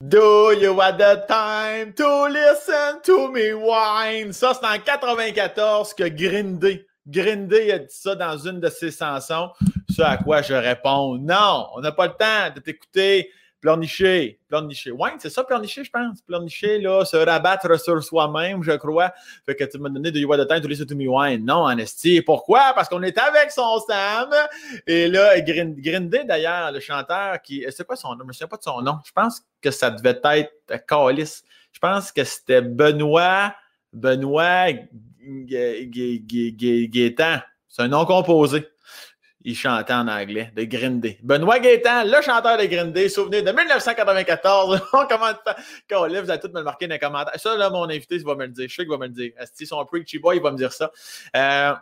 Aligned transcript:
Do 0.00 0.52
you 0.52 0.78
have 0.78 0.96
the 0.96 1.24
time 1.26 1.92
to 1.94 2.28
listen 2.28 3.02
to 3.02 3.32
me 3.32 3.52
whine? 3.52 4.32
Ça, 4.32 4.54
c'est 4.54 4.64
en 4.64 4.78
94 4.78 5.92
que 5.92 6.08
Grindy, 6.08 6.86
Grindy 7.04 7.72
a 7.72 7.80
dit 7.80 7.86
ça 7.88 8.14
dans 8.14 8.38
une 8.38 8.60
de 8.60 8.68
ses 8.68 8.92
chansons. 8.92 9.50
Ce 9.90 10.00
à 10.00 10.16
quoi 10.16 10.40
je 10.42 10.54
réponds, 10.54 11.18
non, 11.18 11.66
on 11.74 11.80
n'a 11.80 11.90
pas 11.90 12.06
le 12.06 12.12
temps 12.12 12.54
de 12.54 12.60
t'écouter 12.60 13.28
pleurnicher, 13.60 14.38
pleurnicher. 14.48 14.90
Ouais, 14.92 15.10
c'est 15.18 15.30
ça, 15.30 15.44
pleurnicher, 15.44 15.84
je 15.84 15.90
pense. 15.90 16.22
Pleurnicher, 16.22 16.78
là, 16.78 17.04
se 17.04 17.16
rabattre 17.16 17.80
sur 17.80 18.02
soi-même, 18.02 18.62
je 18.62 18.72
crois. 18.72 19.12
Fait 19.46 19.54
que 19.54 19.64
tu 19.64 19.78
m'as 19.78 19.88
donné 19.88 20.10
de 20.10 20.18
You 20.18 20.32
Are 20.32 20.38
the 20.38 20.48
Time 20.48 20.60
to 20.60 20.68
Listen 20.68 20.86
to 20.86 20.94
Me 20.94 21.08
Wine. 21.08 21.44
Non, 21.44 21.66
Anesti. 21.66 22.22
Pourquoi? 22.22 22.72
Parce 22.74 22.88
qu'on 22.88 23.02
est 23.02 23.18
avec 23.18 23.50
son 23.50 23.78
Sam. 23.80 24.30
Et 24.86 25.08
là, 25.08 25.40
Grindy, 25.40 26.24
d'ailleurs, 26.24 26.72
le 26.72 26.80
chanteur 26.80 27.40
qui. 27.42 27.64
C'est 27.70 27.86
quoi 27.86 27.96
son 27.96 28.10
nom? 28.10 28.18
Je 28.18 28.22
ne 28.22 28.28
me 28.28 28.32
souviens 28.32 28.48
pas 28.48 28.56
de 28.56 28.62
son 28.62 28.80
nom. 28.82 28.98
Je 29.04 29.12
pense 29.12 29.42
que 29.60 29.70
ça 29.70 29.90
devait 29.90 30.20
être 30.24 30.86
Calis. 30.86 31.42
Je 31.72 31.78
pense 31.80 32.12
que 32.12 32.24
c'était 32.24 32.62
Benoît. 32.62 33.54
Benoît 33.92 34.72
Gaétan. 36.90 37.38
C'est 37.68 37.82
un 37.82 37.88
nom 37.88 38.04
composé 38.04 38.66
il 39.48 39.56
chantait 39.56 39.94
en 39.94 40.06
anglais, 40.08 40.52
de 40.54 40.64
Day. 40.64 41.18
Benoît 41.22 41.58
Gaétan, 41.58 42.04
le 42.04 42.20
chanteur 42.20 42.58
de 42.58 42.66
Day, 42.66 43.08
souvenez 43.08 43.40
de 43.40 43.50
1994. 43.50 44.82
On 44.92 45.06
commence 45.06 45.36
quand 45.88 46.06
vous 46.06 46.14
allez 46.14 46.38
tout 46.38 46.48
me 46.48 46.58
le 46.58 46.64
marquer 46.64 46.86
dans 46.86 46.92
les 46.92 46.98
commentaires. 46.98 47.40
Ça, 47.40 47.56
là, 47.56 47.70
mon 47.70 47.84
invité, 47.84 48.16
il 48.16 48.24
va 48.24 48.34
me 48.34 48.44
le 48.44 48.52
dire. 48.52 48.68
Je 48.68 48.74
sais 48.74 48.82
qu'il 48.82 48.90
va 48.90 48.98
me 48.98 49.06
le 49.06 49.12
dire. 49.14 49.32
Si 49.54 49.66
son 49.66 49.82
preachy 49.86 50.18
boy, 50.18 50.36
il 50.36 50.42
va 50.42 50.50
me 50.50 50.58
dire 50.58 50.70
ça. 50.70 50.90
Euh, 51.34 51.72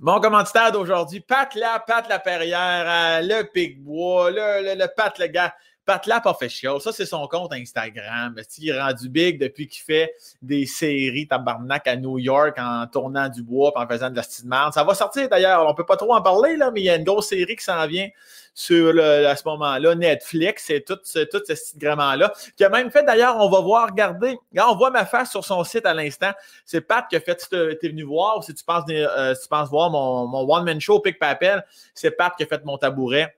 mon 0.00 0.20
commentaire 0.20 0.72
d'aujourd'hui, 0.72 1.20
Pat 1.20 1.54
la, 1.54 1.78
Pat 1.78 2.08
la 2.08 2.18
Perrière, 2.18 2.84
euh, 2.88 3.20
le 3.22 3.44
Picbois, 3.44 4.32
le, 4.32 4.64
le, 4.64 4.74
le 4.74 4.86
Pat 4.92 5.16
le 5.20 5.28
gars. 5.28 5.54
Pat 5.90 6.06
Lap 6.06 6.26
Official, 6.26 6.80
ça 6.80 6.92
c'est 6.92 7.04
son 7.04 7.26
compte 7.26 7.52
Instagram. 7.52 8.36
Il 8.58 8.68
est 8.68 8.80
rendu 8.80 9.08
big 9.08 9.40
depuis 9.40 9.66
qu'il 9.66 9.82
fait 9.82 10.14
des 10.40 10.64
séries 10.64 11.26
tabarnak 11.26 11.84
à 11.88 11.96
New 11.96 12.16
York 12.16 12.56
en 12.60 12.86
tournant 12.86 13.28
du 13.28 13.42
bois 13.42 13.72
en 13.74 13.88
faisant 13.88 14.08
de 14.08 14.14
la 14.14 14.22
style 14.22 14.48
Ça 14.72 14.84
va 14.84 14.94
sortir 14.94 15.28
d'ailleurs, 15.28 15.66
on 15.66 15.74
peut 15.74 15.84
pas 15.84 15.96
trop 15.96 16.14
en 16.14 16.22
parler, 16.22 16.56
là, 16.56 16.70
mais 16.70 16.82
il 16.82 16.84
y 16.84 16.90
a 16.90 16.94
une 16.94 17.02
grosse 17.02 17.30
série 17.30 17.56
qui 17.56 17.64
s'en 17.64 17.84
vient 17.88 18.08
sur 18.54 18.96
à 19.00 19.34
ce 19.34 19.42
moment-là, 19.46 19.96
Netflix 19.96 20.70
et 20.70 20.84
tout, 20.84 20.98
ce, 21.02 21.24
tout 21.24 21.42
ce 21.44 21.84
là 21.84 22.32
Qui 22.56 22.62
a 22.62 22.68
même 22.68 22.92
fait 22.92 23.02
d'ailleurs, 23.02 23.38
on 23.38 23.50
va 23.50 23.58
voir, 23.58 23.88
regardez, 23.90 24.38
on 24.56 24.76
voit 24.76 24.90
ma 24.90 25.04
face 25.04 25.32
sur 25.32 25.44
son 25.44 25.64
site 25.64 25.86
à 25.86 25.94
l'instant. 25.94 26.30
C'est 26.64 26.82
Pat 26.82 27.04
qui 27.10 27.16
a 27.16 27.20
fait, 27.20 27.48
tu 27.50 27.56
es 27.56 27.88
venu 27.88 28.04
voir, 28.04 28.38
ou 28.38 28.42
si 28.42 28.54
tu 28.54 28.62
penses, 28.62 28.84
euh, 28.88 29.34
si 29.34 29.42
tu 29.42 29.48
penses 29.48 29.68
voir 29.68 29.90
mon, 29.90 30.28
mon 30.28 30.48
one-man 30.48 30.80
show 30.80 31.00
Pick 31.00 31.18
Papel, 31.18 31.64
c'est 31.94 32.12
Pat 32.12 32.32
qui 32.36 32.44
a 32.44 32.46
fait 32.46 32.64
mon 32.64 32.78
tabouret. 32.78 33.34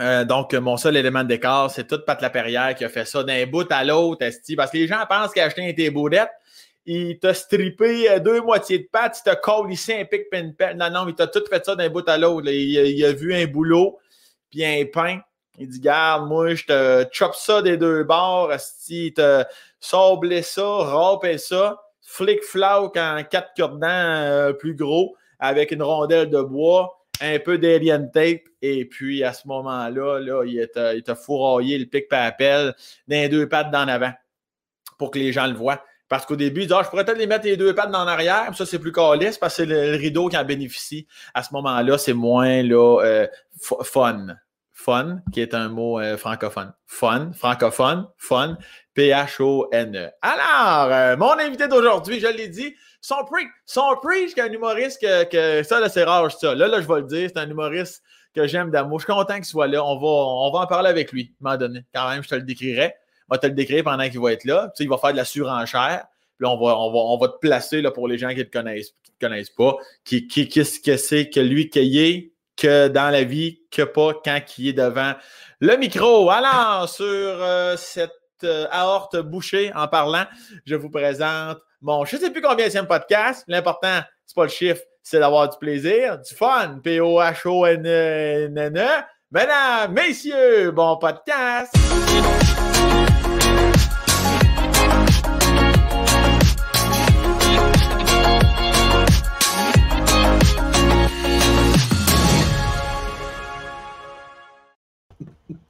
Euh, 0.00 0.24
donc, 0.24 0.54
mon 0.54 0.76
seul 0.76 0.96
élément 0.96 1.22
de 1.22 1.28
décor, 1.28 1.70
c'est 1.70 1.86
toute 1.86 2.04
Pat 2.04 2.20
Laperrière 2.20 2.74
qui 2.74 2.84
a 2.84 2.88
fait 2.88 3.04
ça 3.04 3.22
d'un 3.22 3.46
bout 3.46 3.70
à 3.70 3.84
l'autre, 3.84 4.26
parce 4.56 4.70
que 4.70 4.76
les 4.76 4.88
gens 4.88 5.04
pensent 5.08 5.36
acheté 5.36 5.68
un 5.68 5.72
thé 5.72 5.90
il 6.86 7.18
t'a 7.18 7.32
strippé 7.32 8.10
euh, 8.10 8.18
deux 8.18 8.42
moitiés 8.42 8.78
de 8.78 8.88
pâte, 8.90 9.18
il 9.20 9.22
t'a 9.22 9.36
collé 9.36 9.74
ici 9.74 9.92
un 9.92 10.04
pic 10.04 10.28
pin 10.30 10.74
Non, 10.74 10.90
non, 10.90 11.08
il 11.08 11.14
t'a 11.14 11.26
tout 11.26 11.42
fait 11.48 11.64
ça 11.64 11.74
d'un 11.74 11.88
bout 11.88 12.06
à 12.08 12.18
l'autre. 12.18 12.48
Il, 12.50 13.04
a 13.04 13.12
vu 13.12 13.34
un 13.34 13.46
boulot, 13.46 13.98
puis 14.50 14.64
un 14.64 14.84
pain. 14.92 15.20
Il 15.58 15.68
dit, 15.68 15.80
garde, 15.80 16.28
moi, 16.28 16.54
je 16.54 16.64
te 16.64 17.06
chop 17.12 17.34
ça 17.34 17.62
des 17.62 17.76
deux 17.76 18.02
bords, 18.04 18.52
il 18.88 19.14
te 19.14 19.44
sablé 19.80 20.42
ça, 20.42 20.66
râpé 20.66 21.38
ça, 21.38 21.80
flic-flac 22.02 22.96
en 22.96 23.22
quatre 23.22 23.52
cordons 23.56 23.86
euh, 23.86 24.52
plus 24.52 24.74
gros, 24.74 25.16
avec 25.38 25.70
une 25.70 25.82
rondelle 25.82 26.28
de 26.28 26.42
bois 26.42 27.03
un 27.20 27.38
peu 27.38 27.58
d'alien 27.58 28.10
tape, 28.10 28.42
et 28.62 28.84
puis 28.84 29.22
à 29.22 29.32
ce 29.32 29.46
moment-là, 29.48 30.18
là, 30.20 30.44
il 30.44 31.02
t'a 31.02 31.14
fourraillé 31.14 31.78
le 31.78 31.86
pic 31.86 32.08
papel 32.08 32.74
d'un 33.08 33.28
deux 33.28 33.48
pattes 33.48 33.70
d'en 33.70 33.88
avant 33.88 34.12
pour 34.98 35.10
que 35.10 35.18
les 35.18 35.32
gens 35.32 35.46
le 35.46 35.54
voient. 35.54 35.82
Parce 36.08 36.26
qu'au 36.26 36.36
début, 36.36 36.62
il 36.62 36.66
dit, 36.66 36.72
ah, 36.74 36.82
je 36.84 36.90
pourrais 36.90 37.04
peut-être 37.04 37.18
les 37.18 37.26
mettre 37.26 37.46
les 37.46 37.56
deux 37.56 37.74
pattes 37.74 37.88
en 37.88 38.06
arrière, 38.06 38.54
ça 38.54 38.66
c'est 38.66 38.78
plus 38.78 38.92
calice 38.92 39.38
parce 39.38 39.56
que 39.56 39.64
c'est 39.64 39.66
le, 39.66 39.96
rideau 39.96 40.28
qui 40.28 40.36
en 40.36 40.44
bénéficie. 40.44 41.06
À 41.32 41.42
ce 41.42 41.52
moment-là, 41.54 41.98
c'est 41.98 42.12
moins 42.12 42.62
là, 42.62 43.00
euh, 43.02 43.26
fun. 43.82 44.36
Fun, 44.76 45.20
qui 45.32 45.40
est 45.40 45.54
un 45.54 45.68
mot 45.68 46.00
euh, 46.00 46.16
francophone. 46.16 46.74
Fun, 46.86 47.30
francophone, 47.32 48.08
fun, 48.18 48.58
P-H-O-N-E. 48.94 50.10
Alors, 50.20 50.92
euh, 50.92 51.16
mon 51.16 51.38
invité 51.38 51.68
d'aujourd'hui, 51.68 52.18
je 52.18 52.26
l'ai 52.26 52.48
dit, 52.48 52.74
son 53.04 53.22
preach, 53.26 53.48
son 53.66 53.96
preach, 54.02 54.32
qui 54.32 54.40
est 54.40 54.44
un 54.44 54.50
humoriste 54.50 54.98
que, 54.98 55.62
ça, 55.62 55.78
là, 55.78 55.90
c'est 55.90 56.04
rare, 56.04 56.32
ça. 56.32 56.54
Là, 56.54 56.68
là, 56.68 56.80
je 56.80 56.88
vais 56.88 57.00
le 57.00 57.06
dire, 57.06 57.28
c'est 57.28 57.38
un 57.38 57.50
humoriste 57.50 58.02
que 58.34 58.46
j'aime 58.46 58.70
d'amour. 58.70 58.98
Je 58.98 59.04
suis 59.04 59.12
content 59.12 59.34
qu'il 59.34 59.44
soit 59.44 59.66
là. 59.66 59.84
On 59.84 59.98
va, 59.98 60.06
on 60.06 60.50
va 60.50 60.60
en 60.60 60.66
parler 60.66 60.88
avec 60.88 61.12
lui, 61.12 61.34
à 61.34 61.48
un 61.48 61.50
moment 61.50 61.58
donné. 61.58 61.84
Quand 61.94 62.08
même, 62.08 62.22
je 62.22 62.30
te 62.30 62.34
le 62.34 62.40
décrirai. 62.40 62.94
On 63.28 63.34
va 63.34 63.38
te 63.38 63.46
le 63.46 63.52
décrire 63.52 63.84
pendant 63.84 64.08
qu'il 64.08 64.20
va 64.20 64.32
être 64.32 64.46
là. 64.46 64.68
Tu 64.68 64.78
sais, 64.78 64.84
il 64.84 64.88
va 64.88 64.96
faire 64.96 65.12
de 65.12 65.18
la 65.18 65.26
surenchère. 65.26 66.06
Puis 66.38 66.44
là, 66.46 66.50
on 66.50 66.56
va, 66.56 66.78
on 66.78 66.92
va, 66.92 66.98
on 66.98 67.18
va 67.18 67.28
te 67.28 67.36
placer 67.36 67.82
là, 67.82 67.90
pour 67.90 68.08
les 68.08 68.16
gens 68.16 68.30
qui 68.30 68.38
ne 68.38 68.42
te 68.44 68.50
connaissent, 68.50 68.94
qui 69.02 69.12
te 69.12 69.26
connaissent 69.26 69.50
pas. 69.50 69.76
Qui, 70.02 70.26
qui, 70.26 70.48
qu'est-ce 70.48 70.80
que 70.80 70.96
c'est 70.96 71.28
que 71.28 71.40
lui 71.40 71.68
qu'il 71.68 71.98
est, 71.98 72.32
que 72.56 72.88
dans 72.88 73.10
la 73.10 73.24
vie, 73.24 73.60
que 73.70 73.82
pas 73.82 74.14
quand 74.24 74.40
il 74.56 74.68
est 74.68 74.72
devant 74.72 75.12
le 75.60 75.76
micro. 75.76 76.30
Alors, 76.30 76.88
sur 76.88 77.04
euh, 77.06 77.76
cette 77.76 78.14
euh, 78.44 78.66
aorte 78.70 79.16
bouchée 79.16 79.72
en 79.74 79.88
parlant, 79.88 80.24
je 80.64 80.74
vous 80.74 80.90
présente 80.90 81.58
mon 81.80 82.04
je 82.04 82.16
ne 82.16 82.20
sais 82.22 82.30
plus 82.30 82.40
combien 82.40 82.70
c'est 82.70 82.78
un 82.78 82.84
podcast. 82.84 83.44
L'important, 83.46 84.00
c'est 84.24 84.34
pas 84.34 84.44
le 84.44 84.48
chiffre, 84.48 84.80
c'est 85.02 85.18
d'avoir 85.18 85.50
du 85.50 85.58
plaisir, 85.58 86.18
du 86.18 86.34
fun. 86.34 86.80
P-O-H-O-N-N-E. 86.82 88.54
Mesdames, 89.30 89.92
messieurs, 89.92 90.70
bon 90.70 90.96
podcast! 90.96 91.74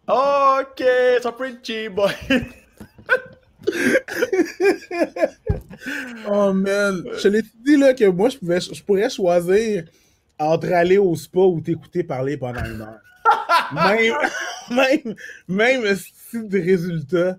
OK, 0.06 0.78
c'est 0.78 1.36
pretty 1.36 1.88
boy. 1.88 2.12
oh 6.28 6.52
man, 6.52 7.04
je 7.18 7.28
l'ai 7.28 7.42
dit 7.64 7.76
là 7.76 7.94
que 7.94 8.04
moi 8.04 8.28
je, 8.28 8.38
pouvais, 8.38 8.60
je 8.60 8.82
pourrais 8.82 9.08
choisir 9.08 9.84
entre 10.38 10.72
aller 10.72 10.98
au 10.98 11.14
spa 11.14 11.40
ou 11.40 11.60
t'écouter 11.60 12.04
parler 12.04 12.36
pendant 12.36 12.64
une 12.64 12.82
heure. 12.82 13.00
même, 13.72 14.14
même, 14.70 15.14
même 15.48 15.96
style 15.96 16.48
de 16.48 16.58
résultat. 16.58 17.38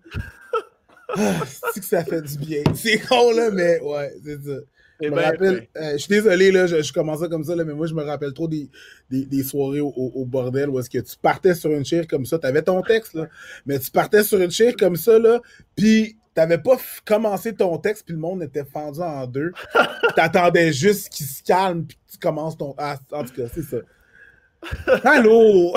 Ah, 1.15 1.41
c'est 1.73 1.79
que 1.79 1.85
ça 1.85 2.03
fait 2.03 2.21
du 2.21 2.37
bien? 2.37 2.63
C'est 2.73 2.99
con 2.99 3.31
là, 3.31 3.49
mais 3.51 3.79
ouais, 3.81 4.13
c'est 4.23 4.43
ça. 4.43 4.59
Je 5.01 5.09
me 5.09 5.21
rappelle, 5.21 5.67
euh, 5.77 5.93
je 5.93 5.97
suis 5.97 6.09
désolé, 6.09 6.51
là, 6.51 6.67
je, 6.67 6.81
je 6.81 6.93
commençais 6.93 7.27
comme 7.27 7.43
ça, 7.43 7.55
là, 7.55 7.65
mais 7.65 7.73
moi, 7.73 7.87
je 7.87 7.93
me 7.93 8.03
rappelle 8.03 8.33
trop 8.33 8.47
des, 8.47 8.69
des, 9.09 9.25
des 9.25 9.43
soirées 9.43 9.81
au, 9.81 9.89
au, 9.89 10.25
bordel 10.25 10.69
où 10.69 10.79
est-ce 10.79 10.89
que 10.89 10.99
tu 10.99 11.17
partais 11.21 11.53
sur 11.53 11.71
une 11.71 11.83
chaire 11.83 12.07
comme 12.07 12.25
ça, 12.25 12.39
tu 12.39 12.47
avais 12.47 12.61
ton 12.61 12.81
texte, 12.81 13.13
là, 13.13 13.27
mais 13.65 13.77
tu 13.79 13.91
partais 13.91 14.23
sur 14.23 14.39
une 14.39 14.51
chaire 14.51 14.73
comme 14.77 14.95
ça, 14.95 15.19
là, 15.19 15.41
puis 15.75 16.17
t'avais 16.33 16.57
pas 16.57 16.77
commencé 17.05 17.53
ton 17.55 17.77
texte, 17.77 18.05
puis 18.05 18.13
le 18.13 18.19
monde 18.19 18.43
était 18.43 18.65
fendu 18.65 18.99
en 19.01 19.25
deux. 19.25 19.51
T'attendais 20.15 20.71
juste 20.71 21.09
qu'il 21.09 21.25
se 21.25 21.41
calme, 21.41 21.85
puis 21.85 21.97
tu 22.11 22.17
commences 22.17 22.57
ton... 22.57 22.75
Ah, 22.77 22.97
en 23.11 23.23
tout 23.23 23.33
cas, 23.33 23.47
c'est 23.53 23.63
ça. 23.63 23.77
Allô! 25.03 25.73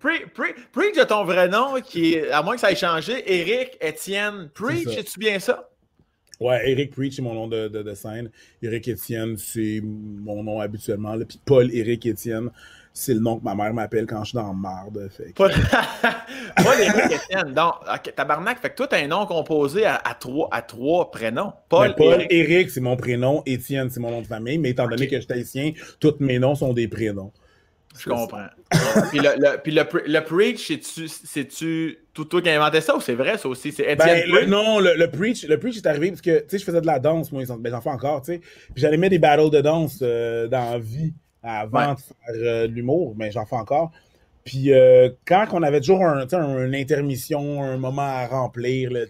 Preach 0.00 0.96
de 0.96 1.04
ton 1.04 1.24
vrai 1.24 1.48
nom, 1.48 1.80
qui 1.80 2.14
est, 2.14 2.30
à 2.30 2.42
moins 2.42 2.54
que 2.54 2.60
ça 2.60 2.72
ait 2.72 2.76
changé, 2.76 3.22
Eric 3.26 3.76
Étienne. 3.80 4.48
Preach, 4.54 4.86
es-tu 4.96 5.18
bien 5.18 5.38
ça? 5.38 5.68
Ouais, 6.40 6.70
Eric 6.70 6.92
Preach, 6.92 7.16
c'est 7.16 7.22
mon 7.22 7.34
nom 7.34 7.46
de, 7.46 7.68
de, 7.68 7.94
scène. 7.94 8.30
Eric 8.62 8.88
Etienne, 8.88 9.36
c'est 9.36 9.80
mon 9.82 10.42
nom 10.42 10.60
habituellement. 10.60 11.16
Puis 11.18 11.40
Paul 11.44 11.70
Eric 11.72 12.06
Etienne, 12.06 12.50
c'est 12.92 13.14
le 13.14 13.20
nom 13.20 13.38
que 13.38 13.44
ma 13.44 13.54
mère 13.54 13.72
m'appelle 13.72 14.06
quand 14.06 14.24
je 14.24 14.30
suis 14.30 14.36
dans 14.36 14.52
le 14.52 14.58
marde. 14.58 15.08
Fait 15.16 15.32
Paul... 15.34 15.50
Eric 16.80 17.12
Etienne. 17.12 17.54
Donc, 17.54 17.74
tabarnak, 18.16 18.60
fait 18.60 18.70
que 18.70 18.76
toi, 18.76 18.88
un 18.92 19.06
nom 19.06 19.24
composé 19.26 19.84
à, 19.86 20.00
trois, 20.18 20.48
à 20.50 20.62
trois 20.62 21.10
prénoms. 21.10 21.52
Paul, 21.68 21.94
ben, 21.96 22.26
Eric, 22.28 22.70
c'est 22.70 22.80
mon 22.80 22.96
prénom. 22.96 23.42
Etienne, 23.46 23.88
c'est 23.90 24.00
mon 24.00 24.10
nom 24.10 24.22
de 24.22 24.26
famille. 24.26 24.58
Mais 24.58 24.70
étant 24.70 24.88
donné 24.88 25.06
que 25.08 25.16
je 25.16 25.22
suis 25.22 25.32
haïtien, 25.32 25.72
tous 26.00 26.16
mes 26.20 26.38
noms 26.38 26.54
sont 26.54 26.72
des 26.72 26.88
prénoms. 26.88 27.32
Je 27.98 28.08
comprends. 28.08 28.46
puis 29.10 29.18
le, 29.18 29.30
le, 29.36 29.58
puis 29.62 29.72
le, 29.72 29.84
le 30.06 30.20
preach, 30.24 30.72
c'est-tu 31.24 31.98
tout 32.14 32.24
toi 32.24 32.42
qui 32.42 32.48
as 32.48 32.60
inventé 32.60 32.80
ça 32.80 32.96
ou 32.96 33.00
c'est 33.00 33.14
vrai 33.14 33.38
ça 33.38 33.48
aussi? 33.48 33.72
C'est 33.72 33.96
ben, 33.96 34.48
Non, 34.48 34.80
le, 34.80 35.06
preach, 35.06 35.44
le 35.44 35.58
preach 35.58 35.76
est 35.76 35.86
arrivé 35.86 36.10
parce 36.10 36.22
que 36.22 36.40
tu 36.40 36.44
sais, 36.48 36.58
je 36.58 36.64
faisais 36.64 36.80
de 36.80 36.86
la 36.86 36.98
danse, 36.98 37.32
moi, 37.32 37.42
ben, 37.58 37.70
j'en 37.70 37.80
fais 37.80 37.90
encore, 37.90 38.22
tu 38.22 38.32
sais. 38.32 38.38
Puis 38.38 38.76
j'allais 38.76 38.96
mettre 38.96 39.10
des 39.10 39.18
battles 39.18 39.50
de 39.50 39.60
danse 39.60 39.98
euh, 40.02 40.48
dans 40.48 40.72
la 40.72 40.78
vie 40.78 41.14
avant 41.42 41.94
de 41.94 41.98
faire 41.98 42.34
euh, 42.34 42.66
l'humour, 42.66 43.14
mais 43.16 43.30
j'en 43.30 43.44
fais 43.44 43.56
encore. 43.56 43.90
Puis 44.44 44.72
euh, 44.72 45.10
quand 45.24 45.46
on 45.52 45.62
avait 45.62 45.80
toujours 45.80 46.04
un, 46.04 46.26
une 46.26 46.74
intermission, 46.74 47.62
un 47.62 47.76
moment 47.76 48.02
à 48.02 48.26
remplir, 48.26 48.90
là, 48.90 49.00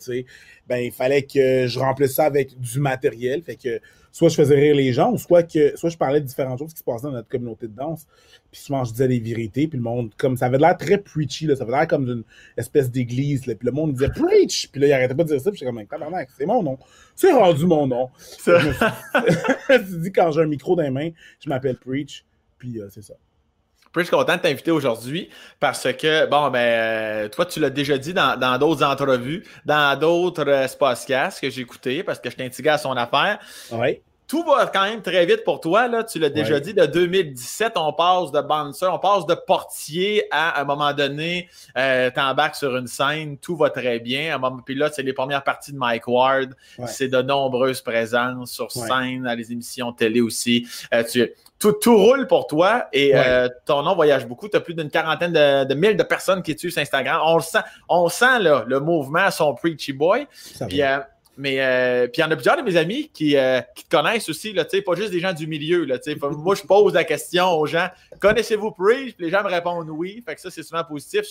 ben, 0.69 0.77
il 0.77 0.93
fallait 0.93 1.23
que 1.23 1.67
je 1.67 1.79
remplisse 1.79 2.15
ça 2.15 2.25
avec 2.25 2.59
du 2.59 2.81
matériel. 2.81 3.43
Fait 3.43 3.57
que 3.57 3.81
soit 4.13 4.29
je 4.29 4.35
faisais 4.35 4.55
rire 4.55 4.75
les 4.75 4.93
gens, 4.93 5.11
ou 5.11 5.19
soit 5.19 5.43
que 5.43 5.75
soit 5.77 5.89
je 5.89 5.97
parlais 5.97 6.21
de 6.21 6.27
différentes 6.27 6.59
choses 6.59 6.73
qui 6.73 6.81
se 6.81 6.85
passaient 6.85 7.07
dans 7.07 7.13
notre 7.13 7.29
communauté 7.29 7.67
de 7.67 7.75
danse. 7.75 8.07
Puis 8.51 8.61
souvent 8.61 8.85
je 8.85 8.93
disais 8.93 9.09
des 9.09 9.21
vérités, 9.21 9.67
puis 9.69 9.79
le 9.79 9.83
monde, 9.83 10.13
comme 10.19 10.37
ça 10.37 10.47
avait 10.47 10.59
l'air 10.59 10.77
très 10.77 10.99
preachy, 10.99 11.47
là, 11.47 11.57
ça 11.57 11.65
avait 11.65 11.73
l'air 11.73 11.89
comme 11.89 12.05
d'une 12.05 12.25
espèce 12.59 12.91
d'église. 12.91 13.41
Puis 13.43 13.57
le 13.63 13.73
monde 13.73 13.95
disait 13.95 14.11
preach! 14.11 14.69
Puis 14.71 14.81
là, 14.83 14.87
il 14.87 14.93
arrêtait 14.93 15.15
pas 15.15 15.25
de 15.25 15.29
dire 15.29 15.41
ça, 15.41 15.51
puis 15.51 15.59
j'étais 15.59 15.73
comme 15.73 15.87
tabarnak, 15.87 16.29
c'est 16.37 16.47
mon 16.47 16.63
nom. 16.63 16.79
C'est 17.17 17.33
rendu 17.33 17.65
mon 17.65 17.87
nom. 17.87 18.11
tu 18.45 18.53
dis 20.01 20.13
quand 20.15 20.31
j'ai 20.31 20.43
un 20.43 20.47
micro 20.47 20.77
dans 20.77 20.83
les 20.83 20.91
mains, 20.91 21.11
je 21.41 21.49
m'appelle 21.49 21.77
Preach, 21.77 22.25
puis 22.59 22.81
euh, 22.81 22.89
c'est 22.91 23.03
ça. 23.03 23.15
Je 24.01 24.07
suis 24.07 24.17
content 24.17 24.37
de 24.37 24.41
t'inviter 24.41 24.71
aujourd'hui 24.71 25.29
parce 25.61 25.93
que, 25.93 26.27
bon, 26.27 26.51
ben, 26.51 26.59
euh, 26.59 27.29
toi, 27.29 27.45
tu 27.45 27.61
l'as 27.61 27.71
déjà 27.71 27.99
dit 27.99 28.15
dans 28.15 28.59
d'autres 28.59 28.83
entrevues, 28.85 29.45
dans 29.67 29.99
d'autres 29.99 30.49
euh, 30.49 30.67
que 31.41 31.51
j'ai 31.51 31.61
écoutés 31.61 32.03
parce 32.03 32.19
que 32.19 32.31
je 32.31 32.37
t'ai 32.37 32.45
à 32.69 32.79
son 32.79 32.93
affaire. 32.93 33.39
Oui 33.71 34.01
tout 34.33 34.45
va 34.45 34.65
quand 34.65 34.85
même 34.85 35.03
très 35.03 35.27
vite 35.27 35.45
pour 35.45 35.61
toi. 35.61 35.89
Là. 35.89 36.05
Tu 36.05 36.19
l'as 36.19 36.31
déjà 36.31 36.59
dit, 36.59 36.73
de 36.73 36.87
2017, 36.87 37.75
on 37.77 37.93
passe 37.93 38.33
de 38.33 38.41
bouncer, 38.41 38.87
on 38.87 38.99
passe 38.99 39.27
de 39.27 39.35
portier 39.35 40.25
à, 40.31 40.59
un 40.59 40.65
moment 40.65 40.95
donné, 40.95 41.51
euh, 41.77 42.11
t'embarques 42.11 42.55
sur 42.55 42.75
une 42.75 42.87
scène, 42.87 43.37
tout 43.37 43.57
va 43.57 43.69
très 43.69 44.01
bien. 44.01 44.41
Puis 44.65 44.75
là, 44.75 44.89
c'est 44.91 45.03
les 45.03 45.13
premières 45.13 45.45
parties 45.45 45.73
de 45.73 45.77
Mike 45.77 46.09
Ward. 46.09 46.55
C'est 46.87 47.09
de 47.09 47.21
nombreuses 47.21 47.83
présences 47.83 48.53
sur 48.53 48.73
scène, 48.73 49.27
à 49.27 49.35
les 49.35 49.53
émissions 49.53 49.93
télé 49.93 50.23
aussi. 50.23 50.67
Euh, 50.95 51.05
tu, 51.05 51.31
tout, 51.59 51.73
tout, 51.73 51.99
roule 51.99 52.27
pour 52.27 52.47
toi 52.47 52.87
et 52.91 53.15
euh, 53.15 53.51
ton 53.67 53.83
nom 53.83 53.95
voyage 53.95 54.27
beaucoup. 54.27 54.49
Tu 54.49 54.57
as 54.57 54.61
plus 54.61 54.73
d'une 54.73 54.89
quarantaine 54.89 55.35
de, 55.35 55.65
de 55.65 55.75
mille 55.75 55.99
de 55.99 56.03
personnes 56.05 56.43
qui 56.43 56.55
te 56.55 56.61
suivent 56.61 56.73
sur 56.73 56.81
Instagram. 56.81 57.21
On 57.23 57.37
le 57.37 57.43
sent, 57.43 57.61
on 57.87 58.09
sent 58.09 58.39
là, 58.39 58.65
le 58.67 58.81
mouvement, 58.81 59.31
son 59.31 59.55
Preachy 59.55 59.93
Boy. 59.93 60.27
Puis, 60.69 60.81
mais 61.37 61.61
euh, 61.61 62.09
puis 62.09 62.21
il 62.21 62.21
y 62.21 62.25
en 62.25 62.31
a 62.31 62.35
plusieurs 62.35 62.59
de 62.59 62.63
mes 62.63 62.77
amis 62.77 63.11
qui, 63.13 63.37
euh, 63.37 63.61
qui 63.75 63.85
te 63.85 63.97
connaissent 63.97 64.29
aussi, 64.29 64.53
là, 64.53 64.65
pas 64.65 64.95
juste 64.95 65.11
des 65.11 65.21
gens 65.21 65.33
du 65.33 65.47
milieu. 65.47 65.85
Là, 65.85 65.97
moi, 66.21 66.55
je 66.55 66.63
pose 66.63 66.93
la 66.93 67.05
question 67.05 67.51
aux 67.53 67.67
gens 67.67 67.89
connaissez-vous 68.21 68.71
Preach? 68.73 69.15
Les 69.19 69.31
gens 69.31 69.43
me 69.43 69.49
répondent 69.49 69.89
oui. 69.89 70.23
Fait 70.27 70.35
que 70.35 70.41
ça, 70.41 70.51
c'est 70.51 70.63
souvent 70.63 70.85
positif. 70.85 71.23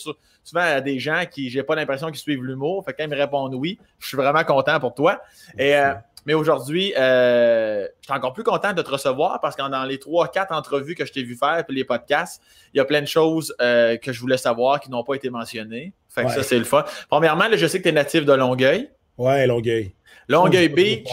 Souvent, 0.44 0.62
à 0.62 0.82
des 0.82 1.00
gens 1.00 1.24
qui 1.30 1.50
j'ai 1.50 1.64
pas 1.64 1.76
l'impression 1.76 2.08
qu'ils 2.08 2.18
suivent 2.18 2.44
l'humour. 2.44 2.84
Fait 2.84 2.94
que 2.94 2.98
quand 2.98 3.04
ils 3.04 3.10
me 3.10 3.16
répondent 3.16 3.54
oui, 3.54 3.78
je 4.00 4.08
suis 4.08 4.18
vraiment 4.18 4.44
content 4.44 4.80
pour 4.80 4.96
toi. 4.96 5.22
Et, 5.58 5.76
euh, 5.76 5.94
mais 6.26 6.34
aujourd'hui, 6.34 6.94
je 6.96 7.88
suis 8.02 8.14
encore 8.14 8.34
plus 8.34 8.44
content 8.44 8.74
de 8.74 8.82
te 8.82 8.90
recevoir 8.90 9.40
parce 9.40 9.56
que 9.56 9.70
dans 9.70 9.84
les 9.84 10.00
trois, 10.00 10.28
quatre 10.30 10.52
entrevues 10.52 10.96
que 10.96 11.06
je 11.06 11.14
t'ai 11.14 11.24
vu 11.24 11.36
faire, 11.36 11.64
puis 11.66 11.76
les 11.76 11.84
podcasts, 11.84 12.42
il 12.74 12.78
y 12.78 12.80
a 12.80 12.86
plein 12.86 13.02
de 13.02 13.08
choses 13.08 13.56
que 13.60 14.12
je 14.12 14.20
voulais 14.20 14.38
savoir 14.38 14.80
qui 14.80 14.90
n'ont 14.90 15.04
pas 15.04 15.14
été 15.14 15.30
mentionnées. 15.30 15.94
Fait 16.10 16.26
que 16.26 16.32
ça, 16.32 16.44
c'est 16.44 16.58
le 16.58 16.66
fun. 16.66 16.86
Premièrement, 17.10 17.46
je 17.54 17.68
sais 17.68 17.78
que 17.78 17.84
tu 17.84 17.90
es 17.90 17.94
natif 17.94 18.26
de 18.26 18.34
Longueuil. 18.34 18.90
Ouais, 19.22 19.46
Longueuil. 19.46 19.94
Longueuil 20.28 20.70
Beach. 20.70 21.10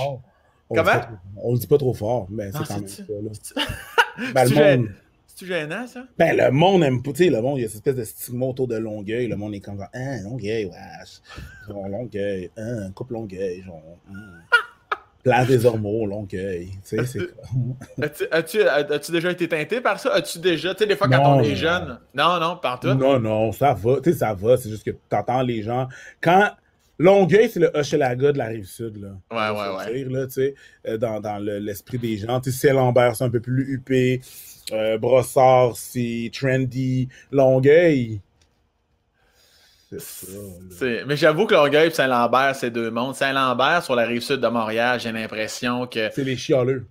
Comment? 0.75 0.93
On 1.37 1.53
le 1.53 1.59
dit 1.59 1.67
pas 1.67 1.77
trop 1.77 1.93
fort, 1.93 2.27
mais 2.31 2.51
c'est 2.53 2.67
quand 2.67 2.81
même 2.81 2.89
ça. 2.89 3.03
Là. 3.09 3.65
ben, 4.35 4.45
le 4.49 4.77
monde... 4.77 4.89
C'est-tu 5.27 5.47
gênant, 5.47 5.87
ça? 5.87 6.05
Ben, 6.17 6.37
le 6.37 6.51
monde 6.51 6.83
aime 6.85 7.03
pas, 7.03 7.13
tu 7.13 7.25
sais, 7.25 7.31
le 7.31 7.43
monde, 7.43 7.59
il 7.59 7.63
y 7.63 7.65
a 7.65 7.69
cette 7.69 7.87
espèce 7.87 7.97
de 7.97 8.05
stigma 8.05 8.47
autour 8.47 8.67
de 8.67 8.77
Longueuil. 8.77 9.29
Le 9.29 9.37
monde 9.37 9.55
est 9.55 9.61
comme, 9.61 9.87
hein, 9.93 10.23
Longueuil, 10.23 10.65
wesh. 10.65 11.21
Genre, 11.69 11.89
Longueuil, 11.89 12.51
hein, 12.57 12.91
coupe 12.95 13.11
Longueuil, 13.11 13.63
genre, 13.63 13.83
hein. 14.11 14.57
Place 15.23 15.49
des 15.49 15.67
Ormeaux, 15.67 16.07
Longueuil. 16.07 16.71
Tu 16.89 17.05
sais, 17.05 17.05
c'est 17.05 18.31
As-tu 18.33 18.63
as 18.63 19.11
déjà 19.11 19.31
été 19.31 19.49
teinté 19.49 19.83
par 19.83 20.01
ça? 20.01 20.15
As-tu 20.15 20.39
déjà, 20.39 20.75
tu 20.75 20.81
sais, 20.81 20.87
des 20.87 20.97
fois, 20.97 21.09
quand 21.09 21.37
on 21.37 21.41
est 21.41 21.57
jeune. 21.57 21.99
Non, 22.15 22.41
non, 22.41 22.57
par 22.57 22.81
tout. 22.81 22.95
Non, 22.95 23.21
non, 23.21 23.53
ça 23.53 23.75
va. 23.75 24.01
Tu 24.01 24.13
sais, 24.13 24.19
ça 24.19 24.33
va. 24.33 24.57
C'est 24.57 24.71
juste 24.71 24.85
que 24.85 24.93
tu 24.93 25.17
entends 25.17 25.43
les 25.43 25.63
gens. 25.63 25.89
Quand 26.23 26.51
Longueuil, 26.99 27.49
c'est 27.49 27.61
le 27.61 27.71
Hochelaga 27.75 28.33
de 28.33 28.39
la 28.39 28.47
rive 28.47 28.67
sud. 28.67 28.97
Là, 28.97 29.11
ouais, 29.31 29.59
ouais, 29.59 29.77
ouais. 29.77 30.05
là, 30.05 30.27
euh, 30.87 30.99
dans, 30.99 31.21
dans 31.21 31.39
l'esprit 31.39 31.99
des 31.99 32.17
gens. 32.17 32.41
C'est 32.43 32.73
Lambert, 32.73 33.15
c'est 33.15 33.25
un 33.25 33.31
peu 33.31 33.41
plus 33.41 33.73
huppé. 33.73 34.21
Euh, 34.73 34.99
Brossard, 34.99 35.77
c'est 35.77 36.31
trendy. 36.35 37.09
Longueuil. 37.31 38.21
C'est 39.91 40.01
ça. 40.01 40.87
Mais 41.07 41.17
j'avoue 41.17 41.47
que 41.47 41.55
Longueuil 41.55 41.89
et 41.89 41.91
Saint-Lambert, 41.91 42.57
c'est 42.57 42.71
deux 42.71 42.91
mondes. 42.91 43.15
Saint-Lambert, 43.15 43.85
sur 43.85 43.95
la 43.95 44.05
rive 44.05 44.21
sud 44.21 44.41
de 44.41 44.49
Montréal, 44.49 45.01
j'ai 45.01 45.13
l'impression 45.13 45.87
que. 45.87 46.11
C'est 46.13 46.25
les 46.25 46.37
chialeux. 46.37 46.85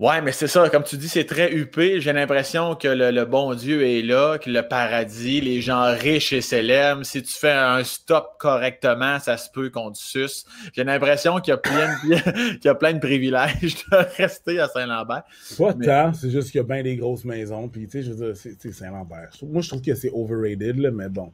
Ouais, 0.00 0.22
mais 0.22 0.32
c'est 0.32 0.46
ça, 0.46 0.66
comme 0.70 0.82
tu 0.82 0.96
dis, 0.96 1.08
c'est 1.08 1.26
très 1.26 1.52
huppé. 1.52 2.00
J'ai 2.00 2.14
l'impression 2.14 2.74
que 2.74 2.88
le, 2.88 3.24
bon 3.26 3.54
Dieu 3.54 3.86
est 3.86 4.00
là, 4.00 4.38
que 4.38 4.48
le 4.48 4.62
paradis, 4.62 5.42
les 5.42 5.60
gens 5.60 5.94
riches 5.94 6.32
et 6.32 6.40
célèbres, 6.40 7.04
si 7.04 7.22
tu 7.22 7.34
fais 7.34 7.52
un 7.52 7.84
stop 7.84 8.36
correctement, 8.38 9.18
ça 9.18 9.36
se 9.36 9.50
peut 9.50 9.68
qu'on 9.68 9.90
te 9.90 9.98
suce. 9.98 10.46
J'ai 10.72 10.84
l'impression 10.84 11.38
qu'il 11.38 11.50
y, 11.50 11.54
a 11.54 11.58
plein 11.58 11.98
de, 12.02 12.58
y 12.64 12.68
a 12.68 12.74
plein 12.74 12.94
de 12.94 12.98
privilèges 12.98 13.84
de 13.92 13.96
rester 14.16 14.58
à 14.58 14.68
Saint-Lambert. 14.68 15.24
Pas 15.58 15.74
tant, 15.74 16.14
c'est 16.14 16.30
juste 16.30 16.50
qu'il 16.50 16.62
y 16.62 16.64
a 16.64 16.66
bien 16.66 16.82
des 16.82 16.96
grosses 16.96 17.26
maisons, 17.26 17.68
puis 17.68 17.84
tu 17.84 17.90
sais, 17.90 18.02
je 18.02 18.12
veux 18.12 18.32
dire, 18.32 18.42
c'est 18.58 18.72
Saint-Lambert. 18.72 19.28
Moi, 19.42 19.60
je 19.60 19.68
trouve 19.68 19.82
que 19.82 19.94
c'est 19.94 20.10
overrated, 20.14 20.78
là, 20.78 20.90
mais 20.90 21.10
bon. 21.10 21.30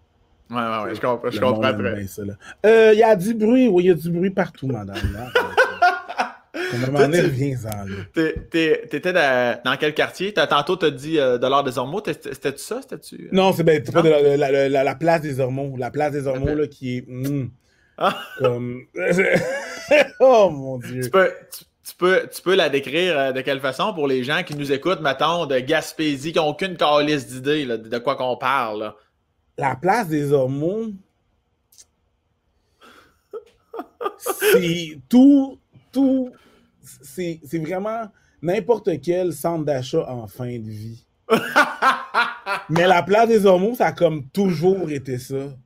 Ouais, 0.50 0.56
ouais, 0.56 0.84
ouais, 0.86 0.94
je 0.96 1.00
comprends, 1.00 1.30
je 1.30 1.40
comprends 1.40 1.72
très. 1.72 2.04
Euh, 2.66 2.92
il 2.94 2.98
y 2.98 3.02
a 3.04 3.14
du 3.14 3.32
bruit, 3.34 3.68
oui, 3.68 3.84
il 3.84 3.86
y 3.86 3.90
a 3.90 3.94
du 3.94 4.10
bruit 4.10 4.30
partout, 4.30 4.66
madame. 4.66 4.96
T'étais 8.12 9.12
dans 9.12 9.76
quel 9.78 9.94
quartier? 9.94 10.32
Tantôt, 10.32 10.76
t'as 10.76 10.90
dit 10.90 11.18
euh, 11.18 11.38
de 11.38 11.46
l'art 11.46 11.64
des 11.64 11.78
Ormeaux. 11.78 12.02
C'était 12.04 12.56
ça? 12.56 12.80
Euh? 12.92 12.98
Non, 13.32 13.52
c'est 13.52 13.62
ben, 13.62 13.82
pas 13.82 14.02
de 14.02 14.08
la, 14.68 14.94
place 14.94 15.20
des 15.20 15.40
Ormeaux. 15.40 15.76
La 15.76 15.90
place 15.90 16.12
des 16.12 16.26
Ormeaux, 16.26 16.54
là, 16.54 16.66
qui 16.66 16.98
est. 16.98 17.04
Hmm, 17.06 17.48
ah. 17.98 18.18
Comme. 18.38 18.82
oh 20.20 20.50
mon 20.50 20.78
Dieu. 20.78 21.02
Tu 21.02 21.10
peux, 21.10 21.30
tu, 21.84 21.94
peux, 21.96 22.28
tu 22.34 22.42
peux 22.42 22.54
la 22.54 22.68
décrire 22.68 23.18
euh, 23.18 23.32
de 23.32 23.40
quelle 23.42 23.60
façon 23.60 23.92
pour 23.92 24.06
les 24.06 24.24
gens 24.24 24.42
qui 24.42 24.54
nous 24.54 24.72
écoutent, 24.72 25.00
mettons, 25.00 25.46
de 25.46 25.58
Gaspésie, 25.58 26.32
qui 26.32 26.38
n'ont 26.38 26.48
aucune 26.48 26.76
calice 26.76 27.26
d'idée 27.26 27.66
de 27.66 27.98
quoi 27.98 28.16
qu'on 28.16 28.36
parle? 28.36 28.94
La 29.58 29.76
place 29.76 30.08
des 30.08 30.32
Ormeaux. 30.32 30.86
c'est 34.18 34.98
tout, 35.08 35.58
tout 35.92 36.32
c'est 37.02 37.40
vraiment 37.54 38.08
n'importe 38.42 39.00
quel 39.00 39.32
centre 39.32 39.64
d'achat 39.64 40.08
en 40.10 40.26
fin 40.26 40.58
de 40.58 40.68
vie. 40.68 41.04
Mais 42.70 42.86
la 42.86 43.02
place 43.02 43.28
des 43.28 43.46
Ormeaux, 43.46 43.74
ça 43.74 43.86
a 43.86 43.92
comme 43.92 44.24
toujours 44.28 44.90
été 44.90 45.18
ça. 45.18 45.56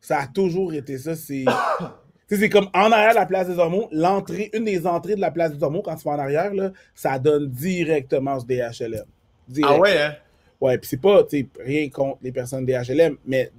Ça 0.00 0.20
a 0.20 0.26
toujours 0.26 0.72
été 0.72 0.98
ça. 0.98 1.16
C'est. 1.16 1.44
c'est 2.28 2.48
comme 2.48 2.68
en 2.74 2.92
arrière 2.92 3.10
de 3.10 3.16
la 3.16 3.26
place 3.26 3.48
des 3.48 3.58
Ormeaux, 3.58 3.88
l'entrée, 3.90 4.50
une 4.52 4.64
des 4.64 4.86
entrées 4.86 5.16
de 5.16 5.20
la 5.20 5.30
place 5.30 5.52
des 5.52 5.62
Ormeaux, 5.62 5.82
quand 5.82 5.96
tu 5.96 6.04
vas 6.04 6.14
en 6.14 6.18
arrière, 6.18 6.54
là, 6.54 6.70
ça 6.94 7.18
donne 7.18 7.48
directement 7.48 8.38
ce 8.38 8.46
DHLM. 8.46 9.04
Ah 9.62 9.78
ouais, 9.78 9.98
hein? 9.98 10.14
Ouais, 10.60 10.78
puis 10.78 10.88
c'est 10.88 11.00
pas 11.00 11.26
rien 11.60 11.88
contre 11.90 12.18
les 12.22 12.32
personnes 12.32 12.64
DHLM, 12.64 13.16
mais 13.26 13.50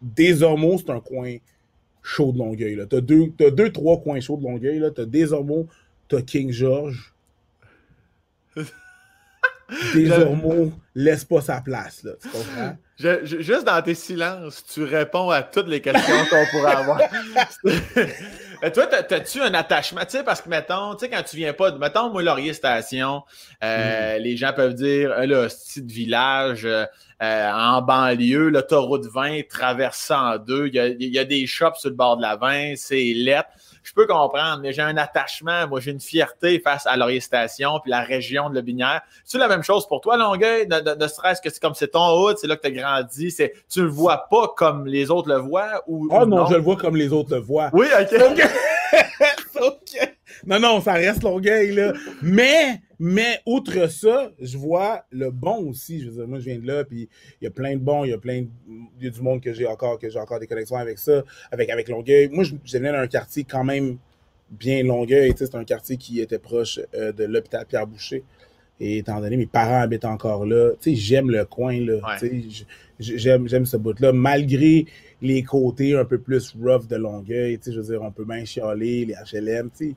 des 0.00 0.42
Ormeaux, 0.42 0.78
c'est 0.78 0.90
un 0.90 1.00
coin 1.00 1.36
chaud 2.02 2.32
de 2.32 2.38
Longueuil. 2.38 2.78
Tu 2.88 2.96
as 2.96 3.00
deux, 3.00 3.32
as 3.40 3.50
deux, 3.50 3.72
trois 3.72 4.00
coins 4.00 4.20
chauds 4.20 4.36
de 4.36 4.44
Longueuil. 4.44 4.82
Tu 4.94 5.00
as 5.00 5.06
des 5.06 5.32
Ormeaux, 5.32 5.66
t'as 6.08 6.22
King 6.22 6.52
George. 6.52 7.12
Des 9.94 10.10
hormones 10.10 10.72
laisse 10.94 11.24
pas 11.24 11.40
sa 11.40 11.60
place, 11.60 12.02
là. 12.04 12.12
Tu 12.20 12.28
comprends? 12.28 12.76
juste 12.96 13.64
dans 13.64 13.82
tes 13.82 13.94
silences, 13.94 14.64
tu 14.72 14.84
réponds 14.84 15.30
à 15.30 15.42
toutes 15.42 15.66
les 15.66 15.80
questions 15.80 16.24
qu'on 16.30 16.46
pourrait 16.52 16.76
avoir. 16.76 17.00
toi, 18.72 18.86
t'as-tu 18.86 19.40
un 19.40 19.52
attachement? 19.54 20.02
Tu 20.02 20.18
sais, 20.18 20.22
parce 20.22 20.40
que, 20.40 20.48
mettons, 20.48 20.94
tu 20.94 21.04
sais, 21.04 21.10
quand 21.10 21.22
tu 21.22 21.36
viens 21.36 21.52
pas, 21.52 21.72
de, 21.72 21.78
mettons, 21.78 22.10
moi, 22.10 22.22
Laurier 22.22 22.52
Station, 22.52 23.22
euh, 23.62 24.18
hmm. 24.18 24.22
les 24.22 24.36
gens 24.36 24.52
peuvent 24.52 24.74
dire, 24.74 25.10
euh, 25.12 25.26
là, 25.26 25.48
petit 25.48 25.82
village, 25.82 26.64
euh, 26.64 26.86
en 27.20 27.82
banlieue, 27.82 28.48
l'autoroute 28.48 29.06
20 29.06 29.48
traversant 29.48 30.34
en 30.34 30.38
deux, 30.38 30.68
il 30.68 30.74
y 30.74 30.78
a, 30.78 30.88
y 30.88 31.18
a, 31.18 31.24
des 31.24 31.46
shops 31.46 31.78
sur 31.78 31.90
le 31.90 31.96
bord 31.96 32.16
de 32.16 32.22
la 32.22 32.36
20, 32.36 32.74
c'est 32.76 33.12
lettre 33.14 33.48
je 33.84 33.92
peux 33.92 34.06
comprendre, 34.06 34.60
mais 34.62 34.72
j'ai 34.72 34.82
un 34.82 34.96
attachement, 34.96 35.68
moi, 35.68 35.78
j'ai 35.78 35.90
une 35.90 36.00
fierté 36.00 36.58
face 36.58 36.86
à 36.86 36.96
Laurier 36.96 37.20
Station 37.20 37.78
puis 37.80 37.90
la 37.90 38.00
région 38.00 38.48
de 38.48 38.54
Lobinière. 38.54 39.02
C'est 39.24 39.38
la 39.38 39.46
même 39.46 39.62
chose 39.62 39.86
pour 39.86 40.00
toi, 40.00 40.16
Longueuil, 40.16 40.66
ne, 40.66 41.06
serait-ce 41.06 41.40
que 41.42 41.50
c'est 41.50 41.60
comme 41.60 41.74
c'est 41.74 41.88
ton 41.88 42.18
hood, 42.18 42.38
c'est 42.38 42.46
là 42.46 42.56
que 42.56 42.62
tu 42.62 42.68
as 42.68 42.82
grandi, 42.82 43.30
c'est, 43.30 43.52
tu 43.70 43.82
le 43.82 43.88
vois 43.88 44.26
pas 44.30 44.48
comme 44.56 44.86
les 44.86 45.10
autres 45.10 45.28
le 45.28 45.36
voient 45.36 45.82
ou. 45.86 46.08
Oh 46.10 46.24
non, 46.24 46.46
je 46.46 46.54
le 46.54 46.60
vois 46.60 46.76
comme 46.76 46.96
les 46.96 47.12
autres 47.12 47.34
le 47.34 47.40
voient. 47.40 47.70
Oui, 47.74 47.86
ok. 48.00 48.40
ok. 49.60 50.14
Non, 50.46 50.58
non, 50.58 50.80
ça 50.80 50.94
reste 50.94 51.22
Longueuil, 51.22 51.72
là. 51.72 51.92
Mais, 52.22 52.80
mais, 52.98 53.40
outre 53.46 53.88
ça, 53.90 54.32
je 54.40 54.56
vois 54.56 55.04
le 55.10 55.30
bon 55.30 55.68
aussi. 55.68 56.00
Je 56.00 56.08
veux 56.08 56.16
dire, 56.16 56.28
moi, 56.28 56.38
je 56.38 56.44
viens 56.44 56.58
de 56.58 56.66
là, 56.66 56.84
puis 56.84 57.08
il 57.40 57.44
y 57.44 57.46
a 57.46 57.50
plein 57.50 57.74
de 57.74 57.80
bons, 57.80 58.04
il 58.04 58.10
y 58.10 58.14
a 58.14 58.18
plein 58.18 58.42
de, 58.42 58.48
il 58.98 59.04
y 59.04 59.06
a 59.06 59.10
du 59.10 59.20
monde 59.20 59.40
que 59.40 59.52
j'ai 59.52 59.66
encore, 59.66 59.98
que 59.98 60.08
j'ai 60.08 60.18
encore 60.18 60.40
des 60.40 60.46
connexions 60.46 60.76
avec 60.76 60.98
ça, 60.98 61.24
avec, 61.50 61.70
avec 61.70 61.88
Longueuil. 61.88 62.28
Moi, 62.28 62.44
je, 62.44 62.54
je 62.64 62.78
venais 62.78 62.92
d'un 62.92 63.06
quartier 63.06 63.44
quand 63.44 63.64
même 63.64 63.98
bien 64.50 64.82
Longueuil. 64.82 65.32
C'est 65.36 65.54
un 65.54 65.64
quartier 65.64 65.96
qui 65.96 66.20
était 66.20 66.38
proche 66.38 66.80
euh, 66.94 67.12
de 67.12 67.24
l'hôpital 67.24 67.66
Pierre-Boucher. 67.66 68.24
Et 68.80 68.98
étant 68.98 69.20
donné 69.20 69.36
mes 69.36 69.46
parents 69.46 69.80
habitent 69.80 70.04
encore 70.04 70.44
là, 70.44 70.72
tu 70.80 70.90
sais, 70.90 70.96
j'aime 70.96 71.30
le 71.30 71.44
coin, 71.44 71.78
là. 71.80 72.00
j'aime, 72.98 73.46
j'aime 73.46 73.66
ce 73.66 73.76
bout-là, 73.76 74.12
malgré 74.12 74.86
les 75.22 75.42
côtés 75.44 75.94
un 75.94 76.04
peu 76.04 76.18
plus 76.18 76.54
rough 76.60 76.88
de 76.88 76.96
Longueuil, 76.96 77.56
tu 77.58 77.64
sais, 77.64 77.72
je 77.72 77.80
veux 77.80 77.86
dire, 77.86 78.02
on 78.02 78.10
peut 78.10 78.24
bien 78.24 78.44
chialer, 78.44 79.04
les 79.04 79.14
HLM, 79.14 79.70
tu 79.70 79.90
sais. 79.90 79.94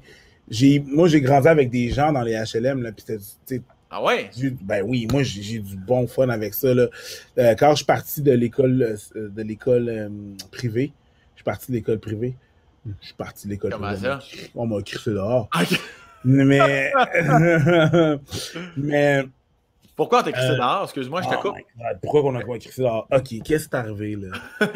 J'ai, 0.50 0.80
moi, 0.80 1.08
j'ai 1.08 1.22
grandi 1.22 1.48
avec 1.48 1.70
des 1.70 1.90
gens 1.90 2.12
dans 2.12 2.22
les 2.22 2.34
HLM, 2.34 2.82
là, 2.82 2.92
puis 2.92 3.06
ah 3.90 4.04
ouais? 4.04 4.30
Ben 4.62 4.84
oui, 4.86 5.08
moi 5.10 5.24
j'ai 5.24 5.60
du 5.60 5.78
bon 5.78 6.08
fun 6.08 6.28
avec 6.30 6.54
ça. 6.54 6.74
Là. 6.74 6.88
Euh, 7.38 7.56
quand 7.58 7.72
je 7.72 7.78
suis 7.78 7.86
parti 7.86 8.22
de 8.22 8.34
l'école 8.34 8.82
euh, 8.82 9.30
de 9.30 9.42
l'école 9.42 9.88
euh, 9.88 10.10
privée, 10.52 10.92
je 11.36 11.40
suis 11.40 11.46
parti 11.46 11.72
de 11.72 11.78
l'école 11.78 12.00
privée. 12.00 12.36
Je 12.86 13.06
suis 13.06 13.14
parti 13.16 13.48
de 13.48 13.54
l'école 13.54 13.72
privée. 13.72 13.96
Ça? 13.98 14.20
On 14.56 14.68
m'a 14.68 14.82
crissé 14.82 15.12
dehors. 15.12 15.50
Mais. 16.26 16.92
mais. 18.78 19.24
Pourquoi 19.98 20.20
on 20.20 20.24
t'a 20.24 20.32
crissé 20.32 20.56
dehors? 20.56 20.84
Excuse-moi, 20.84 21.24
je 21.24 21.28
te 21.28 21.34
oh 21.34 21.42
coupe. 21.42 21.58
Pourquoi 22.04 22.24
on 22.24 22.36
a 22.36 22.44
crissé 22.44 22.84
dehors? 22.84 23.08
Ok, 23.12 23.42
qu'est-ce 23.44 23.68
qui 23.68 23.76
est 23.76 23.80
arrivé 23.80 24.16
là? 24.16 24.28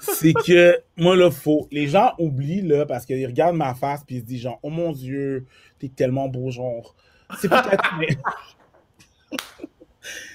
C'est 0.00 0.34
que 0.34 0.82
moi 0.96 1.14
là, 1.14 1.30
faut. 1.30 1.68
Les 1.70 1.86
gens 1.86 2.12
oublient 2.18 2.62
là 2.62 2.84
parce 2.84 3.06
qu'ils 3.06 3.24
regardent 3.24 3.56
ma 3.56 3.74
face 3.74 4.02
puis 4.04 4.16
ils 4.16 4.20
se 4.20 4.26
disent 4.26 4.42
genre, 4.42 4.58
oh 4.64 4.70
mon 4.70 4.90
Dieu, 4.90 5.46
t'es 5.78 5.88
tellement 5.88 6.26
beau 6.28 6.50
genre. 6.50 6.96
C'est 7.38 7.48
peut-être. 7.48 7.84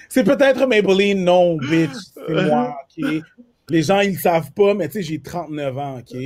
c'est 0.08 0.24
peut-être 0.24 0.66
Maybelline, 0.66 1.22
non, 1.22 1.58
bitch. 1.58 1.92
C'est 2.14 2.46
moi, 2.46 2.74
OK? 2.98 3.22
Les 3.68 3.82
gens, 3.82 4.00
ils 4.00 4.14
le 4.14 4.18
savent 4.18 4.52
pas, 4.52 4.72
mais 4.72 4.88
tu 4.88 4.94
sais, 4.94 5.02
j'ai 5.02 5.20
39 5.20 5.78
ans, 5.78 5.98
OK? 5.98 6.16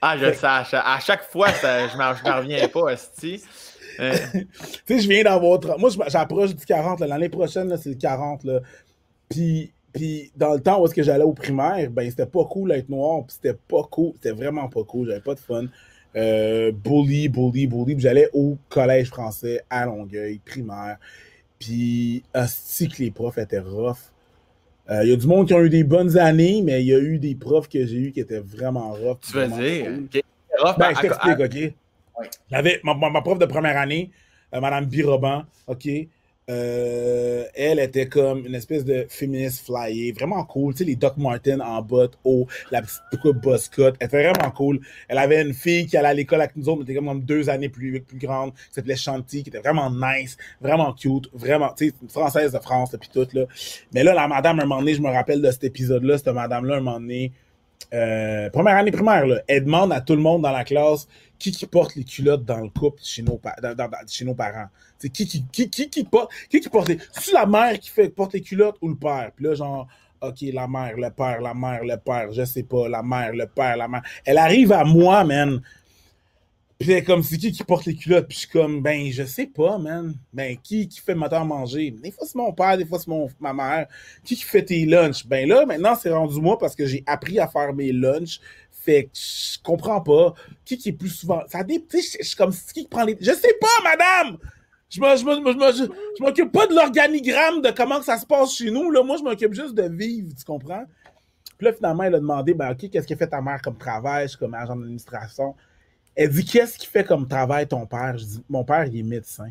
Ah, 0.00 0.16
je 0.16 0.26
le 0.26 0.34
sais. 0.34 0.46
À 0.46 0.98
chaque, 1.00 1.24
fois, 1.24 1.50
ça, 1.50 1.88
je 1.88 1.96
ne 1.96 2.36
reviens 2.36 2.68
pas, 2.68 2.90
Esti. 2.90 3.42
Tu 3.98 4.46
sais, 4.86 5.00
je 5.00 5.08
viens 5.08 5.24
d'avoir. 5.24 5.60
Moi, 5.78 5.90
j'approche 6.08 6.54
du 6.54 6.64
40. 6.64 7.00
L'année 7.00 7.28
prochaine, 7.28 7.76
c'est 7.76 7.90
le 7.90 7.96
40. 7.96 8.44
Là. 8.44 8.60
Puis, 9.28 9.72
puis, 9.92 10.30
dans 10.36 10.54
le 10.54 10.60
temps 10.60 10.80
où 10.80 10.86
est-ce 10.86 10.94
que 10.94 11.02
j'allais 11.02 11.24
au 11.24 11.32
primaire, 11.32 11.90
ben, 11.90 12.08
c'était 12.08 12.26
pas 12.26 12.44
cool 12.44 12.70
d'être 12.70 12.88
noir. 12.88 13.24
Puis, 13.26 13.36
c'était 13.42 13.58
pas 13.68 13.82
cool. 13.90 14.12
C'était 14.14 14.34
vraiment 14.34 14.68
pas 14.68 14.84
cool. 14.84 15.08
J'avais 15.08 15.20
pas 15.20 15.34
de 15.34 15.40
fun. 15.40 15.64
Euh, 16.16 16.72
bully, 16.72 17.28
bully, 17.28 17.66
bully. 17.66 17.98
J'allais 17.98 18.28
au 18.32 18.56
collège 18.68 19.08
français 19.08 19.62
à 19.68 19.86
Longueuil, 19.86 20.40
primaire. 20.44 20.98
Puis, 21.58 22.22
si 22.46 22.88
que 22.88 23.02
les 23.02 23.10
profs 23.10 23.38
étaient 23.38 23.58
rough. 23.58 24.12
Il 24.90 24.94
euh, 24.94 25.04
y 25.04 25.12
a 25.12 25.16
du 25.16 25.26
monde 25.26 25.46
qui 25.46 25.52
ont 25.52 25.60
eu 25.60 25.68
des 25.68 25.84
bonnes 25.84 26.16
années, 26.16 26.62
mais 26.64 26.82
il 26.82 26.86
y 26.86 26.94
a 26.94 26.98
eu 26.98 27.18
des 27.18 27.34
profs 27.34 27.68
que 27.68 27.84
j'ai 27.84 27.98
eu 27.98 28.12
qui 28.12 28.20
étaient 28.20 28.38
vraiment 28.38 28.92
rough. 28.92 29.18
Tu 29.20 29.34
veux 29.34 29.46
dire? 29.48 29.90
Ben, 30.78 30.94
je 30.94 31.00
t'explique, 31.00 31.40
OK? 31.40 31.74
J'avais 32.50 32.80
ma, 32.84 32.94
ma, 32.94 33.20
prof 33.20 33.38
de 33.38 33.46
première 33.46 33.76
année, 33.76 34.10
euh, 34.54 34.60
Madame 34.60 34.86
Biroban, 34.86 35.44
OK? 35.66 35.88
Euh, 36.50 37.44
elle 37.54 37.78
était 37.78 38.08
comme 38.08 38.46
une 38.46 38.54
espèce 38.54 38.82
de 38.84 39.06
féministe 39.10 39.66
flyée, 39.66 40.12
vraiment 40.12 40.42
cool. 40.44 40.72
Tu 40.72 40.78
sais, 40.78 40.84
les 40.84 40.96
Doc 40.96 41.18
Martin 41.18 41.60
en 41.60 41.82
botte, 41.82 42.18
haut, 42.24 42.46
la 42.70 42.80
petite 42.80 43.42
boss 43.42 43.68
cut. 43.68 43.92
Elle 44.00 44.06
était 44.06 44.30
vraiment 44.30 44.50
cool. 44.52 44.80
Elle 45.08 45.18
avait 45.18 45.42
une 45.42 45.52
fille 45.52 45.86
qui 45.86 45.96
allait 45.98 46.08
à 46.08 46.14
l'école 46.14 46.40
avec 46.40 46.56
nous 46.56 46.68
autres, 46.68 46.78
mais 46.78 46.84
était 46.84 46.94
comme 46.94 47.22
deux 47.22 47.50
années 47.50 47.68
plus, 47.68 48.00
plus 48.00 48.18
grande, 48.18 48.54
qui 48.54 48.60
s'appelait 48.72 48.96
Chanty, 48.96 49.42
qui 49.42 49.50
était 49.50 49.58
vraiment 49.58 49.90
nice, 49.90 50.38
vraiment 50.60 50.94
cute, 50.94 51.28
vraiment, 51.34 51.74
tu 51.76 51.88
sais, 51.88 51.94
une 52.00 52.08
française 52.08 52.52
de 52.52 52.58
France, 52.58 52.96
puis 52.98 53.10
tout, 53.12 53.28
là. 53.34 53.44
Mais 53.92 54.02
là, 54.02 54.14
la 54.14 54.26
madame, 54.26 54.60
un 54.60 54.64
moment 54.64 54.80
donné, 54.80 54.94
je 54.94 55.02
me 55.02 55.10
rappelle 55.10 55.42
de 55.42 55.50
cet 55.50 55.64
épisode-là, 55.64 56.16
cette 56.16 56.28
madame-là, 56.28 56.76
un 56.76 56.80
moment 56.80 56.98
donné, 56.98 57.32
euh, 57.94 58.50
première 58.50 58.76
année 58.76 58.90
primaire, 58.90 59.26
là, 59.26 59.40
elle 59.46 59.64
demande 59.64 59.92
à 59.92 60.00
tout 60.00 60.14
le 60.14 60.20
monde 60.20 60.42
dans 60.42 60.52
la 60.52 60.64
classe 60.64 61.08
qui 61.38 61.52
qui 61.52 61.66
porte 61.66 61.94
les 61.94 62.04
culottes 62.04 62.44
dans 62.44 62.60
le 62.60 62.68
couple 62.68 63.00
chez 63.02 63.22
nos, 63.22 63.40
chez 64.08 64.24
nos 64.24 64.34
parents. 64.34 64.68
C'est 64.98 65.08
qui 65.08 65.26
qui, 65.26 65.44
qui, 65.50 65.70
qui, 65.70 65.88
qui, 65.88 66.04
porte, 66.04 66.30
qui 66.50 66.60
qui 66.60 66.68
porte 66.68 66.88
les... 66.88 66.98
C'est 67.12 67.32
la 67.32 67.46
mère 67.46 67.78
qui 67.78 67.88
fait 67.90 68.08
porte 68.08 68.34
les 68.34 68.40
culottes 68.40 68.76
ou 68.82 68.88
le 68.88 68.96
père? 68.96 69.30
Puis 69.34 69.44
là, 69.44 69.54
genre, 69.54 69.86
OK, 70.20 70.36
la 70.52 70.66
mère, 70.66 70.96
le 70.96 71.10
père, 71.10 71.40
la 71.40 71.54
mère, 71.54 71.84
le 71.84 71.96
père, 71.96 72.32
je 72.32 72.44
sais 72.44 72.64
pas, 72.64 72.88
la 72.88 73.02
mère, 73.02 73.32
le 73.32 73.46
père, 73.46 73.76
la 73.76 73.88
mère. 73.88 74.02
Elle 74.24 74.38
arrive 74.38 74.72
à 74.72 74.84
moi, 74.84 75.24
man. 75.24 75.60
Puis 76.78 77.02
comme, 77.02 77.24
c'est 77.24 77.38
qui 77.38 77.50
qui 77.50 77.64
porte 77.64 77.86
les 77.86 77.96
culottes? 77.96 78.28
Puis 78.28 78.36
je 78.36 78.40
suis 78.40 78.48
comme, 78.50 78.80
ben, 78.82 79.10
je 79.10 79.24
sais 79.24 79.46
pas, 79.46 79.78
man. 79.78 80.14
Ben, 80.32 80.56
qui 80.62 80.86
qui 80.86 81.00
fait 81.00 81.14
le 81.14 81.18
moteur 81.18 81.44
manger? 81.44 81.90
Des 81.90 82.12
fois, 82.12 82.24
c'est 82.24 82.36
mon 82.36 82.52
père, 82.52 82.78
des 82.78 82.86
fois, 82.86 83.00
c'est 83.00 83.08
mon, 83.08 83.28
ma 83.40 83.52
mère. 83.52 83.88
Qui 84.22 84.36
qui 84.36 84.44
fait 84.44 84.64
tes 84.64 84.86
lunchs? 84.86 85.26
Ben 85.26 85.48
là, 85.48 85.66
maintenant, 85.66 85.96
c'est 85.96 86.10
rendu 86.10 86.40
moi 86.40 86.56
parce 86.56 86.76
que 86.76 86.86
j'ai 86.86 87.02
appris 87.06 87.40
à 87.40 87.48
faire 87.48 87.74
mes 87.74 87.90
lunchs. 87.90 88.38
Fait 88.70 89.04
que 89.04 89.10
je 89.14 89.58
comprends 89.62 90.00
pas. 90.00 90.34
Qui 90.64 90.78
qui 90.78 90.90
est 90.90 90.92
plus 90.92 91.08
souvent. 91.08 91.42
Ça 91.48 91.64
je 91.68 92.24
suis 92.24 92.36
comme 92.36 92.52
qui 92.52 92.86
prend 92.86 93.04
les. 93.04 93.18
Je 93.20 93.32
sais 93.32 93.56
pas, 93.60 93.82
madame! 93.82 94.38
Je 94.90 95.00
m'occupe 96.22 96.50
pas 96.52 96.66
de 96.66 96.74
l'organigramme 96.74 97.60
de 97.60 97.70
comment 97.70 98.00
ça 98.02 98.16
se 98.18 98.24
passe 98.24 98.54
chez 98.54 98.70
nous. 98.70 98.90
Là. 98.90 99.02
Moi, 99.02 99.16
je 99.18 99.22
m'occupe 99.22 99.52
juste 99.52 99.74
de 99.74 99.82
vivre, 99.82 100.32
tu 100.34 100.44
comprends? 100.44 100.84
Puis 101.58 101.66
là, 101.66 101.72
finalement, 101.72 102.04
elle 102.04 102.14
a 102.14 102.20
demandé 102.20 102.54
ben, 102.54 102.70
OK, 102.70 102.88
qu'est-ce 102.88 103.06
qu'elle 103.06 103.18
fait 103.18 103.26
ta 103.26 103.42
mère 103.42 103.60
comme 103.60 103.76
travail? 103.76 104.24
Je 104.24 104.28
suis 104.30 104.38
comme 104.38 104.54
agent 104.54 104.76
d'administration. 104.76 105.54
Elle 106.18 106.30
dit 106.30 106.44
Qu'est-ce 106.44 106.76
qu'il 106.76 106.88
fait 106.88 107.04
comme 107.04 107.28
travail 107.28 107.68
ton 107.68 107.86
père? 107.86 108.18
Je 108.18 108.24
dis 108.24 108.44
Mon 108.48 108.64
père, 108.64 108.84
il 108.86 108.98
est 108.98 109.02
médecin. 109.04 109.50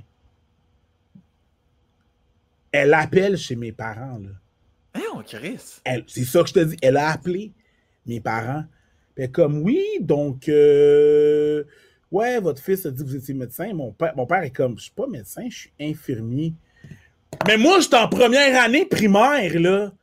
Elle 2.74 2.94
appelle 2.94 3.38
chez 3.38 3.56
mes 3.56 3.72
parents. 3.72 4.20
Là. 4.20 4.30
Hein, 4.96 5.24
Chris? 5.26 5.80
C'est 6.08 6.26
ça 6.26 6.44
que 6.44 6.50
je 6.50 6.54
te 6.54 6.60
dis. 6.60 6.78
Elle 6.82 6.98
a 6.98 7.12
appelé 7.12 7.54
mes 8.06 8.20
parents. 8.20 8.66
Puis 9.16 9.32
comme 9.32 9.62
oui, 9.62 9.82
donc 10.02 10.50
euh, 10.50 11.64
Ouais, 12.12 12.40
votre 12.42 12.62
fils 12.62 12.86
a 12.86 12.92
dit 12.92 13.02
que 13.02 13.08
vous 13.08 13.16
étiez 13.16 13.34
médecin. 13.34 13.74
Mon 13.74 13.94
père, 13.94 14.14
mon 14.18 14.26
père 14.26 14.44
est 14.44 14.52
comme 14.52 14.78
Je 14.78 14.84
suis 14.84 14.92
pas 14.92 15.08
médecin, 15.08 15.48
je 15.50 15.58
suis 15.58 15.72
infirmier. 15.80 16.54
Mais 17.48 17.56
moi, 17.56 17.80
je 17.80 17.86
suis 17.86 17.96
en 17.96 18.10
première 18.10 18.62
année 18.62 18.86
primaire, 18.86 19.58
là. 19.58 19.94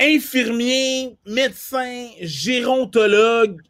Infirmier, 0.00 1.16
médecin, 1.26 2.06
gérontologue, 2.20 3.60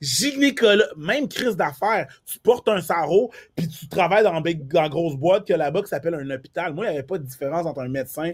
gynécologue, 0.00 0.88
même 0.96 1.28
crise 1.28 1.56
d'affaires. 1.56 2.06
Tu 2.24 2.38
portes 2.38 2.68
un 2.68 2.80
sarreau, 2.80 3.30
puis 3.54 3.68
tu 3.68 3.88
travailles 3.88 4.24
dans, 4.24 4.42
une 4.42 4.88
grosse 4.88 5.16
boîte 5.16 5.46
que 5.46 5.54
là-bas 5.54 5.82
qui 5.82 5.88
s'appelle 5.88 6.14
un 6.14 6.30
hôpital. 6.30 6.74
Moi, 6.74 6.86
il 6.86 6.90
n'y 6.90 6.96
avait 6.96 7.06
pas 7.06 7.18
de 7.18 7.24
différence 7.24 7.66
entre 7.66 7.80
un 7.80 7.88
médecin 7.88 8.32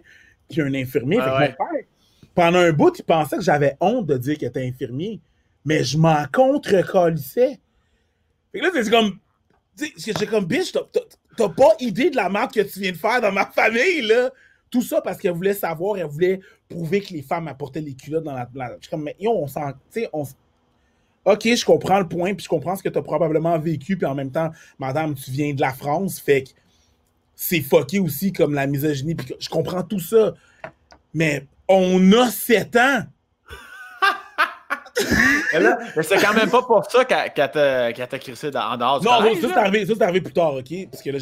et 0.50 0.60
un 0.60 0.74
infirmier. 0.74 1.18
Mon 1.18 1.24
père, 1.24 1.56
pendant 2.34 2.58
un 2.58 2.72
bout, 2.72 2.98
il 2.98 3.04
pensait 3.04 3.36
que 3.36 3.42
j'avais 3.42 3.76
honte 3.80 4.06
de 4.06 4.16
dire 4.16 4.38
qu'il 4.38 4.48
était 4.48 4.66
infirmier. 4.66 5.20
Mais 5.64 5.84
je 5.84 5.96
m'en 5.98 6.24
contre-colissais. 6.32 7.60
Fait 8.50 8.58
que 8.58 8.64
là, 8.64 8.70
c'est 8.74 8.90
comme. 8.90 9.18
J'ai 9.96 10.26
comme, 10.26 10.44
bitch, 10.44 10.72
t'as 10.72 11.48
pas 11.48 11.74
idée 11.80 12.10
de 12.10 12.16
la 12.16 12.28
merde 12.28 12.52
que 12.52 12.60
tu 12.60 12.80
viens 12.80 12.92
de 12.92 12.96
faire 12.96 13.20
dans 13.20 13.32
ma 13.32 13.46
famille, 13.46 14.02
là. 14.02 14.30
Tout 14.70 14.82
ça 14.82 15.00
parce 15.02 15.18
qu'elle 15.18 15.32
voulait 15.32 15.54
savoir, 15.54 15.98
elle 15.98 16.06
voulait 16.06 16.40
prouver 16.68 17.02
que 17.02 17.12
les 17.12 17.22
femmes 17.22 17.46
apportaient 17.46 17.80
les 17.80 17.94
culottes 17.94 18.24
dans 18.24 18.34
la. 18.34 18.48
Je 18.76 18.82
suis 18.82 18.90
comme, 18.90 19.04
mais 19.04 19.16
yo, 19.18 19.30
on 19.32 19.46
s'en. 19.46 19.72
Ok, 21.24 21.44
je 21.44 21.64
comprends 21.64 22.00
le 22.00 22.08
point, 22.08 22.34
puis 22.34 22.44
je 22.44 22.48
comprends 22.48 22.74
ce 22.74 22.82
que 22.82 22.88
tu 22.88 22.98
as 22.98 23.02
probablement 23.02 23.58
vécu, 23.58 23.96
puis 23.96 24.06
en 24.06 24.14
même 24.14 24.32
temps, 24.32 24.50
madame, 24.78 25.14
tu 25.14 25.30
viens 25.30 25.54
de 25.54 25.60
la 25.60 25.72
France, 25.72 26.18
fait 26.18 26.42
que 26.44 26.50
c'est 27.34 27.60
fucké 27.60 28.00
aussi 28.00 28.32
comme 28.32 28.54
la 28.54 28.66
misogynie, 28.66 29.14
puis 29.14 29.34
je 29.38 29.48
comprends 29.48 29.82
tout 29.82 30.00
ça. 30.00 30.34
Mais 31.14 31.46
on 31.68 32.12
a 32.12 32.30
sept 32.30 32.76
ans 32.76 33.04
mais 35.96 36.02
c'est 36.02 36.16
quand 36.16 36.34
même 36.34 36.50
pas 36.50 36.62
pour 36.62 36.84
ça 36.90 37.04
qu'elle 37.04 37.50
t'a 37.50 38.18
crissé 38.18 38.48
en 38.48 38.76
dehors 38.76 39.00
du 39.00 39.06
Non, 39.06 39.12
ça 39.12 39.18
c'est 39.40 39.58
arrivé, 39.58 39.86
arrivé, 40.00 40.20
plus 40.20 40.32
tard, 40.32 40.54
OK? 40.54 40.88
Parce 40.90 41.02
que 41.02 41.10
là, 41.10 41.18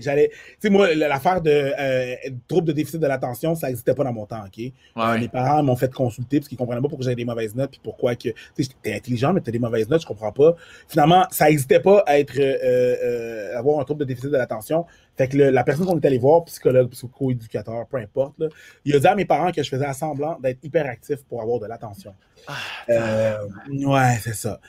j'allais. 0.00 0.28
Tu 0.28 0.36
sais, 0.60 0.70
moi, 0.70 0.94
l'affaire 0.94 1.40
de 1.40 1.50
euh, 1.50 2.14
trouble 2.48 2.68
de 2.68 2.72
déficit 2.72 3.00
de 3.00 3.06
l'attention, 3.06 3.54
ça 3.54 3.68
n'existait 3.68 3.94
pas 3.94 4.04
dans 4.04 4.12
mon 4.12 4.26
temps, 4.26 4.44
OK? 4.44 4.72
Euh, 4.96 5.18
mes 5.18 5.28
parents 5.28 5.62
m'ont 5.62 5.76
fait 5.76 5.92
consulter 5.92 6.38
parce 6.38 6.48
qu'ils 6.48 6.56
ne 6.56 6.60
comprenaient 6.60 6.82
pas 6.82 6.88
pourquoi 6.88 7.04
j'avais 7.04 7.16
des 7.16 7.24
mauvaises 7.24 7.54
notes 7.54 7.70
puis 7.70 7.80
pourquoi 7.82 8.14
que. 8.14 8.28
Tu 8.28 8.64
sais, 8.64 8.70
t'es 8.82 8.94
intelligent, 8.94 9.32
mais 9.32 9.40
t'as 9.40 9.52
des 9.52 9.58
mauvaises 9.58 9.88
notes, 9.88 10.02
je 10.02 10.06
comprends 10.06 10.32
pas. 10.32 10.54
Finalement, 10.88 11.26
ça 11.30 11.46
n'existait 11.46 11.80
pas 11.80 12.02
à 12.06 12.18
être, 12.18 12.38
euh, 12.38 13.58
avoir 13.58 13.80
un 13.80 13.84
trouble 13.84 14.00
de 14.00 14.06
déficit 14.06 14.30
de 14.30 14.36
l'attention. 14.36 14.86
Fait 15.16 15.28
que 15.28 15.36
la 15.36 15.64
personne 15.64 15.86
qu'on 15.86 15.98
est 15.98 16.06
allé 16.06 16.18
voir, 16.18 16.44
psychologue, 16.44 16.88
psycho-éducateur, 16.90 17.86
peu 17.86 17.98
importe, 17.98 18.38
là, 18.38 18.48
il 18.84 18.94
a 18.94 18.98
dit 18.98 19.06
à 19.06 19.14
mes 19.14 19.24
parents 19.24 19.52
que 19.52 19.62
je 19.62 19.68
faisais 19.68 19.92
semblant 19.92 20.38
d'être 20.40 20.64
hyperactif 20.64 21.24
pour 21.24 21.42
avoir 21.42 21.60
de 21.60 21.66
l'attention. 21.66 22.14
Ah, 22.46 22.54
euh, 22.88 23.36
ouais, 23.68 24.18
c'est 24.22 24.34
ça. 24.34 24.60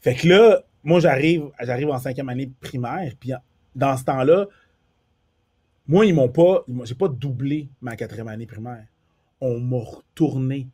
Fait 0.00 0.14
que 0.14 0.26
là, 0.26 0.62
moi, 0.82 1.00
j'arrive, 1.00 1.50
j'arrive 1.60 1.90
en 1.90 1.98
cinquième 1.98 2.28
année 2.28 2.50
primaire, 2.60 3.12
puis 3.20 3.32
dans 3.74 3.96
ce 3.96 4.04
temps-là, 4.04 4.46
moi, 5.86 6.06
ils 6.06 6.14
m'ont 6.14 6.28
pas, 6.28 6.64
j'ai 6.84 6.94
pas 6.94 7.08
doublé 7.08 7.68
ma 7.80 7.96
quatrième 7.96 8.28
année 8.28 8.46
primaire. 8.46 8.86
On 9.40 9.58
m'a 9.60 9.78
retourné 9.78 10.68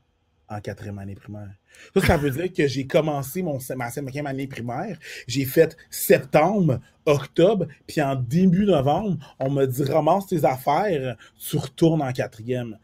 en 0.49 0.61
quatrième 0.61 0.99
année 0.99 1.15
primaire. 1.15 1.51
Ça, 1.95 2.01
ça 2.01 2.17
veut 2.17 2.31
dire 2.31 2.53
que 2.53 2.67
j'ai 2.67 2.87
commencé 2.87 3.43
mon, 3.43 3.59
ma 3.77 3.91
cinquième 3.91 4.27
année 4.27 4.47
primaire, 4.47 4.99
j'ai 5.27 5.45
fait 5.45 5.77
septembre, 5.91 6.81
octobre, 7.05 7.67
puis 7.87 8.01
en 8.01 8.15
début 8.15 8.67
novembre, 8.67 9.19
on 9.39 9.51
m'a 9.51 9.67
dit 9.67 9.85
ramasse 9.85 10.27
tes 10.27 10.45
affaires, 10.45 11.17
tu 11.39 11.57
retournes 11.57 12.03
en 12.03 12.13
quatrième. 12.13 12.79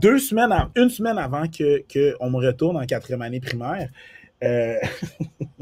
Deux 0.00 0.18
semaines, 0.18 0.52
une 0.76 0.90
semaine 0.90 1.18
avant 1.18 1.48
que, 1.48 1.84
me 1.94 2.46
retourne 2.46 2.76
en 2.76 2.86
quatrième 2.86 3.22
année 3.22 3.40
primaire, 3.40 3.90
euh, 4.42 4.76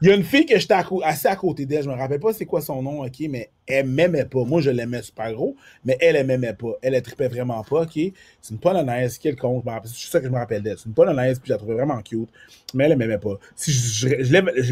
Il 0.00 0.08
y 0.08 0.12
a 0.12 0.14
une 0.14 0.22
fille 0.22 0.46
que 0.46 0.56
j'étais 0.56 0.74
assez 1.02 1.26
à 1.26 1.34
côté 1.34 1.66
d'elle, 1.66 1.82
je 1.82 1.88
me 1.88 1.94
rappelle 1.94 2.20
pas 2.20 2.32
c'est 2.32 2.46
quoi 2.46 2.60
son 2.60 2.82
nom, 2.82 3.04
ok, 3.04 3.16
mais 3.28 3.50
elle 3.66 3.86
m'aimait 3.88 4.26
pas. 4.26 4.44
Moi, 4.44 4.60
je 4.60 4.70
l'aimais 4.70 5.02
super 5.02 5.32
gros, 5.32 5.56
mais 5.84 5.96
elle, 6.00 6.14
elle 6.14 6.24
m'aimait 6.24 6.52
pas. 6.52 6.74
Elle, 6.82 6.94
elle 6.94 7.02
tripait 7.02 7.26
vraiment 7.26 7.64
pas, 7.64 7.82
ok. 7.82 7.98
C'est 8.40 8.52
une 8.52 8.60
polonaise, 8.60 9.18
quelconque, 9.18 9.64
c'est 9.84 10.08
ça 10.08 10.20
que 10.20 10.26
je 10.26 10.30
me 10.30 10.36
rappelle 10.36 10.62
d'elle. 10.62 10.78
C'est 10.78 10.86
une 10.86 10.94
polonaise, 10.94 11.40
puis 11.40 11.48
je 11.48 11.52
la 11.54 11.58
trouvais 11.58 11.74
vraiment 11.74 12.00
cute, 12.00 12.28
mais 12.74 12.84
elle, 12.84 12.92
elle 12.92 12.98
m'aimait 12.98 13.18
pas. 13.18 13.40
Si 13.56 13.72
je, 13.72 14.06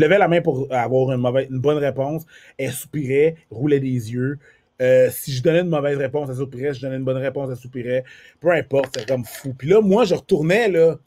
levais 0.00 0.18
la 0.18 0.28
main 0.28 0.40
pour 0.42 0.68
avoir 0.70 1.10
une, 1.10 1.20
mauvaise, 1.20 1.48
une 1.50 1.58
bonne 1.58 1.78
réponse, 1.78 2.22
elle 2.56 2.72
soupirait, 2.72 3.34
roulait 3.50 3.80
des 3.80 4.12
yeux. 4.12 4.38
Euh, 4.80 5.10
si 5.10 5.32
je 5.32 5.42
donnais 5.42 5.62
une 5.62 5.70
mauvaise 5.70 5.98
réponse, 5.98 6.28
elle 6.30 6.36
soupirait. 6.36 6.72
Si 6.72 6.78
je 6.78 6.86
donnais 6.86 6.98
une 6.98 7.04
bonne 7.04 7.16
réponse, 7.16 7.48
elle 7.50 7.56
soupirait. 7.56 8.04
Peu 8.38 8.52
importe, 8.52 8.96
c'est 8.96 9.08
comme 9.08 9.24
fou. 9.24 9.54
Puis 9.58 9.68
là, 9.70 9.80
moi, 9.80 10.04
je 10.04 10.14
retournais, 10.14 10.68
là, 10.68 10.98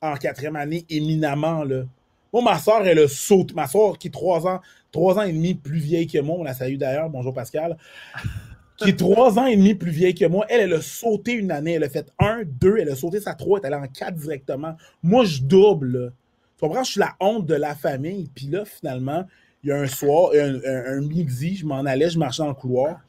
en 0.00 0.14
quatrième 0.16 0.56
année, 0.56 0.86
éminemment, 0.88 1.64
là 1.64 1.84
moi, 2.32 2.42
ma 2.42 2.58
soeur, 2.58 2.86
elle 2.86 2.98
a 2.98 3.08
sauté. 3.08 3.54
Ma 3.54 3.66
soeur, 3.66 3.98
qui 3.98 4.08
est 4.08 4.12
trois 4.12 4.46
ans, 4.46 4.60
trois 4.90 5.18
ans 5.18 5.22
et 5.22 5.32
demi 5.32 5.54
plus 5.54 5.78
vieille 5.78 6.06
que 6.06 6.18
moi, 6.18 6.36
on 6.38 6.44
la 6.44 6.54
salue 6.54 6.76
d'ailleurs, 6.76 7.10
bonjour 7.10 7.34
Pascal, 7.34 7.76
qui 8.78 8.90
est 8.90 8.98
trois 8.98 9.38
ans 9.38 9.46
et 9.46 9.56
demi 9.56 9.74
plus 9.74 9.90
vieille 9.90 10.14
que 10.14 10.24
moi, 10.24 10.46
elle, 10.48 10.62
elle 10.62 10.74
a 10.74 10.80
sauté 10.80 11.32
une 11.32 11.50
année. 11.50 11.72
Elle 11.72 11.84
a 11.84 11.90
fait 11.90 12.10
un, 12.18 12.42
deux, 12.44 12.78
elle 12.78 12.90
a 12.90 12.96
sauté 12.96 13.20
sa 13.20 13.34
trois, 13.34 13.58
elle 13.58 13.70
est 13.70 13.74
allée 13.74 13.86
en 13.86 13.88
quatre 13.88 14.16
directement. 14.16 14.76
Moi, 15.02 15.24
je 15.24 15.42
double. 15.42 16.12
Tu 16.56 16.66
comprends? 16.66 16.84
Je 16.84 16.92
suis 16.92 17.00
la 17.00 17.14
honte 17.20 17.46
de 17.46 17.54
la 17.54 17.74
famille. 17.74 18.30
Puis 18.34 18.46
là, 18.46 18.64
finalement, 18.64 19.26
il 19.62 19.68
y 19.68 19.72
a 19.72 19.76
un 19.76 19.86
soir, 19.86 20.30
un, 20.34 20.60
un, 20.64 21.00
midi, 21.00 21.56
je 21.56 21.66
m'en 21.66 21.80
allais, 21.80 22.10
je 22.10 22.18
marchais 22.18 22.42
dans 22.42 22.48
le 22.48 22.54
couloir. 22.54 23.00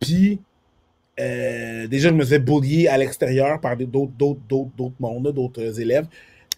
Puis, 0.00 0.40
euh, 1.20 1.86
déjà, 1.86 2.08
je 2.08 2.14
me 2.14 2.24
faisais 2.24 2.38
boulier 2.38 2.88
à 2.88 2.96
l'extérieur 2.96 3.60
par 3.60 3.76
d'autres, 3.76 4.12
d'autres, 4.12 4.40
d'autres, 4.48 4.70
d'autres 4.76 4.96
mondes, 4.98 5.32
d'autres 5.32 5.80
élèves. 5.80 6.06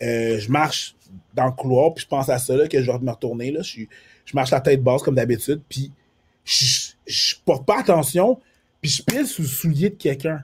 Euh, 0.02 0.38
je 0.38 0.50
marche 0.50 0.94
dans 1.34 1.46
le 1.46 1.52
couloir, 1.52 1.94
puis 1.94 2.02
je 2.02 2.08
pense 2.08 2.28
à 2.28 2.38
ça, 2.38 2.56
là, 2.56 2.68
que 2.68 2.82
je 2.82 2.90
vais 2.90 2.98
me 2.98 3.10
retourner. 3.10 3.50
Là. 3.50 3.62
Je, 3.62 3.82
je 4.24 4.34
marche 4.34 4.50
la 4.50 4.60
tête 4.60 4.82
basse 4.82 5.02
comme 5.02 5.14
d'habitude, 5.14 5.62
puis 5.68 5.92
je, 6.44 6.92
je, 7.06 7.34
porte 7.44 7.66
pas 7.66 7.80
attention, 7.80 8.40
puis 8.80 8.90
je 8.90 9.02
pile 9.02 9.26
sous 9.26 9.42
le 9.42 9.48
soulier 9.48 9.90
de 9.90 9.96
quelqu'un 9.96 10.42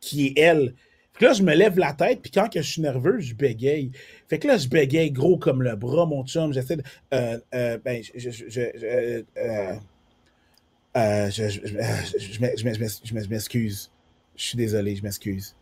qui, 0.00 0.26
est 0.26 0.38
elle. 0.38 0.74
Puis 1.12 1.26
là, 1.26 1.32
je 1.32 1.42
me 1.42 1.54
lève 1.54 1.78
la 1.78 1.92
tête, 1.92 2.20
puis 2.22 2.30
quand 2.30 2.48
que 2.48 2.60
je 2.60 2.70
suis 2.70 2.82
nerveux, 2.82 3.20
je 3.20 3.34
bégaye. 3.34 3.90
Fait 4.28 4.38
que 4.38 4.46
là, 4.46 4.56
je 4.58 4.68
bégaye 4.68 5.10
gros 5.10 5.38
comme 5.38 5.62
le 5.62 5.74
bras, 5.74 6.06
mon 6.06 6.24
chum. 6.24 6.52
J'essaie 6.52 6.76
de. 6.76 6.82
Euh, 7.14 7.38
euh, 7.54 7.78
ben, 7.82 8.02
je. 8.14 8.30
je, 8.30 8.48
je, 8.50 9.22
je 12.54 13.28
m'excuse. 13.28 13.90
Je 14.36 14.44
suis 14.44 14.56
désolé, 14.58 14.94
je 14.94 15.02
m'excuse. 15.02 15.56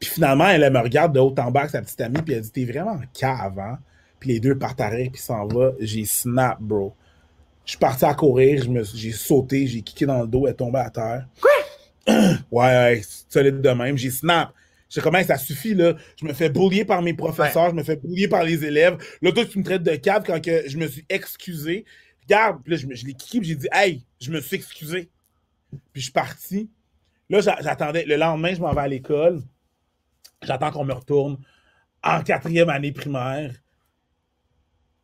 Puis 0.00 0.08
finalement, 0.08 0.48
elle, 0.48 0.72
me 0.72 0.78
regarde 0.78 1.14
de 1.14 1.20
haut 1.20 1.34
en 1.38 1.50
bas 1.50 1.60
avec 1.60 1.72
sa 1.72 1.82
petite 1.82 2.00
amie, 2.00 2.22
puis 2.22 2.34
elle 2.34 2.40
dit 2.40 2.50
T'es 2.50 2.64
vraiment 2.64 2.98
cave, 3.12 3.58
hein? 3.58 3.78
Puis 4.18 4.30
les 4.30 4.40
deux 4.40 4.56
partent 4.58 4.80
à 4.80 4.88
rire, 4.88 5.10
puis 5.12 5.20
s'en 5.20 5.46
va. 5.46 5.72
J'ai 5.78 6.06
snap, 6.06 6.58
bro. 6.60 6.94
Je 7.66 7.72
suis 7.72 7.78
parti 7.78 8.04
à 8.04 8.14
courir, 8.14 8.64
j'ai 8.94 9.12
sauté, 9.12 9.66
j'ai 9.66 9.82
kické 9.82 10.06
dans 10.06 10.22
le 10.22 10.26
dos, 10.26 10.46
elle 10.46 10.52
est 10.52 10.56
tombée 10.56 10.78
à 10.78 10.90
terre. 10.90 11.28
Quoi? 11.40 12.14
ouais, 12.50 12.64
ouais, 12.64 13.02
solide 13.28 13.60
de 13.60 13.70
même. 13.70 13.96
J'ai 13.96 14.10
snap. 14.10 14.52
Je 14.88 14.96
sais 14.96 15.00
comment 15.02 15.22
ça 15.22 15.38
suffit, 15.38 15.74
là. 15.74 15.94
Je 16.16 16.24
me 16.24 16.32
fais 16.32 16.48
boulier 16.48 16.84
par 16.84 17.00
mes 17.02 17.14
professeurs, 17.14 17.70
je 17.70 17.74
me 17.74 17.84
fais 17.84 17.96
boulier 17.96 18.26
par 18.26 18.42
les 18.42 18.64
élèves. 18.64 18.96
Là, 19.22 19.30
toi, 19.32 19.44
tu 19.44 19.58
me 19.58 19.64
traites 19.64 19.82
de 19.82 19.94
cave 19.96 20.24
quand 20.26 20.42
que 20.42 20.68
je 20.68 20.76
me 20.78 20.88
suis 20.88 21.04
excusé. 21.08 21.84
Regarde, 22.22 22.60
puis 22.64 22.72
là, 22.72 22.76
je, 22.78 22.86
je 22.94 23.06
l'ai 23.06 23.14
kické, 23.14 23.44
j'ai 23.44 23.54
dit, 23.54 23.68
hey, 23.72 24.04
je 24.20 24.30
me 24.32 24.40
suis 24.40 24.56
excusé. 24.56 25.10
Puis 25.92 26.00
je 26.00 26.04
suis 26.04 26.12
parti. 26.12 26.70
Là, 27.28 27.40
j'attendais. 27.40 28.04
Le 28.04 28.16
lendemain, 28.16 28.54
je 28.54 28.60
m'en 28.60 28.72
vais 28.72 28.80
à 28.80 28.88
l'école. 28.88 29.42
J'attends 30.42 30.70
qu'on 30.70 30.84
me 30.84 30.94
retourne 30.94 31.38
en 32.02 32.22
quatrième 32.22 32.70
année 32.70 32.92
primaire. 32.92 33.52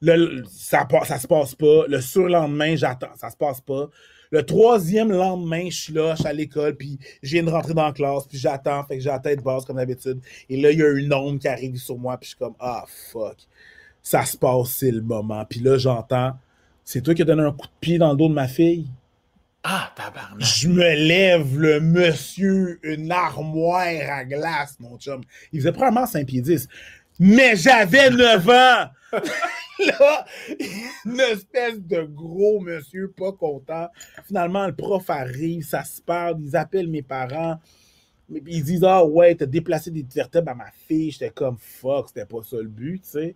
Le, 0.00 0.44
ça, 0.48 0.86
se 1.18 1.26
passe 1.26 1.54
pas. 1.54 1.86
Le 1.88 2.00
surlendemain, 2.00 2.76
j'attends, 2.76 3.14
ça 3.16 3.30
se 3.30 3.36
passe 3.36 3.60
pas. 3.60 3.88
Le 4.30 4.44
troisième 4.44 5.12
lendemain, 5.12 5.68
je 5.70 5.76
suis 5.76 5.92
là, 5.92 6.14
je 6.14 6.20
suis 6.20 6.28
à 6.28 6.32
l'école, 6.32 6.76
puis 6.76 6.98
je 7.22 7.32
viens 7.32 7.44
de 7.44 7.50
rentrer 7.50 7.74
dans 7.74 7.86
la 7.86 7.92
classe, 7.92 8.26
puis 8.26 8.38
j'attends, 8.38 8.84
fait 8.84 8.96
que 8.96 9.02
j'ai 9.02 9.10
la 9.10 9.20
tête 9.20 9.42
basse 9.42 9.64
comme 9.64 9.76
d'habitude. 9.76 10.20
Et 10.48 10.60
là, 10.60 10.72
il 10.72 10.78
y 10.78 10.82
a 10.82 10.90
une 10.90 11.12
onde 11.14 11.38
qui 11.38 11.48
arrive 11.48 11.76
sur 11.76 11.96
moi, 11.96 12.16
puis 12.18 12.26
je 12.26 12.28
suis 12.30 12.38
comme, 12.38 12.56
ah, 12.58 12.84
fuck. 13.12 13.36
Ça 14.02 14.24
se 14.24 14.36
passe, 14.36 14.70
c'est 14.70 14.90
le 14.90 15.02
moment. 15.02 15.44
Puis 15.44 15.60
là, 15.60 15.78
j'entends, 15.78 16.32
c'est 16.84 17.02
toi 17.02 17.14
qui 17.14 17.22
as 17.22 17.24
donné 17.24 17.42
un 17.42 17.52
coup 17.52 17.66
de 17.66 17.72
pied 17.80 17.98
dans 17.98 18.10
le 18.10 18.16
dos 18.16 18.28
de 18.28 18.34
ma 18.34 18.48
fille? 18.48 18.88
Ah, 19.68 19.90
tabarnak. 19.96 20.46
Je 20.46 20.68
me 20.68 20.94
lève, 20.94 21.58
le 21.58 21.80
monsieur, 21.80 22.78
une 22.84 23.10
armoire 23.10 23.82
à 24.12 24.24
glace, 24.24 24.76
mon 24.78 24.96
chum. 24.96 25.22
Il 25.52 25.58
faisait 25.58 25.72
probablement 25.72 26.06
5 26.06 26.24
pieds 26.24 26.40
10. 26.40 26.68
Mais 27.18 27.56
j'avais 27.56 28.10
9 28.10 28.48
ans! 28.48 28.90
Là, 29.84 30.24
une 31.04 31.18
espèce 31.18 31.80
de 31.80 32.02
gros 32.02 32.60
monsieur 32.60 33.10
pas 33.10 33.32
content. 33.32 33.88
Finalement, 34.28 34.68
le 34.68 34.74
prof 34.74 35.10
arrive, 35.10 35.64
ça 35.64 35.82
se 35.82 36.00
parle, 36.00 36.36
ils 36.40 36.54
appellent 36.54 36.88
mes 36.88 37.02
parents. 37.02 37.58
Ils 38.30 38.62
disent 38.62 38.84
Ah 38.84 39.04
ouais, 39.04 39.34
t'as 39.34 39.46
déplacé 39.46 39.90
des 39.90 40.06
vertèbres 40.14 40.52
à 40.52 40.54
ma 40.54 40.70
fille. 40.86 41.10
J'étais 41.10 41.30
comme 41.30 41.58
fuck, 41.58 42.06
c'était 42.06 42.24
pas 42.24 42.42
ça 42.44 42.56
le 42.58 42.68
but, 42.68 43.02
tu 43.02 43.08
sais. 43.08 43.34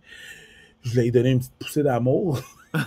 Je 0.81 0.97
lui 0.97 1.07
ai 1.09 1.11
donné 1.11 1.31
une 1.31 1.39
petite 1.39 1.59
poussée 1.59 1.83
d'amour. 1.83 2.39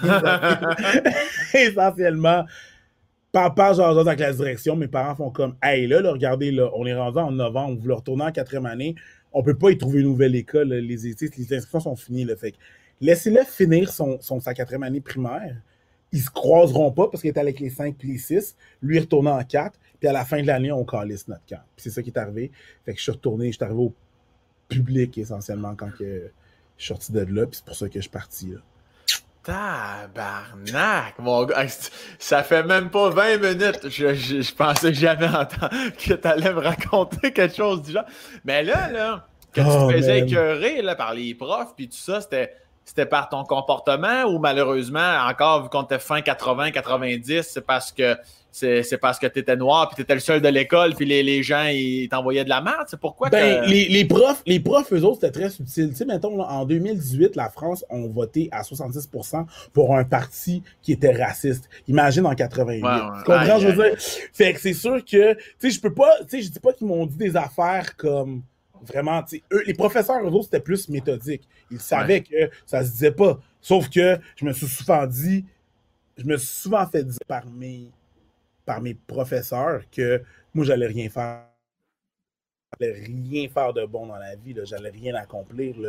Essentiellement, 1.55 2.47
Papa, 3.35 3.73
genre, 3.73 3.95
dans 3.95 4.05
la 4.05 4.33
direction, 4.33 4.77
mes 4.77 4.87
parents 4.87 5.17
font 5.17 5.31
comme, 5.31 5.57
hey, 5.61 5.89
là, 5.89 6.01
regardez, 6.11 6.53
là, 6.53 6.71
on 6.75 6.87
est 6.87 6.95
rendu 6.95 7.19
en 7.19 7.33
novembre, 7.33 7.73
on 7.73 7.83
voulait 7.83 7.95
retourner 7.95 8.25
en 8.25 8.33
quatrième 8.33 8.65
année, 8.65 8.95
on 9.33 9.43
peut 9.43 9.59
pas 9.59 9.73
y 9.73 9.77
trouver 9.77 10.01
une 10.01 10.07
nouvelle 10.07 10.37
école, 10.37 10.69
les, 10.69 10.97
les 10.97 11.33
inscriptions 11.53 11.81
sont 11.81 11.97
finies, 11.97 12.25
le 12.25 12.37
fait 12.37 12.55
laissez-le 13.01 13.45
finir 13.45 13.91
son, 13.91 14.19
sa 14.21 14.55
quatrième 14.55 14.83
année 14.83 15.01
primaire. 15.01 15.61
Ils 16.13 16.21
se 16.21 16.31
croiseront 16.31 16.93
pas 16.93 17.09
parce 17.09 17.21
qu'il 17.21 17.31
est 17.31 17.39
avec 17.39 17.59
les 17.59 17.71
5 17.71 17.97
puis 17.97 18.13
les 18.13 18.19
6. 18.19 18.57
Lui, 18.83 18.99
retourné 19.01 19.31
en 19.31 19.43
4. 19.43 19.79
Puis 19.99 20.09
à 20.09 20.13
la 20.13 20.25
fin 20.25 20.41
de 20.41 20.47
l'année, 20.47 20.71
on 20.71 20.85
calisse 20.85 21.27
notre 21.29 21.45
camp. 21.47 21.63
Puis 21.77 21.85
c'est 21.85 21.91
ça 21.91 22.03
qui 22.03 22.11
est 22.11 22.19
arrivé. 22.19 22.53
Fait 22.85 22.93
que 22.93 22.99
je 22.99 23.03
suis 23.03 23.13
retourné, 23.13 23.49
je 23.49 23.57
suis 23.57 23.65
arrivé 23.65 23.81
au 23.81 23.93
public 24.69 25.19
essentiellement 25.19 25.75
quand 25.75 25.91
je 25.99 26.31
suis 26.77 26.89
sorti 26.89 27.13
de 27.13 27.21
là. 27.21 27.47
Puis 27.47 27.57
c'est 27.57 27.65
pour 27.65 27.75
ça 27.75 27.89
que 27.89 27.95
je 27.95 28.01
suis 28.01 28.11
parti. 28.11 28.47
Là. 28.47 28.59
Tabarnak, 29.45 31.19
mon 31.19 31.45
gars. 31.45 31.67
Ça 32.19 32.43
fait 32.43 32.63
même 32.63 32.89
pas 32.89 33.11
20 33.11 33.37
minutes. 33.37 33.89
Je, 33.91 34.15
je, 34.15 34.55
pensais 34.55 34.89
que 34.91 34.99
j'avais 34.99 35.29
entendu 35.29 35.93
que 35.99 36.15
tu 36.15 36.27
allais 36.29 36.53
me 36.53 36.61
raconter 36.61 37.31
quelque 37.31 37.55
chose 37.55 37.83
du 37.83 37.93
genre. 37.93 38.07
Mais 38.45 38.63
là, 38.63 38.91
là, 38.91 39.27
que 39.53 39.61
tu 39.61 39.67
te 39.67 39.73
oh, 39.73 39.91
faisais 39.91 40.21
écœurer 40.21 40.81
là, 40.81 40.95
par 40.95 41.13
les 41.13 41.35
profs, 41.35 41.75
puis 41.77 41.89
tout 41.89 41.97
ça, 41.97 42.23
c'était, 42.23 42.55
c'était 42.87 43.05
par 43.05 43.29
ton 43.29 43.45
comportement 43.45 44.25
ou 44.25 44.39
malheureusement, 44.39 45.19
encore 45.29 45.65
vu 45.65 45.69
qu'on 45.69 45.83
était 45.83 45.99
fin 45.99 46.21
80-90, 46.21 47.43
c'est 47.43 47.67
parce 47.67 47.93
que 47.93 48.17
c'est 48.55 48.99
parce 48.99 49.19
que 49.19 49.27
tu 49.27 49.41
étais 49.41 49.57
noir, 49.57 49.89
puis 49.89 49.97
tu 49.97 50.03
étais 50.03 50.15
le 50.15 50.21
seul 50.21 50.41
de 50.41 50.49
l'école, 50.49 50.95
puis 50.95 51.05
les, 51.05 51.25
les, 51.25 51.43
gens, 51.43 51.65
ils 51.67 52.09
t'envoyaient 52.09 52.45
de 52.45 52.49
la 52.49 52.61
merde. 52.61 52.85
C'est 52.87 53.01
pourquoi 53.01 53.29
ben, 53.29 53.65
les, 53.65 53.87
les, 53.89 54.05
profs, 54.05 54.43
les 54.47 54.61
profs, 54.61 54.93
eux 54.93 55.03
autres, 55.03 55.21
c'était 55.23 55.41
très 55.41 55.51
subtil. 55.51 55.91
Tu 55.91 55.97
sais, 55.97 56.05
mettons, 56.05 56.41
en 56.41 56.65
2018, 56.65 57.35
la 57.35 57.49
France 57.49 57.85
a 57.91 57.97
voté 58.07 58.49
à 58.53 58.63
70% 58.63 59.47
pour 59.73 59.97
un 59.97 60.05
parti 60.05 60.63
qui 60.83 60.93
était 60.93 61.13
raciste. 61.13 61.69
Imagine 61.89 62.27
en 62.27 62.35
88. 62.35 62.81
tu 62.81 63.25
comprends, 63.25 63.59
je 63.59 63.69
veux 63.69 63.89
dire? 63.89 63.99
Fait 64.33 64.55
que 64.55 64.61
c'est 64.61 64.73
sûr 64.73 65.05
que, 65.05 65.35
tu 65.35 65.41
sais, 65.59 65.71
je 65.71 65.81
peux 65.81 65.93
pas, 65.93 66.13
tu 66.21 66.37
sais, 66.37 66.43
je 66.43 66.51
dis 66.51 66.61
pas 66.61 66.73
qu'ils 66.73 66.87
m'ont 66.87 67.07
dit 67.07 67.17
des 67.17 67.37
affaires 67.37 67.97
comme 67.97 68.43
vraiment, 68.87 69.23
tu 69.23 69.39
sais, 69.39 69.43
eux, 69.53 69.65
les 69.67 69.75
professeurs, 69.75 70.23
eux 70.23 70.31
autres, 70.31 70.45
c'était 70.45 70.61
plus 70.61 70.89
méthodique. 70.89 71.43
Ils 71.73 71.81
savaient 71.81 72.21
que 72.21 72.51
ça 72.67 72.85
se 72.85 72.91
disait 72.93 73.11
pas. 73.11 73.41
Sauf 73.61 73.89
que 73.89 74.19
je 74.37 74.45
me 74.45 74.53
suis 74.53 74.69
souvent 74.69 75.07
dit, 75.07 75.45
je 76.17 76.25
me 76.25 76.37
suis 76.37 76.47
souvent 76.47 76.87
fait 76.87 77.03
dire 77.03 77.19
par 77.27 77.47
mes 77.47 77.91
par 78.65 78.81
mes 78.81 78.95
professeurs 78.95 79.83
que 79.91 80.23
moi, 80.55 80.65
j'allais 80.65 80.87
rien 80.87 81.09
faire. 81.09 81.43
J'allais 82.79 83.05
rien 83.05 83.49
faire 83.49 83.73
de 83.73 83.85
bon 83.87 84.07
dans 84.07 84.17
la 84.17 84.37
vie. 84.37 84.55
J'allais 84.65 84.91
rien 84.91 85.15
accomplir. 85.15 85.75
Tu 85.75 85.83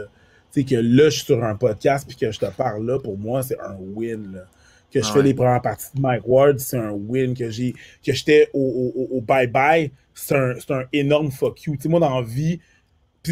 sais, 0.52 0.64
que 0.64 0.76
là, 0.76 1.06
je 1.06 1.18
suis 1.18 1.26
sur 1.26 1.44
un 1.44 1.56
podcast 1.56 2.08
puis 2.08 2.18
que 2.18 2.32
je 2.32 2.40
te 2.40 2.46
parle 2.46 2.86
là, 2.86 3.00
pour 3.00 3.18
moi, 3.18 3.44
c'est 3.44 3.60
un 3.60 3.76
win. 3.80 4.44
Que 4.92 5.02
je 5.02 5.12
fais 5.12 5.24
les 5.24 5.34
premières 5.34 5.62
parties 5.62 5.88
de 5.94 6.00
Mike 6.00 6.26
Ward, 6.26 6.60
c'est 6.60 6.78
un 6.78 6.92
win. 6.92 7.34
Que 7.36 7.50
j'ai 7.50 7.74
que 7.74 8.14
j'étais 8.14 8.50
au 8.54 9.22
bye-bye, 9.22 9.92
c'est 10.14 10.36
un, 10.36 10.54
un, 10.70 10.84
énorme 10.94 11.32
fuck 11.32 11.64
you. 11.64 11.76
Tu 11.76 11.84
sais, 11.84 11.90
moi, 11.90 12.00
dans 12.00 12.22
la 12.22 12.26
vie, 12.26 12.60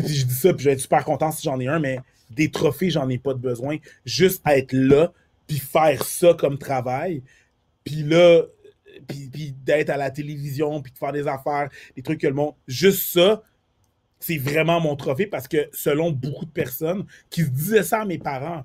puis, 0.01 0.07
je 0.07 0.25
dis 0.25 0.33
ça, 0.33 0.53
puis 0.53 0.63
je 0.63 0.69
vais 0.69 0.73
être 0.73 0.81
super 0.81 1.05
content 1.05 1.31
si 1.31 1.43
j'en 1.43 1.59
ai 1.59 1.67
un, 1.67 1.79
mais 1.79 1.99
des 2.31 2.49
trophées, 2.49 2.89
j'en 2.89 3.07
ai 3.09 3.19
pas 3.19 3.33
de 3.33 3.39
besoin. 3.39 3.77
Juste 4.05 4.41
être 4.47 4.73
là, 4.73 5.13
puis 5.47 5.59
faire 5.59 6.03
ça 6.03 6.33
comme 6.33 6.57
travail. 6.57 7.21
Puis 7.83 8.03
là, 8.03 8.41
puis, 9.07 9.55
d'être 9.65 9.89
à 9.89 9.97
la 9.97 10.11
télévision, 10.11 10.81
puis 10.81 10.91
de 10.91 10.97
faire 10.97 11.11
des 11.11 11.27
affaires, 11.27 11.69
des 11.95 12.01
trucs 12.01 12.21
que 12.21 12.27
le 12.27 12.33
monde. 12.33 12.53
Juste 12.67 13.13
ça, 13.13 13.41
c'est 14.19 14.37
vraiment 14.37 14.79
mon 14.79 14.95
trophée 14.95 15.27
parce 15.27 15.47
que 15.47 15.69
selon 15.73 16.11
beaucoup 16.11 16.45
de 16.45 16.51
personnes 16.51 17.05
qui 17.29 17.41
se 17.41 17.49
disaient 17.49 17.83
ça 17.83 18.01
à 18.01 18.05
mes 18.05 18.17
parents, 18.17 18.63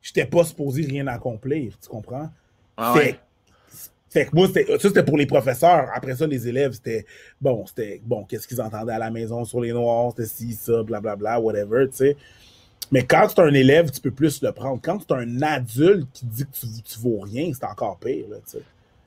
j'étais 0.00 0.26
pas 0.26 0.44
supposé 0.44 0.82
rien 0.82 1.06
accomplir, 1.08 1.76
tu 1.80 1.88
comprends? 1.88 2.30
Ah 2.76 2.94
fait, 2.94 4.26
que 4.26 4.36
moi, 4.36 4.46
ça 4.46 4.60
c'était 4.78 5.02
pour 5.02 5.16
les 5.16 5.24
professeurs. 5.24 5.88
Après 5.94 6.14
ça, 6.14 6.26
les 6.26 6.46
élèves, 6.46 6.72
c'était 6.72 7.06
bon, 7.40 7.64
c'était 7.66 8.00
bon, 8.04 8.24
qu'est-ce 8.24 8.46
qu'ils 8.46 8.60
entendaient 8.60 8.92
à 8.92 8.98
la 8.98 9.10
maison 9.10 9.44
sur 9.44 9.60
les 9.60 9.72
noirs, 9.72 10.10
c'était 10.10 10.28
ci, 10.28 10.52
ça, 10.52 10.82
blablabla, 10.82 11.40
whatever, 11.40 11.88
tu 11.88 11.96
sais. 11.96 12.16
Mais 12.90 13.06
quand 13.06 13.26
tu 13.28 13.40
es 13.40 13.44
un 13.44 13.54
élève, 13.54 13.90
tu 13.90 14.02
peux 14.02 14.10
plus 14.10 14.42
le 14.42 14.52
prendre. 14.52 14.78
Quand 14.82 14.98
tu 14.98 15.14
es 15.14 15.16
un 15.16 15.40
adulte 15.40 16.08
qui 16.12 16.26
dit 16.26 16.44
que 16.44 16.50
tu, 16.52 16.66
tu 16.82 16.98
vaux 16.98 17.20
rien, 17.20 17.50
c'est 17.54 17.64
encore 17.64 17.98
pire. 17.98 18.26
Là, 18.28 18.36
tu 18.44 18.58
sais. 18.58 18.62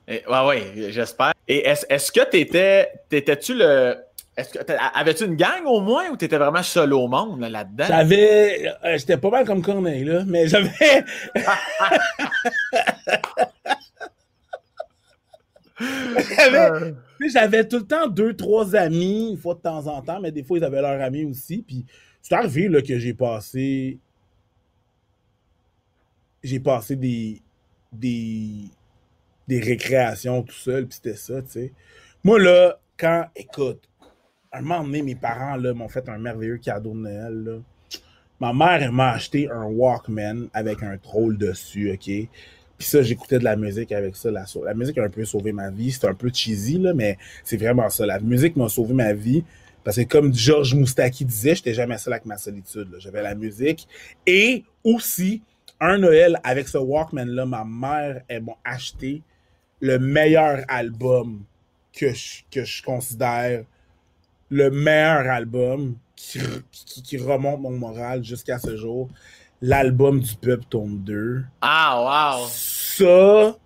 Et, 0.08 0.22
ouais, 0.28 0.46
ouais, 0.46 0.90
j'espère. 0.90 1.32
Et 1.48 1.66
est-ce 1.66 1.86
est 1.88 2.12
que 2.12 2.30
t'étais, 2.30 2.92
t'étais-tu 3.08 3.54
le, 3.54 3.96
est-ce 4.36 4.50
que 4.50 4.58
avais-tu 4.94 5.24
une 5.24 5.36
gang 5.36 5.64
au 5.64 5.80
moins 5.80 6.10
ou 6.10 6.16
t'étais 6.16 6.36
vraiment 6.36 6.62
seul 6.62 6.92
au 6.92 7.08
monde 7.08 7.40
là, 7.40 7.48
là-dedans? 7.48 7.86
J'avais, 7.88 8.68
euh, 8.84 8.98
j'étais 8.98 9.16
pas 9.16 9.30
mal 9.30 9.46
comme 9.46 9.62
Corneille 9.62 10.04
là, 10.04 10.24
mais 10.26 10.46
j'avais. 10.46 10.70
j'avais, 16.36 16.94
j'avais 17.32 17.66
tout 17.66 17.78
le 17.78 17.86
temps 17.86 18.08
deux, 18.08 18.36
trois 18.36 18.76
amis, 18.76 19.30
une 19.30 19.38
fois 19.38 19.54
de 19.54 19.60
temps 19.60 19.86
en 19.86 20.02
temps, 20.02 20.20
mais 20.20 20.32
des 20.32 20.42
fois 20.42 20.58
ils 20.58 20.64
avaient 20.64 20.82
leurs 20.82 21.00
amis 21.00 21.24
aussi. 21.24 21.64
Puis 21.66 21.86
c'est 22.20 22.34
arrivé 22.34 22.68
là, 22.68 22.82
que 22.82 22.98
j'ai 22.98 23.14
passé. 23.14 23.98
J'ai 26.42 26.60
passé 26.60 26.94
des. 26.94 27.40
des 27.90 28.68
des 29.48 29.60
récréations 29.60 30.42
tout 30.42 30.54
seul, 30.54 30.86
puis 30.86 30.96
c'était 31.02 31.16
ça, 31.16 31.42
tu 31.42 31.50
sais. 31.50 31.72
Moi, 32.24 32.40
là, 32.40 32.78
quand, 32.98 33.26
écoute, 33.36 33.88
un 34.52 34.62
moment 34.62 34.82
donné, 34.84 35.02
mes 35.02 35.14
parents, 35.14 35.56
là, 35.56 35.74
m'ont 35.74 35.88
fait 35.88 36.08
un 36.08 36.18
merveilleux 36.18 36.58
cadeau 36.58 36.92
de 36.92 36.98
Noël, 36.98 37.44
là. 37.44 37.58
Ma 38.38 38.52
mère, 38.52 38.82
elle 38.82 38.92
m'a 38.92 39.12
acheté 39.12 39.50
un 39.50 39.64
Walkman 39.64 40.48
avec 40.52 40.82
un 40.82 40.98
troll 40.98 41.38
dessus, 41.38 41.90
OK? 41.90 42.28
Puis 42.78 42.86
ça, 42.86 43.00
j'écoutais 43.00 43.38
de 43.38 43.44
la 43.44 43.56
musique 43.56 43.92
avec 43.92 44.14
ça. 44.14 44.30
La, 44.30 44.44
la 44.62 44.74
musique 44.74 44.98
a 44.98 45.04
un 45.04 45.08
peu 45.08 45.24
sauvé 45.24 45.52
ma 45.52 45.70
vie. 45.70 45.90
C'est 45.90 46.06
un 46.06 46.12
peu 46.12 46.30
cheesy, 46.30 46.76
là, 46.76 46.92
mais 46.92 47.16
c'est 47.44 47.56
vraiment 47.56 47.88
ça. 47.88 48.04
La 48.04 48.20
musique 48.20 48.54
m'a 48.56 48.68
sauvé 48.68 48.92
ma 48.92 49.14
vie. 49.14 49.42
Parce 49.82 49.96
que 49.96 50.02
comme 50.02 50.34
Georges 50.34 50.74
Moustaki 50.74 51.24
disait, 51.24 51.54
j'étais 51.54 51.72
jamais 51.72 51.96
seul 51.96 52.12
avec 52.12 52.26
ma 52.26 52.36
solitude. 52.36 52.88
J'avais 52.98 53.22
la 53.22 53.34
musique. 53.34 53.88
Et 54.26 54.64
aussi, 54.84 55.42
un 55.80 55.96
Noël 55.96 56.38
avec 56.44 56.68
ce 56.68 56.76
Walkman-là, 56.76 57.46
ma 57.46 57.64
mère, 57.64 58.22
elle 58.28 58.42
m'a 58.42 58.56
acheté 58.64 59.22
le 59.80 59.98
meilleur 59.98 60.64
album 60.68 61.44
que 61.92 62.12
je, 62.12 62.42
que 62.50 62.64
je 62.64 62.82
considère 62.82 63.64
le 64.50 64.70
meilleur 64.70 65.26
album 65.28 65.96
qui, 66.14 66.40
qui, 66.70 67.18
remonte 67.18 67.60
mon 67.60 67.72
moral 67.72 68.24
jusqu'à 68.24 68.58
ce 68.58 68.76
jour. 68.76 69.08
L'album 69.60 70.20
du 70.20 70.34
Peuple 70.36 70.64
tome 70.68 70.98
2. 70.98 71.44
Ah, 71.62 72.36
wow! 72.38 72.46
Ça, 72.48 73.56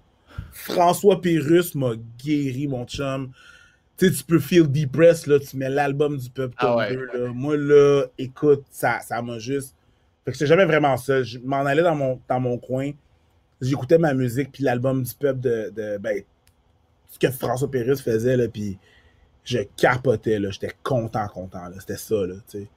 François 0.52 1.20
Pérus 1.20 1.74
m'a 1.74 1.92
guéri, 2.22 2.68
mon 2.68 2.84
chum. 2.86 3.32
Tu 3.96 4.06
sais, 4.06 4.12
tu 4.12 4.24
peux 4.24 4.38
feel 4.38 4.70
depressed, 4.70 5.26
là, 5.26 5.38
tu 5.38 5.56
mets 5.56 5.68
l'album 5.68 6.16
du 6.16 6.30
Peuple 6.30 6.54
ah 6.58 6.66
tome 6.66 6.96
2. 6.96 7.06
Là. 7.06 7.32
Moi, 7.32 7.56
là, 7.56 8.04
écoute, 8.16 8.64
ça 8.70 9.00
m'a 9.22 9.38
juste. 9.38 9.74
Fait 10.24 10.32
que 10.32 10.38
j'étais 10.38 10.46
jamais 10.46 10.64
vraiment 10.64 10.96
ça. 10.96 11.22
Je 11.22 11.38
m'en 11.38 11.64
allais 11.66 11.82
dans 11.82 11.94
mon, 11.94 12.20
dans 12.28 12.40
mon 12.40 12.58
coin 12.58 12.92
j'écoutais 13.60 13.98
ma 13.98 14.14
musique, 14.14 14.52
puis 14.52 14.62
l'album 14.62 15.02
du 15.02 15.14
peuple 15.14 15.40
de, 15.40 15.72
de 15.74 15.98
ben, 15.98 16.22
ce 17.08 17.18
que 17.18 17.30
François 17.30 17.70
Pérus 17.70 18.00
faisait, 18.00 18.36
là, 18.36 18.48
puis 18.48 18.78
je 19.44 19.58
capotais, 19.76 20.38
là, 20.38 20.50
j'étais 20.50 20.72
content, 20.82 21.26
content, 21.28 21.68
là, 21.68 21.74
c'était 21.78 21.96
ça, 21.96 22.26
là, 22.26 22.34
tu 22.48 22.60
sais. 22.60 22.68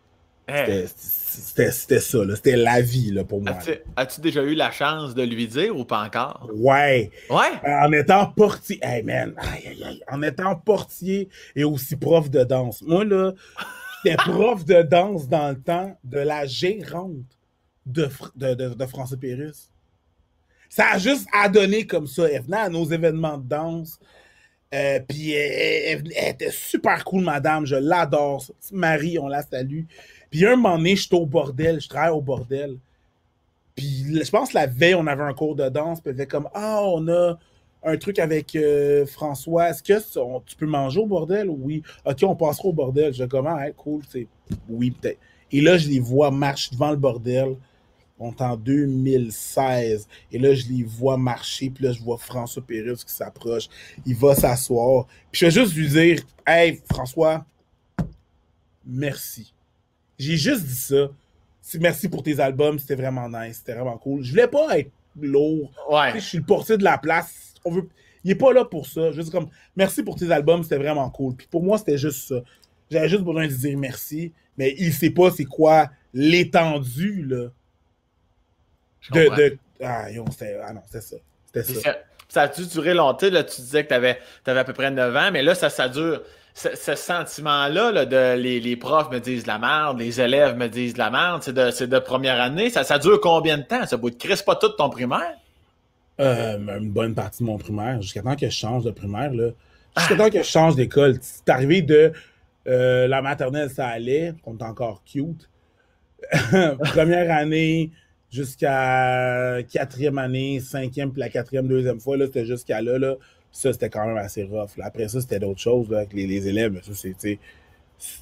Hein? 0.47 0.65
C'était 0.95 1.99
ça, 1.99 2.25
là. 2.25 2.35
C'était 2.35 2.57
la 2.57 2.81
vie 2.81 3.11
là, 3.11 3.23
pour 3.23 3.41
moi. 3.41 3.57
As-tu 3.95 4.21
déjà 4.21 4.43
eu 4.43 4.55
la 4.55 4.71
chance 4.71 5.15
de 5.15 5.23
lui 5.23 5.47
dire 5.47 5.75
ou 5.77 5.85
pas 5.85 6.03
encore? 6.03 6.49
Ouais. 6.53 7.11
Ouais? 7.29 7.51
Euh, 7.65 7.85
en 7.85 7.91
étant 7.93 8.27
portier. 8.27 8.77
Hey 8.81 9.03
man, 9.03 9.33
aïe, 9.37 9.67
aïe, 9.67 9.83
aïe. 9.83 10.03
en 10.11 10.21
étant 10.21 10.55
portier 10.55 11.29
et 11.55 11.63
aussi 11.63 11.95
prof 11.95 12.29
de 12.29 12.43
danse. 12.43 12.81
Moi, 12.81 13.05
là, 13.05 13.31
j'étais 14.03 14.17
prof 14.17 14.65
de 14.65 14.81
danse 14.81 15.29
dans 15.29 15.49
le 15.49 15.59
temps 15.59 15.97
de 16.03 16.19
la 16.19 16.45
gérante 16.45 17.37
de, 17.85 18.09
de, 18.35 18.53
de, 18.53 18.73
de 18.73 18.85
François 18.85 19.17
Pérus. 19.17 19.69
Ça 20.75 20.93
a 20.93 20.97
juste 20.97 21.27
à 21.31 21.47
donner 21.49 21.85
comme 21.85 22.07
ça. 22.07 22.27
Elle 22.27 22.41
venait 22.41 22.57
à 22.57 22.67
nos 22.67 22.83
événements 22.83 23.37
de 23.37 23.47
danse. 23.47 23.99
Euh, 24.73 24.99
puis 25.07 25.33
elle, 25.33 26.11
était 26.15 26.49
super 26.49 27.05
cool, 27.05 27.23
madame. 27.23 27.63
Je 27.67 27.75
l'adore. 27.75 28.43
Marie, 28.71 29.19
on 29.19 29.27
la 29.27 29.43
salue. 29.43 29.83
Puis 30.31 30.43
un 30.47 30.55
moment 30.55 30.77
donné, 30.77 30.95
j'étais 30.95 31.13
au 31.15 31.27
bordel. 31.27 31.79
Je 31.79 31.87
travaille 31.87 32.09
au 32.09 32.21
bordel. 32.21 32.79
Puis 33.75 34.03
je 34.19 34.31
pense 34.31 34.51
la 34.53 34.65
veille, 34.65 34.95
on 34.95 35.05
avait 35.05 35.21
un 35.21 35.35
cours 35.35 35.55
de 35.55 35.69
danse. 35.69 36.01
Puis 36.01 36.09
elle 36.09 36.17
fait 36.17 36.25
comme 36.25 36.49
Ah, 36.55 36.81
on 36.81 37.07
a 37.07 37.37
un 37.83 37.97
truc 37.97 38.17
avec 38.17 38.55
euh, 38.55 39.05
François. 39.05 39.69
Est-ce 39.69 39.83
que 39.83 40.39
tu 40.47 40.55
peux 40.55 40.65
manger 40.65 41.01
au 41.01 41.05
bordel? 41.05 41.51
Oui. 41.51 41.83
Ok, 42.03 42.23
on 42.23 42.35
passera 42.35 42.69
au 42.69 42.73
bordel. 42.73 43.13
Je 43.13 43.21
dis 43.21 43.29
comment? 43.29 43.57
Ah, 43.59 43.69
cool. 43.73 44.01
Oui, 44.67 44.89
peut-être. 44.89 45.19
Et 45.51 45.61
là, 45.61 45.77
je 45.77 45.87
les 45.87 45.99
vois 45.99 46.31
marcher 46.31 46.71
devant 46.71 46.89
le 46.89 46.97
bordel 46.97 47.57
on 48.23 48.31
est 48.31 48.41
en 48.41 48.55
2016. 48.55 50.07
Et 50.31 50.39
là, 50.39 50.53
je 50.53 50.65
les 50.67 50.83
vois 50.83 51.17
marcher. 51.17 51.69
Puis 51.69 51.83
là, 51.83 51.91
je 51.91 52.01
vois 52.01 52.17
François 52.17 52.65
Pérus 52.65 53.03
qui 53.03 53.13
s'approche. 53.13 53.67
Il 54.05 54.15
va 54.15 54.33
s'asseoir. 54.33 55.07
Puis 55.29 55.41
je 55.41 55.45
vais 55.45 55.51
juste 55.51 55.75
lui 55.75 55.89
dire 55.89 56.21
Hey, 56.47 56.81
François, 56.89 57.45
merci. 58.85 59.53
J'ai 60.17 60.37
juste 60.37 60.63
dit 60.65 60.73
ça. 60.73 61.09
Merci 61.79 62.07
pour 62.07 62.23
tes 62.23 62.39
albums. 62.39 62.79
C'était 62.79 62.95
vraiment 62.95 63.27
nice. 63.27 63.57
C'était 63.57 63.73
vraiment 63.73 63.97
cool. 63.97 64.23
Je 64.23 64.31
voulais 64.31 64.47
pas 64.47 64.79
être 64.79 64.91
lourd. 65.19 65.71
Ouais. 65.91 66.13
je 66.15 66.19
suis 66.19 66.37
le 66.37 66.45
portier 66.45 66.77
de 66.77 66.83
la 66.83 66.97
place. 66.97 67.53
On 67.65 67.71
veut... 67.71 67.89
Il 68.23 68.31
est 68.31 68.35
pas 68.35 68.53
là 68.53 68.63
pour 68.63 68.87
ça. 68.87 69.11
Je 69.11 69.21
comme, 69.23 69.49
merci 69.75 70.01
pour 70.01 70.15
tes 70.15 70.31
albums. 70.31 70.63
C'était 70.63 70.77
vraiment 70.77 71.09
cool. 71.09 71.35
Puis 71.35 71.47
pour 71.51 71.61
moi, 71.61 71.77
c'était 71.77 71.97
juste 71.97 72.29
ça. 72.29 72.35
J'avais 72.89 73.09
juste 73.09 73.23
besoin 73.23 73.47
de 73.47 73.53
dire 73.53 73.77
merci. 73.77 74.31
Mais 74.57 74.75
il 74.77 74.93
sait 74.93 75.09
pas 75.09 75.29
c'est 75.29 75.43
quoi 75.43 75.89
l'étendue, 76.13 77.25
là 77.25 77.49
de, 79.11 79.57
Ah, 79.83 80.05
non, 80.13 80.25
c'était 80.31 81.01
ça. 81.01 81.15
C'était 81.53 81.73
ça. 81.73 81.97
ça. 82.27 82.41
a 82.43 82.47
dû 82.47 82.65
durer 82.67 82.93
longtemps? 82.93 83.29
Là, 83.29 83.43
tu 83.43 83.61
disais 83.61 83.83
que 83.83 83.89
tu 83.89 83.93
avais, 83.93 84.19
à 84.45 84.63
peu 84.63 84.73
près 84.73 84.91
9 84.91 85.15
ans, 85.15 85.29
mais 85.31 85.43
là, 85.43 85.55
ça, 85.55 85.69
ça 85.69 85.89
dure. 85.89 86.21
Ce, 86.55 86.95
sentiment-là, 86.95 88.05
de 88.05 88.35
les, 88.35 88.75
profs 88.75 89.09
me 89.09 89.19
disent 89.19 89.41
de 89.43 89.47
la 89.47 89.57
merde, 89.57 89.97
les 89.97 90.21
élèves 90.21 90.55
me 90.55 90.67
disent 90.67 90.93
de 90.93 90.99
la 90.99 91.09
merde, 91.09 91.41
c'est 91.41 91.53
de, 91.53 91.85
de, 91.87 91.99
première 91.99 92.39
année. 92.39 92.69
Ça, 92.69 92.83
ça 92.83 92.99
dure 92.99 93.19
combien 93.19 93.57
de 93.57 93.63
temps? 93.63 93.87
Ça 93.87 93.97
bout 93.97 94.11
de 94.11 94.43
pas 94.43 94.55
tout 94.55 94.69
ton 94.69 94.91
primaire? 94.91 95.33
Euh, 96.19 96.77
une 96.79 96.91
bonne 96.91 97.15
partie 97.15 97.41
de 97.41 97.47
mon 97.47 97.57
primaire, 97.57 98.01
jusqu'à 98.01 98.21
temps 98.21 98.35
que 98.35 98.45
je 98.45 98.55
change 98.55 98.83
de 98.83 98.91
primaire. 98.91 99.33
Là. 99.33 99.49
Jusqu'à 99.97 100.15
temps 100.15 100.29
que 100.29 100.39
je 100.39 100.47
change 100.47 100.75
d'école. 100.75 101.17
C'est 101.21 101.49
arrivé 101.49 101.81
de 101.81 102.13
euh, 102.67 103.07
la 103.07 103.21
maternelle, 103.21 103.69
ça 103.69 103.87
allait, 103.87 104.33
on 104.45 104.57
est 104.57 104.63
encore 104.63 105.03
cute. 105.05 105.49
Première 106.31 107.35
année, 107.35 107.91
jusqu'à 108.33 109.59
quatrième 109.71 110.17
année, 110.17 110.59
cinquième, 110.59 111.11
puis 111.11 111.19
la 111.19 111.29
quatrième, 111.29 111.67
deuxième 111.67 111.99
fois, 111.99 112.17
là, 112.17 112.25
c'était 112.25 112.45
jusqu'à 112.45 112.81
là, 112.81 112.97
là. 112.97 113.15
Ça, 113.51 113.71
c'était 113.71 113.89
quand 113.89 114.07
même 114.07 114.17
assez 114.17 114.43
rough. 114.43 114.71
Après 114.81 115.07
ça, 115.07 115.21
c'était 115.21 115.39
d'autres 115.39 115.59
choses, 115.59 115.87
là, 115.91 115.99
avec 115.99 116.13
les, 116.13 116.25
les 116.25 116.47
élèves. 116.47 116.81
Ça, 116.81 116.93
c'était, 116.95 117.39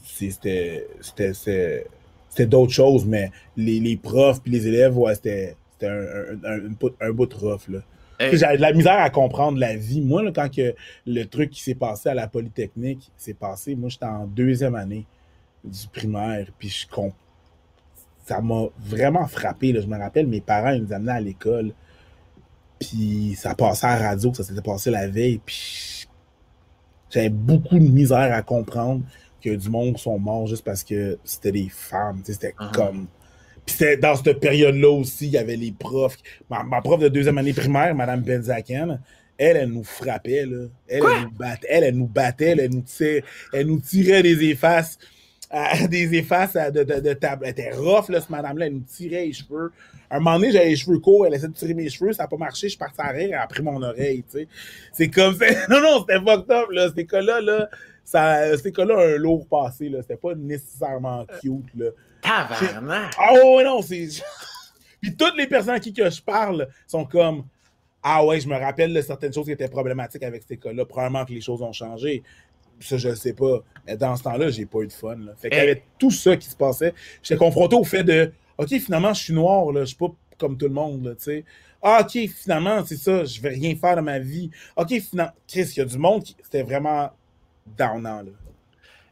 c'était, 0.03 0.85
c'était 2.29 2.45
d'autres 2.45 2.73
choses, 2.73 3.05
mais 3.05 3.31
les, 3.55 3.79
les 3.79 3.95
profs 3.95 4.41
puis 4.41 4.51
les 4.51 4.67
élèves, 4.67 4.97
ouais, 4.97 5.15
c'était, 5.15 5.55
c'était 5.71 5.87
un, 5.87 6.35
un, 6.43 6.69
un, 6.99 7.11
bout 7.11 7.25
de 7.25 7.35
rough, 7.35 7.69
là. 7.69 7.79
J'avais 8.33 8.57
de 8.57 8.61
la 8.61 8.73
misère 8.73 8.99
à 8.99 9.09
comprendre 9.09 9.57
la 9.57 9.75
vie. 9.75 9.99
Moi, 9.99 10.21
là, 10.21 10.31
quand 10.31 10.53
que 10.53 10.75
le 11.07 11.23
truc 11.23 11.49
qui 11.49 11.63
s'est 11.63 11.73
passé 11.73 12.09
à 12.09 12.13
la 12.13 12.27
Polytechnique 12.27 13.11
s'est 13.17 13.33
passé, 13.33 13.73
moi, 13.73 13.89
j'étais 13.89 14.05
en 14.05 14.27
deuxième 14.27 14.75
année 14.75 15.07
du 15.63 15.87
primaire, 15.87 16.47
puis 16.59 16.69
je, 16.69 16.85
ça 18.31 18.39
m'a 18.39 18.67
vraiment 18.79 19.27
frappé. 19.27 19.75
Je 19.79 19.87
me 19.87 19.97
rappelle, 19.97 20.25
mes 20.25 20.39
parents, 20.39 20.71
ils 20.71 20.83
nous 20.83 20.93
amenaient 20.93 21.11
à 21.11 21.19
l'école. 21.19 21.73
Puis 22.79 23.35
ça 23.37 23.55
passait 23.55 23.87
à 23.87 23.99
la 23.99 24.09
radio, 24.09 24.33
ça 24.33 24.43
s'était 24.43 24.61
passé 24.61 24.89
la 24.89 25.07
veille. 25.07 25.41
Puis 25.45 26.07
j'avais 27.09 27.29
beaucoup 27.29 27.77
de 27.77 27.87
misère 27.87 28.33
à 28.33 28.41
comprendre 28.41 29.03
que 29.43 29.49
du 29.49 29.69
monde 29.69 29.97
sont 29.97 30.17
morts 30.17 30.47
juste 30.47 30.63
parce 30.63 30.81
que 30.85 31.19
c'était 31.25 31.51
des 31.51 31.67
femmes. 31.69 32.21
C'était 32.23 32.55
uh-huh. 32.57 32.71
comme. 32.71 33.07
Puis 33.65 33.75
c'était 33.75 33.97
dans 33.97 34.15
cette 34.15 34.39
période-là 34.39 34.89
aussi, 34.89 35.27
il 35.27 35.33
y 35.33 35.37
avait 35.37 35.57
les 35.57 35.73
profs. 35.73 36.17
Ma, 36.49 36.81
prof 36.81 37.01
de 37.01 37.09
deuxième 37.09 37.37
année 37.37 37.53
primaire, 37.53 37.93
Mme 37.93 38.21
Benzaken, 38.21 39.01
elle, 39.37 39.57
elle 39.57 39.69
nous 39.69 39.83
frappait. 39.83 40.45
Là. 40.45 40.67
Elle, 40.87 41.03
elle, 41.03 41.23
nous 41.23 41.31
battait, 41.31 41.67
elle, 41.69 41.83
elle 41.83 41.97
nous 41.97 42.07
battait, 42.07 42.55
elle, 42.57 42.71
nous 42.71 42.81
tirait, 42.81 43.23
elle 43.51 43.67
nous 43.67 43.81
tirait 43.81 44.23
des 44.23 44.41
effaces 44.45 44.97
des 45.89 46.13
effaces 46.15 46.53
de, 46.53 46.83
de, 46.83 46.99
de, 46.99 47.13
table. 47.13 47.43
Elle 47.45 47.51
était 47.51 47.71
rough, 47.71 48.09
là, 48.09 48.21
cette 48.21 48.29
madame-là. 48.29 48.67
Elle 48.67 48.73
nous 48.73 48.79
tirait 48.81 49.25
les 49.25 49.33
cheveux. 49.33 49.71
Un 50.09 50.19
moment 50.19 50.39
donné, 50.39 50.51
j'avais 50.51 50.69
les 50.69 50.75
cheveux 50.75 50.99
courts. 50.99 51.25
Elle 51.25 51.33
essaie 51.33 51.47
de 51.47 51.53
tirer 51.53 51.73
mes 51.73 51.89
cheveux. 51.89 52.13
Ça 52.13 52.23
n'a 52.23 52.27
pas 52.27 52.37
marché. 52.37 52.67
Je 52.67 52.71
suis 52.71 52.77
parti 52.77 53.01
à 53.01 53.09
rire. 53.09 53.29
Elle 53.31 53.35
a 53.35 53.47
pris 53.47 53.61
mon 53.61 53.81
oreille, 53.81 54.23
tu 54.23 54.39
sais. 54.39 54.47
C'est 54.93 55.09
comme 55.09 55.35
ça. 55.35 55.45
Non, 55.69 55.81
non, 55.81 55.99
c'était 55.99 56.19
fucked 56.19 56.51
up, 56.51 56.69
là. 56.71 56.87
Cet 56.87 56.97
école-là, 56.99 57.41
là, 57.41 57.69
ça, 58.03 58.55
école-là 58.55 58.97
a 58.97 59.05
un 59.15 59.17
lourd 59.17 59.45
passé, 59.47 59.89
là. 59.89 60.01
C'était 60.01 60.17
pas 60.17 60.35
nécessairement 60.35 61.25
cute, 61.41 61.73
là. 61.75 61.89
Tabarnak! 62.21 63.13
Ah 63.17 63.33
oh, 63.43 63.61
non, 63.63 63.81
c'est... 63.81 64.07
Puis 65.01 65.15
toutes 65.15 65.35
les 65.35 65.47
personnes 65.47 65.73
à 65.73 65.79
qui 65.79 65.93
que 65.93 66.09
je 66.09 66.21
parle 66.21 66.67
sont 66.87 67.05
comme... 67.05 67.43
Ah 68.03 68.25
ouais, 68.25 68.39
je 68.39 68.47
me 68.47 68.55
rappelle 68.55 68.93
de 68.93 69.01
certaines 69.01 69.33
choses 69.33 69.45
qui 69.45 69.51
étaient 69.51 69.67
problématiques 69.67 70.23
avec 70.23 70.43
cette 70.43 70.51
école-là. 70.51 70.85
Probablement 70.85 71.25
que 71.25 71.33
les 71.33 71.41
choses 71.41 71.61
ont 71.61 71.73
changé 71.73 72.23
ça, 72.81 72.97
je 72.97 73.09
ne 73.09 73.15
sais 73.15 73.33
pas. 73.33 73.63
Mais 73.85 73.97
dans 73.97 74.15
ce 74.15 74.23
temps-là, 74.23 74.49
j'ai 74.49 74.65
pas 74.65 74.79
eu 74.79 74.87
de 74.87 74.93
fun. 74.93 75.17
Fait 75.37 75.53
avait 75.53 75.83
tout 75.97 76.11
ça 76.11 76.35
qui 76.37 76.47
se 76.47 76.55
passait. 76.55 76.93
J'étais 77.23 77.37
confronté 77.37 77.75
au 77.75 77.83
fait 77.83 78.03
de 78.03 78.31
OK, 78.57 78.69
finalement, 78.79 79.13
je 79.13 79.23
suis 79.23 79.33
noir, 79.33 79.71
là, 79.71 79.81
je 79.81 79.85
suis 79.87 79.95
pas 79.95 80.11
comme 80.37 80.57
tout 80.57 80.67
le 80.67 80.73
monde, 80.73 81.05
là, 81.05 81.11
tu 81.15 81.23
sais. 81.23 81.45
Ah, 81.81 82.01
OK, 82.01 82.29
finalement, 82.29 82.85
c'est 82.85 82.97
ça, 82.97 83.25
je 83.25 83.41
vais 83.41 83.49
rien 83.49 83.75
faire 83.75 83.95
de 83.95 84.01
ma 84.01 84.19
vie. 84.19 84.51
OK, 84.75 84.89
finalement, 84.99 85.33
Chris, 85.47 85.71
il 85.75 85.77
y 85.77 85.81
a 85.81 85.85
du 85.85 85.97
monde 85.97 86.23
qui 86.23 86.35
c'était 86.43 86.61
vraiment 86.61 87.11
downant, 87.77 88.21
là. 88.21 88.31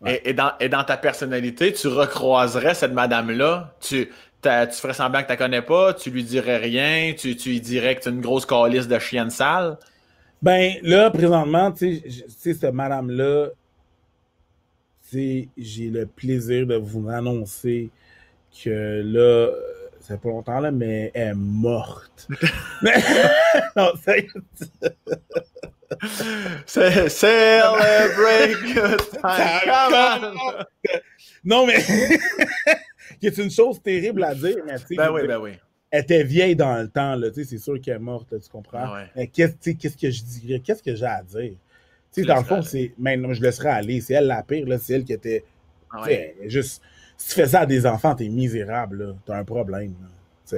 Ouais. 0.01 0.21
Et, 0.23 0.29
et, 0.29 0.33
dans, 0.33 0.51
et 0.59 0.69
dans 0.69 0.83
ta 0.83 0.97
personnalité, 0.97 1.73
tu 1.73 1.87
recroiserais 1.87 2.73
cette 2.73 2.93
madame-là, 2.93 3.75
tu, 3.81 4.09
tu 4.41 4.49
ferais 4.49 4.93
semblant 4.93 5.21
que 5.21 5.25
tu 5.25 5.31
la 5.31 5.37
connais 5.37 5.61
pas, 5.61 5.93
tu 5.93 6.09
lui 6.09 6.23
dirais 6.23 6.57
rien, 6.57 7.13
tu, 7.17 7.35
tu 7.35 7.49
lui 7.49 7.61
dirais 7.61 7.95
que 7.95 8.03
tu 8.03 8.09
es 8.09 8.11
une 8.11 8.21
grosse 8.21 8.45
calice 8.45 8.87
de 8.87 8.97
chienne 8.99 9.29
sale? 9.29 9.77
Ben 10.41 10.75
là, 10.83 11.11
présentement, 11.11 11.71
tu 11.71 12.01
sais, 12.29 12.53
cette 12.53 12.73
madame-là, 12.73 13.49
j'ai 15.11 15.89
le 15.89 16.05
plaisir 16.05 16.65
de 16.65 16.75
vous 16.75 17.09
annoncer 17.09 17.89
que 18.63 19.01
là, 19.03 19.49
ça 19.99 20.15
fait 20.15 20.21
pas 20.21 20.29
longtemps, 20.29 20.59
là, 20.59 20.71
mais 20.71 21.11
elle 21.13 21.29
est 21.29 21.33
morte. 21.35 22.27
mais, 22.81 22.95
non, 23.75 23.91
c'est... 24.03 24.27
Celebrate 27.09 28.61
good 28.73 29.01
time. 29.21 30.33
non, 31.43 31.65
mais... 31.65 31.79
c'est 33.21 33.37
une 33.37 33.51
chose 33.51 33.81
terrible 33.81 34.23
à 34.23 34.33
dire, 34.33 34.57
mais 34.65 34.77
tu 34.79 34.95
Ben 34.95 35.11
oui, 35.11 35.27
ben 35.27 35.39
oui. 35.39 35.51
Elle 35.91 36.01
était 36.01 36.23
vieille 36.23 36.55
dans 36.55 36.75
le 36.75 36.87
temps, 36.87 37.15
là, 37.15 37.29
tu 37.29 37.43
sais, 37.43 37.49
c'est 37.49 37.57
sûr 37.57 37.81
qu'elle 37.81 37.95
est 37.95 37.99
morte, 37.99 38.27
tu 38.29 38.49
comprends? 38.49 38.93
Ouais. 38.93 39.05
Mais 39.15 39.27
qu'est-ce, 39.27 39.71
qu'est-ce 39.71 39.97
que 39.97 40.11
je 40.11 40.23
dirais? 40.23 40.59
Qu'est-ce 40.59 40.83
que 40.83 40.93
j'ai 40.93 41.05
à 41.05 41.23
dire? 41.23 41.53
Tu 42.13 42.21
sais, 42.21 42.27
dans 42.27 42.37
le 42.37 42.43
fond, 42.43 42.61
c'est. 42.61 42.93
Maintenant, 42.97 43.33
je 43.33 43.41
laisserai 43.41 43.69
aller. 43.69 44.01
C'est 44.01 44.13
elle 44.15 44.27
la 44.27 44.43
pire, 44.43 44.67
là. 44.67 44.77
C'est 44.77 44.93
elle 44.93 45.03
qui 45.03 45.13
était. 45.13 45.43
Ah 45.91 46.03
juste. 46.45 46.81
Si 47.17 47.29
tu 47.29 47.35
fais 47.35 47.47
ça 47.47 47.61
à 47.61 47.65
des 47.65 47.85
enfants, 47.85 48.15
t'es 48.15 48.29
misérable, 48.29 49.03
là. 49.03 49.13
T'as 49.25 49.37
un 49.37 49.43
problème, 49.43 49.93
là. 50.01 50.57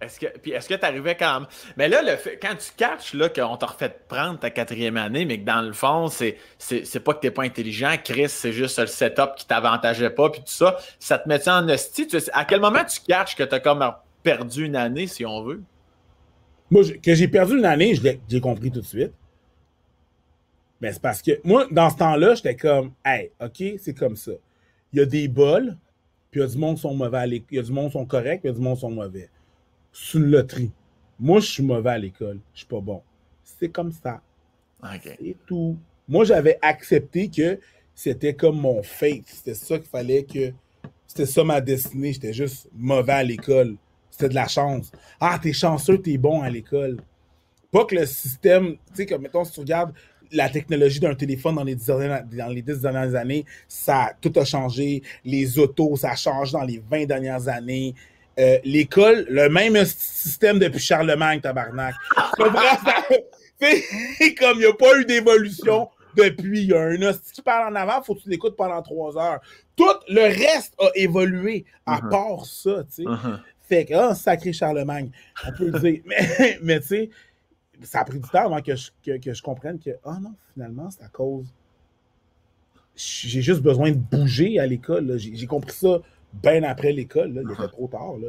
Est-ce 0.00 0.20
que, 0.20 0.26
puis 0.38 0.50
est-ce 0.52 0.68
que 0.68 0.74
tu 0.74 0.84
arrivais 0.84 1.16
quand 1.16 1.40
même? 1.40 1.48
Mais 1.76 1.88
là, 1.88 2.02
le 2.02 2.16
fait, 2.16 2.36
quand 2.36 2.54
tu 2.56 2.72
catches 2.76 3.14
là, 3.14 3.28
qu'on 3.28 3.56
t'a 3.56 3.66
refait 3.66 3.96
prendre 4.08 4.38
ta 4.38 4.50
quatrième 4.50 4.96
année, 4.96 5.24
mais 5.24 5.38
que 5.38 5.44
dans 5.44 5.62
le 5.62 5.72
fond, 5.72 6.08
c'est, 6.08 6.36
c'est, 6.58 6.84
c'est 6.84 7.00
pas 7.00 7.14
que 7.14 7.20
t'es 7.20 7.30
pas 7.30 7.44
intelligent, 7.44 7.94
Chris, 8.02 8.28
c'est 8.28 8.52
juste 8.52 8.78
le 8.78 8.86
setup 8.86 9.34
qui 9.36 9.46
t'avantageait 9.46 10.10
pas, 10.10 10.30
puis 10.30 10.40
tout 10.40 10.52
ça, 10.52 10.76
ça 10.98 11.18
te 11.18 11.28
mettait 11.28 11.50
en 11.50 11.66
hostie. 11.68 12.06
Tu 12.06 12.20
sais, 12.20 12.30
à 12.34 12.44
quel 12.44 12.60
moment 12.60 12.84
tu 12.84 13.00
catches 13.00 13.34
que 13.34 13.44
t'as 13.44 13.60
comme 13.60 13.82
perdu 14.24 14.64
une 14.66 14.74
année, 14.74 15.06
si 15.06 15.24
on 15.24 15.44
veut? 15.44 15.62
Moi, 16.70 16.82
je- 16.82 16.94
que 16.94 17.14
j'ai 17.14 17.28
perdu 17.28 17.58
une 17.58 17.64
année, 17.64 17.94
j'ai 18.28 18.40
compris 18.40 18.72
tout 18.72 18.80
de 18.80 18.84
suite. 18.86 19.12
Mais 20.80 20.92
c'est 20.92 21.00
parce 21.02 21.22
que 21.22 21.32
moi, 21.44 21.66
dans 21.70 21.88
ce 21.90 21.96
temps-là, 21.96 22.34
j'étais 22.34 22.56
comme, 22.56 22.92
hey, 23.04 23.30
OK, 23.40 23.62
c'est 23.78 23.94
comme 23.96 24.16
ça. 24.16 24.32
Il 24.92 24.98
y 24.98 25.02
a 25.02 25.06
des 25.06 25.28
bols, 25.28 25.76
puis 26.30 26.40
il 26.40 26.42
y 26.42 26.46
a 26.46 26.48
du 26.48 26.58
monde 26.58 26.76
qui 26.76 26.82
sont 26.82 26.94
mauvais 26.94 27.18
à 27.18 27.26
l'école. 27.26 27.48
Il 27.52 27.56
y 27.56 27.60
a 27.60 27.62
du 27.62 27.72
monde 27.72 27.86
qui 27.86 27.92
sont 27.92 28.06
corrects, 28.06 28.40
puis 28.40 28.48
il 28.50 28.52
y 28.52 28.54
a 28.54 28.58
du 28.58 28.62
monde 28.62 28.74
qui 28.74 28.80
sont 28.80 28.90
mauvais. 28.90 29.30
C'est 29.92 30.18
une 30.18 30.26
loterie. 30.30 30.72
Moi, 31.20 31.38
je 31.40 31.46
suis 31.46 31.62
mauvais 31.62 31.90
à 31.90 31.98
l'école. 31.98 32.40
Je 32.52 32.58
suis 32.60 32.66
pas 32.66 32.80
bon. 32.80 33.02
C'est 33.44 33.68
comme 33.68 33.92
ça. 33.92 34.20
OK. 34.82 35.00
C'est 35.20 35.36
tout. 35.46 35.76
Moi, 36.08 36.24
j'avais 36.24 36.58
accepté 36.60 37.28
que 37.30 37.60
c'était 37.94 38.34
comme 38.34 38.60
mon 38.60 38.82
fate. 38.82 39.22
C'était 39.26 39.54
ça 39.54 39.78
qu'il 39.78 39.88
fallait 39.88 40.24
que. 40.24 40.52
C'était 41.06 41.26
ça 41.26 41.44
ma 41.44 41.60
destinée. 41.60 42.12
J'étais 42.12 42.32
juste 42.32 42.68
mauvais 42.74 43.12
à 43.12 43.22
l'école. 43.22 43.76
C'était 44.16 44.28
de 44.28 44.34
la 44.36 44.46
chance. 44.46 44.92
Ah, 45.18 45.40
t'es 45.42 45.52
chanceux, 45.52 45.98
t'es 45.98 46.16
bon 46.18 46.40
à 46.40 46.48
l'école. 46.48 46.98
Pas 47.72 47.84
que 47.84 47.96
le 47.96 48.06
système, 48.06 48.74
tu 48.74 48.78
sais, 48.94 49.06
comme 49.06 49.22
mettons, 49.22 49.44
si 49.44 49.50
tu 49.54 49.58
regardes 49.60 49.92
la 50.30 50.48
technologie 50.48 51.00
d'un 51.00 51.16
téléphone 51.16 51.56
dans 51.56 51.64
les, 51.64 51.74
dix 51.74 51.86
dernières, 51.86 52.24
dans 52.24 52.46
les 52.46 52.62
10 52.62 52.80
dernières 52.80 53.12
années, 53.16 53.44
ça 53.66 54.12
tout 54.20 54.32
a 54.36 54.44
changé. 54.44 55.02
Les 55.24 55.58
autos, 55.58 55.96
ça 55.96 56.12
a 56.12 56.14
changé 56.16 56.52
dans 56.52 56.62
les 56.62 56.80
20 56.88 57.06
dernières 57.06 57.48
années. 57.48 57.92
Euh, 58.38 58.58
L'école, 58.64 59.26
le 59.28 59.48
même 59.48 59.84
système 59.84 60.60
depuis 60.60 60.78
Charlemagne, 60.78 61.40
tabarnak. 61.40 61.94
C'est 63.58 64.34
comme 64.38 64.56
il 64.58 64.60
n'y 64.60 64.66
a 64.66 64.72
pas 64.74 64.96
eu 64.98 65.04
d'évolution 65.04 65.88
depuis. 66.16 66.60
Il 66.62 66.68
y 66.68 66.72
a 66.74 66.80
un 66.82 67.02
hostie 67.02 67.32
qui 67.32 67.42
parle 67.42 67.72
en 67.72 67.76
avant, 67.76 68.00
faut 68.02 68.14
que 68.14 68.20
tu 68.22 68.28
l'écoutes 68.30 68.56
pendant 68.56 68.80
trois 68.82 69.16
heures. 69.18 69.40
Tout 69.76 69.84
le 70.08 70.22
reste 70.22 70.74
a 70.80 70.88
évolué, 70.94 71.64
à 71.86 72.00
Mhm. 72.00 72.10
part 72.10 72.46
ça, 72.46 72.84
tu 72.84 73.02
sais. 73.02 73.04
Mhm. 73.04 73.40
Fait 73.74 73.92
ah, 73.94 74.14
sacré 74.14 74.52
Charlemagne, 74.52 75.10
on 75.46 75.52
peut 75.52 75.70
dire. 75.80 76.00
Mais, 76.06 76.58
mais 76.62 76.80
tu 76.80 76.86
sais, 76.86 77.10
ça 77.82 78.00
a 78.00 78.04
pris 78.04 78.18
du 78.20 78.28
temps 78.28 78.46
avant 78.46 78.60
que 78.62 78.76
je, 78.76 78.90
que, 79.04 79.34
je 79.34 79.42
comprenne 79.42 79.78
que, 79.78 79.90
ah 80.04 80.18
non, 80.20 80.34
finalement, 80.52 80.90
c'est 80.90 81.02
à 81.02 81.08
cause. 81.08 81.46
J'ai 82.96 83.42
juste 83.42 83.60
besoin 83.60 83.90
de 83.90 83.96
bouger 83.96 84.60
à 84.60 84.66
l'école. 84.66 85.18
J'ai 85.18 85.46
compris 85.46 85.72
ça 85.72 85.98
bien 86.32 86.62
après 86.62 86.92
l'école. 86.92 87.42
Il 87.44 87.52
était 87.52 87.68
trop 87.68 87.88
tard. 87.88 88.14
Là. 88.20 88.28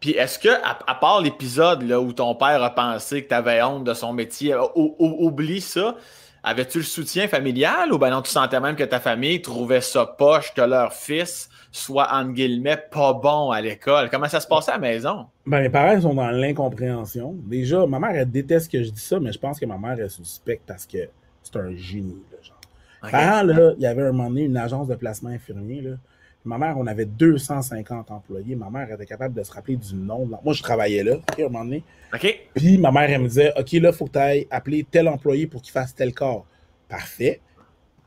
Puis 0.00 0.12
est-ce 0.12 0.38
que, 0.38 0.48
à, 0.48 0.94
part 0.94 1.20
l'épisode 1.20 1.82
où 1.82 2.12
ton 2.14 2.34
père 2.34 2.62
a 2.62 2.74
pensé 2.74 3.22
que 3.22 3.28
tu 3.28 3.34
avais 3.34 3.62
honte 3.62 3.84
de 3.84 3.92
son 3.92 4.14
métier, 4.14 4.54
ou- 4.56 4.96
ou- 4.98 5.26
oublie 5.26 5.60
ça, 5.60 5.96
avais-tu 6.42 6.78
le 6.78 6.84
soutien 6.84 7.28
familial 7.28 7.92
ou 7.92 7.98
ben 7.98 8.10
non, 8.10 8.22
tu 8.22 8.30
sentais 8.30 8.60
même 8.60 8.76
que 8.76 8.84
ta 8.84 9.00
famille 9.00 9.42
trouvait 9.42 9.80
ça 9.80 10.06
poche 10.06 10.52
que 10.54 10.62
leur 10.62 10.92
fils 10.92 11.48
soit, 11.72 12.08
entre 12.12 12.32
guillemets, 12.32 12.82
pas 12.90 13.12
bon 13.12 13.50
à 13.50 13.60
l'école? 13.60 14.10
Comment 14.10 14.28
ça 14.28 14.40
se 14.40 14.46
passait 14.46 14.72
à 14.72 14.74
la 14.74 14.80
maison? 14.80 15.26
Ben, 15.46 15.60
mes 15.60 15.68
parents 15.68 16.00
sont 16.00 16.14
dans 16.14 16.30
l'incompréhension. 16.30 17.36
Déjà, 17.44 17.86
ma 17.86 17.98
mère, 17.98 18.10
elle 18.10 18.30
déteste 18.30 18.70
que 18.70 18.82
je 18.82 18.90
dis 18.90 19.00
ça, 19.00 19.20
mais 19.20 19.32
je 19.32 19.38
pense 19.38 19.60
que 19.60 19.66
ma 19.66 19.78
mère, 19.78 19.96
elle 19.98 20.10
suspecte 20.10 20.62
parce 20.66 20.86
que 20.86 21.08
c'est 21.42 21.56
un 21.56 21.74
génie. 21.76 22.22
Là, 22.32 22.38
genre. 22.42 23.10
Parents, 23.10 23.42
là, 23.42 23.72
il 23.76 23.82
y 23.82 23.86
avait 23.86 24.02
un 24.02 24.12
moment 24.12 24.28
donné 24.28 24.42
une 24.42 24.56
agence 24.56 24.88
de 24.88 24.94
placement 24.94 25.30
infirmier. 25.30 25.80
Là. 25.80 25.96
Ma 26.44 26.56
mère, 26.56 26.78
on 26.78 26.86
avait 26.86 27.04
250 27.04 28.10
employés. 28.10 28.56
Ma 28.56 28.70
mère 28.70 28.90
était 28.90 29.04
capable 29.04 29.34
de 29.34 29.42
se 29.42 29.52
rappeler 29.52 29.76
du 29.76 29.94
nom. 29.94 30.24
Moi, 30.24 30.54
je 30.54 30.62
travaillais 30.62 31.02
là, 31.02 31.16
ok, 31.16 31.38
à 31.38 31.42
un 31.42 31.48
moment 31.48 31.64
donné. 31.64 31.84
OK? 32.14 32.48
Puis 32.54 32.78
ma 32.78 32.90
mère, 32.90 33.10
elle 33.10 33.20
me 33.20 33.28
disait 33.28 33.52
OK, 33.58 33.72
là, 33.72 33.90
il 33.90 33.92
faut 33.92 34.06
que 34.06 34.12
tu 34.12 34.18
ailles 34.18 34.46
appeler 34.50 34.86
tel 34.90 35.08
employé 35.08 35.46
pour 35.46 35.60
qu'il 35.60 35.72
fasse 35.72 35.94
tel 35.94 36.14
corps. 36.14 36.46
Parfait. 36.88 37.40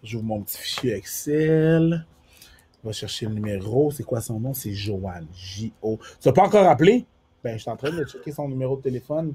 J'ouvre 0.03 0.25
mon 0.25 0.41
petit 0.41 0.57
fichier 0.57 0.93
Excel. 0.95 2.05
On 2.83 2.87
va 2.87 2.93
chercher 2.93 3.27
le 3.27 3.33
numéro. 3.33 3.91
C'est 3.91 4.03
quoi 4.03 4.19
son 4.19 4.39
nom? 4.39 4.53
C'est 4.53 4.73
Joanne. 4.73 5.27
J-O. 5.33 5.99
Tu 6.19 6.27
n'as 6.27 6.33
pas 6.33 6.43
encore 6.43 6.67
appelé? 6.67 7.05
Ben, 7.43 7.53
je 7.53 7.61
suis 7.61 7.71
en 7.71 7.77
train 7.77 7.91
de 7.91 8.03
checker 8.03 8.31
son 8.31 8.49
numéro 8.49 8.75
de 8.77 8.81
téléphone. 8.81 9.33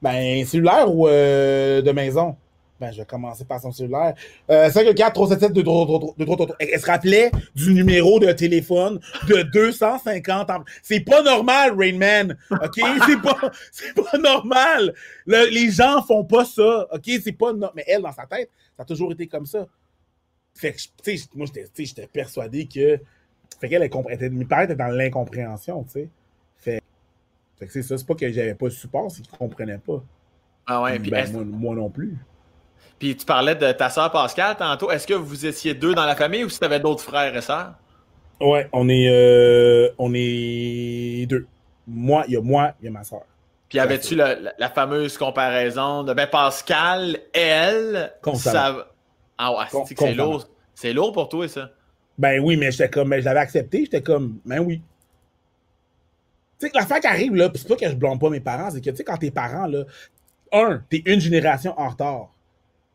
Ben, 0.00 0.44
cellulaire 0.46 0.94
ou 0.94 1.08
euh, 1.08 1.82
de 1.82 1.90
maison? 1.90 2.36
Ben, 2.80 2.92
je 2.92 2.98
vais 2.98 3.04
commencer 3.04 3.44
par 3.44 3.60
son 3.60 3.72
cellulaire. 3.72 4.14
Euh, 4.50 4.70
514 4.70 5.12
377 5.12 5.52
2333 5.64 6.56
Elle 6.60 6.80
se 6.80 6.86
rappelait 6.86 7.30
du 7.56 7.74
numéro 7.74 8.20
de 8.20 8.30
téléphone 8.32 9.00
de 9.28 9.42
250 9.42 10.42
employés. 10.50 10.64
C'est 10.82 11.00
pas 11.00 11.22
normal, 11.22 11.76
Rainman. 11.76 12.36
OK? 12.50 12.74
C'est 13.06 13.20
pas, 13.20 13.50
c'est 13.72 13.94
pas 13.94 14.16
normal. 14.18 14.94
Le- 15.26 15.50
les 15.52 15.70
gens 15.72 16.02
font 16.02 16.22
pas 16.24 16.44
ça. 16.44 16.86
OK? 16.92 17.02
C'est 17.22 17.32
pas 17.32 17.52
no- 17.52 17.70
Mais 17.74 17.84
elle, 17.88 18.02
dans 18.02 18.12
sa 18.12 18.26
tête, 18.26 18.48
ça 18.76 18.84
a 18.84 18.86
toujours 18.86 19.10
été 19.10 19.26
comme 19.26 19.46
ça. 19.46 19.66
Fait 20.54 20.72
que, 20.72 20.78
tu 21.02 21.16
sais, 21.18 21.28
moi, 21.34 21.46
j'étais, 21.46 22.06
persuadé 22.06 22.66
que. 22.66 23.00
Fait 23.60 23.68
qu'elle, 23.68 23.82
elle 23.82 23.90
parents 24.46 24.62
étaient 24.62 24.76
dans 24.76 24.86
l'incompréhension, 24.88 25.82
tu 25.84 25.90
sais. 25.92 26.08
Fait, 26.58 26.80
fait 27.58 27.66
que 27.66 27.72
c'est 27.72 27.82
ça. 27.82 27.98
C'est 27.98 28.06
pas 28.06 28.14
que 28.14 28.30
j'avais 28.30 28.54
pas 28.54 28.66
le 28.66 28.70
support, 28.72 29.10
c'est 29.10 29.22
qu'ils 29.22 29.36
comprenaient 29.36 29.78
pas. 29.78 30.02
Ah 30.66 30.82
ouais, 30.82 30.98
puis 31.00 31.10
Ben, 31.10 31.32
moi 31.44 31.74
non 31.74 31.90
plus. 31.90 32.16
Puis 32.98 33.16
tu 33.16 33.24
parlais 33.24 33.54
de 33.54 33.70
ta 33.72 33.90
soeur 33.90 34.10
Pascal 34.10 34.56
tantôt. 34.56 34.90
Est-ce 34.90 35.06
que 35.06 35.14
vous 35.14 35.46
étiez 35.46 35.74
deux 35.74 35.94
dans 35.94 36.04
la 36.04 36.16
famille 36.16 36.44
ou 36.44 36.48
si 36.48 36.58
tu 36.58 36.64
avais 36.64 36.80
d'autres 36.80 37.02
frères 37.02 37.34
et 37.36 37.40
sœurs? 37.40 37.74
Ouais, 38.40 38.68
on 38.72 38.88
est, 38.88 39.08
euh, 39.10 39.88
on 39.98 40.12
est 40.14 41.26
deux. 41.28 41.46
Moi, 41.86 42.24
il 42.28 42.34
y 42.34 42.36
a 42.36 42.40
moi, 42.40 42.72
il 42.80 42.86
y 42.86 42.88
a 42.88 42.90
ma 42.90 43.04
soeur. 43.04 43.22
Puis 43.68 43.78
avais-tu 43.78 44.14
la, 44.14 44.34
la- 44.34 44.52
la 44.58 44.68
fameuse 44.70 45.18
comparaison 45.18 46.02
de 46.02 46.14
ben 46.14 46.26
Pascal, 46.26 47.18
elle, 47.32 48.12
ça. 48.34 48.88
Ah 49.36 49.52
ouais, 49.52 49.64
c'est 49.70 49.78
que 49.80 49.86
c'est 49.88 49.94
constamment. 49.94 50.30
lourd. 50.32 50.48
C'est 50.74 50.92
lourd 50.92 51.12
pour 51.12 51.28
toi, 51.28 51.46
ça. 51.48 51.70
Ben 52.16 52.40
oui, 52.40 52.56
mais 52.56 52.70
j'étais 52.72 52.88
comme, 52.88 53.08
mais 53.08 53.20
je 53.20 53.24
l'avais 53.26 53.40
accepté, 53.40 53.80
j'étais 53.84 54.02
comme, 54.02 54.38
ben 54.44 54.58
oui. 54.60 54.80
Tu 56.58 56.66
sais, 56.66 56.72
l'affaire 56.74 57.00
qui 57.00 57.06
arrive, 57.06 57.34
là, 57.36 57.48
c'est 57.54 57.68
pas 57.68 57.76
que 57.76 57.88
je 57.88 57.94
blâme 57.94 58.18
pas 58.18 58.30
mes 58.30 58.40
parents, 58.40 58.70
c'est 58.70 58.80
que, 58.80 58.90
tu 58.90 58.96
sais, 58.96 59.04
quand 59.04 59.16
tes 59.16 59.30
parents, 59.30 59.66
là, 59.66 59.84
un, 60.52 60.82
t'es 60.90 61.02
une 61.06 61.20
génération 61.20 61.74
en 61.78 61.88
retard. 61.90 62.30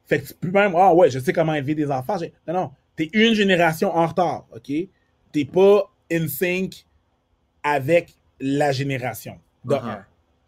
Fait 0.06 0.22
que 0.22 0.28
tu 0.28 0.34
peux 0.34 0.52
même, 0.52 0.74
ah 0.76 0.94
ouais, 0.94 1.10
je 1.10 1.20
sais 1.20 1.32
comment 1.34 1.54
élever 1.54 1.76
des 1.76 1.90
enfants. 1.92 2.18
Non, 2.48 2.54
non, 2.54 2.72
t'es 2.96 3.10
une 3.14 3.34
génération 3.34 3.96
en 3.96 4.06
retard, 4.08 4.46
OK? 4.56 4.72
T'es 5.32 5.46
pas 5.46 5.90
in 6.12 6.28
sync 6.28 6.86
avec 7.64 8.14
la 8.40 8.72
génération. 8.72 9.40
De 9.66 9.76
Uh-huh. 9.76 9.90
un. 9.90 10.06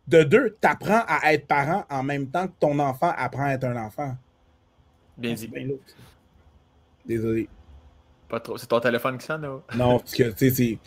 De 0.07 0.23
deux, 0.23 0.57
t'apprends 0.61 1.03
à 1.07 1.33
être 1.33 1.47
parent 1.47 1.85
en 1.89 2.03
même 2.03 2.27
temps 2.29 2.47
que 2.47 2.53
ton 2.59 2.77
enfant 2.79 3.11
apprend 3.17 3.45
à 3.45 3.53
être 3.53 3.63
un 3.63 3.75
enfant. 3.77 4.15
Bien 5.17 5.35
C'est 5.35 5.47
dit. 5.47 5.51
bien. 5.53 5.67
Désolé. 7.05 7.47
Pas 8.29 8.39
trop. 8.39 8.57
C'est 8.57 8.67
ton 8.67 8.79
téléphone 8.79 9.17
qui 9.17 9.25
sonne, 9.25 9.41
là? 9.43 9.59
Non, 9.75 9.99
parce 9.99 10.13
que, 10.13 10.23
tu 10.31 10.49
sais, 10.49 10.51
c'est 10.51 10.79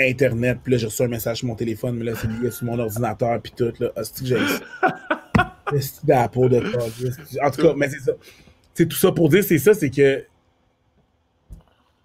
Internet, 0.00 0.58
puis 0.62 0.72
là, 0.72 0.78
j'ai 0.78 0.86
reçu 0.86 1.02
un 1.02 1.08
message 1.08 1.38
sur 1.38 1.46
mon 1.48 1.56
téléphone, 1.56 1.96
mais 1.96 2.04
là, 2.04 2.14
c'est 2.14 2.28
lié 2.28 2.50
sur 2.50 2.64
mon 2.66 2.78
ordinateur, 2.78 3.40
puis 3.42 3.52
tout, 3.56 3.72
là. 3.80 3.90
Hostie 3.96 4.26
j'ai 4.26 4.36
C'est 5.80 6.06
la 6.06 6.28
peau 6.28 6.48
de 6.48 6.60
corps. 6.60 6.88
En 7.44 7.50
tout 7.50 7.62
cas, 7.62 7.72
mais 7.76 7.88
c'est 7.88 8.00
ça. 8.00 8.12
C'est 8.74 8.86
tout 8.86 8.96
ça 8.96 9.10
pour 9.12 9.28
dire, 9.28 9.42
c'est 9.44 9.58
ça, 9.58 9.74
c'est 9.74 9.90
que. 9.90 10.24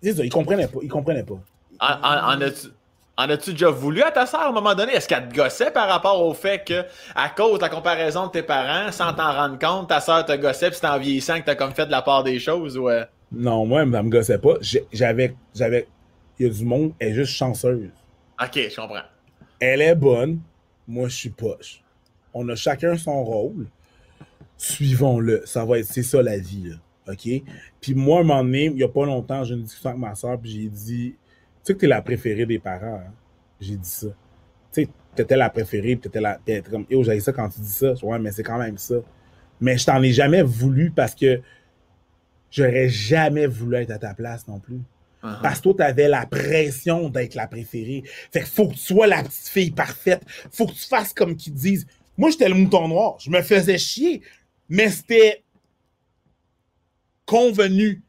C'est 0.02 0.13
ça, 0.13 0.23
ils 0.26 0.30
comprenaient 0.30 0.67
pas. 0.67 0.80
Ils 0.82 0.89
comprenaient 0.89 1.23
pas. 1.23 1.39
En, 1.80 1.93
en- 1.93 2.34
en 2.38 2.41
as-tu 2.41 2.67
En 3.15 3.30
as-tu 3.30 3.52
déjà 3.52 3.69
voulu 3.69 4.02
à 4.02 4.12
ta 4.12 4.26
sœur 4.26 4.41
à 4.41 4.47
un 4.49 4.52
moment 4.52 4.73
donné? 4.76 4.93
Est-ce 4.93 5.08
qu'elle 5.08 5.30
te 5.30 5.36
gossait 5.36 5.71
par 5.71 5.88
rapport 5.88 6.21
au 6.26 6.34
fait 6.34 6.63
que, 6.67 6.84
à 7.15 7.30
cause 7.30 7.58
de 7.60 7.62
la 7.63 7.69
comparaison 7.69 8.26
de 8.28 8.32
tes 8.32 8.43
parents, 8.43 8.91
sans 8.91 9.13
t'en 9.13 9.32
rendre 9.34 9.60
compte, 9.60 9.88
ta 9.89 9.99
sœur 10.02 10.26
te 10.26 10.36
gossait 10.36 10.69
puis 10.71 10.80
c'est 10.82 10.88
en 10.88 10.97
vieillissant 10.97 11.39
que 11.39 11.45
t'as 11.45 11.56
comme 11.56 11.73
fait 11.73 11.86
de 11.86 11.91
la 11.91 12.02
part 12.02 12.23
des 12.23 12.39
choses 12.39 12.78
ou. 12.78 12.89
euh? 12.89 13.06
Non, 13.32 13.65
moi, 13.65 13.82
elle 13.82 13.88
me 13.89 14.02
gossait 14.10 14.39
pas. 14.39 14.56
J'avais. 14.91 15.36
J'avais. 15.56 15.88
Il 16.39 16.47
y 16.47 16.49
a 16.49 16.54
du 16.54 16.65
monde, 16.65 16.93
elle 16.99 17.10
est 17.10 17.13
juste 17.13 17.34
chanceuse. 17.34 17.89
Ok, 18.41 18.56
je 18.69 18.76
comprends. 18.76 19.04
Elle 19.60 19.82
est 19.82 19.95
bonne, 19.95 20.39
moi 20.88 21.08
je 21.08 21.15
suis 21.15 21.30
poche. 21.30 21.82
On 22.33 22.47
a 22.49 22.55
chacun 22.55 22.97
son 22.97 23.23
rôle. 23.23 23.67
Suivons-le. 24.57 25.43
Ça 25.45 25.65
va 25.65 25.79
être, 25.79 25.85
c'est 25.85 26.03
ça 26.03 26.21
la 26.21 26.37
vie, 26.37 26.69
là. 26.69 26.75
OK? 27.11 27.27
Puis 27.81 27.93
moi, 27.93 28.19
à 28.19 28.21
un 28.21 28.23
moment 28.23 28.43
donné, 28.43 28.65
il 28.65 28.75
n'y 28.75 28.83
a 28.83 28.87
pas 28.87 29.05
longtemps, 29.05 29.43
j'ai 29.43 29.55
une 29.55 29.63
discussion 29.63 29.89
avec 29.89 30.01
ma 30.01 30.15
soeur, 30.15 30.39
puis 30.39 30.51
j'ai 30.51 30.69
dit, 30.69 31.15
tu 31.15 31.17
sais 31.63 31.73
que 31.73 31.79
t'es 31.79 31.87
la 31.87 32.01
préférée 32.01 32.45
des 32.45 32.59
parents, 32.59 33.01
hein? 33.05 33.13
J'ai 33.59 33.75
dit 33.75 33.89
ça. 33.89 34.07
Tu 34.73 34.83
sais, 34.83 34.89
t'étais 35.15 35.37
la 35.37 35.49
préférée, 35.49 35.95
puis 35.95 36.09
t'étais 36.09 36.21
la. 36.21 36.39
Puis 36.43 36.61
comme, 36.63 36.85
j'ai 36.89 37.19
ça 37.19 37.31
quand 37.31 37.49
tu 37.49 37.59
dis 37.61 37.71
ça. 37.71 37.93
Ouais, 38.03 38.19
mais 38.19 38.31
c'est 38.31 38.43
quand 38.43 38.57
même 38.57 38.77
ça. 38.77 38.95
Mais 39.61 39.77
je 39.77 39.85
t'en 39.85 40.01
ai 40.01 40.11
jamais 40.11 40.41
voulu 40.41 40.91
parce 40.91 41.15
que 41.15 41.41
j'aurais 42.51 42.89
jamais 42.89 43.47
voulu 43.47 43.77
être 43.77 43.91
à 43.91 43.97
ta 43.97 44.13
place 44.13 44.47
non 44.47 44.59
plus. 44.59 44.81
Uh-huh. 45.23 45.41
Parce 45.41 45.59
que 45.59 45.63
toi, 45.63 45.75
t'avais 45.77 46.09
la 46.09 46.25
pression 46.25 47.09
d'être 47.09 47.35
la 47.35 47.47
préférée. 47.47 48.03
Fait 48.31 48.41
que 48.41 48.47
faut 48.47 48.67
que 48.67 48.73
tu 48.73 48.79
sois 48.79 49.07
la 49.07 49.23
petite 49.23 49.47
fille 49.47 49.71
parfaite. 49.71 50.23
Faut 50.51 50.65
que 50.65 50.73
tu 50.73 50.87
fasses 50.87 51.13
comme 51.13 51.35
qu'ils 51.35 51.53
disent. 51.53 51.87
Moi, 52.17 52.30
j'étais 52.30 52.49
le 52.49 52.56
mouton 52.56 52.88
noir. 52.88 53.15
Je 53.19 53.30
me 53.30 53.41
faisais 53.41 53.78
chier. 53.78 54.21
Mais 54.69 54.89
c'était 54.89 55.43
convenu 57.26 58.02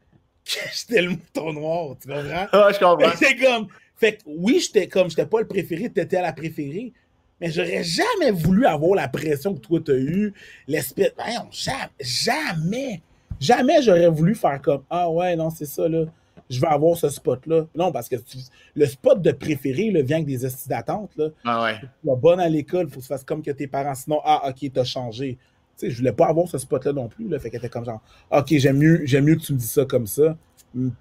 que 0.45 0.51
j'étais 0.73 1.01
le 1.01 1.11
mouton 1.11 1.53
noir. 1.53 1.95
Tu 2.01 2.07
comprends? 2.07 2.47
Ah, 2.51 2.69
je 2.73 2.79
comprends. 2.79 3.09
Fait 3.17 3.35
que 3.35 3.45
comme. 3.45 3.67
Fait 3.97 4.17
que 4.17 4.23
oui, 4.25 4.59
j'étais 4.59 4.87
comme. 4.87 5.09
J'étais 5.09 5.25
pas 5.25 5.39
le 5.39 5.47
préféré, 5.47 5.89
t'étais 5.89 6.21
la 6.21 6.33
préférée. 6.33 6.93
Mais 7.41 7.51
j'aurais 7.51 7.83
jamais 7.83 8.31
voulu 8.31 8.65
avoir 8.65 8.95
la 8.95 9.07
pression 9.09 9.53
que 9.53 9.59
toi 9.59 9.79
t'as 9.83 9.93
eu. 9.93 10.33
L'espèce. 10.67 11.11
Jamais. 11.51 11.89
Jamais. 11.99 13.01
Jamais 13.39 13.81
j'aurais 13.81 14.07
voulu 14.07 14.35
faire 14.35 14.61
comme 14.61 14.83
Ah 14.89 15.09
ouais, 15.09 15.35
non, 15.35 15.49
c'est 15.49 15.65
ça, 15.65 15.87
là. 15.87 16.05
Je 16.49 16.59
vais 16.61 16.67
avoir 16.67 16.95
ce 16.97 17.09
spot-là. 17.09 17.65
Non, 17.75 17.91
parce 17.91 18.07
que 18.07 18.15
tu- 18.17 18.37
le 18.75 18.85
spot 18.85 19.21
de 19.21 19.31
préféré 19.31 19.89
là, 19.91 20.01
vient 20.01 20.17
avec 20.17 20.27
des 20.27 20.45
estis 20.45 20.69
d'attente. 20.69 21.19
Ah 21.43 21.63
ouais. 21.63 21.79
Tu 21.79 21.87
vas 22.07 22.15
bonne 22.15 22.39
à 22.39 22.47
l'école, 22.49 22.87
faut 22.89 22.97
que 22.97 23.01
tu 23.01 23.07
fasses 23.07 23.23
comme 23.23 23.41
que 23.41 23.51
tes 23.51 23.67
parents. 23.67 23.95
Sinon, 23.95 24.19
ah, 24.23 24.49
ok, 24.49 24.71
t'as 24.73 24.83
changé. 24.83 25.37
Tu 25.77 25.87
sais, 25.87 25.89
je 25.91 25.97
voulais 25.97 26.13
pas 26.13 26.27
avoir 26.27 26.47
ce 26.47 26.57
spot-là 26.57 26.93
non 26.93 27.07
plus. 27.09 27.27
Là. 27.27 27.39
Fait 27.39 27.49
qu'elle 27.49 27.59
était 27.59 27.69
comme 27.69 27.85
genre, 27.85 28.01
ok, 28.31 28.45
j'aime 28.49 28.77
mieux, 28.77 29.01
j'aime 29.05 29.25
mieux 29.25 29.35
que 29.35 29.41
tu 29.41 29.53
me 29.53 29.57
dis 29.57 29.65
ça 29.67 29.85
comme 29.85 30.07
ça. 30.07 30.37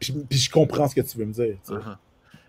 Puis, 0.01 0.13
puis 0.29 0.39
je 0.39 0.51
comprends 0.51 0.89
ce 0.89 0.95
que 0.95 1.01
tu 1.01 1.19
veux 1.19 1.27
me 1.27 1.33
dire. 1.33 1.57
tu 1.67 1.73
sais. 1.73 1.75
Uh-huh. 1.75 1.97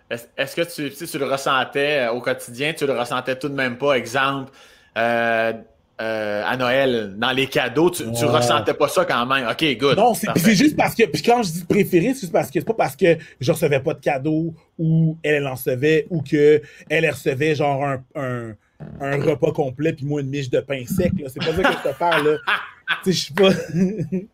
Est-ce 0.09 0.25
est-ce 0.37 0.55
que 0.55 0.91
tu, 0.95 1.05
tu 1.07 1.17
le 1.17 1.25
ressentais 1.25 2.05
euh, 2.07 2.11
au 2.13 2.21
quotidien, 2.21 2.73
tu 2.73 2.85
le 2.85 2.97
ressentais 2.97 3.37
tout 3.37 3.49
de 3.49 3.55
même 3.55 3.77
pas, 3.77 3.93
exemple, 3.97 4.51
euh, 4.97 5.53
euh, 6.01 6.43
à 6.45 6.57
Noël, 6.57 7.13
dans 7.17 7.31
les 7.31 7.47
cadeaux, 7.47 7.89
tu, 7.89 8.03
ressentais 8.03 8.73
pas 8.73 8.89
ça 8.89 9.05
quand 9.05 9.25
même. 9.25 9.47
OK, 9.47 9.77
good. 9.77 9.97
Non, 9.97 10.13
c'est 10.13 10.55
juste 10.55 10.75
parce 10.75 10.93
que. 10.93 11.03
Puis 11.05 11.21
quand 11.21 11.41
je 11.41 11.51
dis 11.51 11.63
préféré, 11.63 12.13
c'est 12.13 12.21
juste 12.21 12.33
parce 12.33 12.51
que 12.51 12.59
c'est 12.59 12.65
pas 12.65 12.73
parce 12.73 12.95
que 12.97 13.17
je 13.39 13.51
recevais 13.51 13.79
pas 13.79 13.93
de 13.93 13.99
cadeaux 14.01 14.53
ou 14.77 15.17
elle, 15.23 15.35
elle 15.35 15.47
en 15.47 15.53
recevait 15.55 16.05
ou 16.09 16.21
que 16.21 16.61
elle, 16.89 17.05
elle 17.05 17.11
recevait 17.11 17.55
genre 17.55 17.83
un, 17.85 18.03
un, 18.15 18.55
un 18.99 19.23
repas 19.23 19.53
complet 19.53 19.93
puis 19.93 20.05
moi 20.05 20.19
une 20.19 20.29
miche 20.29 20.49
de 20.49 20.59
pain 20.59 20.83
sec. 20.85 21.13
C'est 21.29 21.39
pas 21.39 21.55
ça 21.55 21.63
que 21.63 21.77
je 21.83 21.89
te 21.89 21.97
parle, 21.97 22.27
là. 22.27 22.37
je 23.05 23.11
suis 23.11 23.33
pas. 23.33 23.51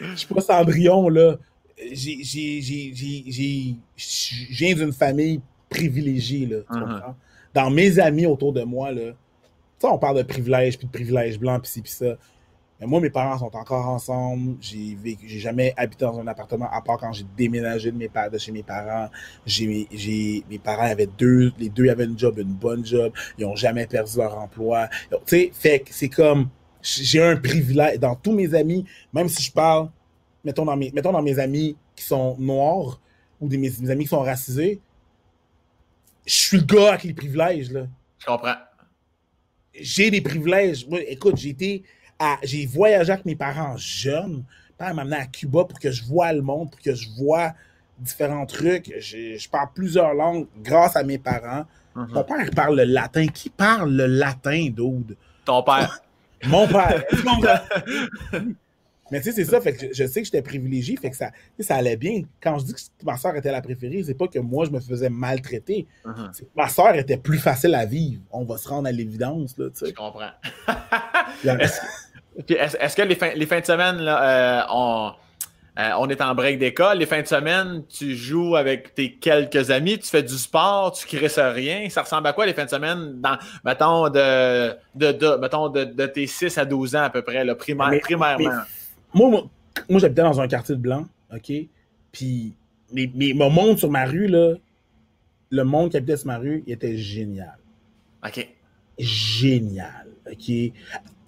Je 0.00 0.16
suis 0.16 0.26
pas 0.34 0.40
Cendrillon, 0.40 1.08
là. 1.08 1.36
J'ai. 1.92 2.18
j'ai- 2.22 2.60
j'ai- 2.60 2.92
j'ai- 2.94 3.24
j'ai- 3.26 3.74
Je 3.96 4.54
viens 4.56 4.74
d'une 4.74 4.92
famille 4.92 5.40
privilégiée, 5.68 6.46
là. 6.46 6.58
Tu 6.72 6.80
comprends? 6.80 7.16
Dans 7.54 7.70
mes 7.70 7.98
amis 7.98 8.26
autour 8.26 8.52
de 8.52 8.62
moi, 8.62 8.92
là. 8.92 9.12
Sais, 9.78 9.88
on 9.88 9.98
parle 9.98 10.18
de 10.18 10.22
privilèges, 10.22 10.78
puis 10.78 10.86
de 10.86 10.92
privilèges 10.92 11.38
blancs, 11.38 11.62
puis 11.62 11.70
ci, 11.70 11.82
puis 11.82 11.92
ça. 11.92 12.16
Mais 12.80 12.86
moi, 12.86 13.00
mes 13.00 13.10
parents 13.10 13.38
sont 13.38 13.56
encore 13.56 13.88
ensemble. 13.88 14.56
J'ai 14.60 14.94
vécu, 14.94 15.28
j'ai 15.28 15.38
jamais 15.38 15.72
habité 15.76 16.04
dans 16.04 16.18
un 16.18 16.26
appartement, 16.26 16.68
à 16.70 16.82
part 16.82 16.98
quand 16.98 17.12
j'ai 17.12 17.24
déménagé 17.36 17.90
de, 17.90 17.96
mes 17.96 18.10
de 18.30 18.38
chez 18.38 18.52
mes 18.52 18.62
parents. 18.62 19.08
J'ai, 19.46 19.86
j'ai, 19.92 20.44
mes 20.50 20.58
parents 20.58 20.82
avaient 20.82 21.06
deux, 21.06 21.52
les 21.58 21.70
deux 21.70 21.88
avaient 21.88 22.04
une 22.04 22.18
job, 22.18 22.38
une 22.38 22.52
bonne 22.52 22.84
job. 22.84 23.12
Ils 23.38 23.46
ont 23.46 23.56
jamais 23.56 23.86
perdu 23.86 24.18
leur 24.18 24.38
emploi. 24.38 24.88
Tu 25.10 25.16
sais, 25.24 25.50
fait 25.54 25.80
que 25.80 25.88
c'est 25.92 26.10
comme, 26.10 26.48
j'ai 26.82 27.22
un 27.22 27.36
privilège 27.36 27.98
dans 27.98 28.14
tous 28.14 28.32
mes 28.32 28.54
amis, 28.54 28.84
même 29.12 29.28
si 29.28 29.42
je 29.42 29.52
parle, 29.52 29.90
mettons 30.44 30.64
dans 30.64 30.76
mes, 30.76 30.90
mettons 30.92 31.12
dans 31.12 31.22
mes 31.22 31.38
amis 31.38 31.76
qui 31.94 32.04
sont 32.04 32.36
noirs 32.38 33.00
ou 33.40 33.48
des, 33.48 33.56
mes, 33.56 33.70
mes 33.80 33.90
amis 33.90 34.04
qui 34.04 34.10
sont 34.10 34.20
racisés, 34.20 34.80
je 36.26 36.34
suis 36.34 36.58
le 36.58 36.64
gars 36.64 36.90
avec 36.90 37.04
les 37.04 37.14
privilèges, 37.14 37.70
là 37.70 37.86
Je 38.18 38.26
comprends. 38.26 38.54
J'ai 39.80 40.10
des 40.10 40.20
privilèges. 40.20 40.86
Moi, 40.88 41.00
écoute, 41.08 41.36
j'ai 41.36 41.50
été 41.50 41.82
à- 42.18 42.38
j'ai 42.42 42.66
voyagé 42.66 43.12
avec 43.12 43.24
mes 43.24 43.36
parents 43.36 43.76
jeunes. 43.76 44.42
Mon 44.44 44.76
père 44.86 44.94
m'a 44.94 45.02
amené 45.02 45.16
à 45.16 45.26
Cuba 45.26 45.64
pour 45.64 45.78
que 45.78 45.90
je 45.90 46.02
vois 46.04 46.32
le 46.32 46.42
monde, 46.42 46.70
pour 46.70 46.80
que 46.80 46.94
je 46.94 47.08
vois 47.18 47.52
différents 47.98 48.46
trucs. 48.46 48.92
Je 48.98 49.48
parle 49.48 49.68
plusieurs 49.74 50.12
langues 50.14 50.46
grâce 50.62 50.96
à 50.96 51.02
mes 51.02 51.18
parents. 51.18 51.64
Mhm. 51.94 52.08
Mon 52.12 52.24
père 52.24 52.50
parle 52.54 52.76
le 52.76 52.84
latin. 52.84 53.26
Qui 53.26 53.48
parle 53.48 53.90
le 53.94 54.06
latin, 54.06 54.68
dude? 54.70 55.16
Ton 55.44 55.62
père. 55.62 56.00
Mon 56.46 56.66
père. 56.68 57.02
Tu 57.08 57.22
comprends? 57.22 57.60
Mais 59.10 59.20
tu 59.20 59.24
sais, 59.30 59.32
c'est 59.32 59.44
ça. 59.50 59.60
Fait 59.60 59.72
que 59.72 59.86
je, 59.88 59.92
je 59.92 60.06
sais 60.08 60.20
que 60.20 60.26
j'étais 60.26 60.42
privilégié. 60.42 60.96
Fait 60.96 61.10
que 61.10 61.16
ça, 61.16 61.30
ça 61.60 61.76
allait 61.76 61.96
bien. 61.96 62.22
Quand 62.42 62.58
je 62.58 62.64
dis 62.64 62.74
que 62.74 62.80
ma 63.04 63.16
soeur 63.16 63.36
était 63.36 63.52
la 63.52 63.62
préférée, 63.62 64.02
c'est 64.04 64.14
pas 64.14 64.26
que 64.28 64.38
moi, 64.38 64.64
je 64.64 64.70
me 64.70 64.80
faisais 64.80 65.08
maltraiter. 65.10 65.86
C'est 66.32 66.44
que 66.44 66.50
Ma 66.56 66.68
soeur 66.68 66.94
était 66.96 67.16
plus 67.16 67.38
facile 67.38 67.74
à 67.74 67.84
vivre. 67.84 68.20
On 68.32 68.44
va 68.44 68.56
se 68.58 68.68
rendre 68.68 68.88
à 68.88 68.92
l'évidence, 68.92 69.56
là, 69.58 69.66
tu 69.70 69.80
Je 69.80 69.86
sais. 69.86 69.92
comprends. 69.92 70.30
La- 71.44 71.58
Est-ce 72.48 72.96
que 72.96 73.02
les 73.02 73.14
fins, 73.14 73.30
les 73.34 73.46
fins 73.46 73.60
de 73.60 73.64
semaine, 73.64 73.96
là, 73.96 74.22
euh, 74.22 74.62
on, 74.70 75.12
euh, 75.78 75.90
on 75.98 76.08
est 76.10 76.20
en 76.20 76.34
break 76.34 76.58
d'école, 76.58 76.98
les 76.98 77.06
fins 77.06 77.22
de 77.22 77.26
semaine, 77.26 77.82
tu 77.88 78.14
joues 78.14 78.56
avec 78.56 78.94
tes 78.94 79.12
quelques 79.14 79.70
amis, 79.70 79.98
tu 79.98 80.08
fais 80.08 80.22
du 80.22 80.36
sport, 80.36 80.92
tu 80.92 81.06
crées 81.06 81.28
ça 81.30 81.50
rien. 81.50 81.88
Ça 81.88 82.02
ressemble 82.02 82.26
à 82.26 82.32
quoi 82.34 82.44
les 82.44 82.52
fins 82.52 82.64
de 82.66 82.70
semaine, 82.70 83.20
dans, 83.20 83.38
mettons, 83.64 84.08
de, 84.10 84.70
de, 84.94 85.12
de- 85.12 85.36
mettons 85.40 85.68
de, 85.70 85.84
de 85.84 86.06
tes 86.06 86.26
6 86.26 86.58
à 86.58 86.64
12 86.66 86.94
ans 86.96 87.02
à 87.04 87.10
peu 87.10 87.22
près, 87.22 87.42
là, 87.44 87.54
primaire, 87.54 87.88
Mais- 87.88 88.00
primairement? 88.00 88.50
Moi, 89.16 89.30
moi, 89.30 89.50
moi, 89.88 90.00
j'habitais 90.00 90.22
dans 90.22 90.40
un 90.40 90.46
quartier 90.46 90.74
de 90.74 90.80
blanc, 90.80 91.06
OK? 91.34 91.52
Puis, 92.12 92.54
mais, 92.92 93.10
mais 93.14 93.32
mon 93.32 93.50
monde 93.50 93.78
sur 93.78 93.90
ma 93.90 94.04
rue, 94.04 94.26
là, 94.26 94.54
le 95.50 95.64
monde 95.64 95.90
qui 95.90 95.96
habitait 95.96 96.18
sur 96.18 96.26
ma 96.26 96.38
rue, 96.38 96.62
il 96.66 96.72
était 96.74 96.96
génial. 96.98 97.56
OK. 98.24 98.46
Génial, 98.98 100.08
OK? 100.30 100.52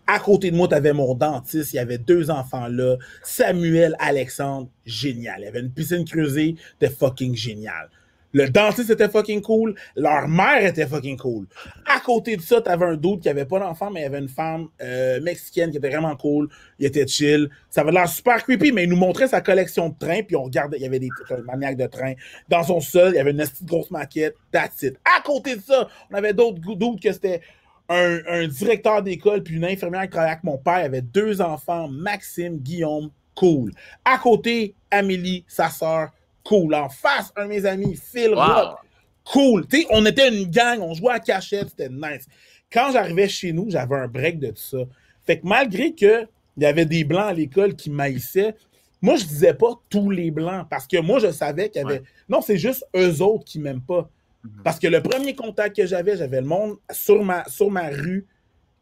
À 0.06 0.18
côté 0.20 0.50
de 0.50 0.56
moi, 0.56 0.68
t'avais 0.68 0.92
mon 0.92 1.14
dentiste, 1.14 1.72
il 1.72 1.76
y 1.76 1.78
avait 1.78 1.98
deux 1.98 2.30
enfants 2.30 2.66
là, 2.68 2.96
Samuel, 3.22 3.94
Alexandre, 3.98 4.68
génial. 4.86 5.40
Il 5.40 5.44
y 5.44 5.48
avait 5.48 5.60
une 5.60 5.70
piscine 5.70 6.04
creusée, 6.04 6.56
c'était 6.78 6.94
fucking 6.94 7.34
génial. 7.34 7.90
Le 8.38 8.48
dentiste 8.48 8.90
était 8.90 9.08
fucking 9.08 9.42
cool, 9.42 9.74
leur 9.96 10.28
mère 10.28 10.64
était 10.64 10.86
fucking 10.86 11.16
cool. 11.16 11.48
À 11.84 11.98
côté 11.98 12.36
de 12.36 12.40
ça, 12.40 12.60
t'avais 12.60 12.86
un 12.86 12.96
doute 12.96 13.22
qui 13.22 13.28
avait 13.28 13.46
pas 13.46 13.58
d'enfant, 13.58 13.90
mais 13.90 13.98
il 13.98 14.02
y 14.04 14.06
avait 14.06 14.20
une 14.20 14.28
femme 14.28 14.68
euh, 14.80 15.20
mexicaine 15.20 15.72
qui 15.72 15.78
était 15.78 15.88
vraiment 15.88 16.14
cool. 16.14 16.48
Il 16.78 16.86
était 16.86 17.04
chill. 17.04 17.50
Ça 17.68 17.80
avait 17.80 17.90
l'air 17.90 18.08
super 18.08 18.44
creepy, 18.44 18.70
mais 18.70 18.84
il 18.84 18.90
nous 18.90 18.96
montrait 18.96 19.26
sa 19.26 19.40
collection 19.40 19.88
de 19.88 19.96
trains, 19.98 20.22
puis 20.22 20.36
on 20.36 20.44
regardait, 20.44 20.76
il 20.76 20.84
y 20.84 20.86
avait 20.86 21.00
des 21.00 21.10
maniaques 21.46 21.78
de 21.78 21.88
trains. 21.88 22.14
Dans 22.48 22.62
son 22.62 22.78
sol, 22.78 23.10
il 23.12 23.16
y 23.16 23.18
avait 23.18 23.32
une 23.32 23.44
grosse 23.64 23.90
maquette. 23.90 24.36
That's. 24.52 24.84
À 24.84 25.20
côté 25.22 25.56
de 25.56 25.60
ça, 25.60 25.88
on 26.08 26.14
avait 26.14 26.32
d'autres 26.32 26.60
doutes 26.60 27.02
que 27.02 27.10
c'était 27.10 27.40
un, 27.88 28.46
directeur 28.46 29.02
d'école, 29.02 29.42
puis 29.42 29.56
une 29.56 29.64
infirmière 29.64 30.02
qui 30.02 30.10
travaillait 30.10 30.34
avec 30.34 30.44
mon 30.44 30.58
père. 30.58 30.78
Il 30.78 30.84
avait 30.84 31.02
deux 31.02 31.40
enfants, 31.40 31.88
Maxime, 31.88 32.58
Guillaume, 32.58 33.10
cool. 33.34 33.72
À 34.04 34.16
côté, 34.18 34.76
Amélie, 34.92 35.44
sa 35.48 35.70
sœur, 35.70 36.10
cool. 36.44 36.74
En 36.74 36.88
face, 36.88 37.32
un 37.36 37.44
de 37.44 37.48
mes 37.48 37.66
amis, 37.66 37.96
Phil 37.96 38.30
Wow. 38.30 38.36
Rock, 38.36 38.78
cool. 39.24 39.66
Tu 39.66 39.82
sais, 39.82 39.86
on 39.90 40.04
était 40.06 40.28
une 40.28 40.50
gang, 40.50 40.80
on 40.80 40.94
jouait 40.94 41.12
à 41.12 41.20
cachette, 41.20 41.68
c'était 41.70 41.88
nice. 41.88 42.26
Quand 42.72 42.90
j'arrivais 42.92 43.28
chez 43.28 43.52
nous, 43.52 43.70
j'avais 43.70 43.96
un 43.96 44.08
break 44.08 44.38
de 44.38 44.48
tout 44.48 44.56
ça. 44.56 44.78
Fait 45.26 45.38
que 45.38 45.46
malgré 45.46 45.94
que 45.94 46.26
il 46.56 46.64
y 46.64 46.66
avait 46.66 46.86
des 46.86 47.04
blancs 47.04 47.28
à 47.28 47.32
l'école 47.32 47.76
qui 47.76 47.88
maïssaient, 47.88 48.54
moi, 49.00 49.16
je 49.16 49.24
disais 49.24 49.54
pas 49.54 49.80
tous 49.88 50.10
les 50.10 50.30
blancs 50.30 50.66
parce 50.68 50.86
que 50.86 51.00
moi, 51.00 51.20
je 51.20 51.30
savais 51.30 51.68
qu'il 51.68 51.82
y 51.82 51.84
avait. 51.84 52.00
Ouais. 52.00 52.04
Non, 52.28 52.40
c'est 52.40 52.58
juste 52.58 52.84
eux 52.96 53.22
autres 53.22 53.44
qui 53.44 53.60
m'aiment 53.60 53.80
pas. 53.80 54.10
Mhm. 54.42 54.62
Parce 54.64 54.78
que 54.78 54.88
le 54.88 55.02
premier 55.02 55.34
contact 55.34 55.76
que 55.76 55.86
j'avais, 55.86 56.16
j'avais 56.16 56.40
le 56.40 56.46
monde 56.46 56.78
sur 56.90 57.22
ma, 57.24 57.44
sur 57.48 57.70
ma 57.70 57.88
rue 57.90 58.26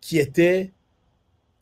qui 0.01 0.19
était 0.19 0.73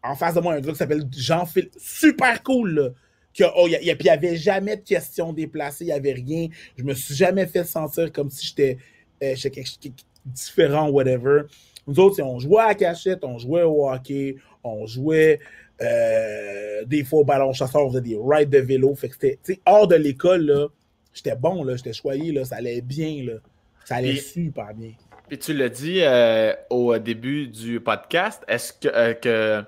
en 0.02 0.14
face 0.14 0.34
de 0.34 0.40
moi, 0.40 0.54
un 0.54 0.60
gars 0.60 0.72
qui 0.72 0.78
s'appelle 0.78 1.04
Jean-Philippe. 1.10 1.74
Super 1.78 2.42
cool, 2.42 2.74
là. 2.74 2.88
Que, 3.36 3.44
oh, 3.56 3.66
y 3.66 3.74
a- 3.76 3.82
y 3.82 3.90
a- 3.90 3.96
puis 3.96 4.06
il 4.06 4.10
n'y 4.10 4.16
avait 4.16 4.36
jamais 4.36 4.76
de 4.76 4.82
questions 4.82 5.32
déplacées, 5.32 5.84
il 5.84 5.88
n'y 5.88 5.92
avait 5.92 6.12
rien. 6.12 6.48
Je 6.76 6.84
me 6.84 6.94
suis 6.94 7.14
jamais 7.14 7.46
fait 7.46 7.64
sentir 7.64 8.12
comme 8.12 8.30
si 8.30 8.46
j'étais 8.46 8.78
euh, 9.22 9.34
différent, 10.24 10.88
whatever. 10.90 11.42
Nous 11.86 11.98
autres, 12.00 12.22
on 12.22 12.38
jouait 12.38 12.62
à 12.62 12.68
la 12.68 12.74
cachette, 12.74 13.24
on 13.24 13.38
jouait 13.38 13.62
au 13.62 13.88
hockey, 13.90 14.36
on 14.62 14.86
jouait 14.86 15.40
euh, 15.82 16.84
des 16.86 17.04
fois 17.04 17.20
au 17.20 17.24
ballon 17.24 17.52
chasseur, 17.52 17.84
on 17.84 17.90
faisait 17.90 18.00
des 18.00 18.18
rides 18.20 18.50
de 18.50 18.58
vélo. 18.58 18.94
Fait 18.94 19.08
que 19.08 19.14
c'était, 19.14 19.60
hors 19.66 19.86
de 19.88 19.96
l'école, 19.96 20.46
là, 20.46 20.68
j'étais 21.12 21.36
bon, 21.36 21.64
là, 21.64 21.76
j'étais 21.76 21.92
choyé, 21.92 22.32
là, 22.32 22.44
ça 22.44 22.56
allait 22.56 22.80
bien, 22.80 23.24
là. 23.26 23.32
Ça 23.84 23.96
allait 23.96 24.16
super 24.16 24.72
bien. 24.74 24.92
Puis 25.28 25.38
tu 25.38 25.52
l'as 25.54 25.68
dit 25.68 26.00
euh, 26.02 26.54
au 26.70 26.96
début 26.98 27.48
du 27.48 27.80
podcast, 27.80 28.42
est-ce 28.48 28.72
que, 28.72 28.88
euh, 28.88 29.14
que, 29.14 29.62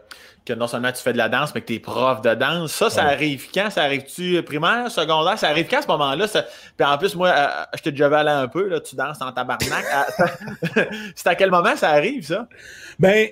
que, 0.47 0.53
non 0.53 0.67
seulement 0.67 0.93
tu 0.93 1.03
fais 1.03 1.13
de 1.13 1.19
la 1.19 1.29
danse, 1.29 1.55
mais 1.55 1.61
que 1.61 1.67
tu 1.67 1.75
es 1.75 1.79
prof 1.79 2.23
de 2.23 2.35
danse, 2.35 2.73
ça, 2.73 2.91
ça 2.91 3.05
arrive 3.05 3.47
quand? 3.53 3.71
Ça 3.71 3.83
arrive-tu 3.83 4.43
primaire, 4.43 4.91
secondaire? 4.91 5.39
Ça 5.39 5.49
arrive 5.49 5.67
quand 5.69 5.79
à 5.79 5.83
ce 5.83 5.89
moment-là? 5.89 6.27
Puis 6.77 6.87
en 6.87 6.99
plus, 6.99 7.15
moi, 7.15 7.29
euh, 7.29 7.49
je 7.77 7.83
t'ai 7.83 7.91
déjà 7.91 8.07
aller 8.19 8.31
un 8.31 8.49
peu, 8.49 8.69
là, 8.69 8.81
tu 8.81 8.97
danses 8.97 9.21
en 9.21 9.33
tabarnak. 9.33 9.85
C'est 11.15 11.29
à 11.29 11.35
quel 11.35 11.51
moment 11.51 11.77
ça 11.77 11.91
arrive, 11.91 12.25
ça? 12.25 12.49
Ben, 12.99 13.29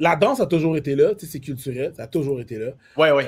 la 0.00 0.16
danse 0.16 0.40
a 0.40 0.46
toujours 0.46 0.76
été 0.76 0.94
là, 0.94 1.14
tu 1.14 1.26
sais, 1.26 1.32
c'est 1.32 1.40
culturel, 1.40 1.92
ça 1.96 2.04
a 2.04 2.06
toujours 2.06 2.40
été 2.40 2.56
là. 2.56 2.70
Oui, 2.96 3.08
oui. 3.10 3.24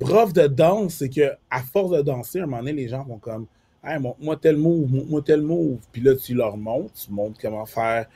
prof 0.00 0.32
de 0.32 0.46
danse, 0.46 0.94
c'est 0.94 1.10
que 1.10 1.32
à 1.50 1.60
force 1.60 1.90
de 1.90 2.00
danser, 2.00 2.40
à 2.40 2.44
un 2.44 2.46
moment 2.46 2.62
donné, 2.62 2.72
les 2.72 2.88
gens 2.88 3.04
vont 3.04 3.18
comme 3.18 3.46
hey, 3.86 3.98
moi 4.18 4.36
tel 4.36 4.56
move, 4.56 4.88
moi 5.08 5.22
tel 5.24 5.42
move. 5.42 5.78
Puis 5.92 6.02
là, 6.02 6.14
tu 6.14 6.34
leur 6.34 6.56
montres, 6.56 6.92
tu 6.94 7.12
montres 7.12 7.38
comment 7.40 7.66
faire 7.66 8.06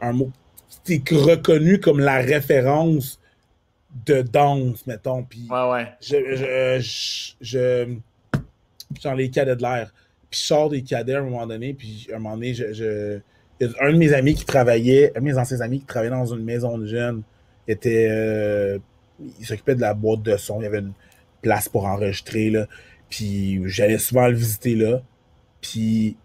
un 0.00 0.12
mot. 0.12 0.30
Tu 0.84 0.94
es 0.94 1.16
reconnu 1.16 1.80
comme 1.80 2.00
la 2.00 2.18
référence 2.18 3.20
de 4.06 4.22
danse, 4.22 4.86
mettons. 4.86 5.22
Puis 5.22 5.46
ouais, 5.50 5.70
ouais. 5.70 5.88
Je, 6.00 6.80
je, 6.80 7.34
je, 7.40 7.94
dans 9.02 9.14
les 9.14 9.30
cadets 9.30 9.56
de 9.56 9.62
l'air. 9.62 9.92
Puis 10.30 10.40
je 10.40 10.46
sors 10.46 10.68
des 10.68 10.82
cadets 10.82 11.14
à 11.14 11.20
un 11.20 11.22
moment 11.22 11.46
donné, 11.46 11.74
puis 11.74 12.06
à 12.12 12.16
un 12.16 12.18
moment 12.18 12.34
donné, 12.34 12.54
je, 12.54 12.72
je 12.72 13.20
un 13.80 13.92
de 13.92 13.98
mes 13.98 14.12
amis 14.12 14.34
qui 14.34 14.44
travaillait, 14.44 15.12
un 15.16 15.20
de 15.20 15.24
mes 15.24 15.38
anciens 15.38 15.60
amis 15.60 15.80
qui 15.80 15.86
travaillait 15.86 16.14
dans 16.14 16.26
une 16.26 16.44
maison 16.44 16.78
de 16.78 16.86
jeunes, 16.86 17.22
était. 17.66 18.08
Euh, 18.10 18.78
il 19.40 19.46
s'occupait 19.46 19.74
de 19.74 19.80
la 19.80 19.94
boîte 19.94 20.22
de 20.22 20.36
son. 20.36 20.60
Il 20.60 20.64
y 20.64 20.66
avait 20.66 20.78
une 20.78 20.92
place 21.42 21.68
pour 21.68 21.86
enregistrer. 21.86 22.50
Là. 22.50 22.66
Puis 23.10 23.60
j'allais 23.66 23.98
souvent 23.98 24.28
le 24.28 24.34
visiter 24.34 24.76
là. 24.76 25.02
Puis 25.60 26.16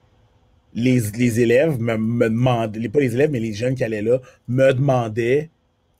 les, 0.76 1.00
les, 1.00 1.40
élèves 1.40 1.80
me, 1.80 1.98
me, 1.98 2.30
demandaient, 2.30 2.88
pas 2.90 3.00
les 3.00 3.16
élèves, 3.16 3.32
mais 3.32 3.40
les 3.40 3.54
jeunes 3.54 3.74
qui 3.74 3.84
allaient 3.84 4.02
là, 4.02 4.20
me 4.48 4.74
demandaient 4.74 5.50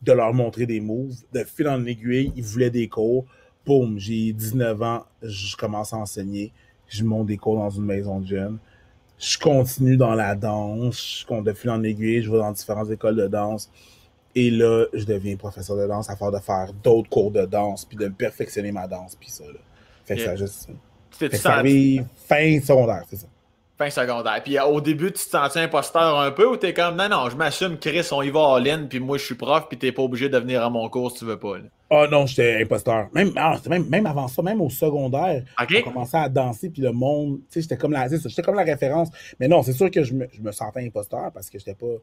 de 0.04 0.12
leur 0.12 0.34
montrer 0.34 0.66
des 0.66 0.80
moves. 0.80 1.16
De 1.34 1.44
fil 1.44 1.68
en 1.68 1.86
aiguille, 1.86 2.32
ils 2.36 2.44
voulaient 2.44 2.70
des 2.70 2.88
cours. 2.88 3.26
Boum, 3.66 3.98
j'ai 3.98 4.34
19 4.34 4.82
ans, 4.82 5.06
je 5.22 5.56
commence 5.56 5.94
à 5.94 5.98
enseigner. 5.98 6.52
Je 6.88 7.04
monte 7.04 7.28
des 7.28 7.38
cours 7.38 7.56
dans 7.56 7.70
une 7.70 7.86
maison 7.86 8.20
de 8.20 8.28
jeunes. 8.28 8.58
Je 9.18 9.38
continue 9.38 9.96
dans 9.96 10.16
la 10.16 10.36
danse. 10.36 11.26
Je 11.30 11.42
de 11.42 11.54
fil 11.54 11.70
en 11.70 11.82
aiguille, 11.84 12.22
je 12.22 12.32
vais 12.32 12.40
dans 12.40 12.52
différentes 12.52 12.92
écoles 12.92 13.16
de 13.16 13.28
danse. 13.28 13.72
Et 14.36 14.50
là, 14.50 14.86
je 14.94 15.06
deviens 15.06 15.36
professeur 15.38 15.78
de 15.78 15.88
danse 15.88 16.10
à 16.10 16.16
faire 16.16 16.32
de 16.32 16.40
faire 16.40 16.74
d'autres 16.84 17.10
cours 17.10 17.32
de 17.32 17.46
danse, 17.46 17.86
puis 17.86 17.98
de 17.98 18.08
perfectionner 18.08 18.72
ma 18.72 18.88
danse, 18.88 19.16
puis 19.16 19.30
ça. 19.30 19.46
Là. 19.46 19.60
Fait 20.06 20.16
que 20.16 20.22
ça 20.24 20.36
juste. 20.36 20.70
C'est 21.12 21.36
ça 21.36 21.62
fin 22.28 22.60
secondaire, 22.60 23.04
c'est 23.08 23.18
ça. 23.18 23.28
Fin 23.78 23.90
secondaire. 23.90 24.42
Puis 24.44 24.60
au 24.60 24.82
début, 24.82 25.08
tu 25.08 25.24
te 25.26 25.30
sentais 25.30 25.62
imposteur 25.62 26.20
un 26.20 26.32
peu 26.32 26.48
ou 26.48 26.58
t'es 26.58 26.74
comme 26.74 26.96
non, 26.96 27.10
non, 27.10 27.30
je 27.30 27.36
m'assume, 27.36 27.80
Chris, 27.80 28.08
on 28.12 28.22
y 28.22 28.30
va 28.30 28.40
en 28.40 28.58
ligne, 28.58 28.88
puis 28.88 29.00
moi 29.00 29.18
je 29.18 29.26
suis 29.26 29.36
prof, 29.36 29.68
puis 29.68 29.80
t'es 29.80 29.92
pas 29.92 30.04
obligé 30.04 30.30
de 30.30 30.38
venir 30.38 30.64
à 30.64 30.70
mon 30.70 30.88
cours 30.90 31.12
si 31.12 31.20
tu 31.20 31.26
veux 31.26 31.40
pas. 31.40 31.56
Ah 31.90 32.04
oh, 32.04 32.08
non, 32.08 32.28
j'étais 32.28 32.62
imposteur. 32.62 33.08
Même, 33.14 33.32
ah, 33.36 33.56
même, 33.68 33.88
même, 33.90 34.06
avant 34.06 34.28
ça, 34.28 34.42
même 34.44 34.62
au 34.62 34.70
secondaire, 34.70 35.44
j'ai 35.68 35.82
commencé 35.82 36.18
à 36.18 36.30
danser, 36.30 36.70
puis 36.70 36.82
le 36.82 36.92
monde, 36.92 37.40
tu 37.52 37.54
sais, 37.54 37.62
j'étais 37.62 37.78
comme, 37.78 37.94
la, 37.94 38.08
comme 38.44 38.56
la 38.56 38.64
référence. 38.64 39.10
Mais 39.40 39.48
non, 39.48 39.64
c'est 39.64 39.74
sûr 39.74 39.90
que 39.90 40.04
je 40.04 40.14
me, 40.14 40.28
je 40.32 40.42
me 40.42 40.52
sentais 40.52 40.86
imposteur 40.86 41.32
parce 41.34 41.50
que 41.50 41.58
j'étais 41.58 41.76
pas 41.76 41.96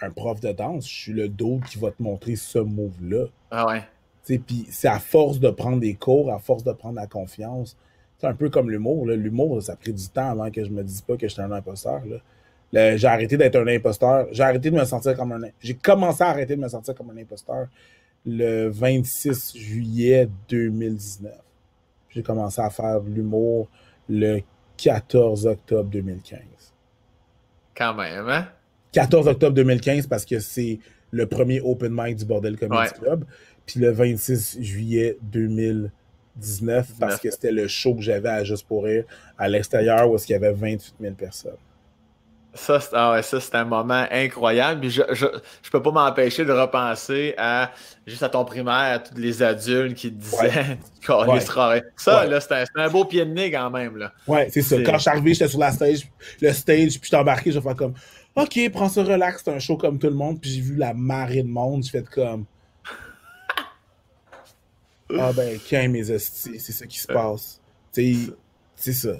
un 0.00 0.10
prof 0.10 0.40
de 0.40 0.52
danse. 0.52 0.88
Je 0.88 0.94
suis 0.94 1.12
le 1.12 1.28
dos 1.28 1.60
qui 1.70 1.78
va 1.78 1.90
te 1.90 2.02
montrer 2.02 2.36
ce 2.36 2.58
move-là. 2.58 3.26
Ah 3.50 3.66
ouais. 3.66 3.82
Puis 4.24 4.66
c'est 4.70 4.88
à 4.88 4.98
force 4.98 5.40
de 5.40 5.50
prendre 5.50 5.80
des 5.80 5.94
cours, 5.94 6.32
à 6.32 6.38
force 6.38 6.64
de 6.64 6.72
prendre 6.72 6.96
la 6.96 7.06
confiance 7.06 7.76
c'est 8.18 8.26
un 8.26 8.34
peu 8.34 8.50
comme 8.50 8.70
l'humour. 8.70 9.06
L'humour, 9.06 9.62
ça 9.62 9.72
a 9.72 9.76
pris 9.76 9.92
du 9.92 10.08
temps 10.08 10.30
avant 10.30 10.50
que 10.50 10.64
je 10.64 10.70
me 10.70 10.82
dise 10.82 11.00
pas 11.02 11.16
que 11.16 11.28
j'étais 11.28 11.42
un 11.42 11.52
imposteur. 11.52 12.02
J'ai 12.72 13.06
arrêté 13.06 13.36
d'être 13.36 13.56
un 13.56 13.66
imposteur. 13.66 14.26
J'ai 14.32 14.42
arrêté 14.42 14.70
de 14.70 14.76
me 14.76 14.84
sentir 14.84 15.16
comme 15.16 15.32
un. 15.32 15.40
J'ai 15.60 15.74
commencé 15.74 16.22
à 16.22 16.28
arrêter 16.28 16.56
de 16.56 16.60
me 16.60 16.68
sentir 16.68 16.94
comme 16.94 17.10
un 17.10 17.16
imposteur 17.16 17.68
le 18.26 18.68
26 18.68 19.56
juillet 19.56 20.28
2019. 20.48 21.32
J'ai 22.10 22.22
commencé 22.22 22.60
à 22.60 22.68
faire 22.70 23.00
l'humour 23.00 23.68
le 24.08 24.40
14 24.76 25.46
octobre 25.46 25.88
2015. 25.88 26.40
Quand 27.76 27.94
même, 27.94 28.28
hein? 28.28 28.48
14 28.92 29.28
octobre 29.28 29.54
2015 29.54 30.06
parce 30.08 30.24
que 30.24 30.40
c'est 30.40 30.80
le 31.10 31.26
premier 31.26 31.60
open 31.60 31.92
mic 31.94 32.16
du 32.16 32.24
Bordel 32.24 32.58
Comedy 32.58 32.92
Club. 32.94 33.24
Puis 33.64 33.80
le 33.80 33.90
26 33.92 34.58
juillet 34.60 35.16
2019 35.22 35.92
19 36.38 36.94
parce 36.98 37.18
que 37.18 37.30
c'était 37.30 37.52
le 37.52 37.68
show 37.68 37.94
que 37.94 38.02
j'avais 38.02 38.28
à 38.28 38.44
Juste 38.44 38.66
pour 38.66 38.84
rire 38.84 39.04
à 39.36 39.48
l'extérieur 39.48 40.10
où 40.10 40.16
il 40.16 40.30
y 40.30 40.34
avait 40.34 40.52
28 40.52 40.94
000 41.00 41.14
personnes. 41.14 41.56
Ça, 42.54 42.80
c'est 42.80 42.94
ah 42.94 43.20
un 43.52 43.64
moment 43.64 44.06
incroyable. 44.10 44.88
je, 44.88 45.02
je, 45.12 45.26
je 45.62 45.70
peux 45.70 45.82
pas 45.82 45.92
m'empêcher 45.92 46.44
de 46.44 46.52
repenser 46.52 47.34
à 47.36 47.70
juste 48.06 48.22
à 48.22 48.28
ton 48.28 48.44
primaire, 48.44 48.94
à 48.94 48.98
tous 48.98 49.16
les 49.16 49.42
adultes 49.42 49.94
qui 49.94 50.10
te 50.10 50.16
disaient 50.16 50.78
ouais. 51.08 51.82
Ça, 51.96 52.26
là, 52.26 52.40
c'était 52.40 52.64
un 52.74 52.88
beau 52.88 53.04
pied 53.04 53.24
de 53.24 53.30
nez 53.30 53.50
quand 53.50 53.70
même. 53.70 53.96
Là. 53.96 54.12
Ouais, 54.26 54.48
c'est 54.50 54.62
ça. 54.62 54.76
Quand 54.82 54.94
je 54.94 55.02
suis 55.02 55.10
arrivé, 55.10 55.34
j'étais 55.34 55.48
sur 55.48 55.60
la 55.60 55.70
stage, 55.72 56.08
le 56.40 56.52
stage, 56.52 56.98
puis 56.98 57.10
je 57.12 57.16
embarqué, 57.16 57.52
je 57.52 57.60
fais 57.60 57.74
comme 57.74 57.94
OK, 58.34 58.58
prends 58.72 58.88
ça 58.88 59.02
relax, 59.02 59.42
c'est 59.44 59.52
un 59.52 59.58
show 59.58 59.76
comme 59.76 59.98
tout 59.98 60.08
le 60.08 60.14
monde. 60.14 60.40
Puis 60.40 60.50
j'ai 60.50 60.60
vu 60.60 60.74
la 60.74 60.94
marée 60.94 61.42
de 61.42 61.48
monde, 61.48 61.84
je 61.84 61.90
fais 61.90 62.02
comme 62.02 62.44
ah 65.16 65.32
ben, 65.32 65.58
quand 65.68 65.88
mes 65.88 66.04
c'est 66.04 66.72
ça 66.72 66.86
qui 66.86 66.98
se 66.98 67.06
passe. 67.06 67.60
C'est 67.92 68.92
ça. 68.92 69.16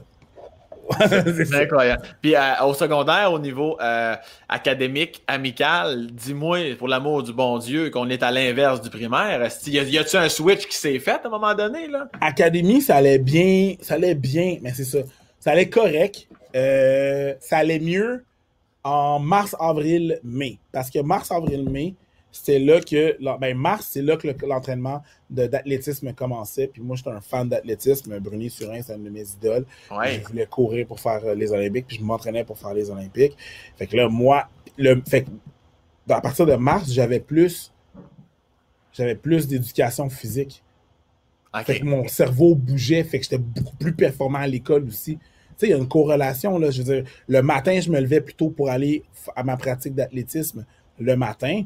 c'est 1.08 1.54
incroyable. 1.62 2.02
Puis 2.22 2.34
euh, 2.34 2.64
au 2.64 2.74
secondaire, 2.74 3.32
au 3.32 3.38
niveau 3.38 3.76
euh, 3.80 4.14
académique, 4.48 5.22
amical, 5.26 6.06
dis-moi, 6.12 6.76
pour 6.78 6.88
l'amour 6.88 7.22
du 7.22 7.32
bon 7.32 7.58
Dieu, 7.58 7.90
qu'on 7.90 8.08
est 8.08 8.22
à 8.22 8.30
l'inverse 8.30 8.80
du 8.80 8.90
primaire. 8.90 9.48
Y 9.66 9.98
a-tu 9.98 10.16
un 10.16 10.28
switch 10.28 10.66
qui 10.66 10.76
s'est 10.76 10.98
fait 10.98 11.20
à 11.22 11.26
un 11.26 11.30
moment 11.30 11.54
donné? 11.54 11.88
là? 11.88 12.08
Académie, 12.20 12.80
ça 12.80 12.96
allait 12.96 13.18
bien, 13.18 13.74
ça 13.80 13.94
allait 13.94 14.14
bien, 14.14 14.58
mais 14.62 14.72
c'est 14.74 14.84
ça. 14.84 14.98
Ça 15.40 15.52
allait 15.52 15.68
correct. 15.68 16.28
Euh, 16.56 17.34
ça 17.40 17.58
allait 17.58 17.80
mieux 17.80 18.24
en 18.84 19.18
mars, 19.18 19.54
avril, 19.60 20.18
mai. 20.22 20.58
Parce 20.72 20.90
que 20.90 21.00
mars, 21.00 21.30
avril, 21.30 21.68
mai, 21.68 21.94
c'est 22.42 22.58
là 22.58 22.80
que, 22.80 23.16
ben 23.38 23.56
mars, 23.56 23.88
c'est 23.90 24.02
là 24.02 24.16
que 24.16 24.28
l'entraînement 24.46 25.02
d'athlétisme 25.30 26.12
commençait. 26.12 26.68
Puis 26.68 26.82
moi, 26.82 26.96
j'étais 26.96 27.10
un 27.10 27.20
fan 27.20 27.48
d'athlétisme. 27.48 28.18
Bruni 28.20 28.50
Surin, 28.50 28.80
c'est 28.82 28.94
un 28.94 28.98
de 28.98 29.10
mes 29.10 29.28
idoles. 29.28 29.66
Je 29.90 30.26
voulais 30.26 30.46
courir 30.46 30.86
pour 30.86 31.00
faire 31.00 31.20
euh, 31.24 31.34
les 31.34 31.52
Olympiques, 31.52 31.86
puis 31.86 31.98
je 31.98 32.02
m'entraînais 32.02 32.44
pour 32.44 32.58
faire 32.58 32.74
les 32.74 32.90
Olympiques. 32.90 33.36
Fait 33.76 33.86
que 33.86 33.96
là, 33.96 34.08
moi, 34.08 34.48
le, 34.76 35.02
fait 35.06 35.26
à 36.08 36.20
partir 36.20 36.46
de 36.46 36.54
mars, 36.54 36.90
j'avais 36.90 37.20
plus, 37.20 37.72
j'avais 38.92 39.14
plus 39.14 39.46
d'éducation 39.46 40.08
physique. 40.08 40.62
Fait 41.64 41.80
que 41.80 41.84
mon 41.84 42.06
cerveau 42.08 42.54
bougeait, 42.54 43.04
fait 43.04 43.18
que 43.18 43.24
j'étais 43.24 43.38
beaucoup 43.38 43.76
plus 43.76 43.94
performant 43.94 44.38
à 44.38 44.46
l'école 44.46 44.84
aussi. 44.84 45.16
Tu 45.16 45.22
sais, 45.56 45.66
il 45.66 45.70
y 45.70 45.74
a 45.74 45.78
une 45.78 45.88
corrélation, 45.88 46.58
là. 46.58 46.70
Je 46.70 46.82
veux 46.82 46.94
dire, 46.94 47.10
le 47.26 47.42
matin, 47.42 47.80
je 47.80 47.90
me 47.90 48.00
levais 48.00 48.20
plutôt 48.20 48.50
pour 48.50 48.70
aller 48.70 49.02
à 49.34 49.42
ma 49.42 49.56
pratique 49.56 49.94
d'athlétisme 49.94 50.64
le 51.00 51.16
matin 51.16 51.64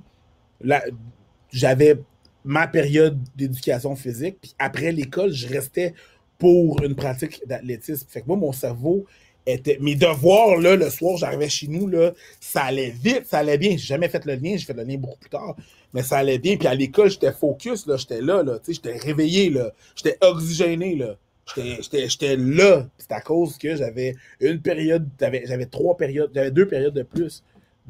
j'avais 1.52 1.98
ma 2.44 2.66
période 2.66 3.18
d'éducation 3.36 3.94
physique, 3.94 4.38
puis 4.40 4.54
après 4.58 4.92
l'école, 4.92 5.32
je 5.32 5.46
restais 5.48 5.94
pour 6.38 6.82
une 6.82 6.94
pratique 6.94 7.40
d'athlétisme. 7.46 8.06
Fait 8.08 8.22
que 8.22 8.26
moi, 8.26 8.36
mon 8.36 8.52
cerveau 8.52 9.06
était. 9.46 9.78
Mes 9.80 9.94
devoirs, 9.94 10.56
là, 10.56 10.74
le 10.74 10.90
soir, 10.90 11.16
j'arrivais 11.16 11.48
chez 11.48 11.68
nous, 11.68 11.86
là, 11.86 12.12
ça 12.40 12.64
allait 12.64 12.90
vite, 12.90 13.26
ça 13.26 13.38
allait 13.38 13.58
bien. 13.58 13.72
J'ai 13.72 13.86
jamais 13.86 14.08
fait 14.08 14.24
le 14.24 14.34
lien, 14.34 14.56
j'ai 14.56 14.64
fait 14.64 14.74
le 14.74 14.84
lien 14.84 14.96
beaucoup 14.96 15.18
plus 15.18 15.30
tard. 15.30 15.54
Mais 15.94 16.02
ça 16.02 16.18
allait 16.18 16.38
bien. 16.38 16.56
Puis 16.56 16.66
à 16.66 16.74
l'école, 16.74 17.10
j'étais 17.10 17.32
focus, 17.32 17.86
là, 17.86 17.96
j'étais 17.96 18.20
là, 18.20 18.42
là, 18.42 18.58
j'étais 18.66 18.96
réveillé, 18.96 19.50
là. 19.50 19.70
J'étais 19.94 20.18
oxygéné, 20.20 20.96
là. 20.96 21.16
J'étais 21.54 22.36
là. 22.36 22.88
C'est 22.98 23.12
à 23.12 23.20
cause 23.20 23.58
que 23.58 23.76
j'avais 23.76 24.16
une 24.40 24.60
période, 24.60 25.08
j'avais 25.20 25.66
trois 25.66 25.96
périodes, 25.96 26.30
j'avais 26.34 26.50
deux 26.50 26.66
périodes 26.66 26.94
de 26.94 27.02
plus 27.02 27.44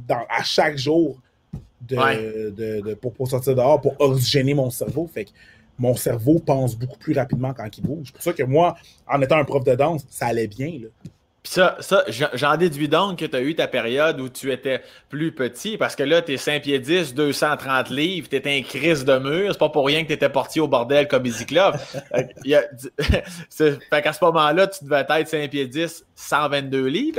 dans, 0.09 0.25
à 0.29 0.43
chaque 0.43 0.77
jour 0.77 1.21
de, 1.89 2.95
pour, 2.95 3.29
sortir 3.29 3.55
dehors, 3.55 3.81
pour 3.81 4.01
oxygéner 4.01 4.55
mon 4.55 4.71
cerveau. 4.71 5.09
Fait 5.13 5.27
que 5.27 5.31
mon 5.79 5.95
cerveau 5.95 6.39
pense 6.39 6.77
beaucoup 6.77 6.99
plus 6.99 7.15
rapidement 7.15 7.53
quand 7.53 7.69
il 7.77 7.83
bouge. 7.83 8.07
C'est 8.07 8.15
pour 8.15 8.23
ça 8.23 8.33
que 8.33 8.43
moi, 8.43 8.77
en 9.07 9.21
étant 9.23 9.37
un 9.37 9.45
prof 9.45 9.65
de 9.65 9.75
danse, 9.75 10.05
ça 10.09 10.27
allait 10.27 10.47
bien. 10.47 10.79
Là. 10.83 10.89
Puis 11.43 11.55
ça, 11.55 11.77
ça 11.81 12.05
j'en 12.35 12.57
déduis 12.57 12.89
donc 12.89 13.19
que 13.19 13.25
tu 13.25 13.35
as 13.35 13.41
eu 13.41 13.57
ta 13.57 13.67
période 13.67 14.21
où 14.21 14.29
tu 14.29 14.53
étais 14.53 14.81
plus 15.09 15.33
petit, 15.33 15.77
parce 15.77 15.97
que 15.97 16.05
là, 16.05 16.23
tu 16.23 16.33
es 16.33 16.37
5 16.37 16.63
pieds 16.63 16.79
10, 16.79 17.15
230 17.15 17.91
livres, 17.91 18.29
tu 18.29 18.37
étais 18.37 18.57
un 18.57 18.63
crise 18.63 19.05
de 19.05 19.19
mur, 19.19 19.51
c'est 19.51 19.59
pas 19.59 19.69
pour 19.69 19.87
rien 19.87 20.03
que 20.03 20.09
tu 20.09 20.13
étais 20.13 20.29
portier 20.29 20.61
au 20.61 20.69
bordel 20.69 21.09
comme 21.09 21.27
Easy 21.27 21.45
Club. 21.45 21.75
fait 23.51 24.03
qu'à 24.03 24.13
ce 24.13 24.25
moment-là, 24.25 24.69
tu 24.69 24.85
devais 24.85 25.05
être 25.09 25.29
5 25.29 25.51
pieds 25.51 25.67
10, 25.67 26.07
122 26.15 26.87
livres, 26.87 27.19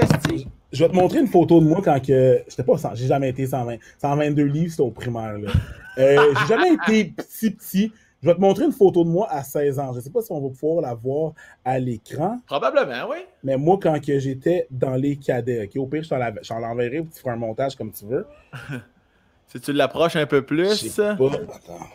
je 0.74 0.84
vais 0.84 0.90
te 0.90 0.96
montrer 0.96 1.20
une 1.20 1.28
photo 1.28 1.62
de 1.62 1.66
moi 1.66 1.82
quand 1.84 2.00
que. 2.04 2.44
J'étais 2.48 2.64
pas 2.64 2.76
j'ai 2.96 3.08
jamais 3.08 3.30
été 3.30 3.46
120. 3.46 3.78
122 4.02 4.44
livres, 4.44 4.72
c'était 4.72 4.82
au 4.82 4.92
primaire. 4.92 5.38
Là. 5.38 5.52
Euh, 6.00 6.34
j'ai 6.40 6.48
jamais 6.48 6.74
été 6.74 7.06
petit 7.06 7.52
petit. 7.52 7.94
Je 8.22 8.28
vais 8.30 8.36
te 8.36 8.40
montrer 8.40 8.66
une 8.66 8.72
photo 8.72 9.04
de 9.04 9.10
moi 9.10 9.28
à 9.30 9.44
16 9.44 9.80
ans. 9.80 9.92
Je 9.92 9.98
ne 9.98 10.02
sais 10.02 10.10
pas 10.10 10.22
si 10.22 10.32
on 10.32 10.42
va 10.42 10.50
pouvoir 10.50 10.82
la 10.82 10.94
voir 10.94 11.34
à 11.64 11.78
l'écran. 11.78 12.40
Probablement, 12.48 13.10
oui. 13.10 13.18
Mais 13.44 13.58
moi, 13.58 13.78
quand 13.82 14.00
j'étais 14.02 14.66
dans 14.72 14.96
les 14.96 15.18
cadets, 15.18 15.70
au 15.76 15.86
pire, 15.86 16.04
je 16.04 16.10
t'en 16.10 16.60
l'enverrai 16.60 17.06
tu 17.14 17.20
feras 17.20 17.34
un 17.34 17.38
montage 17.38 17.76
comme 17.76 17.92
tu 17.92 18.06
veux. 18.06 18.26
si 19.48 19.60
tu 19.60 19.74
l'approches 19.74 20.16
un 20.16 20.26
peu 20.26 20.42
plus. 20.42 20.70
Je 20.70 20.88
sais 20.88 21.16
pas. 21.16 21.32
Attends. 21.54 21.88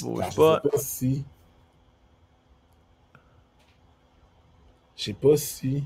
je 0.00 0.30
sais 0.30 0.36
pas 0.36 0.62
si. 0.76 1.24
Je 4.96 5.04
sais 5.04 5.12
pas 5.14 5.36
si 5.36 5.84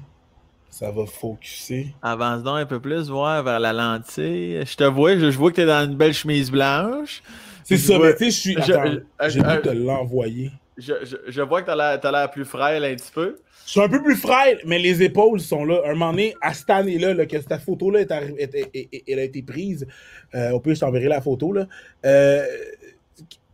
ça 0.79 0.91
va 0.91 1.07
focuser. 1.07 1.95
Avance 2.03 2.43
donc 2.43 2.59
un 2.59 2.67
peu 2.67 2.79
plus, 2.79 3.09
voir 3.09 3.43
vers 3.43 3.59
la 3.59 3.73
lentille. 3.73 4.63
Je 4.63 4.77
te 4.77 4.85
vois, 4.85 5.17
je, 5.17 5.25
vois 5.29 5.51
que 5.51 5.57
tu 5.57 5.63
es 5.63 5.67
dans 5.67 5.87
une 5.87 5.97
belle 5.97 6.13
chemise 6.13 6.51
blanche. 6.51 7.23
C'est 7.65 7.79
ça, 7.79 7.99
mais 7.99 8.15
tu 8.15 8.31
sais, 8.31 8.31
je 8.31 8.39
suis. 8.39 8.57
J'ai 9.29 9.41
dû 9.41 9.63
te 9.63 9.71
l'envoyer. 9.71 10.51
Je, 10.77 10.93
je, 11.29 11.41
vois 11.41 11.63
que 11.63 11.67
tu 11.67 12.07
as 12.07 12.11
l'air 12.13 12.31
plus 12.31 12.45
frêle 12.45 12.85
un 12.85 12.95
petit 12.95 13.11
peu. 13.11 13.39
Je 13.65 13.71
suis 13.71 13.81
un 13.81 13.89
peu 13.89 14.03
plus 14.03 14.17
frêle, 14.17 14.61
mais 14.67 14.79
les 14.79 15.03
épaules 15.03 15.41
sont 15.41 15.65
là. 15.65 15.81
Un 15.87 15.95
moment 15.95 16.11
donné, 16.11 16.35
à 16.43 16.53
cette 16.53 16.69
année-là, 16.69 17.25
que 17.25 17.41
cette 17.41 17.59
photo-là 17.63 18.01
elle 18.11 19.19
a 19.19 19.23
été 19.23 19.43
prise, 19.43 19.87
euh, 20.35 20.51
au 20.51 20.61
pire, 20.61 20.75
je 20.75 20.81
t'enverrai 20.81 21.09
la 21.09 21.23
photo. 21.23 21.55
Là. 21.55 21.67
Euh, 22.05 22.45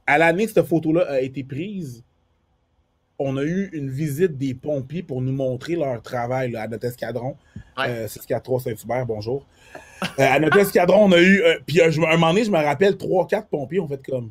à 0.09 0.19
l'année 0.19 0.47
que 0.47 0.53
cette 0.53 0.67
photo-là 0.67 1.03
a 1.09 1.21
été 1.21 1.45
prise, 1.45 2.03
on 3.25 3.37
a 3.37 3.43
eu 3.43 3.71
une 3.73 3.91
visite 3.91 4.37
des 4.39 4.55
pompiers 4.55 5.03
pour 5.03 5.21
nous 5.21 5.33
montrer 5.33 5.77
leur 5.77 6.03
travail 6.03 6.55
à 6.57 6.67
notre 6.69 6.87
escadron. 6.87 7.37
Ouais. 7.77 8.07
643 8.09 8.61
euh, 8.61 8.63
Saint-Hubert, 8.65 9.07
bonjour. 9.07 9.47
Euh, 10.03 10.07
à 10.19 10.39
notre 10.39 10.59
escadron, 10.59 11.05
on 11.07 11.13
a 11.13 11.21
eu. 11.21 11.43
Euh, 11.43 11.59
puis 11.67 11.81
un, 11.81 11.91
moment 11.91 12.29
donné, 12.29 12.45
je 12.45 12.51
me 12.51 12.59
rappelle, 12.59 12.95
3-4 12.95 13.47
pompiers 13.47 13.81
ont 13.81 13.89
fait 13.89 14.05
comme. 14.05 14.31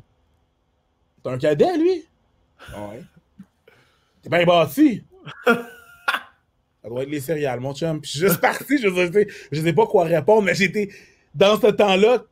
T'es 1.24 1.30
un 1.30 1.38
cadet, 1.38 1.78
lui? 1.78 2.06
Ouais. 2.76 3.02
T'es 4.22 4.30
bien 4.30 4.46
bâti? 4.46 5.04
Ça 5.46 6.90
doit 6.90 7.04
être 7.04 7.10
les 7.10 7.20
céréales, 7.20 7.60
mon 7.60 7.74
chum. 7.74 8.02
Puis 8.02 8.12
je 8.12 8.18
suis 8.18 8.28
juste 8.28 8.42
parti, 8.42 8.78
je 8.78 8.90
sais, 8.90 9.28
je 9.52 9.62
sais 9.62 9.74
pas 9.74 9.86
quoi 9.86 10.06
répondre, 10.06 10.44
mais 10.44 10.56
j'étais. 10.56 10.90
Dans 11.34 11.60
ce 11.60 11.68
temps-là, 11.68 12.24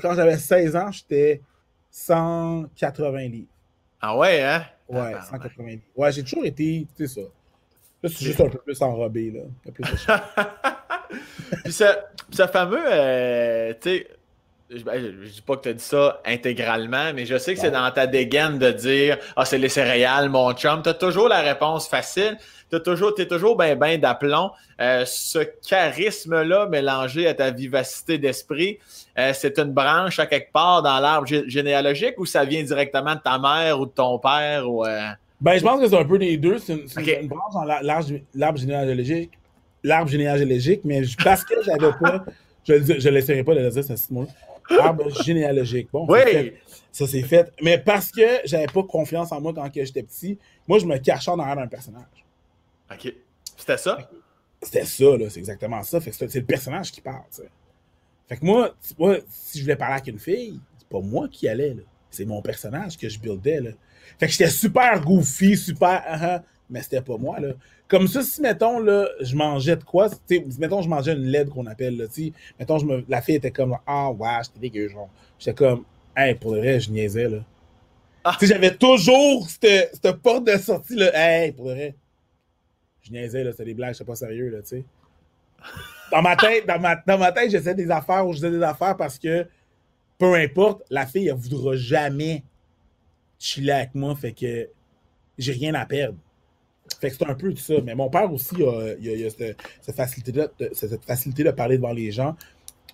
quand 0.00 0.14
j'avais 0.14 0.38
16 0.38 0.76
ans, 0.76 0.92
j'étais 0.92 1.40
180 1.90 3.18
livres. 3.28 3.48
Ah 4.00 4.16
ouais, 4.16 4.42
hein? 4.42 4.64
Ouais, 4.88 5.12
190. 5.30 5.80
Ouais, 5.96 6.12
j'ai 6.12 6.22
toujours 6.22 6.44
été, 6.44 6.86
tu 6.96 7.06
sais 7.06 7.20
ça. 7.20 7.26
Là, 8.02 8.10
c'est 8.10 8.24
juste 8.24 8.40
un 8.40 8.48
peu 8.48 8.58
plus 8.58 8.80
enrobé, 8.82 9.30
là. 9.30 9.40
Un 9.66 9.72
peu 9.72 9.82
plus 9.82 10.06
Puis 11.64 11.72
ce, 11.72 12.46
fameux, 12.46 12.84
euh, 12.86 13.72
tu 13.80 13.90
sais, 13.90 14.06
ben, 14.84 15.00
je, 15.00 15.06
ne 15.08 15.26
dis 15.26 15.42
pas 15.42 15.56
que 15.56 15.62
tu 15.62 15.68
as 15.70 15.72
dit 15.74 15.82
ça 15.82 16.20
intégralement, 16.24 17.12
mais 17.14 17.26
je 17.26 17.38
sais 17.38 17.54
que 17.54 17.60
c'est 17.60 17.70
dans 17.70 17.90
ta 17.92 18.06
dégaine 18.06 18.58
de 18.58 18.70
dire 18.72 19.18
Ah, 19.36 19.44
c'est 19.44 19.58
les 19.58 19.68
céréales, 19.68 20.28
mon 20.28 20.52
chum. 20.54 20.82
Tu 20.82 20.88
as 20.88 20.94
toujours 20.94 21.28
la 21.28 21.40
réponse 21.40 21.88
facile. 21.88 22.36
Tu 22.74 22.80
es 22.80 22.82
toujours, 22.82 23.12
es 23.16 23.26
toujours 23.26 23.56
ben, 23.56 23.78
ben 23.78 24.00
d'aplomb. 24.00 24.50
Euh, 24.80 25.04
ce 25.06 25.38
charisme-là 25.68 26.66
mélangé 26.66 27.28
à 27.28 27.34
ta 27.34 27.52
vivacité 27.52 28.18
d'esprit, 28.18 28.78
euh, 29.16 29.32
c'est 29.32 29.58
une 29.58 29.72
branche 29.72 30.18
à 30.18 30.26
quelque 30.26 30.50
part 30.50 30.82
dans 30.82 30.98
l'arbre 30.98 31.28
généalogique 31.46 32.14
ou 32.18 32.26
ça 32.26 32.44
vient 32.44 32.62
directement 32.64 33.14
de 33.14 33.20
ta 33.20 33.38
mère 33.38 33.78
ou 33.78 33.86
de 33.86 33.92
ton 33.92 34.18
père? 34.18 34.68
Ou, 34.68 34.84
euh? 34.84 35.10
Ben, 35.40 35.56
je 35.56 35.62
pense 35.62 35.80
que 35.80 35.86
c'est 35.86 35.96
un 35.96 36.04
peu 36.04 36.16
les 36.16 36.36
deux. 36.36 36.58
C'est 36.58 36.72
une, 36.72 37.28
branche 37.28 37.54
dans 37.54 37.64
l'arbre 38.34 38.58
généalogique. 38.58 39.30
L'arbre 39.84 40.10
généalogique, 40.10 40.80
mais 40.82 41.02
parce 41.22 41.44
que 41.44 41.54
j'avais 41.64 41.92
pas. 42.00 42.24
Je 42.66 42.72
ne 42.74 43.10
laisserai 43.10 43.44
pas 43.44 43.54
de 43.54 43.60
le 43.60 43.70
dire, 43.70 43.84
c'est 43.84 43.96
ce 43.96 44.12
mot 44.12 44.26
Arbre 44.80 45.10
généalogique. 45.22 45.88
Bon, 45.92 46.06
oui! 46.08 46.54
Ça 46.90 47.06
s'est 47.06 47.22
fait. 47.22 47.52
Mais 47.62 47.78
parce 47.78 48.10
que 48.10 48.40
j'avais 48.46 48.66
pas 48.66 48.82
confiance 48.82 49.30
en 49.30 49.40
moi 49.40 49.52
quand 49.54 49.68
j'étais 49.72 50.02
petit, 50.02 50.38
moi, 50.66 50.78
je 50.78 50.86
me 50.86 50.96
cachais 50.96 51.30
en 51.30 51.38
arrière 51.38 51.56
d'un 51.56 51.66
personnage. 51.66 52.23
OK. 52.90 53.14
C'était 53.56 53.76
ça? 53.76 53.98
C'était 54.62 54.84
ça, 54.84 55.16
là. 55.16 55.30
C'est 55.30 55.40
exactement 55.40 55.82
ça. 55.82 56.00
Fait 56.00 56.10
que 56.10 56.16
c'est 56.16 56.34
le 56.34 56.46
personnage 56.46 56.92
qui 56.92 57.00
parle. 57.00 57.22
Fait 58.28 58.36
que 58.36 58.44
moi, 58.44 58.74
moi, 58.98 59.18
si 59.28 59.58
je 59.58 59.64
voulais 59.64 59.76
parler 59.76 59.94
avec 59.94 60.06
une 60.08 60.18
fille, 60.18 60.60
c'est 60.78 60.88
pas 60.88 61.00
moi 61.00 61.28
qui 61.28 61.48
allais, 61.48 61.74
là. 61.74 61.82
C'est 62.10 62.24
mon 62.24 62.40
personnage 62.42 62.96
que 62.96 63.08
je 63.08 63.18
buildais, 63.18 63.60
là. 63.60 63.70
Fait 64.18 64.26
que 64.26 64.32
j'étais 64.32 64.50
super 64.50 65.00
goofy, 65.00 65.56
super. 65.56 66.02
Uh 66.06 66.44
mais 66.70 66.82
c'était 66.82 67.02
pas 67.02 67.16
moi, 67.16 67.40
là. 67.40 67.52
Comme 67.88 68.08
ça, 68.08 68.22
si, 68.22 68.40
mettons, 68.40 68.78
là, 68.78 69.06
je 69.20 69.36
mangeais 69.36 69.76
de 69.76 69.84
quoi, 69.84 70.08
mettons, 70.58 70.82
je 70.82 70.88
mangeais 70.88 71.12
une 71.12 71.24
LED 71.24 71.50
qu'on 71.50 71.66
appelle, 71.66 71.96
là, 71.96 72.06
tu 72.08 72.32
mettons, 72.58 72.78
je 72.78 72.86
me, 72.86 73.04
la 73.08 73.20
fille 73.20 73.36
était 73.36 73.50
comme, 73.50 73.76
ah, 73.86 74.10
ouais, 74.10 74.28
j'étais 74.42 74.58
dégueu, 74.60 74.88
genre. 74.88 75.10
J'étais 75.38 75.54
comme, 75.54 75.84
hey, 76.16 76.34
pour 76.34 76.52
le 76.52 76.60
vrai, 76.60 76.80
je 76.80 76.90
niaisais, 76.90 77.28
là. 77.28 77.38
Ah. 78.24 78.36
Tu 78.38 78.46
sais, 78.46 78.54
j'avais 78.54 78.74
toujours 78.74 79.48
cette, 79.48 79.98
cette, 80.02 80.16
porte 80.16 80.46
de 80.46 80.56
sortie, 80.56 80.96
là, 80.96 81.10
hey, 81.14 81.52
pour 81.52 81.66
le 81.66 81.74
vrai. 81.74 81.94
Je 83.04 83.12
niaisais, 83.12 83.44
là, 83.44 83.52
c'était 83.52 83.66
des 83.66 83.74
blagues, 83.74 83.92
c'était 83.92 84.04
pas 84.04 84.16
sérieux, 84.16 84.48
là, 84.48 84.62
tu 84.62 84.68
sais. 84.68 84.84
Dans 86.10 86.22
ma 86.22 86.36
tête, 86.36 86.66
dans 86.66 86.78
ma, 86.78 86.96
dans 86.96 87.18
ma 87.18 87.32
tête, 87.32 87.50
j'essaie 87.50 87.74
des 87.74 87.90
affaires 87.90 88.26
ou 88.26 88.32
je 88.32 88.38
faisais 88.38 88.50
des 88.50 88.62
affaires 88.62 88.96
parce 88.96 89.18
que, 89.18 89.46
peu 90.18 90.34
importe, 90.34 90.82
la 90.90 91.06
fille, 91.06 91.28
elle 91.28 91.34
voudra 91.34 91.76
jamais 91.76 92.42
chiller 93.38 93.72
avec 93.72 93.94
moi, 93.94 94.14
fait 94.14 94.32
que 94.32 94.68
j'ai 95.38 95.52
rien 95.52 95.74
à 95.74 95.86
perdre. 95.86 96.16
Fait 97.00 97.10
que 97.10 97.16
c'est 97.16 97.28
un 97.28 97.34
peu 97.34 97.52
tout 97.52 97.60
ça. 97.60 97.74
Mais 97.82 97.94
mon 97.94 98.08
père 98.10 98.32
aussi, 98.32 98.56
a, 98.62 98.94
il 99.00 99.26
a, 99.26 99.30
cette, 99.30 99.96
facilité-là, 99.96 100.48
cette 100.72 101.04
facilité 101.04 101.44
de 101.44 101.50
parler 101.50 101.76
devant 101.76 101.92
les 101.92 102.10
gens. 102.12 102.36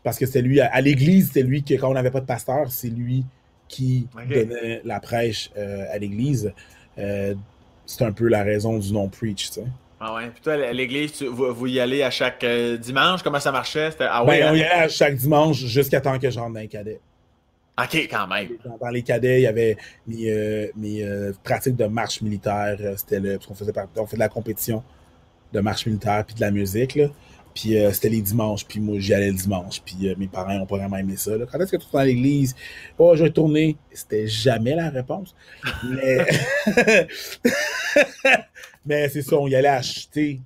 Parce 0.02 0.18
que 0.18 0.26
c'est 0.26 0.42
lui, 0.42 0.60
à, 0.60 0.80
l'église, 0.80 1.30
c'est 1.32 1.42
lui 1.42 1.62
qui, 1.62 1.76
quand 1.76 1.90
on 1.90 1.94
n'avait 1.94 2.10
pas 2.10 2.20
de 2.20 2.26
pasteur, 2.26 2.70
c'est 2.70 2.88
lui 2.88 3.24
qui 3.68 4.08
donnait 4.28 4.80
la 4.84 4.98
prêche 4.98 5.50
euh, 5.56 5.84
à 5.90 5.98
l'église. 5.98 6.52
Euh, 6.98 7.34
c'est 7.86 8.04
un 8.04 8.12
peu 8.12 8.28
la 8.28 8.42
raison 8.42 8.78
du 8.78 8.92
non-preach, 8.92 9.48
tu 9.48 9.60
sais. 9.60 9.66
Ah 10.02 10.14
ouais. 10.14 10.30
Puis 10.30 10.40
toi, 10.40 10.54
à 10.54 10.72
l'église, 10.72 11.22
vous, 11.22 11.66
y 11.66 11.78
allez 11.78 12.02
à 12.02 12.10
chaque 12.10 12.42
euh, 12.42 12.78
dimanche? 12.78 13.22
Comment 13.22 13.38
ça 13.38 13.52
marchait? 13.52 13.90
Ah 14.00 14.24
ouais, 14.24 14.40
ben, 14.40 14.52
on 14.52 14.54
y 14.54 14.62
allait 14.62 14.84
à 14.84 14.88
chaque 14.88 15.14
dimanche 15.14 15.58
jusqu'à 15.58 16.00
temps 16.00 16.18
que 16.18 16.30
j'entre 16.30 16.54
dans 16.54 16.60
un 16.60 16.66
cadet. 16.66 17.00
OK, 17.78 17.94
quand 18.10 18.26
même. 18.26 18.48
Dans, 18.80 18.88
les 18.88 19.02
cadets, 19.02 19.40
il 19.40 19.42
y 19.42 19.46
avait 19.46 19.76
mes, 20.06 20.30
euh, 20.30 20.68
euh, 20.86 21.32
pratiques 21.44 21.76
de 21.76 21.84
marche 21.84 22.22
militaire. 22.22 22.78
C'était 22.96 23.20
le, 23.20 23.38
on 23.48 23.54
faisait 23.54 23.72
on 23.96 24.06
fait 24.06 24.16
de 24.16 24.20
la 24.20 24.30
compétition 24.30 24.82
de 25.52 25.60
marche 25.60 25.84
militaire 25.84 26.24
puis 26.24 26.34
de 26.34 26.40
la 26.40 26.50
musique. 26.50 26.94
Là. 26.94 27.08
Puis 27.54 27.74
c'était 27.92 28.08
les 28.08 28.22
dimanches, 28.22 28.64
puis 28.64 28.78
moi 28.78 29.00
j'y 29.00 29.12
allais 29.12 29.30
le 29.30 29.34
dimanche, 29.34 29.82
puis 29.84 30.14
mes 30.16 30.28
parents 30.28 30.54
ont 30.60 30.66
pas 30.66 30.76
vraiment 30.76 30.96
aimé 30.98 31.16
ça. 31.16 31.32
Quand 31.50 31.58
est-ce 31.58 31.72
que 31.72 31.76
tu 31.78 31.82
es 31.82 31.92
dans 31.92 32.02
l'église? 32.02 32.54
Oh, 32.96 33.16
je 33.16 33.24
vais 33.24 33.30
tourner. 33.30 33.76
C'était 33.92 34.28
jamais 34.28 34.76
la 34.76 34.88
réponse. 34.88 35.34
Mais, 35.82 36.26
Mais 38.86 39.08
c'est 39.08 39.22
ça, 39.22 39.36
on 39.36 39.46
y 39.46 39.54
allait 39.54 39.68
acheter. 39.68 40.40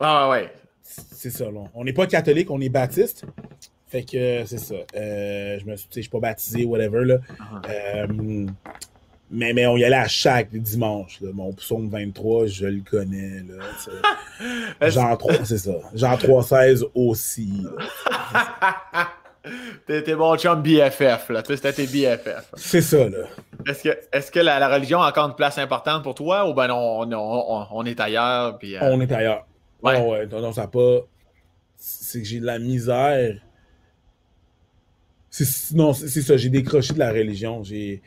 Ah 0.00 0.28
ouais. 0.30 0.52
C'est 0.82 1.30
ça, 1.30 1.50
là. 1.50 1.64
On 1.74 1.84
n'est 1.84 1.92
pas 1.92 2.06
catholique, 2.06 2.50
on 2.50 2.60
est 2.60 2.68
baptiste. 2.68 3.24
Fait 3.86 4.02
que 4.02 4.44
c'est 4.44 4.58
ça. 4.58 4.74
Euh, 4.94 5.58
je 5.58 5.64
me 5.64 5.76
suis, 5.76 5.88
je 5.94 6.00
suis 6.00 6.10
pas 6.10 6.20
baptisé, 6.20 6.64
whatever. 6.64 7.04
Là. 7.04 7.18
Ah. 7.38 7.62
Euh, 7.68 8.46
mais, 9.30 9.52
mais 9.52 9.66
on 9.66 9.76
y 9.76 9.84
allait 9.84 9.96
à 9.96 10.08
chaque 10.08 10.50
dimanche. 10.54 11.20
Là. 11.20 11.30
Mon 11.32 11.52
psaume 11.52 11.88
23, 11.88 12.46
je 12.46 12.66
le 12.66 12.82
connais. 12.82 13.42
Là, 14.80 14.88
Jean 14.90 15.16
3, 15.16 15.44
c'est 15.44 15.58
ça. 15.58 15.74
Jean 15.94 16.16
3-16 16.16 16.84
aussi. 16.94 17.66
T'es 19.86 20.14
bon 20.14 20.36
chum 20.36 20.62
BFF, 20.62 21.30
là. 21.30 21.42
C'était 21.46 21.72
tes 21.72 21.86
BFF. 21.86 22.50
C'est 22.54 22.82
ça, 22.82 23.08
là. 23.08 23.26
Est-ce 23.66 23.82
que, 23.82 23.98
est 24.12 24.30
que 24.30 24.40
la, 24.40 24.68
religion 24.68 25.02
a 25.02 25.08
encore 25.08 25.28
une 25.28 25.34
place 25.34 25.58
importante 25.58 26.02
pour 26.02 26.14
toi 26.14 26.48
ou 26.48 26.54
ben 26.54 26.70
on, 26.70 27.10
on, 27.12 27.66
on 27.70 27.84
est 27.86 27.98
ailleurs? 28.00 28.58
Puis, 28.58 28.76
euh, 28.76 28.80
On 28.82 29.00
est 29.00 29.10
ailleurs. 29.12 29.46
Ouais. 29.82 30.00
ouais. 30.00 30.26
Non, 30.26 30.40
non, 30.40 30.52
ça 30.52 30.66
pas. 30.66 31.00
C'est 31.76 32.20
que 32.20 32.26
j'ai 32.26 32.40
de 32.40 32.46
la 32.46 32.58
misère 32.58 33.36
non, 35.74 35.92
c'est 35.92 36.22
ça, 36.22 36.36
j'ai 36.36 36.48
décroché 36.48 36.94
de 36.94 36.98
la 36.98 37.10
religion. 37.10 37.62
J'ai. 37.62 38.02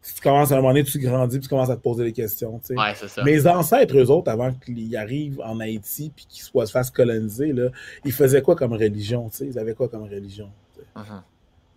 Si 0.00 0.16
tu 0.16 0.20
commences 0.20 0.50
à 0.50 0.54
un 0.54 0.56
moment 0.56 0.70
donné, 0.70 0.82
tu 0.82 0.98
grandis, 0.98 1.38
puis 1.38 1.44
tu 1.44 1.48
commences 1.48 1.70
à 1.70 1.76
te 1.76 1.80
poser 1.80 2.02
des 2.02 2.12
questions. 2.12 2.60
Ouais, 2.70 2.94
ça. 2.94 3.22
Mes 3.22 3.46
ancêtres, 3.46 3.96
eux 3.96 4.10
autres, 4.10 4.32
avant 4.32 4.52
qu'ils 4.52 4.96
arrivent 4.96 5.40
en 5.44 5.60
Haïti 5.60 6.10
puis 6.14 6.26
qu'ils 6.28 6.42
se 6.42 6.72
fassent 6.72 6.90
coloniser, 6.90 7.52
là, 7.52 7.68
ils 8.04 8.10
faisaient 8.12 8.42
quoi 8.42 8.56
comme 8.56 8.72
religion? 8.72 9.30
sais? 9.30 9.46
Ils 9.46 9.58
avaient 9.60 9.74
quoi 9.74 9.88
comme 9.88 10.02
religion? 10.02 10.50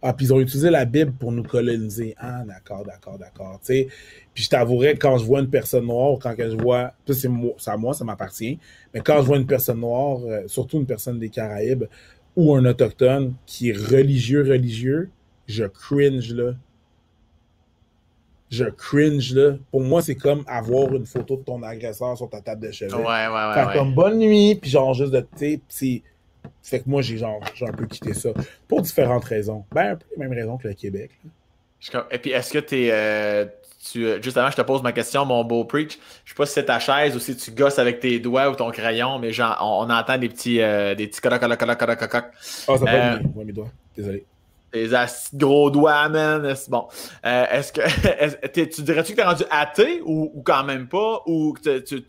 Ah, 0.08 0.14
puis 0.14 0.28
ils 0.28 0.34
ont 0.34 0.40
utilisé 0.40 0.70
la 0.70 0.86
Bible 0.86 1.14
pour 1.14 1.32
nous 1.32 1.42
coloniser. 1.42 2.14
Ah, 2.20 2.44
d'accord, 2.46 2.86
d'accord, 2.86 3.18
d'accord. 3.18 3.60
Puis 3.66 3.90
je 4.36 4.50
t'avouerais, 4.50 4.96
quand 4.96 5.18
je 5.18 5.26
vois 5.26 5.40
une 5.40 5.50
personne 5.50 5.88
noire, 5.88 6.20
quand 6.22 6.36
je 6.38 6.56
vois, 6.62 6.92
c'est 7.08 7.28
à 7.70 7.78
moi, 7.78 7.94
ça 7.96 8.06
m'appartient, 8.06 8.60
mais 8.94 9.00
quand 9.00 9.18
je 9.22 9.26
vois 9.26 9.38
une 9.38 9.48
personne 9.48 9.80
noire, 9.80 10.20
euh, 10.26 10.44
surtout 10.48 10.78
une 10.78 10.86
personne 10.86 11.18
des 11.18 11.30
Caraïbes, 11.30 11.86
ou 12.36 12.54
un 12.54 12.66
autochtone 12.66 13.34
qui 13.48 13.70
est 13.70 13.78
religieux, 13.78 14.44
religieux, 14.44 15.10
je 15.48 15.64
cringe 15.64 16.34
là. 16.34 16.54
Je 18.52 18.66
cringe 18.66 19.34
là. 19.34 19.56
Pour 19.72 19.82
moi, 19.82 20.04
c'est 20.04 20.16
comme 20.16 20.44
avoir 20.46 20.94
une 20.94 21.06
photo 21.06 21.38
de 21.38 21.42
ton 21.42 21.64
agresseur 21.64 22.16
sur 22.16 22.30
ta 22.30 22.42
table 22.42 22.68
de 22.68 22.72
chevet. 22.72 22.94
Ouais, 22.94 23.02
ouais, 23.02 23.28
ouais. 23.28 23.54
Faire 23.54 23.74
comme 23.74 23.96
bonne 23.96 24.20
nuit, 24.20 24.56
puis 24.56 24.70
genre 24.70 24.94
juste 24.94 25.14
de. 25.14 25.26
Tu 25.36 26.04
fait 26.64 26.80
que 26.80 26.90
moi, 26.90 27.02
j'ai 27.02 27.18
genre 27.18 27.40
j'ai 27.54 27.68
un 27.68 27.74
peu 27.74 27.86
quitté 27.86 28.14
ça. 28.14 28.30
Pour 28.68 28.82
différentes 28.82 29.26
raisons. 29.26 29.66
Ben, 29.72 29.92
un 29.92 29.96
peu 29.96 30.06
les 30.12 30.18
mêmes 30.18 30.34
raisons 30.34 30.58
que 30.58 30.68
le 30.68 30.74
Québec. 30.74 31.12
Et 32.12 32.18
puis, 32.18 32.32
est-ce 32.32 32.52
que 32.52 32.60
tu 32.60 32.88
es. 32.88 33.48
tu, 33.92 34.24
justement, 34.24 34.50
je 34.50 34.56
te 34.56 34.62
pose 34.62 34.82
ma 34.82 34.92
question, 34.92 35.26
mon 35.26 35.44
beau 35.44 35.66
preach. 35.66 36.00
Je 36.24 36.32
sais 36.32 36.36
pas 36.36 36.46
si 36.46 36.54
c'est 36.54 36.66
ta 36.66 36.80
chaise 36.80 37.16
ou 37.16 37.20
si 37.20 37.36
tu 37.38 37.52
gosses 37.52 37.78
avec 37.78 38.00
tes 38.00 38.20
doigts 38.20 38.50
ou 38.50 38.56
ton 38.56 38.72
crayon, 38.72 39.20
mais 39.20 39.32
genre, 39.32 39.58
on, 39.62 39.90
entend 39.90 40.18
des 40.18 40.30
petits, 40.30 40.58
des 40.58 41.08
petits 41.08 41.22
coc 41.22 41.40
coc 41.40 41.58
coc 41.58 42.10
coc 42.10 42.26
Ah, 42.68 42.78
ça 42.78 42.78
va 42.78 43.20
mes 43.44 43.54
doigts. 43.54 43.70
Désolé. 43.96 44.26
Tes 44.72 44.90
gros 45.34 45.70
doigts, 45.70 46.10
man. 46.10 46.54
Bon. 46.68 46.88
Euh, 47.26 47.46
est-ce 47.50 47.72
que 47.72 48.66
tu 48.66 48.82
dirais-tu 48.82 49.14
que 49.14 49.18
tu 49.18 49.22
es 49.22 49.26
rendu 49.26 49.44
athée 49.50 50.02
ou, 50.04 50.32
ou, 50.34 50.42
quand 50.42 50.66
même 50.66 50.88
pas? 50.88 51.22
Ou 51.28 51.56
tu, 51.64 51.82
tu... 51.84 52.06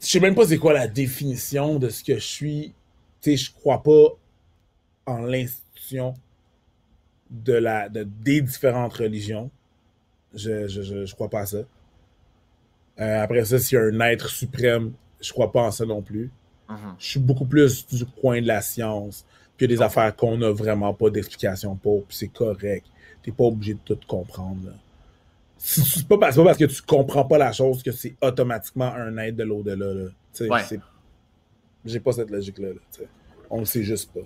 Je 0.00 0.06
sais 0.06 0.20
même 0.20 0.34
pas 0.34 0.46
c'est 0.46 0.58
quoi 0.58 0.72
la 0.72 0.88
définition 0.88 1.78
de 1.78 1.88
ce 1.88 2.02
que 2.02 2.14
je 2.14 2.26
suis. 2.26 2.74
Tu 3.20 3.32
sais, 3.32 3.36
je 3.36 3.52
crois 3.52 3.82
pas 3.82 4.16
en 5.06 5.18
l'institution 5.18 6.14
de 7.30 7.52
la 7.52 7.88
de, 7.88 8.04
des 8.04 8.40
différentes 8.40 8.94
religions. 8.94 9.50
Je, 10.34 10.68
je, 10.68 11.04
je, 11.04 11.14
crois 11.14 11.28
pas 11.28 11.40
à 11.40 11.46
ça. 11.46 11.58
Euh, 13.00 13.22
après 13.22 13.44
ça, 13.44 13.58
s'il 13.58 13.76
y 13.76 13.80
a 13.80 13.84
un 13.84 14.00
être 14.00 14.28
suprême, 14.28 14.92
je 15.20 15.32
crois 15.32 15.52
pas 15.52 15.62
en 15.62 15.70
ça 15.70 15.84
non 15.84 16.02
plus. 16.02 16.30
Mm-hmm. 16.68 16.94
Je 16.98 17.06
suis 17.06 17.20
beaucoup 17.20 17.46
plus 17.46 17.86
du 17.88 18.06
coin 18.06 18.40
de 18.40 18.46
la 18.46 18.62
science, 18.62 19.24
il 19.60 19.64
y 19.70 19.74
a 19.74 19.76
des 19.76 19.82
affaires 19.82 20.16
qu'on 20.16 20.38
n'a 20.38 20.50
vraiment 20.50 20.94
pas 20.94 21.10
d'explication 21.10 21.76
pour, 21.76 22.04
puis 22.06 22.16
c'est 22.16 22.28
correct. 22.28 22.86
T'es 23.22 23.30
pas 23.30 23.44
obligé 23.44 23.74
de 23.74 23.78
tout 23.84 23.98
comprendre. 24.06 24.60
C'est 24.64 24.89
parce, 25.60 26.36
pas 26.36 26.44
parce 26.44 26.56
que 26.56 26.64
tu 26.64 26.82
comprends 26.82 27.24
pas 27.24 27.38
la 27.38 27.52
chose 27.52 27.82
que 27.82 27.92
c'est 27.92 28.16
automatiquement 28.22 28.92
un 28.92 29.16
aide 29.18 29.36
de 29.36 29.44
l'au-delà. 29.44 30.10
Ouais. 30.40 30.62
J'ai 31.84 32.00
pas 32.00 32.12
cette 32.12 32.30
logique-là. 32.30 32.68
On 33.50 33.60
le 33.60 33.64
sait 33.66 33.82
juste 33.82 34.12
pas. 34.12 34.20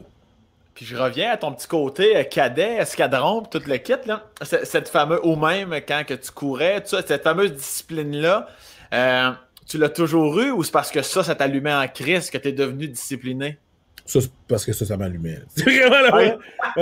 Puis 0.74 0.84
je 0.84 0.96
reviens 0.96 1.30
à 1.30 1.36
ton 1.36 1.52
petit 1.52 1.68
côté 1.68 2.16
euh, 2.16 2.24
cadet, 2.24 2.76
escadron, 2.76 3.42
tout 3.42 3.62
le 3.66 3.76
kit. 3.76 3.94
Là. 4.06 4.28
Cette 4.42 4.88
fameuse, 4.88 5.20
ou 5.22 5.36
même 5.36 5.72
quand 5.86 6.02
que 6.04 6.14
tu 6.14 6.32
courais, 6.32 6.82
cette 6.84 7.22
fameuse 7.22 7.52
discipline-là, 7.52 8.48
euh, 8.92 9.30
tu 9.66 9.78
l'as 9.78 9.88
toujours 9.88 10.38
eu 10.40 10.50
ou 10.50 10.64
c'est 10.64 10.72
parce 10.72 10.90
que 10.90 11.02
ça, 11.02 11.22
ça 11.22 11.34
t'allumait 11.36 11.72
en 11.72 11.86
crise 11.86 12.28
que 12.28 12.38
tu 12.38 12.48
es 12.48 12.52
devenu 12.52 12.88
discipliné? 12.88 13.58
Ça, 14.04 14.20
c'est 14.20 14.30
parce 14.48 14.64
que 14.64 14.72
ça, 14.72 14.84
ça 14.84 14.96
m'allumait. 14.96 15.40
C'est 15.56 15.88
vraiment, 15.88 16.38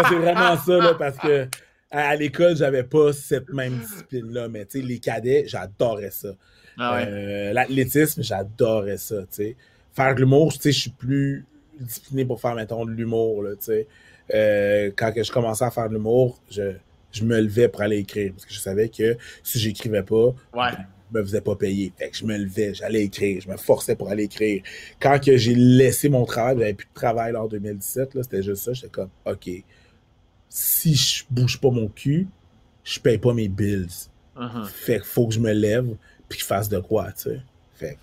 c'est 0.08 0.14
vraiment 0.16 0.56
ça, 0.56 0.76
là, 0.78 0.94
parce 0.94 1.16
que 1.18 1.46
à, 1.92 2.16
l'école, 2.16 2.56
j'avais 2.56 2.82
pas 2.82 3.12
cette 3.12 3.52
même 3.52 3.78
discipline-là. 3.78 4.48
Mais 4.48 4.64
tu 4.66 4.80
sais, 4.80 4.86
les 4.86 4.98
cadets, 4.98 5.44
j'adorais 5.46 6.10
ça. 6.10 6.34
Ah 6.78 6.98
euh, 7.00 7.52
l'athlétisme, 7.52 8.22
j'adorais 8.22 8.96
ça. 8.96 9.20
tu 9.22 9.26
sais. 9.30 9.56
Faire 9.92 10.14
de 10.14 10.20
l'humour, 10.20 10.52
tu 10.54 10.60
sais, 10.60 10.72
je 10.72 10.80
suis 10.80 10.90
plus 10.90 11.44
discipliné 11.78 12.24
pour 12.24 12.40
faire, 12.40 12.54
mettons, 12.54 12.84
de 12.84 12.92
l'humour. 12.92 13.44
tu 13.50 13.56
sais. 13.60 13.86
Euh, 14.34 14.90
quand 14.96 15.12
que 15.12 15.22
je 15.22 15.30
commençais 15.30 15.64
à 15.64 15.70
faire 15.70 15.88
de 15.88 15.94
l'humour, 15.94 16.40
je, 16.50 16.72
je 17.12 17.24
me 17.24 17.40
levais 17.40 17.68
pour 17.68 17.82
aller 17.82 17.98
écrire. 17.98 18.32
Parce 18.32 18.46
que 18.46 18.54
je 18.54 18.58
savais 18.58 18.88
que 18.88 19.16
si 19.42 19.58
j'écrivais 19.58 20.02
pas, 20.02 20.34
ouais 20.54 20.72
me 21.12 21.22
faisait 21.22 21.40
pas 21.40 21.56
payer. 21.56 21.92
Fait 21.96 22.10
que 22.10 22.16
je 22.16 22.24
me 22.24 22.36
levais, 22.36 22.74
j'allais 22.74 23.04
écrire, 23.04 23.40
je 23.40 23.48
me 23.48 23.56
forçais 23.56 23.96
pour 23.96 24.08
aller 24.08 24.24
écrire. 24.24 24.62
Quand 25.00 25.22
que 25.22 25.36
j'ai 25.36 25.54
laissé 25.54 26.08
mon 26.08 26.24
travail, 26.24 26.56
j'avais 26.58 26.74
plus 26.74 26.86
de 26.86 26.94
travail 26.94 27.36
en 27.36 27.46
2017, 27.46 28.14
là, 28.14 28.22
c'était 28.22 28.42
juste 28.42 28.62
ça, 28.62 28.72
j'étais 28.72 28.88
comme, 28.88 29.10
OK, 29.26 29.50
si 30.54 30.94
je 30.94 31.24
bouge 31.30 31.58
pas 31.58 31.70
mon 31.70 31.88
cul, 31.88 32.28
je 32.84 33.00
paye 33.00 33.16
pas 33.16 33.32
mes 33.32 33.48
bills. 33.48 34.10
Uh-huh. 34.36 34.66
Fait 34.66 34.96
qu'il 34.96 35.04
faut 35.04 35.26
que 35.26 35.32
je 35.34 35.40
me 35.40 35.52
lève 35.52 35.86
puis 36.28 36.36
que 36.38 36.42
je 36.42 36.46
fasse 36.46 36.68
de 36.68 36.78
quoi, 36.78 37.06
tu 37.12 37.22
sais. 37.22 37.40
Fait 37.74 37.96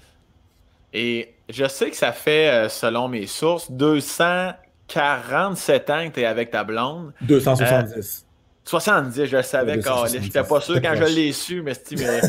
Et 0.93 1.35
je 1.47 1.67
sais 1.67 1.91
que 1.91 1.95
ça 1.95 2.11
fait, 2.11 2.49
euh, 2.49 2.67
selon 2.69 3.07
mes 3.07 3.27
sources, 3.27 3.69
247 3.71 5.89
ans 5.91 6.09
que 6.09 6.15
tu 6.15 6.21
es 6.21 6.25
avec 6.25 6.49
ta 6.49 6.63
blonde. 6.63 7.13
270. 7.21 8.25
70, 8.65 9.25
je 9.25 9.37
le 9.37 9.43
savais, 9.43 9.79
quand 9.79 10.07
J'étais 10.07 10.43
pas 10.43 10.59
sûr 10.61 10.81
quand 10.81 10.95
je 10.95 11.03
l'ai 11.03 11.31
su, 11.31 11.61
mais, 11.61 11.73
mais 11.91 12.21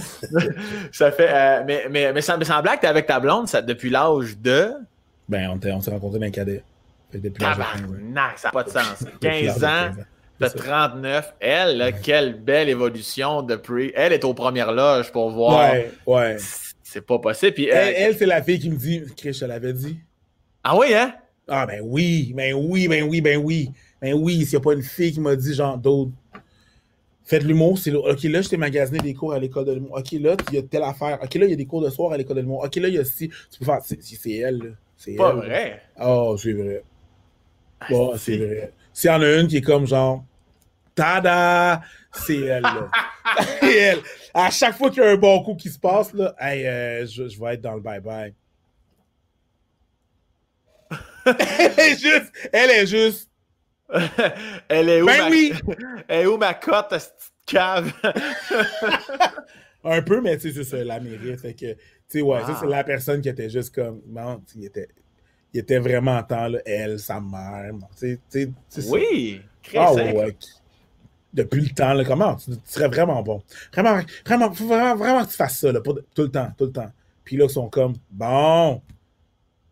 ça 0.93 1.11
fait. 1.13 1.31
Euh, 1.31 1.63
mais, 1.67 1.87
mais, 1.91 2.13
mais, 2.13 2.21
ça 2.21 2.37
me 2.37 2.45
semblait 2.45 2.77
que 2.77 2.81
tu 2.81 2.87
avec 2.87 3.07
ta 3.07 3.21
blonde 3.21 3.49
ça, 3.49 3.63
depuis 3.63 3.89
l'âge 3.91 4.37
de? 4.39 4.75
Ben, 5.29 5.51
on 5.51 5.59
s'est 5.81 5.91
rencontrés 5.91 6.27
un 6.27 6.31
cadet. 6.31 6.63
L'âge 7.13 8.33
ça 8.37 8.49
n'a 8.49 8.53
pas 8.53 8.63
de 8.65 8.71
sens. 8.71 9.05
15 9.21 9.65
ans, 9.65 9.91
de 10.41 10.47
39. 10.47 11.35
Elle, 11.41 11.95
quelle 12.03 12.35
belle 12.35 12.69
évolution 12.69 13.43
depuis. 13.43 13.93
Elle 13.95 14.13
est 14.13 14.25
aux 14.25 14.35
premières 14.35 14.73
loges 14.73 15.13
pour 15.13 15.31
voir. 15.31 15.73
Ouais, 15.73 15.91
ouais. 16.07 16.37
C'est 16.83 17.07
pas 17.07 17.19
possible. 17.19 17.53
Puis, 17.53 17.67
elle, 17.67 17.95
elle 17.97 18.17
c'est 18.17 18.27
la 18.27 18.43
fille 18.43 18.59
qui 18.59 18.71
me 18.71 18.77
dit. 18.77 19.03
Chris, 19.17 19.35
je 19.35 19.45
l'avais 19.45 19.73
dit. 19.73 19.99
Ah 20.65 20.77
oui, 20.77 20.95
hein? 20.95 21.15
Ah, 21.49 21.67
ben 21.67 21.81
oui, 21.85 22.33
ben 22.35 22.55
oui, 22.55 22.89
ben 22.89 23.05
oui, 23.05 23.21
ben 23.21 23.37
oui. 23.37 23.71
Ben 24.01 24.15
oui, 24.15 24.45
s'il 24.45 24.51
n'y 24.51 24.57
a 24.57 24.61
pas 24.61 24.73
une 24.73 24.83
fille 24.83 25.13
qui 25.13 25.21
m'a 25.21 25.37
dit, 25.37 25.55
genre, 25.55 25.77
d'autres 25.77 26.13
Faites 27.31 27.45
de 27.45 27.47
l'humour, 27.47 27.79
c'est 27.79 27.95
OK, 27.95 28.25
là, 28.25 28.43
je 28.43 28.49
t'ai 28.49 28.57
magasiné 28.57 28.99
des 28.99 29.15
cours 29.15 29.33
à 29.33 29.39
l'école 29.39 29.65
de 29.65 29.75
l'humour. 29.75 29.93
OK, 29.97 30.11
là, 30.13 30.37
il 30.49 30.55
y 30.57 30.59
a 30.59 30.63
telle 30.63 30.83
affaire. 30.83 31.17
OK, 31.23 31.33
là, 31.37 31.45
il 31.45 31.51
y 31.51 31.53
a 31.53 31.57
des 31.57 31.65
cours 31.65 31.81
de 31.81 31.89
soir 31.89 32.11
à 32.11 32.17
l'école 32.17 32.35
de 32.35 32.41
l'humour. 32.41 32.65
OK, 32.65 32.75
là, 32.75 32.89
il 32.89 32.95
y 32.95 32.99
a 32.99 33.05
si. 33.05 33.29
Tu 33.29 33.59
peux 33.61 33.67
faire. 33.67 33.79
C'est 33.85 34.31
elle, 34.33 34.59
là. 34.59 34.71
C'est 34.97 35.15
pas 35.15 35.33
vrai. 35.33 35.81
Oh, 36.01 36.37
c'est 36.37 36.53
vrai. 36.53 36.83
Oh, 37.91 38.15
c'est 38.17 38.37
vrai. 38.37 38.73
S'il 38.93 39.11
y 39.11 39.13
en 39.13 39.23
a 39.23 39.41
une 39.41 39.47
qui 39.47 39.59
est 39.59 39.63
comme 39.63 39.87
genre. 39.87 40.25
Tada! 40.95 41.83
C'est 42.13 42.41
elle, 42.41 42.63
là. 42.63 42.91
c'est 43.61 43.77
elle. 43.77 44.01
À 44.35 44.51
chaque 44.51 44.77
fois 44.77 44.91
qu'il 44.91 45.03
y 45.03 45.07
a 45.07 45.11
un 45.11 45.17
bon 45.17 45.43
coup 45.43 45.55
qui 45.55 45.71
se 45.71 45.79
passe, 45.79 46.13
là, 46.13 46.35
hey, 46.39 46.67
euh, 46.67 47.07
je, 47.07 47.29
je 47.29 47.41
vais 47.41 47.55
être 47.55 47.63
dans 47.63 47.75
le 47.75 47.81
bye-bye. 47.81 48.35
elle 51.25 51.79
est 51.79 51.99
juste. 51.99 52.33
Elle 52.53 52.71
est 52.71 52.87
juste 52.87 53.31
Elle 54.69 54.89
est 54.89 55.03
où, 55.03 55.07
ben 55.07 55.19
ma... 55.19 55.31
oui! 55.31 55.53
Elle 56.09 56.23
est 56.23 56.27
où 56.27 56.37
ma 56.37 56.55
cote, 56.55 56.87
cette 56.91 57.33
cave? 57.47 57.93
un 59.85 60.03
peu, 60.03 60.21
mais 60.21 60.37
tu 60.39 60.53
sais, 60.53 60.63
c'est 60.63 60.71
ça, 60.77 60.85
la 60.85 61.01
mérite. 61.01 61.41
Fait 61.41 61.55
que, 61.55 61.73
tu 61.73 61.79
sais, 62.09 62.21
ouais, 62.21 62.41
ça, 62.41 62.57
c'est 62.61 62.67
la 62.67 62.85
personne 62.85 63.21
qui 63.21 63.29
était 63.29 63.51
juste 63.51 63.75
comme, 63.75 64.03
non, 64.07 64.43
il 64.55 64.67
était, 64.67 64.89
il 65.53 65.61
était 65.61 65.79
vraiment 65.79 66.23
temps, 66.23 66.49
là, 66.49 66.59
elle, 66.65 66.99
sa 66.99 67.21
mère, 67.21 67.73
tu 67.99 68.19
sais, 68.29 68.51
Oui! 68.89 69.41
Ah 69.77 69.93
ouais, 69.93 70.37
depuis 71.33 71.61
le 71.61 71.69
temps, 71.69 71.93
là, 71.93 72.05
comment? 72.05 72.37
Tu, 72.37 72.53
serais 72.65 72.89
vraiment 72.89 73.23
bon. 73.23 73.43
Vraiment, 73.73 74.01
vraiment, 74.27 74.49
vraiment, 74.49 74.97
vraiment 74.97 75.25
que 75.25 75.31
tu 75.31 75.37
fasses 75.37 75.59
ça, 75.59 75.73
là, 75.73 75.81
tout 75.81 76.23
le 76.23 76.31
temps, 76.31 76.51
tout 76.57 76.65
le 76.65 76.73
temps. 76.73 76.91
Puis 77.25 77.37
là, 77.37 77.45
ils 77.45 77.51
sont 77.51 77.69
comme, 77.69 77.95
bon, 78.11 78.83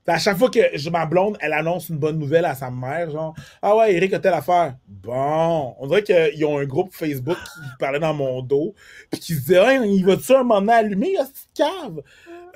à 0.06 0.18
chaque 0.18 0.38
fois 0.38 0.50
que 0.50 0.60
je, 0.74 0.90
ma 0.90 1.04
blonde, 1.06 1.36
elle 1.40 1.52
annonce 1.52 1.88
une 1.88 1.98
bonne 1.98 2.18
nouvelle 2.18 2.44
à 2.44 2.54
sa 2.54 2.70
mère, 2.70 3.10
genre 3.10 3.34
Ah 3.60 3.76
ouais, 3.76 3.94
Eric 3.94 4.14
a 4.14 4.18
telle 4.18 4.34
affaire. 4.34 4.74
Bon. 4.86 5.74
On 5.78 5.86
dirait 5.86 6.02
qu'ils 6.02 6.44
ont 6.46 6.58
un 6.58 6.64
groupe 6.64 6.94
Facebook 6.94 7.36
qui 7.36 7.60
parlait 7.78 8.00
dans 8.00 8.14
mon 8.14 8.40
dos, 8.42 8.74
puis 9.10 9.20
qui 9.20 9.34
se 9.34 9.40
disait 9.40 9.76
hey, 9.76 9.96
il 9.96 10.04
va-tu 10.04 10.34
un 10.34 10.44
moment 10.44 10.72
allumer, 10.72 11.16
a 11.18 11.26
cette 11.26 11.48
cave? 11.54 12.02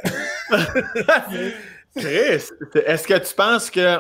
Chris, 1.97 2.51
est-ce 2.87 3.07
que 3.07 3.19
tu 3.19 3.35
penses 3.35 3.71
que 3.71 3.99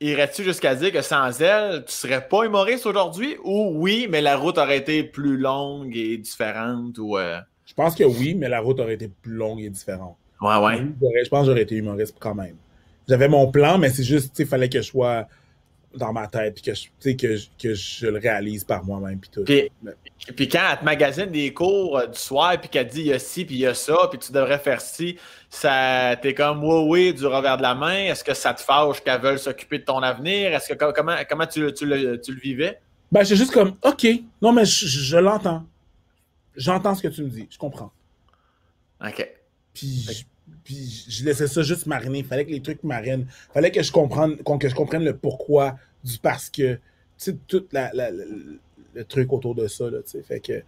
irais-tu 0.00 0.44
jusqu'à 0.44 0.74
dire 0.74 0.92
que 0.92 1.02
sans 1.02 1.40
elle, 1.40 1.84
tu 1.84 1.92
serais 1.92 2.26
pas 2.26 2.44
humoriste 2.44 2.86
aujourd'hui? 2.86 3.36
Ou 3.44 3.72
oui, 3.76 4.06
mais 4.10 4.20
la 4.20 4.36
route 4.36 4.58
aurait 4.58 4.78
été 4.78 5.04
plus 5.04 5.36
longue 5.36 5.96
et 5.96 6.16
différente? 6.18 6.98
Ou, 6.98 7.18
euh? 7.18 7.38
Je 7.66 7.74
pense 7.74 7.94
que 7.94 8.04
oui, 8.04 8.34
mais 8.34 8.48
la 8.48 8.60
route 8.60 8.80
aurait 8.80 8.94
été 8.94 9.08
plus 9.08 9.32
longue 9.32 9.60
et 9.60 9.70
différente. 9.70 10.16
Ouais, 10.40 10.56
ouais. 10.56 10.78
Je 11.22 11.28
pense 11.28 11.42
que 11.42 11.46
j'aurais 11.46 11.62
été 11.62 11.76
humoriste 11.76 12.16
quand 12.18 12.34
même 12.34 12.56
j'avais 13.10 13.28
mon 13.28 13.50
plan, 13.50 13.76
mais 13.76 13.90
c'est 13.90 14.04
juste, 14.04 14.38
il 14.38 14.46
fallait 14.46 14.68
que 14.68 14.80
je 14.80 14.86
sois 14.86 15.26
dans 15.94 16.12
ma 16.12 16.28
tête, 16.28 16.54
puis 16.54 16.62
que 16.62 16.74
je, 16.74 16.88
que, 17.00 17.36
que 17.60 17.74
je 17.74 18.06
le 18.06 18.18
réalise 18.18 18.64
par 18.64 18.84
moi-même, 18.84 19.18
puis 19.18 19.30
tout. 19.30 19.44
Puis, 19.44 20.48
quand 20.48 20.60
elle 20.70 20.78
te 20.78 20.84
magasine 20.84 21.26
des 21.26 21.52
cours 21.52 21.98
euh, 21.98 22.06
du 22.06 22.18
soir, 22.18 22.60
puis 22.60 22.68
qu'elle 22.68 22.86
dit 22.86 23.00
il 23.00 23.06
y 23.06 23.12
a 23.12 23.18
ci, 23.18 23.44
puis 23.44 23.56
il 23.56 23.60
y 23.60 23.66
a 23.66 23.74
ça, 23.74 23.96
puis 24.08 24.18
tu 24.18 24.30
devrais 24.32 24.58
faire 24.58 24.80
ci, 24.80 25.16
ça 25.48 26.16
t'es 26.20 26.34
comme 26.34 26.62
oui, 26.62 26.84
oui, 26.88 27.14
du 27.14 27.26
revers 27.26 27.56
de 27.56 27.62
la 27.62 27.74
main. 27.74 28.04
Est-ce 28.04 28.22
que 28.22 28.34
ça 28.34 28.54
te 28.54 28.60
fâche 28.60 29.02
qu'elle 29.02 29.20
veuille 29.20 29.38
s'occuper 29.38 29.78
de 29.78 29.84
ton 29.84 29.98
avenir? 29.98 30.52
Est-ce 30.54 30.72
que 30.72 30.92
comment, 30.92 31.16
comment 31.28 31.46
tu, 31.46 31.72
tu, 31.72 31.86
le, 31.86 32.20
tu 32.20 32.34
le 32.34 32.40
vivais? 32.40 32.78
Ben, 33.10 33.24
c'est 33.24 33.36
juste 33.36 33.52
comme 33.52 33.74
OK, 33.82 34.06
non, 34.40 34.52
mais 34.52 34.64
je, 34.64 35.16
l'entends. 35.16 35.66
J'entends 36.54 36.94
ce 36.94 37.02
que 37.02 37.08
tu 37.08 37.24
me 37.24 37.28
dis, 37.28 37.48
je 37.50 37.58
comprends. 37.58 37.90
OK. 39.04 39.28
Puis 39.74 40.26
puis 40.70 41.04
je 41.08 41.24
laissais 41.24 41.48
ça 41.48 41.62
juste 41.62 41.86
mariner. 41.86 42.22
Fallait 42.22 42.44
que 42.44 42.52
les 42.52 42.62
trucs 42.62 42.84
marinent. 42.84 43.26
Fallait 43.52 43.72
que 43.72 43.82
je 43.82 43.90
comprenne, 43.90 44.36
que 44.36 44.68
je 44.68 44.74
comprenne 44.74 45.04
le 45.04 45.16
pourquoi 45.16 45.76
du 46.04 46.16
parce 46.18 46.48
que. 46.48 46.74
Tu 46.74 46.80
sais, 47.16 47.36
tout 47.48 47.66
le 47.72 49.02
truc 49.02 49.32
autour 49.32 49.56
de 49.56 49.66
ça. 49.66 49.90
Là, 49.90 49.98
fait 50.24 50.38
que. 50.38 50.62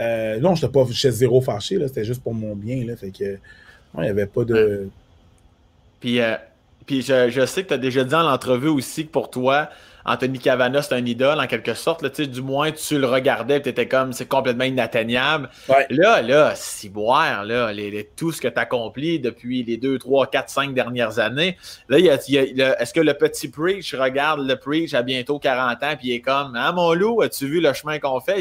Euh, 0.00 0.40
non, 0.40 0.56
je 0.56 0.66
n'étais 0.66 0.72
pas 0.72 0.84
chez 0.92 1.12
zéro 1.12 1.40
fâché. 1.40 1.78
C'était 1.86 2.04
juste 2.04 2.22
pour 2.22 2.34
mon 2.34 2.56
bien. 2.56 2.84
Là, 2.84 2.96
fait 2.96 3.12
que. 3.12 3.38
il 3.94 4.00
n'y 4.00 4.08
avait 4.08 4.26
pas 4.26 4.44
de. 4.44 4.88
Puis. 6.00 6.20
Euh, 6.20 6.34
puis 6.84 7.02
je, 7.02 7.30
je 7.30 7.46
sais 7.46 7.62
que 7.62 7.68
tu 7.68 7.74
as 7.74 7.78
déjà 7.78 8.04
dit 8.04 8.14
en 8.14 8.22
l'entrevue 8.22 8.68
aussi 8.68 9.06
que 9.06 9.10
pour 9.10 9.30
toi, 9.30 9.70
Anthony 10.06 10.38
Cavana, 10.38 10.82
c'est 10.82 10.94
un 10.94 11.04
idole 11.04 11.40
en 11.40 11.46
quelque 11.46 11.74
sorte. 11.74 12.02
Là, 12.02 12.08
du 12.08 12.40
moins, 12.40 12.70
tu 12.70 12.98
le 12.98 13.06
regardais 13.06 13.60
tu 13.60 13.68
étais 13.68 13.88
comme 13.88 14.12
c'est 14.12 14.26
complètement 14.26 14.64
inatteignable. 14.64 15.50
Là, 15.90 16.22
là, 16.22 16.52
si 16.54 16.88
boire, 16.88 17.44
là, 17.44 17.72
les, 17.72 18.08
tout 18.16 18.30
ce 18.30 18.40
que 18.40 18.48
tu 18.48 18.58
as 18.58 18.62
accompli 18.62 19.18
depuis 19.18 19.64
les 19.64 19.76
2, 19.76 19.98
3, 19.98 20.28
4, 20.28 20.48
5 20.48 20.74
dernières 20.74 21.18
années. 21.18 21.56
Là, 21.88 21.98
est-ce 21.98 22.94
que 22.94 23.00
le 23.00 23.14
petit 23.14 23.48
Preach 23.48 23.94
regarde 23.94 24.46
le 24.46 24.56
Preach 24.56 24.94
à 24.94 25.02
bientôt 25.02 25.38
40 25.38 25.82
ans 25.82 25.96
puis 25.98 26.08
il 26.08 26.12
est 26.14 26.20
comme 26.20 26.52
Ah 26.56 26.72
mon 26.72 26.94
loup, 26.94 27.22
as-tu 27.22 27.46
vu 27.46 27.60
le 27.60 27.72
chemin 27.72 27.98
qu'on 27.98 28.20
fait? 28.20 28.36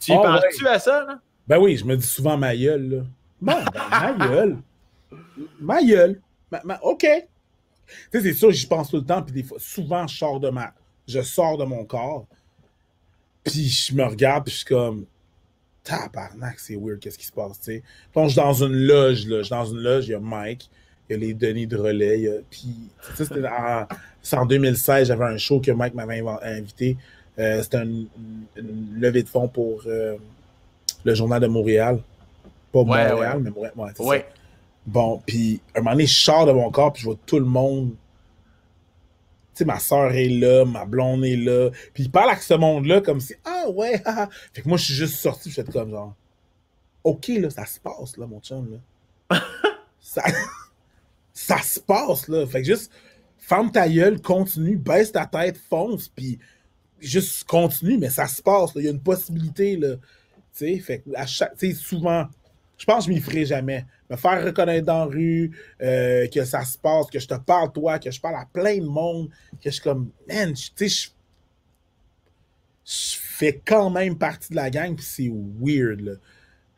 tu 0.00 0.12
y 0.12 0.16
oh, 0.16 0.22
penses-tu 0.22 0.66
à 0.66 0.78
ça? 0.78 1.04
Là? 1.04 1.18
Ben 1.46 1.58
oui, 1.58 1.76
je 1.76 1.84
me 1.84 1.96
dis 1.96 2.06
souvent 2.06 2.36
ma 2.36 2.54
gueule. 2.54 2.90
Là. 2.90 3.02
Bon, 3.40 3.64
ben, 3.72 3.80
ma 3.90 4.12
gueule. 4.26 4.58
Ma 5.60 5.82
gueule. 5.82 6.20
OK. 6.82 7.06
Tu 8.10 8.20
sais, 8.20 8.20
c'est 8.20 8.34
sûr, 8.34 8.50
j'y 8.50 8.66
pense 8.66 8.90
tout 8.90 8.96
le 8.96 9.04
temps, 9.04 9.22
puis 9.22 9.32
des 9.32 9.42
fois, 9.42 9.56
souvent, 9.58 10.06
je 10.06 10.18
sors 10.18 10.40
de 10.40 10.50
ma, 10.50 10.74
je 11.08 11.22
sors 11.22 11.56
de 11.56 11.64
mon 11.64 11.84
corps, 11.84 12.26
puis 13.42 13.68
je 13.68 13.94
me 13.94 14.04
regarde, 14.04 14.44
puis 14.44 14.52
je 14.52 14.58
suis 14.58 14.66
comme, 14.66 15.06
tabarnak, 15.82 16.60
c'est 16.60 16.76
weird, 16.76 17.00
qu'est-ce 17.00 17.18
qui 17.18 17.26
se 17.26 17.32
passe, 17.32 17.58
tu 17.60 17.72
sais. 17.72 17.82
je 18.14 18.28
suis 18.28 18.36
dans 18.36 18.52
une 18.52 18.74
loge, 18.74 19.26
là, 19.26 19.38
je 19.38 19.42
suis 19.44 19.50
dans 19.50 19.64
une 19.64 19.80
loge, 19.80 20.06
il 20.06 20.10
y 20.10 20.14
a 20.14 20.20
Mike, 20.20 20.70
il 21.08 21.12
y 21.12 21.16
a 21.16 21.18
les 21.18 21.34
Denis 21.34 21.66
de 21.66 21.76
relais, 21.76 22.28
puis, 22.50 22.74
c'était 23.16 23.46
en, 23.46 23.86
en, 24.32 24.46
2016, 24.46 25.08
j'avais 25.08 25.24
un 25.24 25.38
show 25.38 25.60
que 25.60 25.70
Mike 25.70 25.94
m'avait 25.94 26.22
invité, 26.42 26.96
euh, 27.38 27.62
c'était 27.62 27.82
une, 27.82 28.08
levée 28.96 29.22
de 29.22 29.28
fonds 29.28 29.48
pour 29.48 29.82
euh, 29.86 30.16
le 31.04 31.14
Journal 31.14 31.40
de 31.40 31.46
Montréal. 31.46 32.00
Pas 32.72 32.82
Montréal, 32.82 33.38
mais 33.40 33.50
Montréal, 33.50 33.72
ouais, 33.76 34.06
ouais. 34.06 34.26
Bon, 34.86 35.22
puis, 35.24 35.60
un 35.74 35.80
moment 35.80 35.92
donné, 35.92 36.06
je 36.06 36.18
sors 36.18 36.46
de 36.46 36.52
mon 36.52 36.70
corps, 36.70 36.92
puis 36.92 37.02
je 37.02 37.06
vois 37.06 37.18
tout 37.26 37.38
le 37.38 37.44
monde 37.44 37.94
sais, 39.58 39.64
ma 39.64 39.78
soeur 39.78 40.12
est 40.12 40.28
là, 40.28 40.64
ma 40.64 40.84
blonde 40.84 41.24
est 41.24 41.36
là. 41.36 41.70
Puis 41.94 42.04
il 42.04 42.10
parle 42.10 42.30
avec 42.30 42.42
ce 42.42 42.54
monde-là 42.54 43.00
comme 43.00 43.20
si, 43.20 43.34
ah 43.44 43.68
ouais, 43.70 44.00
ah, 44.04 44.28
Fait 44.52 44.62
que 44.62 44.68
moi, 44.68 44.78
je 44.78 44.84
suis 44.84 44.94
juste 44.94 45.16
sorti, 45.16 45.50
je 45.50 45.60
suis 45.60 45.72
comme 45.72 45.90
genre, 45.90 46.14
OK, 47.04 47.28
là, 47.28 47.50
ça 47.50 47.66
se 47.66 47.80
passe, 47.80 48.16
là, 48.16 48.26
mon 48.26 48.40
chum, 48.40 48.80
là. 49.30 49.40
ça, 50.00 50.22
ça 51.32 51.58
se 51.58 51.80
passe, 51.80 52.28
là. 52.28 52.46
Fait 52.46 52.62
que 52.62 52.66
juste, 52.66 52.90
ferme 53.38 53.70
ta 53.70 53.88
gueule, 53.88 54.20
continue, 54.20 54.76
baisse 54.76 55.12
ta 55.12 55.26
tête, 55.26 55.58
fonce, 55.70 56.08
puis 56.08 56.38
juste 56.98 57.44
continue, 57.44 57.98
mais 57.98 58.10
ça 58.10 58.26
se 58.26 58.42
passe, 58.42 58.74
là. 58.74 58.80
Il 58.80 58.84
y 58.84 58.88
a 58.88 58.92
une 58.92 59.02
possibilité, 59.02 59.76
là. 59.76 59.96
Tu 60.56 60.74
sais, 60.74 60.78
fait 60.78 61.00
que 61.00 61.10
à 61.14 61.26
chaque, 61.26 61.56
tu 61.56 61.68
sais, 61.68 61.74
souvent, 61.74 62.26
je 62.78 62.84
pense 62.84 63.04
que 63.04 63.12
je 63.12 63.16
m'y 63.16 63.20
ferai 63.20 63.44
jamais. 63.44 63.84
Me 64.08 64.16
faire 64.16 64.42
reconnaître 64.42 64.86
dans 64.86 65.00
la 65.00 65.04
rue, 65.04 65.50
euh, 65.82 66.28
que 66.28 66.44
ça 66.44 66.64
se 66.64 66.78
passe, 66.78 67.08
que 67.10 67.18
je 67.18 67.26
te 67.26 67.34
parle, 67.34 67.72
toi, 67.72 67.98
que 67.98 68.10
je 68.10 68.20
parle 68.20 68.36
à 68.36 68.46
plein 68.50 68.78
de 68.78 68.86
monde, 68.86 69.28
que 69.62 69.68
je 69.68 69.70
suis 69.70 69.82
comme, 69.82 70.10
man, 70.28 70.54
tu 70.54 70.88
sais, 70.88 71.10
je, 72.84 73.16
fais 73.18 73.60
quand 73.64 73.90
même 73.90 74.16
partie 74.16 74.50
de 74.50 74.56
la 74.56 74.70
gang, 74.70 74.94
puis 74.94 75.04
c'est 75.04 75.30
weird, 75.60 76.00
là. 76.00 76.12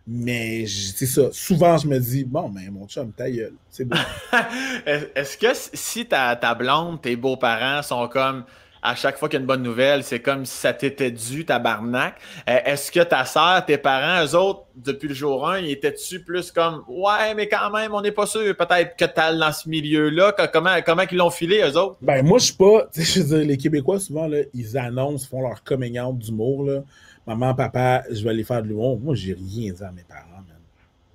Mais 0.07 0.67
c'est 0.67 1.07
ça. 1.07 1.29
Souvent, 1.31 1.79
je 1.79 1.87
me 1.87 2.01
dis, 2.01 2.25
bon, 2.25 2.49
ben, 2.49 2.69
mon 2.71 2.89
chum, 2.89 3.13
ta 3.13 3.31
gueule. 3.31 3.55
C'est 3.69 3.85
bon. 3.85 3.97
Est-ce 5.15 5.39
que 5.39 5.49
si 5.55 6.07
ta 6.07 6.55
blonde, 6.55 7.01
tes 7.01 7.15
beaux-parents 7.15 7.83
sont 7.83 8.09
comme 8.09 8.45
à 8.83 8.95
chaque 8.95 9.19
fois 9.19 9.29
qu'il 9.29 9.37
y 9.37 9.41
a 9.41 9.41
une 9.41 9.47
bonne 9.47 9.63
nouvelle, 9.63 10.03
c'est 10.05 10.21
comme 10.21 10.47
si 10.47 10.57
ça 10.57 10.73
t'était 10.73 11.11
dû, 11.11 11.45
tabarnak. 11.45 12.17
Euh, 12.49 12.59
est-ce 12.65 12.91
que 12.91 13.01
ta 13.01 13.25
soeur, 13.25 13.65
tes 13.67 13.77
parents, 13.77 14.25
eux 14.25 14.35
autres, 14.35 14.65
depuis 14.75 15.09
le 15.09 15.15
jour 15.15 15.49
1, 15.49 15.59
ils 15.59 15.73
étaient-tu 15.73 16.21
plus 16.21 16.51
comme 16.51 16.83
Ouais, 16.89 17.35
mais 17.35 17.49
quand 17.49 17.71
même, 17.71 17.93
on 17.93 18.01
n'est 18.01 18.13
pas 18.13 18.27
sûr, 18.27 18.57
peut-être 18.57 18.97
que 18.97 19.05
t'as 19.05 19.35
dans 19.35 19.53
ce 19.53 19.69
milieu-là? 19.69 20.35
Comment, 20.53 20.77
comment 20.85 21.03
ils 21.11 21.17
l'ont 21.17 21.31
filé, 21.31 21.63
eux 21.63 21.77
autres? 21.77 21.97
Ben, 22.01 22.25
moi, 22.25 22.39
je 22.39 22.47
suis 22.47 22.55
pas. 22.55 22.89
Je 22.95 23.21
veux 23.21 23.39
dire, 23.39 23.49
les 23.49 23.57
Québécois, 23.57 24.01
souvent, 24.01 24.27
là, 24.27 24.39
ils 24.55 24.79
annoncent, 24.79 25.27
font 25.29 25.43
leur 25.43 25.63
coming 25.63 26.01
out 26.01 26.17
d'humour, 26.19 26.65
là. 26.65 26.81
Maman, 27.27 27.55
papa, 27.55 28.03
je 28.11 28.25
vais 28.25 28.31
aller 28.31 28.45
faire 28.45 28.63
de 28.63 28.69
l'humour. 28.69 28.99
Moi, 28.99 29.15
j'ai 29.15 29.35
rien 29.35 29.73
dit 29.73 29.85
à 29.85 29.93
mes 29.93 30.03
parents, 30.03 30.43
man. 30.49 30.57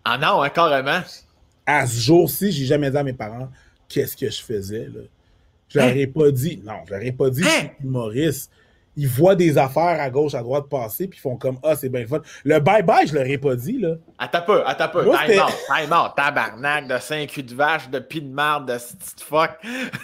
Ah 0.04 0.18
non, 0.18 0.44
hein, 0.44 0.50
carrément. 0.50 1.02
À 1.66 1.88
ce 1.88 2.00
jour-ci, 2.00 2.52
j'ai 2.52 2.66
jamais 2.66 2.92
dit 2.92 2.98
à 2.98 3.04
mes 3.04 3.14
parents 3.14 3.50
qu'est-ce 3.90 4.16
que 4.16 4.30
je 4.30 4.42
faisais, 4.42 4.86
là. 4.86 5.02
Je 5.70 5.80
leur 5.80 5.90
ai 5.90 6.08
pas 6.08 6.32
dit. 6.32 6.62
Non, 6.64 6.74
je 6.88 6.94
leur 6.94 7.02
ai 7.02 7.12
pas 7.12 7.30
dit 7.30 7.44
suis 7.44 7.70
humoriste. 7.84 8.52
Ils 8.98 9.10
voient 9.10 9.36
des 9.36 9.58
affaires 9.58 10.00
à 10.00 10.10
gauche, 10.10 10.36
à 10.36 10.42
droite 10.42 10.70
passer, 10.70 11.08
puis 11.08 11.20
ils 11.20 11.22
font 11.22 11.36
comme 11.36 11.58
Ah, 11.64 11.76
c'est 11.76 11.90
bien 11.90 12.08
fun. 12.08 12.22
Le 12.46 12.60
bye-bye, 12.60 13.08
je 13.08 13.14
leur 13.14 13.26
ai 13.26 13.38
pas 13.38 13.56
dit, 13.56 13.78
là. 13.78 13.96
Attends 14.18 14.44
peu, 14.44 14.66
attends 14.66 14.88
peu. 14.88 15.04
Time 15.04 15.42
out, 15.42 15.54
time 15.68 15.92
out, 15.92 16.12
tabarnak 16.16 16.88
de 16.88 16.98
5 16.98 17.28
culs 17.28 17.44
de 17.44 17.56
vache, 17.56 17.90
de 17.90 18.00
pis 18.00 18.22
de 18.22 18.30
marde, 18.30 18.72
de 18.72 18.78
petite 18.78 19.20
fuck. 19.20 19.52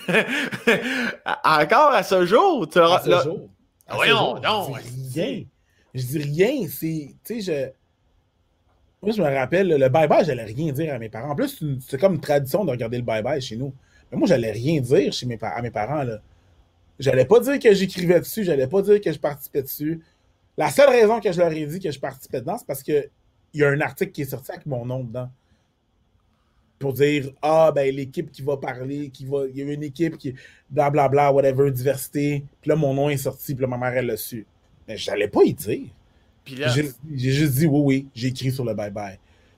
Encore 1.45 1.91
à 1.91 2.03
ce 2.03 2.25
jour, 2.25 2.67
tu 2.67 2.79
À 2.79 3.01
ce 3.03 3.23
jour. 3.23 3.49
À 3.87 3.95
Voyons, 3.95 4.39
non. 4.41 4.73
Je 4.75 4.89
dis 4.89 5.21
rien. 5.21 5.43
Je 5.93 6.05
dis 6.05 6.17
rien, 6.17 6.67
c'est. 6.67 7.15
Tu 7.23 7.41
sais, 7.41 7.41
je. 7.41 7.69
Moi, 9.01 9.13
je 9.15 9.21
me 9.21 9.35
rappelle, 9.35 9.69
le 9.69 9.87
bye-bye, 9.87 10.25
j'allais 10.25 10.43
rien 10.43 10.71
dire 10.73 10.93
à 10.93 10.99
mes 10.99 11.09
parents. 11.09 11.31
En 11.31 11.35
plus, 11.35 11.63
c'est 11.87 11.99
comme 11.99 12.15
une 12.15 12.21
tradition 12.21 12.65
de 12.65 12.71
regarder 12.71 12.97
le 12.97 13.03
bye-bye 13.03 13.39
chez 13.41 13.55
nous. 13.55 13.73
Mais 14.11 14.17
moi, 14.17 14.27
j'allais 14.27 14.51
rien 14.51 14.81
dire 14.81 15.13
chez 15.13 15.25
mes, 15.25 15.37
à 15.41 15.61
mes 15.61 15.71
parents. 15.71 16.03
Là. 16.03 16.21
J'allais 16.99 17.25
pas 17.25 17.39
dire 17.39 17.59
que 17.59 17.73
j'écrivais 17.73 18.19
dessus, 18.19 18.43
j'allais 18.43 18.67
pas 18.67 18.81
dire 18.81 18.99
que 19.01 19.11
je 19.11 19.19
participais 19.19 19.63
dessus. 19.63 20.01
La 20.57 20.69
seule 20.69 20.89
raison 20.89 21.19
que 21.19 21.31
je 21.31 21.39
leur 21.39 21.51
ai 21.51 21.65
dit 21.65 21.79
que 21.79 21.89
je 21.91 21.99
participais 21.99 22.41
dedans, 22.41 22.57
c'est 22.57 22.67
parce 22.67 22.83
qu'il 22.83 23.09
y 23.53 23.63
a 23.63 23.69
un 23.69 23.81
article 23.81 24.11
qui 24.11 24.21
est 24.23 24.25
sorti 24.25 24.51
avec 24.51 24.65
mon 24.65 24.85
nom 24.85 25.03
dedans. 25.03 25.29
Pour 26.77 26.93
dire 26.93 27.31
Ah, 27.41 27.71
ben 27.73 27.93
l'équipe 27.93 28.31
qui 28.31 28.41
va 28.41 28.57
parler, 28.57 29.09
qui 29.09 29.25
va. 29.25 29.45
Il 29.47 29.57
y 29.57 29.61
a 29.61 29.73
une 29.73 29.83
équipe 29.83 30.17
qui. 30.17 30.33
Blablabla, 30.69 31.09
bla, 31.09 31.31
bla, 31.31 31.33
whatever, 31.33 31.71
diversité. 31.71 32.43
Puis 32.59 32.69
là, 32.69 32.75
mon 32.75 32.93
nom 32.93 33.09
est 33.09 33.17
sorti, 33.17 33.55
puis 33.55 33.61
là, 33.61 33.67
ma 33.67 33.77
mère, 33.77 33.97
elle 33.97 34.07
l'a 34.07 34.17
su. 34.17 34.45
Mais 34.87 34.97
j'allais 34.97 35.27
pas 35.27 35.43
y 35.43 35.53
dire. 35.53 35.87
J'ai 36.45 37.31
juste 37.31 37.53
dit 37.53 37.67
oui, 37.67 37.81
oui, 37.83 38.07
j'ai 38.15 38.29
écrit 38.29 38.51
sur 38.51 38.65
le 38.65 38.73
bye-bye. 38.73 39.17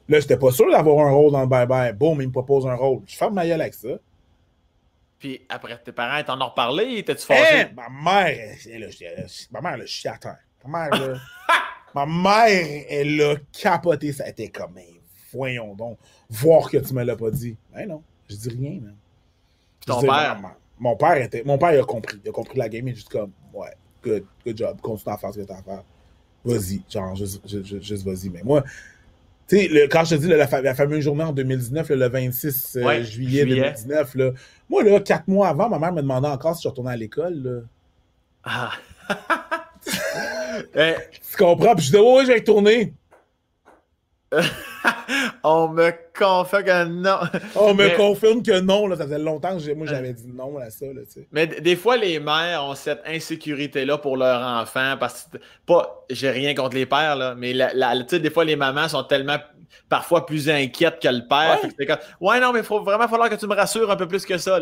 Là, 0.09 0.19
j'étais 0.19 0.37
pas 0.37 0.51
sûr 0.51 0.69
d'avoir 0.69 1.07
un 1.07 1.11
rôle 1.11 1.31
dans 1.31 1.41
le 1.41 1.47
bye-bye. 1.47 1.93
Boum, 1.93 2.21
il 2.21 2.27
me 2.27 2.31
propose 2.31 2.67
un 2.67 2.75
rôle. 2.75 3.01
Je 3.05 3.15
ferme 3.15 3.33
ma 3.33 3.47
gueule 3.47 3.61
avec 3.61 3.73
ça. 3.73 3.99
Puis 5.23 5.39
après, 5.47 5.81
tes 5.81 5.93
parents, 5.93 6.21
t'en 6.21 6.41
ont 6.41 6.49
reparlé? 6.49 7.01
T'es-tu 7.01 7.25
fâché? 7.25 7.55
Hey, 7.55 7.67
ma 7.73 7.87
mère, 7.87 8.57
elle, 8.69 8.83
elle, 8.83 9.27
ma 9.51 9.61
mère, 9.61 9.75
elle 9.75 9.81
a 9.83 9.85
chié 9.85 10.09
à 10.09 10.17
terre. 10.17 10.39
Ma 10.67 10.89
mère, 10.89 10.99
là, 10.99 11.17
ma 11.95 12.05
mère, 12.05 12.85
elle 12.89 13.21
a 13.21 13.35
capoté. 13.53 14.11
Ça 14.11 14.25
a 14.25 14.27
été 14.27 14.49
comme, 14.49 14.73
mais 14.75 14.89
voyons 15.31 15.75
donc, 15.75 15.97
voir 16.29 16.69
que 16.69 16.75
tu 16.75 16.93
me 16.93 17.05
l'as 17.05 17.15
pas 17.15 17.31
dit. 17.31 17.55
Ben 17.73 17.87
non, 17.87 18.03
je 18.29 18.35
dis 18.35 18.49
rien, 18.49 18.81
man. 18.81 18.97
Ton 19.85 20.01
père? 20.01 20.41
mon 20.77 20.97
père, 20.97 21.15
était, 21.15 21.43
mon 21.45 21.57
père, 21.57 21.71
il 21.71 21.79
a 21.79 21.85
compris. 21.85 22.19
Il 22.21 22.27
a 22.27 22.33
compris 22.33 22.57
la 22.57 22.67
game. 22.67 22.85
Il 22.89 22.91
est 22.91 22.95
juste 22.95 23.07
comme, 23.07 23.31
ouais, 23.53 23.71
good, 24.03 24.25
good 24.45 24.57
job. 24.57 24.81
Continue 24.81 25.13
à 25.13 25.17
faire 25.17 25.33
ce 25.33 25.39
que 25.39 25.45
t'as 25.45 25.59
à 25.59 25.63
faire. 25.63 25.83
Vas-y, 26.43 26.83
genre, 26.89 27.15
juste, 27.15 27.47
juste, 27.47 27.81
juste 27.81 28.05
vas-y. 28.05 28.29
Mais 28.29 28.43
moi, 28.43 28.61
tu 29.53 29.73
sais, 29.73 29.87
quand 29.89 30.03
je 30.03 30.15
te 30.15 30.21
dis 30.21 30.27
la, 30.27 30.75
fameuse 30.75 31.03
journée 31.03 31.23
en 31.23 31.31
2019, 31.31 31.89
le 31.89 32.09
26 32.09 32.77
euh, 32.77 33.03
juillet, 33.03 33.45
2019, 33.45 34.15
là, 34.15 34.31
moi, 34.69 34.83
là, 34.83 34.99
quatre 34.99 35.27
mois 35.27 35.49
avant, 35.49 35.69
ma 35.69 35.79
mère 35.79 35.93
me 35.93 36.01
demandait 36.01 36.27
encore 36.27 36.55
si 36.55 36.63
je 36.63 36.69
retournais 36.69 36.91
à 36.91 36.97
l'école. 36.97 37.65
Ah. 38.43 38.71
Eh. 40.75 40.93
Tu 41.11 41.35
comprends? 41.35 41.75
Puis 41.75 41.87
je 41.87 41.91
dis, 41.91 41.97
oui, 41.97 42.21
je 42.21 42.27
vais 42.27 42.35
retourner. 42.35 42.93
On 45.45 45.67
me 45.67 45.91
confirme 46.17 46.63
que 46.63 46.85
non. 46.85 47.19
On 47.55 47.73
me 47.73 47.95
confirme 47.97 48.41
que 48.41 48.59
non. 48.61 48.87
Là. 48.87 48.95
Ça 48.95 49.03
faisait 49.03 49.19
longtemps 49.19 49.57
que 49.57 49.73
moi 49.73 49.85
j'avais 49.85 50.13
dit 50.13 50.27
non 50.27 50.57
à 50.57 50.69
ça. 50.69 50.85
Là, 50.85 51.01
mais 51.31 51.47
des 51.47 51.75
fois, 51.75 51.97
les 51.97 52.19
mères 52.19 52.63
ont 52.63 52.75
cette 52.75 53.01
insécurité-là 53.05 53.97
pour 53.97 54.15
leur 54.15 54.41
enfant. 54.41 54.95
Parce 54.99 55.27
que, 55.31 55.37
pas, 55.65 56.05
j'ai 56.09 56.29
rien 56.29 56.55
contre 56.55 56.75
les 56.75 56.85
pères, 56.85 57.17
là, 57.17 57.35
mais 57.35 57.53
la, 57.53 57.73
la, 57.73 58.01
des 58.01 58.29
fois, 58.29 58.45
les 58.45 58.55
mamans 58.55 58.87
sont 58.87 59.03
tellement 59.03 59.37
parfois 59.89 60.25
plus 60.25 60.49
inquiètes 60.49 60.99
que 61.01 61.07
le 61.07 61.27
père. 61.27 61.59
Ouais, 62.21 62.39
non, 62.39 62.53
mais 62.53 62.59
il 62.59 62.65
faut 62.65 62.81
vraiment 62.81 63.07
falloir 63.07 63.29
que 63.29 63.35
tu 63.35 63.45
me 63.47 63.55
rassures 63.55 63.91
un 63.91 63.95
peu 63.95 64.07
plus 64.07 64.25
que 64.25 64.37
ça. 64.37 64.59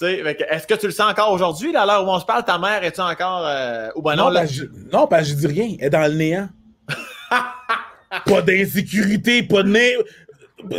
Est-ce 0.00 0.66
que 0.66 0.74
tu 0.74 0.86
le 0.86 0.92
sens 0.92 1.10
encore 1.10 1.32
aujourd'hui, 1.32 1.74
à 1.74 1.84
l'heure 1.84 2.06
où 2.06 2.10
on 2.10 2.20
se 2.20 2.24
parle, 2.24 2.44
ta 2.44 2.58
mère, 2.58 2.82
est-tu 2.84 3.00
encore. 3.00 3.46
Euh, 3.46 3.90
ou 3.96 4.02
ben 4.02 4.16
non, 4.16 4.30
non, 4.30 4.46
je, 4.46 4.64
non 4.92 5.06
ben, 5.06 5.22
je 5.22 5.34
dis 5.34 5.46
rien. 5.46 5.76
Elle 5.78 5.86
est 5.86 5.90
dans 5.90 6.10
le 6.10 6.14
néant. 6.14 6.48
pas 8.26 8.42
d'insécurité, 8.42 9.42
pas 9.42 9.62
de. 9.62 9.70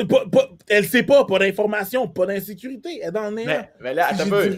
Pas, 0.07 0.25
pas, 0.25 0.49
elle 0.67 0.86
sait 0.86 1.03
pas, 1.03 1.25
pas 1.25 1.39
d'information, 1.39 2.07
pas 2.07 2.25
d'insécurité. 2.25 2.99
Elle 3.01 3.09
est 3.09 3.11
dans 3.11 3.29
le 3.29 3.36
néant. 3.36 3.65
Mais, 3.79 3.93
là, 3.93 4.07
attends 4.07 4.29
peu. 4.29 4.57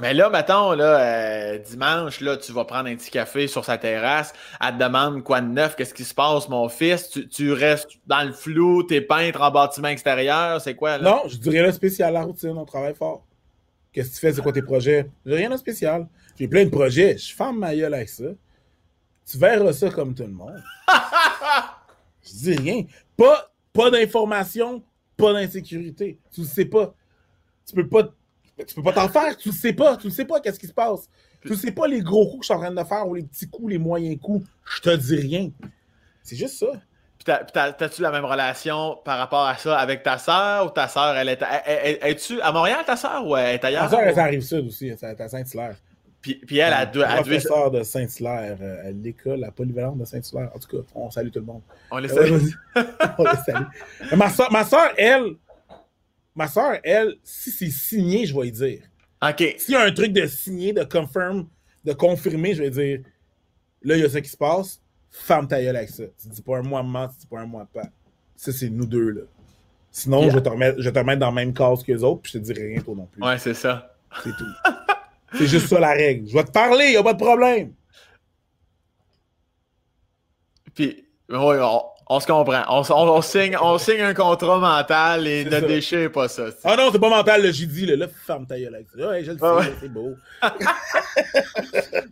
Mais 0.00 0.12
là, 0.12 0.28
mettons, 0.28 0.72
là, 0.72 0.98
euh, 0.98 1.58
dimanche, 1.58 2.20
là, 2.20 2.36
tu 2.36 2.50
vas 2.50 2.64
prendre 2.64 2.88
un 2.88 2.96
petit 2.96 3.10
café 3.10 3.46
sur 3.46 3.64
sa 3.64 3.78
terrasse. 3.78 4.32
Elle 4.60 4.74
te 4.74 4.82
demande 4.82 5.22
quoi 5.22 5.40
de 5.40 5.46
neuf, 5.46 5.76
qu'est-ce 5.76 5.94
qui 5.94 6.02
se 6.02 6.14
passe, 6.14 6.48
mon 6.48 6.68
fils? 6.68 7.16
Tu, 7.30 7.52
restes 7.52 7.90
dans 8.06 8.24
le 8.24 8.32
flou, 8.32 8.82
t'es 8.82 9.00
peintre 9.00 9.40
en 9.40 9.52
bâtiment 9.52 9.88
extérieur, 9.88 10.60
c'est 10.60 10.74
quoi, 10.74 10.98
là? 10.98 11.10
Non, 11.10 11.28
je 11.28 11.36
dis 11.36 11.48
rien 11.48 11.66
de 11.66 11.70
spécial, 11.70 12.12
la 12.12 12.22
routine, 12.22 12.54
on 12.56 12.64
travaille 12.64 12.94
fort. 12.94 13.24
Qu'est-ce 13.92 14.08
que 14.08 14.14
tu 14.14 14.20
fais, 14.20 14.32
c'est 14.32 14.42
quoi 14.42 14.52
tes 14.52 14.62
projets? 14.62 15.08
J'ai 15.24 15.36
rien 15.36 15.50
de 15.50 15.56
spécial. 15.56 16.08
J'ai 16.36 16.48
plein 16.48 16.64
de 16.64 16.70
projets, 16.70 17.16
je 17.16 17.32
ferme 17.32 17.60
ma 17.60 17.76
gueule 17.76 17.94
avec 17.94 18.08
ça. 18.08 18.24
Tu 19.30 19.38
verras 19.38 19.72
ça 19.72 19.90
comme 19.90 20.12
tout 20.12 20.24
le 20.24 20.32
monde. 20.32 20.60
je 22.24 22.32
dis 22.32 22.56
rien. 22.56 22.82
Pas, 23.16 23.53
pas 23.74 23.90
d'information, 23.90 24.82
pas 25.18 25.34
d'insécurité. 25.34 26.18
Tu 26.32 26.44
sais 26.44 26.64
pas. 26.64 26.94
Tu 27.66 27.74
peux 27.74 27.86
pas 27.86 28.08
tu 28.56 28.74
peux 28.76 28.82
pas 28.82 28.92
t'en 28.92 29.08
faire, 29.08 29.36
tu 29.36 29.48
le 29.48 29.54
sais 29.54 29.72
pas, 29.72 29.96
tu 29.96 30.06
le 30.06 30.12
sais 30.12 30.24
pas 30.24 30.40
qu'est-ce 30.40 30.60
qui 30.60 30.68
se 30.68 30.72
passe. 30.72 31.08
Tu 31.42 31.50
ne 31.50 31.56
sais 31.56 31.72
pas 31.72 31.88
les 31.88 32.00
gros 32.00 32.26
coups 32.26 32.40
que 32.40 32.42
je 32.42 32.46
suis 32.46 32.54
en 32.54 32.60
train 32.60 32.70
de 32.70 32.88
faire 32.88 33.06
ou 33.06 33.14
les 33.14 33.24
petits 33.24 33.48
coups, 33.48 33.72
les 33.72 33.78
moyens 33.78 34.18
coups. 34.20 34.46
Je 34.64 34.80
te 34.80 34.96
dis 34.96 35.16
rien. 35.16 35.50
C'est 36.22 36.36
juste 36.36 36.58
ça. 36.58 36.68
Puis 37.18 37.24
t'as-tu 37.52 38.02
la 38.02 38.10
même 38.10 38.24
relation 38.24 38.98
par 39.04 39.18
rapport 39.18 39.46
à 39.46 39.56
ça 39.56 39.76
avec 39.78 40.02
ta 40.02 40.18
sœur 40.18 40.66
ou 40.66 40.70
ta 40.70 40.88
sœur, 40.88 41.16
elle 41.16 41.28
est. 41.28 41.42
Es-tu 42.02 42.40
à 42.40 42.52
Montréal, 42.52 42.84
ta 42.86 42.96
sœur, 42.96 43.26
ou 43.26 43.36
elle 43.36 43.54
est 43.54 43.64
ailleurs? 43.64 43.84
Ta 43.84 43.96
sœur, 43.96 44.00
elle 44.00 44.18
arrive 44.18 44.40
sud 44.40 44.66
aussi, 44.66 44.88
elle 44.88 44.98
est 45.10 45.20
à 45.20 45.28
Saint-Hilaire. 45.28 45.76
Puis, 46.24 46.36
puis 46.36 46.56
elle 46.56 46.72
a 46.72 46.86
deux. 46.86 47.02
Professeur 47.02 47.70
de 47.70 47.82
Saint-Hilaire 47.82 48.56
euh, 48.58 48.88
à 48.88 48.90
l'école, 48.92 49.40
la 49.40 49.50
polyvalente 49.50 49.98
de 49.98 50.06
Saint-Hilaire. 50.06 50.50
En 50.54 50.58
tout 50.58 50.74
cas, 50.74 50.82
on 50.94 51.10
salue 51.10 51.28
tout 51.28 51.40
le 51.40 51.44
monde. 51.44 51.60
On 51.90 51.98
les 51.98 52.08
salue. 52.08 52.48
on 53.18 53.24
les 53.24 53.36
salue. 53.44 54.16
ma, 54.16 54.30
soeur, 54.30 54.50
ma 54.50 54.64
soeur, 54.64 54.94
elle, 54.96 55.36
ma 56.34 56.48
soeur, 56.48 56.78
elle, 56.82 57.16
si 57.22 57.50
c'est 57.50 57.68
signé, 57.68 58.24
je 58.24 58.34
vais 58.34 58.48
y 58.48 58.52
dire. 58.52 58.80
OK. 59.22 59.54
S'il 59.58 59.74
y 59.74 59.76
a 59.76 59.82
un 59.82 59.92
truc 59.92 60.14
de 60.14 60.26
signé, 60.26 60.72
de 60.72 60.82
confirm, 60.82 61.46
de 61.84 61.92
confirmer, 61.92 62.54
je 62.54 62.62
vais 62.62 62.70
dire 62.70 63.00
là, 63.82 63.96
il 63.96 64.00
y 64.00 64.04
a 64.06 64.08
ça 64.08 64.22
qui 64.22 64.30
se 64.30 64.36
passe, 64.38 64.80
ferme 65.10 65.46
ta 65.46 65.60
gueule 65.60 65.76
avec 65.76 65.90
ça. 65.90 66.04
Tu 66.22 66.28
dis 66.28 66.40
pas 66.40 66.56
un 66.56 66.62
mois 66.62 66.82
de 66.82 67.12
tu 67.12 67.18
dis 67.18 67.26
pas 67.26 67.40
un 67.40 67.46
mois 67.46 67.68
pas. 67.70 67.84
Ça, 68.34 68.50
c'est 68.50 68.70
nous 68.70 68.86
deux, 68.86 69.10
là. 69.10 69.22
Sinon, 69.90 70.30
je, 70.30 70.36
vais 70.36 70.42
te 70.42 70.48
remettre, 70.48 70.78
je 70.78 70.84
vais 70.84 70.92
te 70.92 70.98
remettre 70.98 71.20
dans 71.20 71.26
la 71.26 71.32
même 71.32 71.52
case 71.52 71.82
que 71.82 71.92
les 71.92 72.02
autres, 72.02 72.22
puis 72.22 72.32
je 72.32 72.38
te 72.38 72.44
dirai 72.44 72.68
rien, 72.68 72.80
toi 72.80 72.94
non 72.96 73.06
plus. 73.12 73.22
Ouais, 73.22 73.38
c'est 73.38 73.52
ça. 73.52 73.94
C'est 74.22 74.30
tout. 74.30 74.72
c'est 75.34 75.46
juste 75.46 75.68
ça 75.68 75.80
la 75.80 75.92
règle. 75.92 76.28
Je 76.28 76.34
vais 76.34 76.44
te 76.44 76.50
parler, 76.50 76.86
il 76.86 76.90
n'y 76.92 76.96
a 76.96 77.02
pas 77.02 77.14
de 77.14 77.22
problème. 77.22 77.72
Puis, 80.74 81.04
oui, 81.28 81.56
on 82.06 82.20
se 82.20 82.26
comprend. 82.26 82.62
On, 82.68 83.22
signe, 83.22 83.56
on 83.60 83.78
signe 83.78 84.02
un 84.02 84.14
contrat 84.14 84.58
mental 84.58 85.26
et 85.26 85.44
ne 85.44 85.60
déchire 85.60 86.12
pas 86.12 86.28
ça. 86.28 86.44
Ah 86.64 86.76
non, 86.76 86.90
c'est 86.92 86.98
pas 86.98 87.08
mental, 87.08 87.52
j'ai 87.52 87.66
dit, 87.66 87.86
là, 87.86 87.96
là, 87.96 88.06
ferme 88.26 88.46
ta 88.46 88.58
gueule 88.58 88.74
avec 88.74 88.88
ça. 88.90 89.08
Ouais, 89.08 89.24
je 89.24 89.32
le 89.32 89.38
sais, 89.38 89.72
c'est 89.80 89.88
beau. 89.88 90.14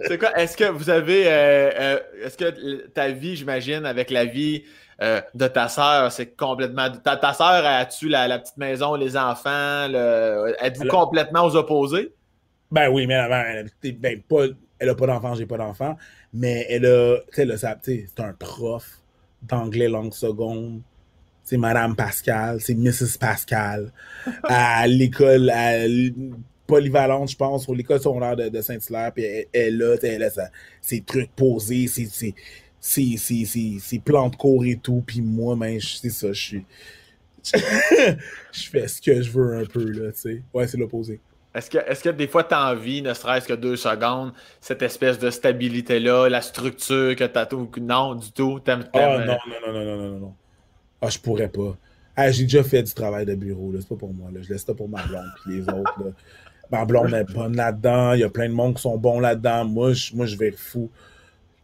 c'est 0.06 0.18
quoi? 0.18 0.38
Est-ce 0.38 0.56
que 0.56 0.64
vous 0.64 0.88
avez. 0.88 1.24
Euh, 1.26 1.70
euh, 1.78 1.98
est-ce 2.24 2.38
que 2.38 2.86
ta 2.88 3.08
vie, 3.08 3.36
j'imagine, 3.36 3.84
avec 3.84 4.10
la 4.10 4.24
vie 4.24 4.64
euh, 5.02 5.20
de 5.34 5.46
ta 5.46 5.68
sœur, 5.68 6.10
c'est 6.10 6.36
complètement. 6.36 6.90
Ta, 6.90 7.16
ta 7.16 7.34
sœur, 7.34 7.66
as-tu 7.66 8.08
la, 8.08 8.28
la, 8.28 8.38
petite 8.38 8.56
maison, 8.56 8.94
les 8.94 9.16
enfants? 9.16 9.88
Êtes-vous 10.60 10.88
complètement 10.88 11.44
aux 11.44 11.56
opposés? 11.56 12.14
Ben 12.72 12.88
oui, 12.88 13.06
mais 13.06 13.14
elle, 13.14 13.70
ben, 13.98 14.20
pas, 14.22 14.46
elle 14.78 14.88
a 14.88 14.94
pas 14.94 15.06
d'enfant, 15.06 15.34
j'ai 15.34 15.44
pas 15.44 15.58
d'enfant. 15.58 15.94
Mais 16.32 16.66
elle 16.70 16.86
a. 16.86 17.18
Tu 17.32 17.46
sais, 17.46 18.06
c'est 18.08 18.20
un 18.20 18.32
prof 18.32 19.02
d'anglais 19.42 19.88
langue 19.88 20.14
seconde. 20.14 20.80
C'est 21.44 21.58
Madame 21.58 21.94
Pascal, 21.94 22.60
c'est 22.60 22.74
Mrs. 22.74 23.18
Pascal. 23.20 23.92
à 24.44 24.86
l'école 24.86 25.52
polyvalente, 26.66 27.30
je 27.30 27.36
pense, 27.36 27.68
ou 27.68 27.74
l'école 27.74 28.00
secondaire 28.00 28.36
de, 28.36 28.48
de 28.48 28.60
Saint-Hilaire, 28.62 29.12
puis 29.12 29.24
elle, 29.24 29.98
elle, 30.02 30.22
a 30.22 30.30
ses 30.80 31.02
trucs 31.02 31.30
posés, 31.32 31.88
ses, 31.88 32.34
ses, 32.80 33.98
plans 33.98 34.30
de 34.30 34.36
cours 34.36 34.64
et 34.64 34.76
tout, 34.76 35.02
puis 35.06 35.20
moi, 35.20 35.54
ben, 35.56 35.78
c'est 35.78 36.08
ça, 36.08 36.32
je 36.32 36.40
suis... 36.40 36.66
je 38.52 38.70
fais 38.70 38.88
ce 38.88 39.02
que 39.02 39.20
je 39.20 39.30
veux 39.30 39.58
un 39.58 39.64
peu, 39.66 39.84
là, 39.84 40.12
tu 40.12 40.20
sais. 40.20 40.42
Ouais, 40.54 40.66
c'est 40.66 40.78
l'opposé. 40.78 41.20
Est-ce 41.54 41.68
que, 41.68 41.78
est 41.78 42.02
que 42.02 42.08
des 42.08 42.26
fois, 42.26 42.44
tu 42.44 42.54
as 42.54 42.70
envie, 42.70 43.02
ne 43.02 43.12
serait-ce 43.12 43.46
que 43.46 43.52
deux 43.52 43.76
secondes, 43.76 44.32
cette 44.60 44.80
espèce 44.80 45.18
de 45.18 45.30
stabilité-là, 45.30 46.28
la 46.28 46.40
structure 46.40 47.14
que 47.14 47.24
tu 47.24 47.38
as 47.38 47.46
tout? 47.46 47.70
Non, 47.80 48.14
du 48.14 48.32
tout. 48.32 48.58
Ah, 48.66 48.76
non, 48.76 48.82
non, 48.94 49.36
non, 49.66 49.72
non, 49.72 49.84
non, 49.84 49.96
non, 49.96 50.18
non. 50.18 50.34
Ah, 51.00 51.10
je 51.10 51.18
pourrais 51.18 51.48
pas. 51.48 51.76
Ah, 52.16 52.30
j'ai 52.30 52.44
déjà 52.44 52.62
fait 52.62 52.82
du 52.82 52.94
travail 52.94 53.26
de 53.26 53.34
bureau, 53.34 53.70
là. 53.72 53.78
C'est 53.80 53.88
pas 53.88 53.96
pour 53.96 54.14
moi, 54.14 54.30
là. 54.32 54.40
Je 54.42 54.52
laisse 54.52 54.64
ça 54.64 54.72
pour 54.72 54.88
ma 54.88 55.02
blonde, 55.02 55.30
puis 55.44 55.56
les 55.56 55.62
autres, 55.62 55.94
là. 55.98 56.10
Ma 56.70 56.86
blonde 56.86 57.12
est 57.12 57.30
bonne 57.30 57.54
là-dedans. 57.54 58.14
Il 58.14 58.20
y 58.20 58.24
a 58.24 58.30
plein 58.30 58.48
de 58.48 58.54
monde 58.54 58.76
qui 58.76 58.82
sont 58.82 58.96
bons 58.96 59.20
là-dedans. 59.20 59.66
Moi, 59.66 59.92
je, 59.92 60.14
moi, 60.14 60.24
je 60.24 60.36
vais 60.36 60.52
fou. 60.52 60.90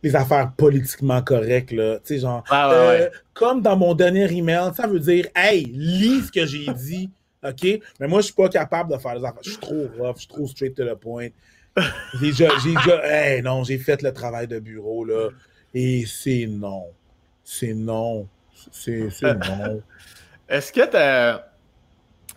Les 0.03 0.14
affaires 0.14 0.53
politiquement 0.55 1.22
correctes, 1.22 1.72
là. 1.72 1.97
Tu 2.05 2.14
sais, 2.14 2.18
genre. 2.20 2.45
Euh, 2.53 3.09
comme 3.32 3.62
dans 3.62 3.76
mon 3.76 3.95
dernier 3.95 4.30
email, 4.30 4.70
ça 4.76 4.86
veut 4.86 5.01
dire, 5.01 5.26
hey, 5.34 5.64
lis 5.64 6.26
ce 6.26 6.32
que 6.32 6.45
j'ai 6.45 6.66
dit 6.74 7.11
OK? 7.45 7.80
Mais 8.01 8.09
moi, 8.09 8.20
je 8.20 8.26
suis 8.26 8.34
pas 8.34 8.49
capable 8.49 8.93
de 8.93 8.99
faire 8.99 9.14
les 9.14 9.24
affaires. 9.24 9.43
Je 9.43 9.51
suis 9.51 9.59
trop 9.59 9.89
rough, 9.99 10.16
je 10.16 10.20
suis 10.20 10.28
trop 10.28 10.47
straight 10.47 10.74
to 10.74 10.84
the 10.84 10.95
point. 10.95 11.28
J'ai 12.14 12.28
déjà, 12.28 12.49
j'ai 12.62 12.74
déjà, 12.74 13.05
hey, 13.05 13.43
non, 13.43 13.64
j'ai 13.64 13.78
fait 13.78 14.03
le 14.03 14.12
travail 14.12 14.49
de 14.49 14.59
bureau, 14.59 15.05
là. 15.05 15.28
Et 15.74 16.05
c'est 16.07 16.47
non. 16.49 16.86
C'est 17.45 17.74
non. 17.74 18.26
C'est, 18.72 19.09
non. 19.22 19.82
Est-ce 20.49 20.72
que 20.72 20.84
tu 20.84 21.43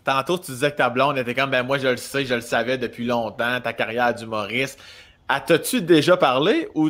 Tantôt, 0.04 0.39
tu 0.39 0.52
disais 0.52 0.72
que 0.72 0.78
ta 0.78 0.89
blonde 0.89 1.20
était 1.20 1.36
comme, 1.36 1.52
ben 1.52 1.62
moi, 1.62 1.78
je 1.78 1.88
le 1.88 1.97
sais, 1.97 2.26
je 2.26 2.34
le 2.34 2.41
savais 2.41 2.80
depuis 2.80 3.06
longtemps, 3.06 3.62
ta 3.62 3.72
carrière 3.72 4.16
d'humoriste. 4.16 4.80
As-tu 5.28 5.82
déjà 5.82 6.18
parlé 6.18 6.68
ou 6.74 6.89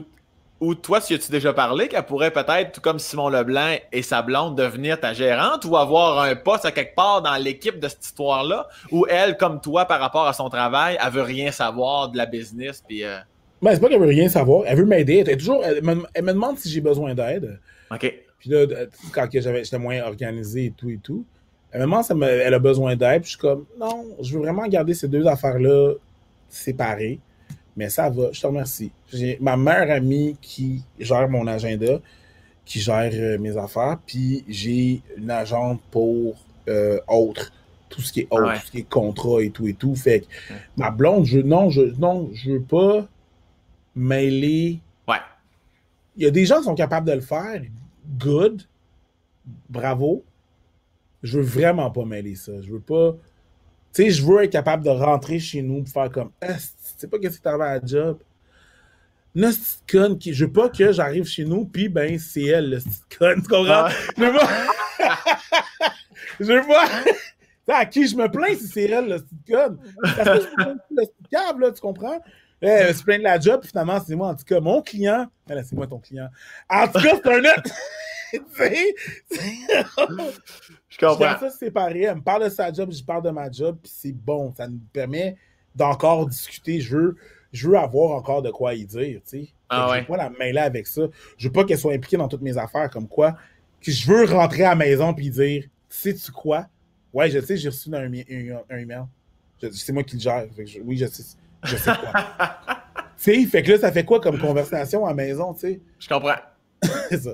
ou 0.62 0.76
toi, 0.76 1.02
si 1.02 1.16
as-tu 1.16 1.32
déjà 1.32 1.54
parlé 1.54 1.88
qu'elle 1.88 2.04
pourrait 2.04 2.30
peut-être, 2.30 2.72
tout 2.72 2.82
comme 2.82 3.00
Simon 3.00 3.30
Leblanc 3.30 3.78
et 3.92 4.04
sa 4.04 4.22
blonde, 4.22 4.56
devenir 4.56 5.00
ta 5.00 5.12
gérante 5.12 5.66
ou 5.66 5.76
avoir 5.76 6.20
un 6.20 6.36
poste 6.36 6.66
à 6.66 6.72
quelque 6.72 6.96
part 6.96 7.24
dans 7.24 7.36
l'équipe 7.36 7.80
de 7.80 7.88
cette 7.88 8.06
histoire-là, 8.06 8.68
ou 8.92 9.08
elle, 9.10 9.38
comme 9.38 9.60
toi, 9.60 9.86
par 9.86 10.00
rapport 10.00 10.28
à 10.28 10.34
son 10.34 10.50
travail, 10.50 10.98
elle 11.04 11.12
veut 11.12 11.24
rien 11.24 11.52
savoir 11.52 12.10
de 12.10 12.18
la 12.18 12.28
business, 12.28 12.84
puis... 12.88 13.04
Euh... 13.04 13.18
Ben, 13.62 13.74
c'est 13.74 13.80
pas 13.80 13.90
qu'elle 13.90 14.00
veut 14.00 14.08
rien 14.08 14.30
savoir, 14.30 14.64
elle 14.68 14.78
veut 14.78 14.86
m'aider, 14.86 15.24
elle, 15.28 15.38
toujours, 15.38 15.64
elle, 15.64 15.84
me, 15.84 16.32
demande 16.32 16.58
si 16.60 16.70
j'ai 16.70 16.82
besoin 16.82 17.16
d'aide. 17.16 17.60
OK. 17.92 18.14
Puis 18.40 18.50
là, 18.50 18.66
quand 19.12 19.28
j'étais 19.32 19.78
moins 19.78 20.02
organisé 20.02 20.66
et 20.66 20.72
tout 20.72 20.90
et 20.90 20.98
tout, 20.98 21.26
elle 21.72 21.82
me 21.82 21.86
demande 21.86 22.04
si 22.04 22.12
elle, 22.12 22.54
a 22.54 22.60
besoin 22.60 22.96
d'aide, 22.96 23.22
puis 23.24 23.32
je 23.32 23.38
suis 23.38 23.40
comme, 23.40 23.66
non, 23.80 24.06
je 24.22 24.34
veux 24.34 24.40
vraiment 24.40 24.68
garder 24.68 24.94
ces 24.94 25.08
deux 25.08 25.26
affaires-là 25.26 25.94
séparées. 26.50 27.20
Mais 27.76 27.90
ça 27.90 28.10
va, 28.10 28.32
je 28.32 28.42
te 28.42 28.48
remercie. 28.48 28.92
J'ai 29.12 29.38
ma 29.40 29.58
meilleure 29.58 29.92
amie 29.92 30.36
qui 30.42 30.84
gère 31.00 31.30
mon 31.30 31.48
agenda, 31.48 32.00
qui 32.66 32.80
gère 32.80 33.12
euh, 33.14 33.38
mes 33.38 33.58
affaires, 33.58 33.98
puis 34.06 34.44
j'ai 34.48 35.02
une 35.18 35.32
agente 35.32 35.82
pour 35.90 36.36
euh, 36.68 37.00
autre, 37.08 37.52
tout 37.90 38.02
ce 38.02 38.12
qui 38.12 38.22
est 38.22 38.28
autre, 38.30 38.54
tout 38.60 38.66
ce 38.68 38.72
qui 38.72 38.78
est 38.80 38.90
contrat 38.90 39.42
et 39.42 39.50
tout 39.50 39.68
et 39.68 39.74
tout. 39.74 39.96
Fait 39.96 40.22
que 40.22 40.26
ma 40.78 40.92
blonde, 40.92 41.26
je, 41.26 41.40
non, 41.40 41.70
je, 41.70 41.82
non, 41.98 42.30
je 42.34 42.52
veux 42.52 42.62
pas 42.62 43.08
mêler. 43.96 44.80
Ouais. 45.08 45.18
Il 46.16 46.24
y 46.24 46.28
a 46.28 46.32
des 46.32 46.46
gens 46.46 46.60
qui 46.60 46.66
sont 46.66 46.76
capables 46.76 47.08
de 47.08 47.14
le 47.14 47.22
faire. 47.22 47.62
Good. 48.18 48.64
Bravo. 49.70 50.24
Je 51.24 51.40
veux 51.40 51.44
vraiment 51.44 51.92
pas 51.92 52.06
mêler 52.06 52.36
ça. 52.36 52.62
Je 52.62 52.72
veux 52.72 52.80
pas. 52.80 53.16
Tu 53.94 54.04
sais, 54.04 54.12
je 54.12 54.24
veux 54.26 54.44
être 54.44 54.52
capable 54.52 54.84
de 54.84 54.90
rentrer 54.90 55.40
chez 55.40 55.62
nous 55.62 55.84
pour 55.84 55.92
faire 55.92 56.10
comme 56.10 56.32
sais 57.02 57.08
pas 57.08 57.20
qu'est-ce 57.20 57.38
qui 57.38 57.42
t'arrive 57.42 57.62
à 57.62 57.80
la 57.80 57.86
job. 57.86 58.20
Une 59.36 59.44
petite 59.44 59.84
conne 59.90 60.18
qui. 60.18 60.34
Je 60.34 60.46
veux 60.46 60.52
pas 60.52 60.70
que 60.70 60.92
j'arrive 60.92 61.26
chez 61.26 61.46
nous, 61.46 61.66
puis 61.66 61.90
ben, 61.90 62.18
c'est 62.20 62.44
elle, 62.44 62.70
le 62.70 62.78
petite 62.78 63.18
conne. 63.18 63.42
Tu 63.42 63.48
comprends? 63.48 63.88
Je 64.18 64.24
veux 64.24 64.34
pas. 64.34 64.50
je 66.40 66.46
veux 66.46 66.68
pas. 66.68 66.88
à 67.74 67.86
qui 67.86 68.08
je 68.08 68.16
me 68.16 68.28
plains 68.30 68.56
si 68.56 68.68
c'est 68.68 68.84
elle, 68.84 69.08
le 69.08 69.20
petite 69.20 69.48
conne? 69.50 69.80
Parce 70.02 70.18
que 70.18 70.48
je 70.60 70.66
le 70.66 71.06
petit 71.06 71.30
câble, 71.32 71.62
là, 71.64 71.72
tu 71.72 71.82
comprends? 71.82 72.20
Eh, 72.62 72.68
elle 72.68 72.96
se 72.96 73.04
plaint 73.04 73.20
de 73.20 73.24
la 73.24 73.40
job, 73.40 73.62
puis 73.62 73.70
finalement, 73.70 74.00
c'est 74.06 74.16
moi, 74.16 74.28
en 74.30 74.36
tout 74.36 74.44
cas, 74.46 74.60
mon 74.60 74.82
client. 74.82 75.26
Ben 75.48 75.64
c'est 75.64 75.76
moi 75.76 75.88
ton 75.88 76.00
client. 76.00 76.30
En 76.70 76.88
tout 76.88 77.00
cas, 77.00 77.16
c'est 77.24 77.28
un 77.28 77.40
autre. 77.40 77.72
je 80.90 80.98
comprends. 80.98 81.40
ça 81.40 81.50
séparé. 81.50 82.04
Elle 82.04 82.18
me 82.18 82.22
parle 82.22 82.44
de 82.46 82.50
sa 82.50 82.72
job, 82.72 82.92
je 82.92 83.04
parle 83.04 83.24
de 83.24 83.32
ma 83.32 83.52
job, 83.52 83.78
puis 83.82 83.92
c'est 83.94 84.14
bon. 84.14 84.54
Ça 84.56 84.68
nous 84.68 84.80
permet 84.94 85.36
d'encore 85.76 86.28
discuter. 86.28 86.82
Je 86.82 86.96
veux, 86.96 87.18
je 87.52 87.68
veux 87.68 87.78
avoir 87.78 88.12
encore 88.12 88.42
de 88.42 88.50
quoi 88.50 88.74
y 88.74 88.86
dire, 88.86 89.22
tu 89.24 89.46
sais. 89.46 89.48
Ah 89.70 89.90
je 89.94 90.00
veux 90.00 90.06
pas 90.06 90.18
la 90.18 90.30
mêler 90.30 90.60
avec 90.60 90.88
ça. 90.88 91.04
Je 91.38 91.48
veux 91.48 91.54
pas 91.54 91.64
qu'elle 91.64 91.78
soit 91.78 91.94
impliquée 91.94 92.18
dans 92.18 92.28
toutes 92.28 92.42
mes 92.42 92.58
affaires, 92.58 92.90
comme 92.90 93.08
quoi. 93.08 93.38
Que 93.82 93.92
je 93.92 94.12
veux 94.12 94.26
rentrer 94.26 94.64
à 94.64 94.70
la 94.70 94.76
maison 94.76 95.14
puis 95.14 95.30
dire, 95.30 95.66
sais-tu 95.90 96.32
quoi? 96.32 96.68
Ouais, 97.14 97.30
je 97.30 97.40
sais, 97.40 97.58
j'ai 97.58 97.70
reçu 97.70 97.90
un, 97.94 98.04
un, 98.04 98.78
email. 98.78 99.04
C'est 99.72 99.92
moi 99.92 100.04
qui 100.04 100.16
le 100.16 100.22
gère. 100.22 100.46
oui, 100.84 100.98
je 100.98 101.06
sais, 101.06 101.38
je 101.64 101.76
sais 101.78 101.92
quoi. 101.92 102.12
tu 103.18 103.24
sais, 103.24 103.46
fait 103.46 103.64
que 103.64 103.72
là, 103.72 103.80
ça 103.80 103.92
fait 103.92 104.06
quoi 104.06 104.20
comme 104.20 104.40
conversation 104.40 105.06
à 105.06 105.10
la 105.10 105.16
maison, 105.16 105.54
tu 105.54 105.60
sais? 105.62 105.80
Je 106.00 106.08
comprends. 106.08 106.36
C'est 107.10 107.22
ça. 107.22 107.32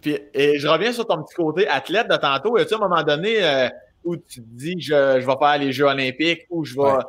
puis, 0.00 0.18
et 0.32 0.58
je 0.58 0.68
reviens 0.68 0.92
sur 0.92 1.06
ton 1.06 1.22
petit 1.22 1.34
côté 1.34 1.66
athlète 1.68 2.08
de 2.08 2.16
tantôt. 2.16 2.56
Y 2.58 2.62
a-tu 2.62 2.74
un 2.74 2.78
moment 2.78 3.02
donné 3.02 3.42
euh, 3.42 3.68
où 4.04 4.16
tu 4.16 4.40
te 4.40 4.46
dis, 4.46 4.74
je, 4.78 5.20
je 5.20 5.26
vais 5.26 5.36
faire 5.38 5.58
les 5.58 5.72
Jeux 5.72 5.86
Olympiques 5.86 6.46
ou 6.48 6.64
je 6.64 6.76
vais. 6.76 7.02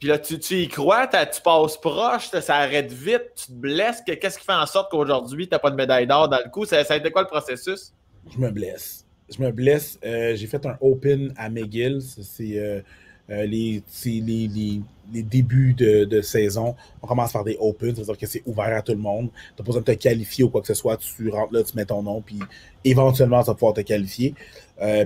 Puis 0.00 0.08
là, 0.08 0.18
tu, 0.18 0.34
y 0.54 0.66
crois, 0.66 1.06
tu 1.06 1.42
passes 1.42 1.76
proche, 1.76 2.30
ça 2.30 2.56
arrête 2.56 2.90
vite, 2.90 3.32
tu 3.36 3.46
te 3.48 3.52
blesses. 3.52 4.02
Qu'est-ce 4.06 4.38
qui 4.38 4.46
fait 4.46 4.54
en 4.54 4.64
sorte 4.64 4.90
qu'aujourd'hui, 4.90 5.46
tu 5.46 5.54
n'as 5.54 5.58
pas 5.58 5.70
de 5.70 5.76
médaille 5.76 6.06
d'or 6.06 6.26
dans 6.26 6.40
le 6.42 6.48
coup? 6.48 6.64
Ça, 6.64 6.78
a 6.78 6.96
été 6.96 7.10
quoi 7.10 7.20
le 7.20 7.28
processus? 7.28 7.92
Je 8.32 8.38
me 8.38 8.50
blesse. 8.50 9.04
Je 9.28 9.42
me 9.42 9.52
blesse. 9.52 9.98
Euh, 10.02 10.34
j'ai 10.36 10.46
fait 10.46 10.64
un 10.64 10.78
Open 10.80 11.34
à 11.36 11.50
McGill. 11.50 12.00
C'est 12.00 12.58
euh, 12.58 12.80
euh, 13.28 13.44
les, 13.44 13.82
les, 14.06 14.82
débuts 15.22 15.74
de, 15.74 16.22
saison. 16.22 16.76
On 17.02 17.06
commence 17.06 17.32
par 17.32 17.44
des 17.44 17.58
Open, 17.60 17.94
c'est-à-dire 17.94 18.16
que 18.16 18.26
c'est 18.26 18.42
ouvert 18.46 18.74
à 18.74 18.80
tout 18.80 18.92
le 18.92 18.98
monde. 18.98 19.28
Tu 19.30 19.36
n'as 19.50 19.56
pas 19.58 19.64
besoin 19.64 19.82
de 19.82 19.86
te 19.86 20.02
qualifier 20.02 20.44
ou 20.44 20.48
quoi 20.48 20.62
que 20.62 20.66
ce 20.66 20.72
soit. 20.72 20.96
Tu 20.96 21.28
rentres 21.28 21.52
là, 21.52 21.62
tu 21.62 21.76
mets 21.76 21.84
ton 21.84 22.02
nom, 22.02 22.22
puis 22.22 22.38
éventuellement, 22.86 23.42
tu 23.42 23.48
vas 23.48 23.54
pouvoir 23.54 23.74
te 23.74 23.82
qualifier. 23.82 24.34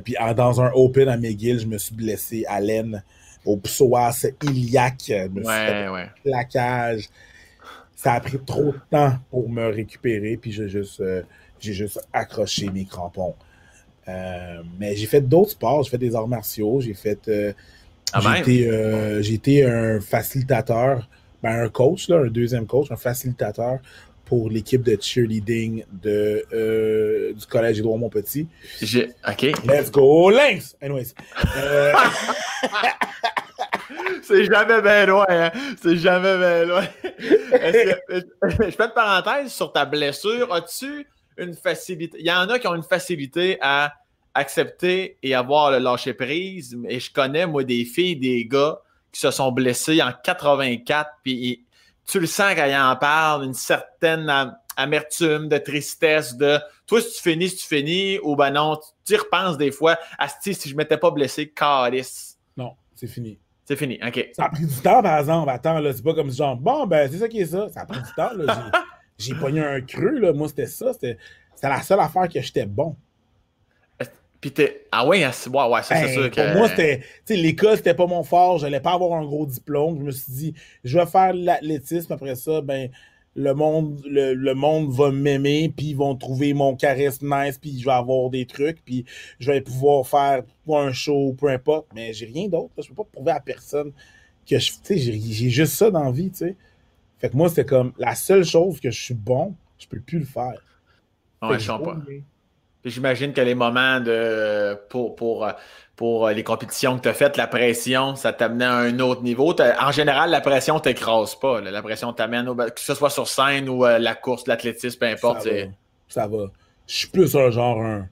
puis 0.04 0.14
dans 0.36 0.60
un 0.60 0.70
Open 0.72 1.08
à 1.08 1.16
McGill, 1.16 1.58
je 1.58 1.66
me 1.66 1.78
suis 1.78 1.96
blessé 1.96 2.44
à 2.46 2.60
l'aine 2.60 3.02
au 3.44 3.56
psoas 3.56 4.26
iliaque, 4.42 5.10
ouais, 5.10 5.88
ouais. 5.88 6.10
plaquage. 6.22 7.08
Ça 7.96 8.14
a 8.14 8.20
pris 8.20 8.38
trop 8.38 8.72
de 8.72 8.80
temps 8.90 9.14
pour 9.30 9.48
me 9.48 9.66
récupérer, 9.68 10.36
puis 10.36 10.52
j'ai 10.52 10.68
juste, 10.68 11.02
j'ai 11.58 11.72
juste 11.72 12.00
accroché 12.12 12.68
mes 12.70 12.84
crampons. 12.84 13.34
mais 14.06 14.94
j'ai 14.94 15.06
fait 15.06 15.22
d'autres 15.22 15.52
sports, 15.52 15.84
j'ai 15.84 15.90
fait 15.90 15.98
des 15.98 16.14
arts 16.14 16.28
martiaux, 16.28 16.80
j'ai 16.80 16.94
fait. 16.94 17.30
Ah 18.12 18.20
j'ai 18.44 19.34
été, 19.34 19.64
un 19.64 20.00
facilitateur, 20.00 21.08
ben 21.42 21.64
un 21.64 21.68
coach, 21.68 22.08
là, 22.08 22.18
un 22.18 22.28
deuxième 22.28 22.66
coach, 22.66 22.90
un 22.90 22.96
facilitateur 22.96 23.78
pour 24.24 24.50
l'équipe 24.50 24.82
de 24.82 24.96
cheerleading 25.00 25.84
de, 25.92 26.44
euh, 26.52 27.32
du 27.32 27.46
collège 27.46 27.78
Édouard 27.78 27.98
Montpetit. 27.98 28.48
OK. 28.82 29.42
Let's 29.64 29.90
go, 29.90 30.30
Lynx! 30.30 30.76
Anyways. 30.80 31.14
Euh, 31.56 31.92
C'est 34.22 34.44
jamais 34.46 34.80
bien 34.80 35.06
loin, 35.06 35.26
hein? 35.28 35.50
C'est 35.82 35.96
jamais 35.96 36.38
bien 36.38 36.64
loin. 36.64 36.84
je 37.04 38.70
fais 38.70 38.84
une 38.84 38.92
parenthèse 38.94 39.52
sur 39.52 39.72
ta 39.72 39.84
blessure. 39.84 40.52
As-tu 40.52 41.06
une 41.36 41.54
facilité? 41.54 42.16
Il 42.18 42.26
y 42.26 42.32
en 42.32 42.48
a 42.48 42.58
qui 42.58 42.66
ont 42.66 42.74
une 42.74 42.82
facilité 42.82 43.58
à 43.60 43.92
accepter 44.34 45.18
et 45.22 45.34
avoir 45.34 45.70
le 45.70 45.78
lâcher 45.78 46.14
prise. 46.14 46.76
Et 46.88 47.00
je 47.00 47.12
connais, 47.12 47.46
moi, 47.46 47.64
des 47.64 47.84
filles, 47.84 48.16
des 48.16 48.46
gars 48.46 48.80
qui 49.12 49.20
se 49.20 49.30
sont 49.30 49.52
blessés 49.52 50.02
en 50.02 50.12
84, 50.24 51.10
puis 51.22 51.63
tu 52.06 52.20
le 52.20 52.26
sens 52.26 52.54
quand 52.54 52.66
ils 52.66 52.76
en 52.76 52.96
parlent, 52.96 53.44
une 53.44 53.54
certaine 53.54 54.30
amertume, 54.76 55.48
de 55.48 55.58
tristesse, 55.58 56.36
de 56.36 56.58
toi, 56.86 57.00
si 57.00 57.16
tu 57.16 57.30
finis, 57.30 57.48
si 57.48 57.56
tu 57.56 57.66
finis, 57.66 58.18
ou 58.22 58.36
ben 58.36 58.50
non, 58.50 58.78
tu 59.04 59.14
y 59.14 59.16
repenses 59.16 59.56
des 59.56 59.70
fois, 59.70 59.96
à 60.18 60.28
si 60.28 60.52
je 60.52 60.76
m'étais 60.76 60.98
pas 60.98 61.10
blessé, 61.10 61.48
calice. 61.48 62.38
Non, 62.56 62.74
c'est 62.94 63.06
fini. 63.06 63.38
C'est 63.64 63.76
fini, 63.76 63.98
OK. 64.06 64.28
Ça 64.34 64.44
a 64.44 64.48
pris 64.50 64.66
du 64.66 64.74
temps, 64.76 65.02
par 65.02 65.18
exemple. 65.18 65.48
Attends, 65.48 65.78
là, 65.78 65.92
c'est 65.92 66.02
pas 66.02 66.14
comme 66.14 66.30
genre, 66.30 66.56
bon, 66.56 66.86
ben, 66.86 67.10
c'est 67.10 67.18
ça 67.18 67.28
qui 67.28 67.40
est 67.40 67.46
ça. 67.46 67.68
Ça 67.70 67.80
a 67.80 67.86
pris 67.86 68.00
du 68.00 68.12
temps, 68.14 68.32
là. 68.34 68.70
J'ai 69.18 69.34
pogné 69.34 69.64
un 69.64 69.80
creux, 69.80 70.18
là. 70.18 70.32
Moi, 70.32 70.48
c'était 70.48 70.66
ça. 70.66 70.92
C'était 70.92 71.16
la 71.62 71.80
seule 71.80 72.00
affaire 72.00 72.28
que 72.28 72.40
j'étais 72.40 72.66
bon. 72.66 72.96
Puis 74.44 74.52
t'es. 74.52 74.84
Ah 74.92 75.06
ouais, 75.06 75.24
ouais, 75.24 75.68
ouais 75.68 75.82
ça, 75.82 75.96
c'est 75.96 76.12
sûr 76.12 76.30
que. 76.30 76.34
Pour 76.34 76.58
moi, 76.58 76.68
c'était. 76.68 76.98
Tu 76.98 77.06
sais, 77.24 77.36
l'école, 77.36 77.78
c'était 77.78 77.94
pas 77.94 78.06
mon 78.06 78.22
fort. 78.22 78.58
Je 78.58 78.66
n'allais 78.66 78.78
pas 78.78 78.92
avoir 78.92 79.18
un 79.18 79.24
gros 79.24 79.46
diplôme. 79.46 79.98
Je 80.00 80.04
me 80.04 80.10
suis 80.10 80.32
dit, 80.34 80.54
je 80.84 80.98
vais 80.98 81.06
faire 81.06 81.32
l'athlétisme. 81.32 82.12
Après 82.12 82.34
ça, 82.34 82.60
ben, 82.60 82.90
le 83.34 83.54
monde, 83.54 84.02
le, 84.04 84.52
monde 84.52 84.92
va 84.92 85.10
m'aimer, 85.10 85.72
puis 85.74 85.86
ils 85.86 85.96
vont 85.96 86.14
trouver 86.14 86.52
mon 86.52 86.76
charisme 86.76 87.34
nice, 87.34 87.56
puis 87.56 87.80
je 87.80 87.86
vais 87.86 87.92
avoir 87.92 88.28
des 88.28 88.44
trucs, 88.44 88.84
puis 88.84 89.06
je 89.38 89.50
vais 89.50 89.62
pouvoir 89.62 90.06
faire 90.06 90.42
un 90.68 90.92
show, 90.92 91.34
peu 91.38 91.48
importe. 91.48 91.86
Mais 91.94 92.12
j'ai 92.12 92.26
rien 92.26 92.46
d'autre. 92.46 92.68
Je 92.76 92.88
peux 92.88 92.96
pas 92.96 93.08
prouver 93.10 93.32
à 93.32 93.40
personne 93.40 93.92
que 94.46 94.58
je. 94.58 94.72
Tu 94.72 94.78
sais, 94.82 94.98
j'ai 94.98 95.48
juste 95.48 95.72
ça 95.72 95.90
dans 95.90 96.04
la 96.04 96.12
vie, 96.12 96.30
tu 96.30 96.36
sais. 96.36 96.56
Fait 97.18 97.30
que 97.30 97.36
moi, 97.38 97.48
c'était 97.48 97.64
comme 97.64 97.94
la 97.96 98.14
seule 98.14 98.44
chose 98.44 98.78
que 98.78 98.90
je 98.90 99.02
suis 99.02 99.14
bon, 99.14 99.54
je 99.78 99.86
peux 99.86 100.00
plus 100.00 100.18
le 100.18 100.26
faire. 100.26 100.60
Ouais, 101.40 101.58
je 101.58 101.66
pas 101.66 101.96
j'imagine 102.84 103.32
que 103.32 103.40
les 103.40 103.54
moments 103.54 104.00
de 104.00 104.78
pour, 104.88 105.14
pour, 105.16 105.46
pour 105.96 106.28
les 106.28 106.42
compétitions 106.42 106.96
que 106.96 107.02
tu 107.02 107.08
as 107.08 107.14
faites, 107.14 107.36
la 107.36 107.46
pression, 107.46 108.16
ça 108.16 108.32
t'amenait 108.32 108.64
à 108.64 108.76
un 108.76 108.98
autre 108.98 109.22
niveau. 109.22 109.54
En 109.80 109.92
général, 109.92 110.30
la 110.30 110.40
pression 110.40 110.80
t'écrase 110.80 111.34
pas. 111.36 111.60
La 111.60 111.82
pression 111.82 112.12
t'amène, 112.12 112.54
que 112.54 112.80
ce 112.80 112.94
soit 112.94 113.10
sur 113.10 113.28
scène 113.28 113.68
ou 113.68 113.84
euh, 113.84 113.98
la 113.98 114.14
course, 114.14 114.46
l'athlétisme, 114.46 114.98
peu 114.98 115.06
importe. 115.06 115.42
Ça 115.42 115.50
va. 115.50 115.56
ça 116.08 116.26
va. 116.26 116.46
Je 116.86 116.94
suis 116.94 117.08
plus 117.08 117.34
un 117.36 117.50
genre 117.50 117.80
un 117.80 118.08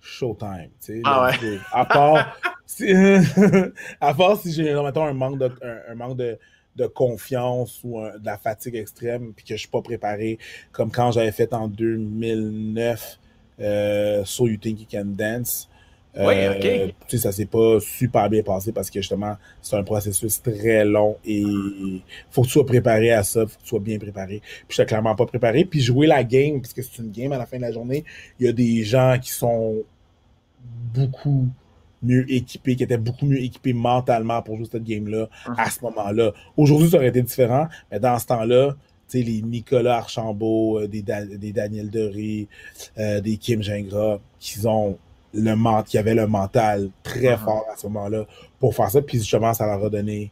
showtime. 0.00 0.70
ah 1.04 1.26
ouais. 1.26 1.58
À 1.72 1.84
part, 1.84 2.36
si, 2.66 2.92
à 4.00 4.14
part 4.14 4.36
si 4.38 4.52
j'ai 4.52 4.72
un 4.72 5.12
manque 5.12 5.38
de, 5.38 5.50
un, 5.88 5.94
manque 5.94 6.16
de, 6.16 6.38
de 6.76 6.86
confiance 6.86 7.80
ou 7.84 8.00
de 8.00 8.24
la 8.24 8.38
fatigue 8.38 8.76
extrême 8.76 9.32
puis 9.34 9.44
que 9.44 9.54
je 9.54 9.60
suis 9.60 9.68
pas 9.68 9.82
préparé, 9.82 10.38
comme 10.72 10.90
quand 10.90 11.12
j'avais 11.12 11.32
fait 11.32 11.52
en 11.52 11.68
2009 11.68 13.18
euh, 13.18 13.25
So 13.58 14.46
You 14.46 14.56
Think 14.56 14.80
You 14.80 14.86
Can 14.90 15.12
Dance. 15.16 15.68
oui, 16.16 16.34
euh, 16.34 16.54
ok. 16.54 16.94
Tu 17.08 17.16
sais, 17.16 17.22
ça 17.22 17.32
s'est 17.32 17.46
pas 17.46 17.78
super 17.80 18.30
bien 18.30 18.42
passé 18.42 18.72
parce 18.72 18.90
que 18.90 19.00
justement, 19.00 19.36
c'est 19.60 19.76
un 19.76 19.84
processus 19.84 20.40
très 20.42 20.84
long 20.84 21.16
et 21.24 21.44
faut 22.30 22.42
que 22.42 22.46
tu 22.46 22.52
sois 22.54 22.66
préparé 22.66 23.12
à 23.12 23.22
ça, 23.22 23.46
faut 23.46 23.56
que 23.56 23.62
tu 23.62 23.68
sois 23.68 23.80
bien 23.80 23.98
préparé. 23.98 24.40
Puis 24.66 24.76
j'étais 24.76 24.86
clairement 24.86 25.14
pas 25.14 25.26
préparé. 25.26 25.64
Puis 25.64 25.80
jouer 25.80 26.06
la 26.06 26.24
game, 26.24 26.60
puisque 26.60 26.82
c'est 26.82 27.02
une 27.02 27.10
game 27.10 27.32
à 27.32 27.38
la 27.38 27.46
fin 27.46 27.58
de 27.58 27.62
la 27.62 27.72
journée, 27.72 28.04
il 28.40 28.46
y 28.46 28.48
a 28.48 28.52
des 28.52 28.82
gens 28.82 29.18
qui 29.20 29.30
sont 29.30 29.82
beaucoup 30.94 31.48
mieux 32.02 32.30
équipés, 32.30 32.76
qui 32.76 32.82
étaient 32.84 32.98
beaucoup 32.98 33.26
mieux 33.26 33.42
équipés 33.42 33.72
mentalement 33.72 34.42
pour 34.42 34.56
jouer 34.56 34.68
cette 34.70 34.84
game-là 34.84 35.28
à 35.56 35.70
ce 35.70 35.82
moment-là. 35.82 36.32
Aujourd'hui, 36.56 36.90
ça 36.90 36.96
aurait 36.96 37.08
été 37.08 37.22
différent, 37.22 37.68
mais 37.90 38.00
dans 38.00 38.18
ce 38.18 38.26
temps-là, 38.26 38.76
les 39.14 39.42
Nicolas 39.42 39.98
Archambault, 39.98 40.80
euh, 40.80 40.88
des, 40.88 41.02
des, 41.02 41.52
Daniel 41.52 41.90
Doré, 41.90 42.48
euh, 42.98 43.20
des 43.20 43.36
Kim 43.36 43.62
Gingras, 43.62 44.18
qui 44.38 44.66
ont 44.66 44.98
le 45.34 45.82
qui 45.82 45.98
avaient 45.98 46.14
le 46.14 46.26
mental 46.26 46.90
très 47.02 47.34
uh-huh. 47.34 47.38
fort 47.38 47.66
à 47.72 47.76
ce 47.76 47.86
moment-là 47.88 48.24
pour 48.58 48.74
faire 48.74 48.90
ça. 48.90 49.02
Puis 49.02 49.18
justement, 49.18 49.52
ça 49.52 49.66
leur 49.66 49.84
a 49.84 49.90
donné 49.90 50.30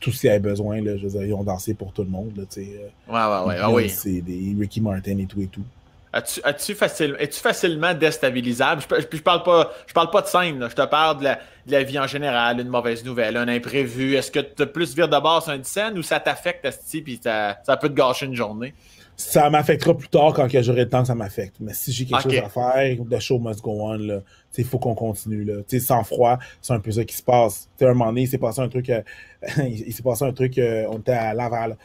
tout 0.00 0.12
ce 0.12 0.20
qu'ils 0.20 0.30
avaient 0.30 0.38
besoin. 0.38 0.80
Là, 0.82 0.96
je 0.96 1.06
veux 1.06 1.10
dire, 1.18 1.24
ils 1.24 1.34
ont 1.34 1.44
dansé 1.44 1.74
pour 1.74 1.92
tout 1.92 2.02
le 2.02 2.10
monde. 2.10 2.32
Là, 2.36 2.44
euh. 2.56 2.62
ouais, 2.62 3.42
ouais, 3.42 3.48
ouais. 3.48 3.56
Ah, 3.60 3.70
oui. 3.70 3.88
C'est 3.88 4.20
des 4.20 4.54
Ricky 4.58 4.80
Martin 4.80 5.18
et 5.18 5.26
tout 5.26 5.40
et 5.40 5.46
tout. 5.46 5.64
As-tu 6.12 6.74
facile, 6.74 7.16
es-tu 7.18 7.38
facilement 7.38 7.92
déstabilisable? 7.94 8.82
Je, 8.82 9.16
je, 9.16 9.22
parle 9.22 9.42
pas, 9.42 9.72
je 9.86 9.92
parle 9.92 10.10
pas 10.10 10.22
de 10.22 10.26
scène, 10.26 10.66
je 10.68 10.74
te 10.74 10.86
parle 10.86 11.18
de 11.18 11.28
la, 11.66 11.82
vie 11.82 11.98
en 11.98 12.06
général, 12.06 12.60
une 12.60 12.68
mauvaise 12.68 13.04
nouvelle, 13.04 13.36
un 13.36 13.48
imprévu. 13.48 14.14
Est-ce 14.14 14.30
que 14.30 14.40
tu 14.40 14.62
as 14.62 14.66
plus 14.66 14.94
vire 14.94 15.08
de 15.08 15.18
bord 15.18 15.42
sur 15.42 15.52
une 15.52 15.64
scène 15.64 15.98
ou 15.98 16.02
ça 16.02 16.18
t'affecte, 16.18 16.66
puis 17.04 17.20
ça, 17.22 17.58
ça 17.64 17.76
peut 17.76 17.88
te 17.88 17.94
gâcher 17.94 18.26
une 18.26 18.34
journée? 18.34 18.74
Ça 19.20 19.50
m'affectera 19.50 19.96
plus 19.96 20.08
tard 20.08 20.32
quand 20.32 20.46
j'aurai 20.48 20.84
le 20.84 20.88
temps 20.88 21.00
que 21.00 21.08
ça 21.08 21.14
m'affecte. 21.16 21.56
Mais 21.58 21.74
si 21.74 21.90
j'ai 21.90 22.06
quelque 22.06 22.22
chose 22.22 22.38
à 22.38 22.48
faire, 22.48 22.96
the 23.10 23.18
show 23.18 23.40
must 23.40 23.60
go 23.60 23.72
on. 23.80 24.22
Il 24.56 24.64
faut 24.64 24.78
qu'on 24.78 24.94
continue. 24.94 25.42
Là. 25.42 25.54
sans 25.80 26.04
froid, 26.04 26.38
c'est 26.62 26.72
un 26.72 26.78
peu 26.78 26.92
ça 26.92 27.04
qui 27.04 27.16
se 27.16 27.22
passe. 27.24 27.68
T'sais, 27.76 27.86
un 27.86 27.94
moment 27.94 28.06
donné, 28.06 28.22
il 28.22 28.28
s'est 28.28 28.38
passé 28.38 28.60
un 28.60 28.68
truc. 28.68 28.88
Euh, 28.90 29.02
il 29.58 29.92
s'est 29.92 30.04
passé 30.04 30.24
un 30.24 30.32
truc. 30.32 30.56
Euh, 30.58 30.86
on 30.88 30.98
était 30.98 31.12
à 31.12 31.34
Laval 31.34 31.76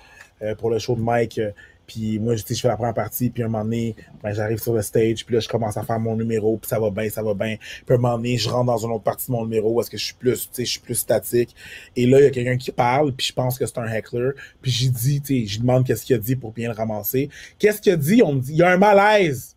euh, 0.43 0.53
pour 0.53 0.69
le 0.69 0.78
show 0.78 0.95
de 0.95 1.01
Mike. 1.01 1.41
Puis 1.88 2.20
moi, 2.20 2.36
je, 2.36 2.44
je 2.48 2.60
fais 2.60 2.68
la 2.68 2.76
première 2.76 2.94
partie, 2.94 3.30
puis 3.30 3.44
un 3.44 3.48
moment 3.48 3.64
donné, 3.64 3.96
ben, 4.22 4.34
j'arrive 4.34 4.60
sur 4.60 4.74
le 4.74 4.82
stage, 4.82 5.26
puis 5.26 5.36
là, 5.36 5.42
je 5.42 5.50
commence 5.50 5.78
à 5.78 5.84
faire 5.84 6.00
mon 6.00 6.16
numéro, 6.16 6.58
puis 6.58 6.70
ça 6.70 6.80
va 6.80 6.90
bien, 6.90 7.10
ça 7.10 7.22
va 7.22 7.34
bien. 7.34 7.58
Puis 7.86 7.96
un 7.96 7.98
moment 7.98 8.18
donné, 8.18 8.38
je 8.38 8.50
rentre 8.50 8.66
dans 8.66 8.78
une 8.78 8.92
autre 8.92 9.04
partie 9.04 9.28
de 9.28 9.32
mon 9.32 9.44
numéro 9.44 9.76
parce 9.76 9.90
que 9.90 9.98
je 9.98 10.06
suis 10.06 10.14
plus, 10.14 10.48
tu 10.48 10.50
sais, 10.54 10.66
je 10.66 10.72
suis 10.72 10.80
plus 10.80 10.96
statique. 10.96 11.56
Et 11.96 12.06
là, 12.06 12.20
il 12.20 12.24
y 12.24 12.28
a 12.28 12.32
quelqu'un 12.32 12.58
qui 12.58 12.72
parle, 12.72 13.14
puis 13.14 13.28
je 13.28 13.34
pense 13.34 13.58
que 13.58 13.66
c'est 13.66 13.78
un 13.78 13.88
heckler. 13.88 14.32
Puis 14.62 14.72
j'ai 14.72 14.90
dit, 14.90 15.22
tu 15.22 15.42
sais, 15.42 15.46
je 15.46 15.60
demande 15.60 15.86
qu'est-ce 15.86 16.06
qu'il 16.06 16.16
a 16.16 16.20
dit 16.20 16.36
pour 16.36 16.52
bien 16.52 16.70
le 16.70 16.76
ramasser. 16.76 17.30
Qu'est-ce 17.60 17.82
qu'il 17.82 17.94
a 17.94 17.98
dit? 17.98 18.22
On 18.24 18.34
me 18.34 18.42
dit, 18.42 18.54
il 18.54 18.58
y 18.58 18.64
a 18.64 18.70
un 18.70 18.78
malaise. 18.78 19.56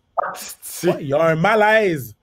il 0.99 1.07
y 1.07 1.13
a 1.13 1.23
un 1.23 1.35
malaise. 1.35 2.15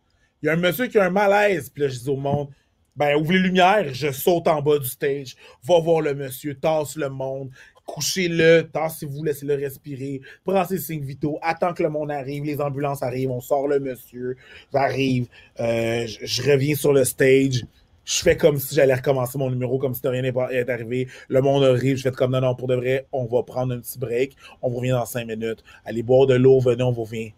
Il 0.43 0.47
y 0.47 0.49
a 0.49 0.53
un 0.53 0.57
monsieur 0.57 0.87
qui 0.87 0.99
a 0.99 1.05
un 1.05 1.11
malaise. 1.11 1.71
Puis 1.71 1.83
là, 1.83 1.89
je 1.89 1.99
dis 1.99 2.09
au 2.09 2.17
monde, 2.17 2.49
ben, 2.97 3.17
ouvre 3.17 3.33
les 3.33 3.41
lumières, 3.41 3.93
je 3.93 4.13
saute 4.13 4.47
en 4.47 4.63
bas 4.63 4.79
du 4.79 4.87
stage, 4.87 5.35
va 5.65 5.81
voir 5.81 6.01
le 6.01 6.15
monsieur, 6.15 6.55
tasse 6.55 6.97
le 6.97 7.09
monde, 7.09 7.51
couchez-le, 7.87 8.69
tassez-vous, 8.73 9.25
laissez-le 9.25 9.55
respirer, 9.55 10.21
prenez 10.45 10.65
ses 10.67 10.79
signes 10.79 11.05
vitaux, 11.05 11.39
attends 11.43 11.75
que 11.75 11.83
le 11.83 11.91
monde 11.91 12.11
arrive, 12.11 12.45
les 12.45 12.61
ambulances 12.61 13.03
arrivent, 13.03 13.31
on 13.31 13.41
sort 13.41 13.69
le 13.69 13.79
monsieur, 13.81 14.37
j'arrive, 14.73 15.27
euh, 15.61 16.07
je, 16.07 16.43
reviens 16.43 16.75
sur 16.75 16.93
le 16.93 17.05
stage, 17.05 17.65
je 18.05 18.23
fais 18.23 18.37
comme 18.37 18.59
si 18.59 18.75
j'allais 18.75 18.95
recommencer 18.95 19.39
mon 19.39 19.51
numéro, 19.51 19.79
comme 19.79 19.95
si 19.95 20.01
de 20.03 20.09
rien 20.09 20.23
n'était 20.23 20.71
arrivé, 20.71 21.09
le 21.29 21.43
monde 21.43 21.65
arrive, 21.65 21.97
je 21.97 22.03
fais 22.03 22.13
comme 22.13 22.33
non, 22.33 22.41
non, 22.41 22.55
pour 22.55 22.69
de 22.69 22.75
vrai, 22.75 23.07
on 23.13 23.27
va 23.27 23.43
prendre 23.43 23.75
un 23.75 23.81
petit 23.81 23.99
break, 23.99 24.37
on 24.63 24.71
revient 24.71 24.91
dans 24.91 25.07
cinq 25.07 25.27
minutes, 25.27 25.63
allez 25.85 26.03
boire 26.03 26.27
de 26.27 26.35
l'eau, 26.35 26.61
venez, 26.61 26.83
on 26.83 26.93
revient. 26.93 27.33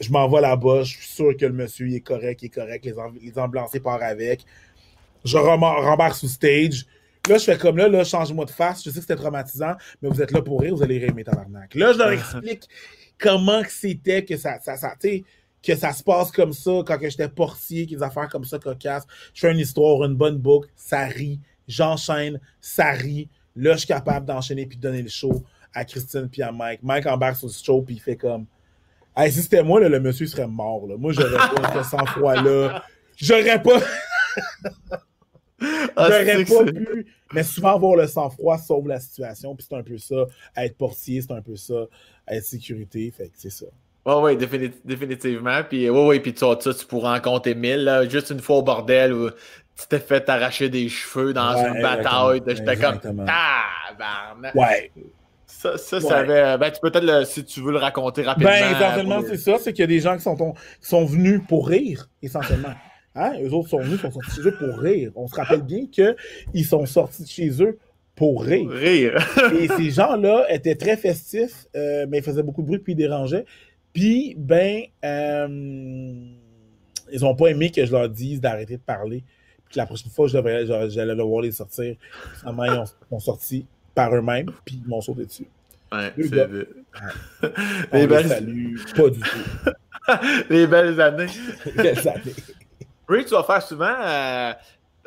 Je 0.00 0.10
m'en 0.10 0.28
vais 0.28 0.40
là-bas, 0.40 0.82
je 0.82 0.96
suis 0.96 1.06
sûr 1.06 1.36
que 1.36 1.46
le 1.46 1.52
monsieur 1.52 1.88
est 1.92 2.00
correct, 2.00 2.42
il 2.42 2.46
est 2.46 2.48
correct, 2.48 2.84
les, 2.84 2.94
les 3.22 3.38
ambulanciers 3.38 3.78
partent 3.78 4.02
avec. 4.02 4.44
Je 5.24 5.36
rembarque 5.36 6.16
sur 6.16 6.28
stage, 6.28 6.86
Là, 7.28 7.38
je 7.38 7.44
fais 7.44 7.56
comme 7.56 7.76
là, 7.76 7.88
là, 7.88 8.02
change-moi 8.02 8.44
de 8.46 8.50
face. 8.50 8.82
Je 8.84 8.90
sais 8.90 8.96
que 8.96 9.02
c'était 9.02 9.16
traumatisant, 9.16 9.74
mais 10.00 10.08
vous 10.08 10.20
êtes 10.20 10.32
là 10.32 10.42
pour 10.42 10.60
rire, 10.60 10.74
vous 10.74 10.82
allez 10.82 10.98
rire 10.98 11.14
mes 11.14 11.22
tabarnak. 11.22 11.74
Là, 11.74 11.92
je 11.92 11.98
leur 11.98 12.10
explique 12.10 12.68
comment 13.18 13.62
c'était 13.68 14.24
que 14.24 14.36
ça, 14.36 14.58
ça, 14.60 14.76
ça 14.76 14.94
que 15.62 15.76
ça 15.76 15.92
se 15.92 16.02
passe 16.02 16.32
comme 16.32 16.52
ça 16.52 16.80
quand 16.84 16.98
j'étais 17.00 17.28
portier, 17.28 17.86
qu'il 17.86 17.92
y 17.92 17.94
a 17.94 17.98
des 17.98 18.04
affaires 18.04 18.28
comme 18.28 18.44
ça 18.44 18.58
cocasses. 18.58 19.06
Je 19.32 19.40
fais 19.40 19.52
une 19.52 19.60
histoire, 19.60 20.02
une 20.04 20.16
bonne 20.16 20.38
boucle, 20.38 20.68
ça 20.74 21.04
rit. 21.04 21.38
J'enchaîne, 21.68 22.40
ça 22.60 22.90
rit. 22.90 23.28
Là, 23.54 23.74
je 23.74 23.78
suis 23.78 23.86
capable 23.86 24.26
d'enchaîner 24.26 24.66
puis 24.66 24.76
de 24.76 24.82
donner 24.82 25.02
le 25.02 25.08
show 25.08 25.44
à 25.72 25.84
Christine 25.84 26.28
puis 26.28 26.42
à 26.42 26.50
Mike. 26.50 26.80
Mike 26.82 27.06
embarque 27.06 27.36
sur 27.36 27.46
le 27.46 27.52
show 27.52 27.82
puis 27.82 27.94
il 27.94 28.00
fait 28.00 28.16
comme. 28.16 28.46
Hey, 29.16 29.30
si 29.30 29.42
c'était 29.42 29.62
moi, 29.62 29.78
là, 29.78 29.88
le 29.88 30.00
monsieur 30.00 30.26
serait 30.26 30.48
mort. 30.48 30.88
Là. 30.88 30.96
Moi, 30.96 31.12
j'aurais 31.12 31.36
pas 31.36 31.72
ce 31.84 31.90
sang-froid-là. 31.90 32.82
J'aurais 33.16 33.62
pas. 33.62 33.78
Ah, 35.96 36.08
J'aurais 36.08 36.44
pas 36.44 36.72
pu. 36.72 37.06
Mais 37.32 37.42
souvent, 37.42 37.74
avoir 37.74 37.96
le 37.96 38.06
sang-froid 38.06 38.58
sauve 38.58 38.88
la 38.88 39.00
situation. 39.00 39.54
Puis 39.54 39.66
c'est 39.68 39.76
un 39.76 39.82
peu 39.82 39.98
ça. 39.98 40.26
être 40.56 40.76
portier, 40.76 41.20
c'est 41.20 41.32
un 41.32 41.42
peu 41.42 41.56
ça. 41.56 41.86
être 42.28 42.44
sécurité. 42.44 43.12
Fait 43.16 43.26
que 43.26 43.34
c'est 43.34 43.50
ça. 43.50 43.66
Oui, 44.04 44.36
oui, 44.36 44.72
définitivement. 44.84 45.62
Puis, 45.68 45.88
oui, 45.88 46.06
oui, 46.08 46.20
puis 46.20 46.34
tu, 46.34 46.44
tu 46.44 46.86
pourras 46.86 47.16
en 47.16 47.20
compter 47.20 47.54
mille. 47.54 48.06
Juste 48.10 48.30
une 48.30 48.40
fois 48.40 48.56
au 48.56 48.62
bordel 48.62 49.12
où 49.12 49.30
tu 49.30 49.86
t'es 49.88 50.00
fait 50.00 50.28
arracher 50.28 50.68
des 50.68 50.88
cheveux 50.88 51.32
dans 51.32 51.56
une 51.56 51.80
bataille. 51.80 52.42
J'étais 52.46 52.76
comme 52.76 52.98
tabarnak. 52.98 54.54
Ouais. 54.54 54.90
Ça, 55.46 55.78
ça, 55.78 56.00
ça 56.00 56.18
avait. 56.18 56.58
Ben, 56.58 56.70
tu 56.72 56.80
peux 56.80 56.90
peut-être, 56.90 57.26
si 57.26 57.44
tu 57.44 57.60
veux 57.60 57.70
le 57.70 57.78
raconter 57.78 58.22
rapidement. 58.22 58.50
Ben, 58.50 58.74
essentiellement, 58.74 59.20
c'est 59.24 59.36
ça. 59.36 59.58
C'est 59.60 59.72
qu'il 59.72 59.82
y 59.82 59.84
a 59.84 59.86
des 59.86 60.00
gens 60.00 60.16
qui 60.16 60.22
sont, 60.22 60.36
qui 60.36 60.88
sont 60.88 61.04
venus 61.04 61.40
pour 61.46 61.68
rire, 61.68 62.08
essentiellement. 62.22 62.74
Hein? 63.14 63.34
Eux 63.42 63.52
autres 63.52 63.68
sont 63.68 63.80
venus, 63.80 64.00
sont 64.00 64.10
sortis 64.10 64.36
chez 64.36 64.48
eux 64.48 64.56
pour 64.56 64.78
rire. 64.78 65.12
On 65.14 65.26
se 65.26 65.34
rappelle 65.34 65.62
bien 65.62 65.86
qu'ils 65.86 66.64
sont 66.64 66.86
sortis 66.86 67.22
de 67.22 67.28
chez 67.28 67.62
eux 67.62 67.78
pour 68.14 68.42
rire. 68.42 68.70
Rire. 68.70 69.18
Et 69.60 69.68
ces 69.68 69.90
gens-là 69.90 70.46
étaient 70.48 70.74
très 70.74 70.96
festifs, 70.96 71.66
euh, 71.76 72.06
mais 72.08 72.18
ils 72.18 72.24
faisaient 72.24 72.42
beaucoup 72.42 72.62
de 72.62 72.66
bruit 72.66 72.78
puis 72.78 72.92
ils 72.94 72.96
dérangeaient. 72.96 73.44
Puis, 73.92 74.34
ben, 74.38 74.82
euh, 75.04 75.46
ils 77.12 77.20
n'ont 77.20 77.34
pas 77.34 77.48
aimé 77.48 77.70
que 77.70 77.84
je 77.84 77.92
leur 77.92 78.08
dise 78.08 78.40
d'arrêter 78.40 78.76
de 78.76 78.82
parler. 78.82 79.22
Puis 79.68 79.78
la 79.78 79.86
prochaine 79.86 80.10
fois, 80.10 80.28
j'allais 80.28 81.16
devoir 81.16 81.42
les 81.42 81.52
sortir. 81.52 81.96
Finalement, 82.40 82.64
ils 82.64 82.84
ont, 83.10 83.20
sorti 83.20 83.66
par 83.94 84.14
eux-mêmes, 84.14 84.50
puis 84.64 84.80
ils 84.82 84.88
m'ont 84.88 85.00
sauté 85.00 85.26
dessus. 85.26 85.46
Ouais, 85.90 86.12
c'est 86.16 86.34
ouais. 86.34 86.68
Les 87.92 88.06
belles... 88.06 88.28
Salut, 88.28 88.80
pas 88.96 89.10
du 89.10 89.20
tout. 89.20 89.70
les 90.50 90.66
belles 90.66 91.00
années. 91.00 91.26
Les 91.66 91.72
belles 91.72 92.08
années. 92.08 92.34
Tu 93.20 93.34
vas 93.34 93.42
faire 93.42 93.62
souvent, 93.62 93.94
euh, 94.00 94.52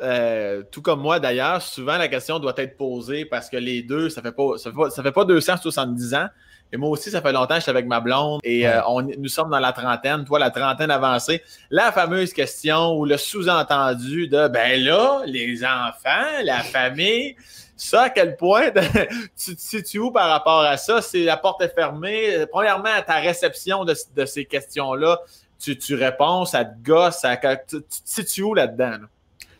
euh, 0.02 0.62
tout 0.70 0.82
comme 0.82 1.00
moi 1.00 1.18
d'ailleurs, 1.18 1.62
souvent 1.62 1.96
la 1.96 2.08
question 2.08 2.38
doit 2.38 2.54
être 2.56 2.76
posée 2.76 3.24
parce 3.24 3.48
que 3.50 3.56
les 3.56 3.82
deux, 3.82 4.08
ça 4.08 4.22
fait 4.22 4.32
pas, 4.32 4.58
ça 4.58 4.70
fait 4.70 4.76
pas, 4.76 4.90
ça 4.90 5.02
fait 5.02 5.12
pas 5.12 5.24
270 5.24 6.14
ans. 6.14 6.28
Et 6.72 6.76
moi 6.76 6.90
aussi, 6.90 7.10
ça 7.10 7.22
fait 7.22 7.32
longtemps 7.32 7.54
que 7.54 7.60
je 7.60 7.62
suis 7.62 7.70
avec 7.70 7.86
ma 7.86 8.00
blonde 8.00 8.40
et 8.42 8.66
euh, 8.66 8.80
on, 8.88 9.02
nous 9.02 9.28
sommes 9.28 9.50
dans 9.50 9.60
la 9.60 9.72
trentaine, 9.72 10.24
toi 10.24 10.38
la 10.38 10.50
trentaine 10.50 10.90
avancée. 10.90 11.42
La 11.70 11.92
fameuse 11.92 12.32
question 12.32 12.96
ou 12.96 13.04
le 13.04 13.16
sous-entendu 13.16 14.26
de 14.26 14.48
ben 14.48 14.82
là, 14.82 15.22
les 15.26 15.64
enfants, 15.64 16.42
la 16.42 16.60
famille, 16.62 17.36
ça, 17.76 18.04
à 18.04 18.10
quel 18.10 18.36
point 18.36 18.70
tu 19.36 19.54
te 19.54 19.60
situes 19.60 19.98
où 19.98 20.10
par 20.10 20.28
rapport 20.28 20.62
à 20.62 20.76
ça? 20.76 21.02
C'est 21.02 21.24
la 21.24 21.36
porte 21.36 21.62
est 21.62 21.74
fermée. 21.74 22.46
Premièrement, 22.50 22.90
à 22.96 23.02
ta 23.02 23.16
réception 23.16 23.84
de, 23.84 23.94
ces 24.24 24.44
questions-là, 24.46 25.20
tu, 25.58 25.76
tu, 25.78 25.94
réponds, 25.94 26.44
ça 26.44 26.64
te 26.64 26.74
gosse, 26.82 27.20
ça, 27.20 27.36
tu, 27.36 27.80
te 27.80 27.86
situes 28.04 28.42
où 28.42 28.54
là-dedans? 28.54 28.98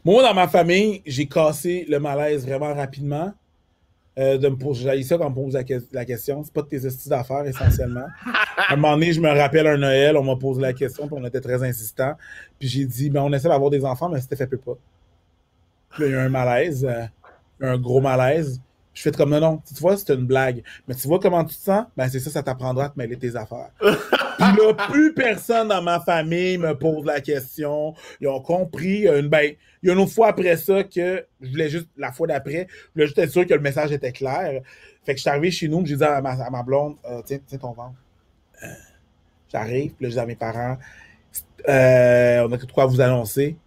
Moi, 0.05 0.23
dans 0.23 0.35
ma 0.35 0.49
famille, 0.49 1.03
j'ai 1.05 1.27
cassé 1.27 1.85
le 1.89 1.99
malaise 1.99 2.47
vraiment 2.47 2.75
rapidement. 2.75 3.33
Euh, 4.19 4.39
de 4.39 4.49
me 4.49 4.57
poser, 4.57 5.03
ça 5.03 5.19
quand 5.19 5.27
on 5.27 5.31
me 5.31 5.35
pose 5.35 5.53
la, 5.93 6.05
question. 6.07 6.43
C'est 6.43 6.53
pas 6.53 6.63
de 6.63 6.69
tes 6.69 6.87
astuces 6.87 7.09
d'affaires, 7.09 7.45
essentiellement. 7.45 8.07
à 8.57 8.73
un 8.73 8.77
moment 8.77 8.95
donné, 8.95 9.13
je 9.13 9.21
me 9.21 9.29
rappelle 9.29 9.67
un 9.67 9.77
Noël, 9.77 10.17
on 10.17 10.25
m'a 10.25 10.37
posé 10.37 10.63
la 10.63 10.73
question, 10.73 11.07
puis 11.07 11.17
on 11.21 11.27
était 11.27 11.43
très 11.43 11.63
insistant. 11.63 12.15
Puis 12.59 12.67
j'ai 12.67 12.87
dit, 12.87 13.11
ben, 13.11 13.21
on 13.21 13.33
essaie 13.35 13.49
d'avoir 13.49 13.69
des 13.69 13.85
enfants, 13.85 14.09
mais 14.09 14.19
c'était 14.23 14.37
fait 14.37 14.47
peu 14.47 14.57
pas. 14.57 14.79
Puis 15.91 16.05
là, 16.05 16.09
il 16.09 16.13
y 16.13 16.15
a 16.15 16.23
eu 16.23 16.27
un 16.27 16.29
malaise, 16.31 16.87
euh, 16.89 17.05
un 17.61 17.77
gros 17.77 18.01
malaise. 18.01 18.59
Je 18.97 19.03
fais 19.03 19.11
comme 19.11 19.29
non, 19.29 19.41
non, 19.41 19.63
tu 19.67 19.75
vois, 19.75 19.95
c'est 19.99 20.15
une 20.15 20.27
blague. 20.27 20.63
Mais 20.89 20.95
tu 20.95 21.07
vois 21.07 21.21
comment 21.21 21.45
tu 21.45 21.55
te 21.55 21.61
sens? 21.61 21.85
Ben, 21.99 22.09
c'est 22.09 22.19
ça, 22.19 22.31
ça 22.31 22.43
t'apprendra 22.43 22.87
à 22.87 22.89
te 22.89 22.99
mêler 22.99 23.19
tes 23.19 23.37
affaires. 23.37 23.69
Puis 23.81 24.57
là, 24.57 24.73
plus 24.89 25.13
personne 25.13 25.69
dans 25.69 25.83
ma 25.83 26.01
famille 26.01 26.57
me 26.57 26.73
pose 26.73 27.05
la 27.05 27.21
question. 27.21 27.95
Ils 28.23 28.29
ont 28.29 28.41
compris. 28.41 29.07
Une, 29.07 29.29
ben, 29.29 29.53
il 29.83 29.89
y 29.89 29.91
a 29.91 29.93
une 29.93 29.99
autre 29.99 30.13
fois 30.13 30.29
après 30.29 30.57
ça 30.57 30.83
que 30.83 31.27
je 31.43 31.51
voulais 31.51 31.69
juste, 31.69 31.89
la 31.99 32.11
fois 32.11 32.27
d'après, 32.27 32.69
je 32.71 32.93
voulais 32.95 33.07
juste 33.07 33.19
être 33.19 33.31
sûr 33.31 33.47
que 33.47 33.53
le 33.53 33.61
message 33.61 33.93
était 33.93 34.13
clair. 34.13 34.63
Fait 35.05 35.13
que 35.13 35.19
je 35.19 35.21
suis 35.21 35.31
arrivé 35.31 35.51
chez 35.51 35.69
nous, 35.69 35.85
j'ai 35.85 35.97
dit 35.97 36.03
à 36.03 36.23
ma, 36.23 36.63
blonde, 36.63 36.97
euh, 37.05 37.21
tiens, 37.23 37.39
tiens 37.47 37.59
ton 37.59 37.73
ventre. 37.73 37.97
Euh, 38.63 38.67
j'arrive, 39.53 39.93
puis 39.93 40.07
là, 40.07 40.09
je 40.09 40.15
dis 40.15 40.21
à 40.21 40.27
mes 40.27 40.37
parents, 40.37 40.79
euh, 41.69 42.49
on 42.49 42.53
a 42.53 42.59
quoi 42.73 42.87
vous 42.87 43.03
annoncer. 43.03 43.59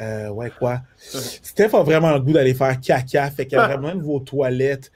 Euh, 0.00 0.28
ouais, 0.28 0.50
quoi? 0.50 0.80
Steph 0.98 1.74
a 1.74 1.82
vraiment 1.82 2.12
le 2.12 2.20
goût 2.20 2.32
d'aller 2.32 2.54
faire 2.54 2.80
caca, 2.80 3.30
fait 3.30 3.46
qu'elle 3.46 3.60
a 3.60 3.76
vraiment 3.76 3.94
vos 4.02 4.20
toilettes. 4.20 4.90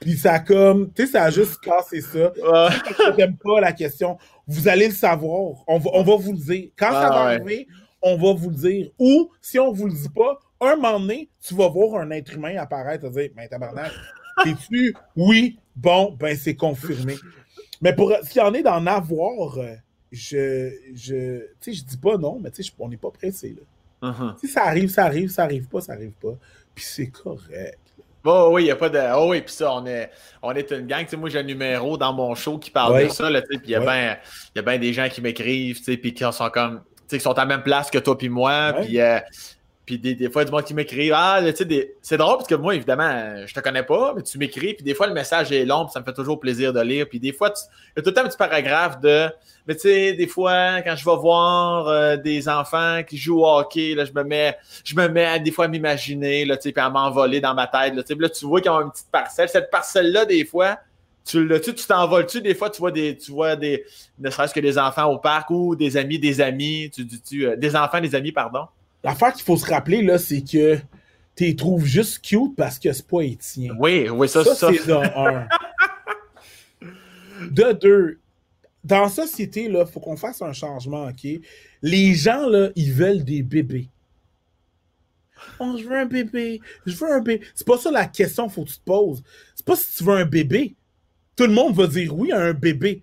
Puis 0.00 0.16
ça 0.16 0.40
comme, 0.40 0.92
tu 0.92 1.06
sais, 1.06 1.12
ça 1.12 1.24
a 1.24 1.30
juste 1.30 1.60
cassé 1.60 2.00
ça. 2.00 2.32
Je 2.36 3.16
n'aime 3.16 3.36
pas 3.36 3.60
la 3.60 3.72
question. 3.72 4.18
Vous 4.46 4.66
allez 4.68 4.88
le 4.88 4.94
savoir. 4.94 5.62
On 5.66 5.78
va, 5.78 5.90
on 5.94 6.02
va 6.02 6.16
vous 6.16 6.32
le 6.32 6.38
dire. 6.38 6.70
Quand 6.76 6.90
ça 6.90 7.08
va 7.08 7.20
arriver, 7.22 7.68
on 8.02 8.16
va 8.16 8.32
vous 8.32 8.50
le 8.50 8.56
dire. 8.56 8.90
Ou, 8.98 9.30
si 9.40 9.58
on 9.58 9.72
vous 9.72 9.86
le 9.86 9.92
dit 9.92 10.08
pas, 10.08 10.38
un 10.60 10.76
moment 10.76 11.00
donné, 11.00 11.28
tu 11.40 11.54
vas 11.54 11.68
voir 11.68 12.00
un 12.00 12.10
être 12.10 12.34
humain 12.34 12.56
apparaître 12.58 13.06
et 13.06 13.10
dire, 13.10 13.30
ben 13.34 13.48
tabarnak, 13.48 13.92
t'es-tu? 14.44 14.94
Oui, 15.16 15.58
bon, 15.76 16.16
ben 16.18 16.36
c'est 16.36 16.56
confirmé. 16.56 17.16
Mais 17.80 17.94
pour 17.94 18.12
ce 18.22 18.28
qu'il 18.28 18.42
y 18.42 18.44
en 18.44 18.52
est 18.52 18.62
d'en 18.62 18.84
avoir, 18.86 19.58
euh, 19.58 19.74
je, 20.12 20.70
je, 20.94 21.38
tu 21.60 21.72
sais, 21.72 21.72
je 21.72 21.84
dis 21.84 21.96
pas 21.96 22.18
non, 22.18 22.38
mais 22.40 22.50
tu 22.50 22.62
sais, 22.62 22.72
on 22.78 22.88
n'est 22.88 22.96
pas 22.96 23.10
pressé, 23.10 23.50
là. 23.50 23.62
Uh-huh. 24.02 24.38
Si 24.38 24.48
ça 24.48 24.64
arrive, 24.64 24.88
ça 24.88 25.04
arrive, 25.04 25.28
ça 25.28 25.44
arrive 25.44 25.68
pas, 25.68 25.80
ça 25.80 25.92
arrive 25.92 26.12
pas. 26.12 26.36
Puis 26.74 26.84
c'est 26.84 27.08
correct. 27.08 27.78
Oh 28.24 28.50
oui, 28.52 28.62
il 28.62 28.64
n'y 28.66 28.70
a 28.70 28.76
pas 28.76 28.90
de. 28.90 29.00
Oh 29.16 29.30
oui, 29.30 29.40
puis 29.40 29.52
ça, 29.52 29.72
on 29.72 29.86
est, 29.86 30.10
on 30.42 30.52
est 30.52 30.70
une 30.70 30.86
gang. 30.86 31.06
sais 31.06 31.16
moi, 31.16 31.30
j'ai 31.30 31.38
un 31.38 31.44
numéro 31.44 31.96
dans 31.96 32.12
mon 32.12 32.34
show 32.34 32.58
qui 32.58 32.70
parle 32.70 33.04
de 33.04 33.08
ça. 33.08 33.28
Puis 33.48 33.60
il 33.64 33.70
y 33.70 33.74
a 33.74 34.62
bien 34.62 34.78
des 34.78 34.92
gens 34.92 35.08
qui 35.08 35.20
m'écrivent, 35.20 35.82
puis 35.82 36.14
qui 36.14 36.24
sont 36.32 36.50
comme. 36.50 36.82
Qui 37.08 37.18
sont 37.18 37.32
à 37.32 37.40
la 37.40 37.46
même 37.46 37.62
place 37.62 37.90
que 37.90 37.98
toi 37.98 38.16
puis 38.16 38.28
moi. 38.28 38.72
Puis 38.82 39.00
euh, 39.00 39.18
puis 39.90 39.98
des, 39.98 40.14
des, 40.14 40.30
fois, 40.30 40.44
du 40.44 40.52
monde 40.52 40.62
qui 40.62 40.72
m'écrit 40.72 41.10
Ah, 41.12 41.40
tu 41.44 41.68
sais, 41.68 41.94
c'est 42.00 42.16
drôle 42.16 42.36
parce 42.36 42.46
que 42.46 42.54
moi, 42.54 42.76
évidemment, 42.76 43.44
je 43.44 43.52
te 43.52 43.58
connais 43.58 43.82
pas, 43.82 44.14
mais 44.14 44.22
tu 44.22 44.38
m'écris. 44.38 44.74
Puis 44.74 44.84
des 44.84 44.94
fois, 44.94 45.08
le 45.08 45.14
message 45.14 45.50
est 45.50 45.64
long, 45.64 45.84
puis 45.84 45.92
ça 45.92 45.98
me 45.98 46.04
fait 46.04 46.12
toujours 46.12 46.38
plaisir 46.38 46.72
de 46.72 46.80
lire. 46.80 47.08
Puis 47.08 47.18
des 47.18 47.32
fois, 47.32 47.52
il 47.96 48.04
y 48.04 48.08
a 48.08 48.12
tout 48.12 48.16
un 48.16 48.22
petit 48.28 48.36
paragraphe 48.36 49.00
de 49.00 49.28
Mais 49.66 49.74
tu 49.74 49.80
sais, 49.80 50.12
des 50.12 50.28
fois, 50.28 50.80
quand 50.82 50.94
je 50.94 51.04
vais 51.04 51.16
voir 51.16 51.88
euh, 51.88 52.16
des 52.16 52.48
enfants 52.48 53.02
qui 53.02 53.16
jouent 53.16 53.40
au 53.40 53.58
hockey, 53.58 53.96
là, 53.96 54.04
je 54.04 54.12
me 54.12 54.22
mets, 54.22 54.56
je 54.84 54.94
me 54.94 55.08
mets 55.08 55.40
des 55.40 55.50
fois 55.50 55.64
à 55.64 55.68
m'imaginer, 55.68 56.44
là, 56.44 56.56
puis 56.56 56.72
à 56.76 56.88
m'envoler 56.88 57.40
dans 57.40 57.54
ma 57.54 57.66
tête. 57.66 57.92
Là, 57.96 58.04
tu 58.04 58.46
vois 58.46 58.60
qu'il 58.60 58.70
y 58.70 58.74
a 58.74 58.80
une 58.80 58.92
petite 58.92 59.10
parcelle. 59.10 59.48
Cette 59.48 59.72
parcelle-là, 59.72 60.24
des 60.24 60.44
fois, 60.44 60.78
tu 61.24 61.44
le 61.44 61.60
tu 61.60 61.74
t'envoles-tu 61.74 62.40
des 62.40 62.54
fois 62.54 62.70
tu 62.70 62.78
vois 62.78 62.90
des 62.90 63.14
tu 63.14 63.30
vois 63.30 63.54
des 63.54 63.84
ne 64.18 64.30
serait-ce 64.30 64.54
que 64.54 64.60
des 64.60 64.78
enfants 64.78 65.04
au 65.04 65.18
parc 65.18 65.50
ou 65.50 65.76
des 65.76 65.98
amis 65.98 66.18
des 66.18 66.40
amis 66.40 66.90
tu, 66.90 67.06
tu 67.06 67.46
euh, 67.46 67.56
des 67.56 67.76
enfants 67.76 68.00
des 68.00 68.14
amis 68.14 68.32
pardon 68.32 68.68
L'affaire 69.02 69.32
qu'il 69.32 69.44
faut 69.44 69.56
se 69.56 69.66
rappeler, 69.66 70.02
là, 70.02 70.18
c'est 70.18 70.42
que 70.42 70.76
tu 71.36 71.44
les 71.44 71.56
trouves 71.56 71.84
juste 71.84 72.20
cute 72.20 72.54
parce 72.56 72.78
que 72.78 72.92
c'est 72.92 73.06
pas 73.06 73.22
Étienne. 73.22 73.76
Oui, 73.78 74.08
oui, 74.08 74.28
ça, 74.28 74.44
ça. 74.44 74.54
c'est 74.54 74.86
de 74.86 74.92
un. 74.92 75.48
de 77.50 77.72
deux, 77.72 78.20
dans 78.84 79.02
la 79.02 79.08
société, 79.08 79.64
il 79.64 79.86
faut 79.92 80.00
qu'on 80.00 80.16
fasse 80.16 80.42
un 80.42 80.52
changement, 80.52 81.08
OK? 81.08 81.26
Les 81.82 82.14
gens, 82.14 82.48
là, 82.48 82.70
ils 82.76 82.92
veulent 82.92 83.24
des 83.24 83.42
bébés. 83.42 83.88
Oh, 85.58 85.76
je 85.78 85.84
veux 85.84 85.96
un 85.96 86.06
bébé. 86.06 86.60
Je 86.86 86.94
veux 86.96 87.12
un 87.12 87.20
bébé. 87.20 87.46
C'est 87.54 87.66
pas 87.66 87.78
ça 87.78 87.90
la 87.90 88.06
question 88.06 88.44
qu'il 88.44 88.54
faut 88.54 88.64
que 88.64 88.70
tu 88.70 88.78
te 88.78 88.84
poses. 88.84 89.22
C'est 89.54 89.64
pas 89.64 89.76
si 89.76 89.96
tu 89.96 90.04
veux 90.04 90.14
un 90.14 90.24
bébé. 90.24 90.74
Tout 91.36 91.46
le 91.46 91.52
monde 91.52 91.74
va 91.74 91.86
dire 91.86 92.14
oui 92.16 92.32
à 92.32 92.40
un 92.40 92.52
bébé. 92.52 93.02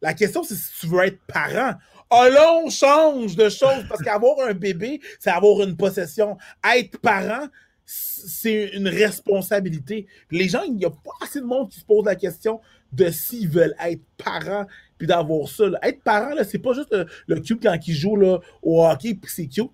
La 0.00 0.14
question, 0.14 0.42
c'est 0.42 0.54
si 0.54 0.80
tu 0.80 0.86
veux 0.86 1.04
être 1.04 1.18
parent. 1.26 1.74
Oh 2.10 2.28
on 2.64 2.70
change 2.70 3.34
de 3.34 3.48
choses 3.48 3.84
parce 3.88 4.02
qu'avoir 4.02 4.46
un 4.46 4.54
bébé, 4.54 5.00
c'est 5.18 5.30
avoir 5.30 5.62
une 5.62 5.76
possession. 5.76 6.36
Être 6.76 6.98
parent, 7.00 7.48
c'est 7.84 8.70
une 8.74 8.88
responsabilité. 8.88 10.06
Les 10.30 10.48
gens, 10.48 10.62
il 10.62 10.74
n'y 10.74 10.84
a 10.84 10.90
pas 10.90 11.12
assez 11.22 11.40
de 11.40 11.46
monde 11.46 11.68
qui 11.68 11.80
se 11.80 11.84
pose 11.84 12.04
la 12.04 12.14
question 12.14 12.60
de 12.92 13.10
s'ils 13.10 13.48
veulent 13.48 13.74
être 13.84 14.02
parents 14.22 14.66
puis 14.98 15.06
d'avoir 15.06 15.48
ça. 15.48 15.64
Être 15.82 16.02
parent, 16.02 16.30
c'est 16.48 16.58
pas 16.58 16.74
juste 16.74 16.94
le, 17.26 17.40
cute 17.40 17.62
quand 17.62 17.76
il 17.86 17.94
joue 17.94 18.16
là, 18.16 18.38
au 18.62 18.84
hockey 18.84 19.14
puis 19.14 19.30
c'est 19.30 19.46
cute. 19.46 19.70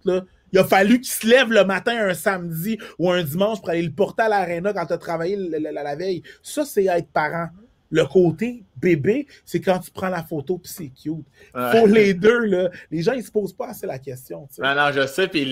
Il 0.53 0.59
a 0.59 0.65
fallu 0.65 1.01
qu'il 1.01 1.13
se 1.13 1.27
lève 1.27 1.51
le 1.51 1.65
matin 1.65 1.97
un 2.09 2.15
samedi 2.15 2.79
ou 2.99 3.11
un 3.11 3.23
dimanche 3.23 3.61
pour 3.61 3.71
aller 3.71 3.83
le 3.83 3.93
porter 3.93 4.23
à 4.23 4.29
l'aréna 4.29 4.73
quand 4.73 4.87
tu 4.87 4.93
as 4.93 4.99
travaillé 4.99 5.37
la 5.37 5.97
veille. 5.97 6.23
Ça, 6.43 6.65
c'est 6.65 6.85
être 6.85 7.09
parent. 7.09 7.49
Le 7.93 8.05
côté 8.07 8.65
bébé, 8.77 9.29
c'est 9.45 9.61
quand 9.61 9.79
tu 9.79 9.93
prends 9.93 10.09
la 10.09 10.25
photo 10.25 10.59
puis 10.59 10.73
c'est 10.73 10.89
cute. 10.89 11.25
Pour 11.53 11.87
les 11.87 12.15
deux, 12.15 12.47
là, 12.47 12.71
les 12.91 13.03
gens, 13.03 13.13
ils 13.13 13.23
se 13.23 13.31
posent 13.31 13.53
pas 13.53 13.69
assez 13.69 13.87
la 13.87 13.99
question. 13.99 14.49
Non, 14.59 14.75
non, 14.75 14.91
je 14.93 15.07
sais. 15.07 15.29
Puis, 15.29 15.47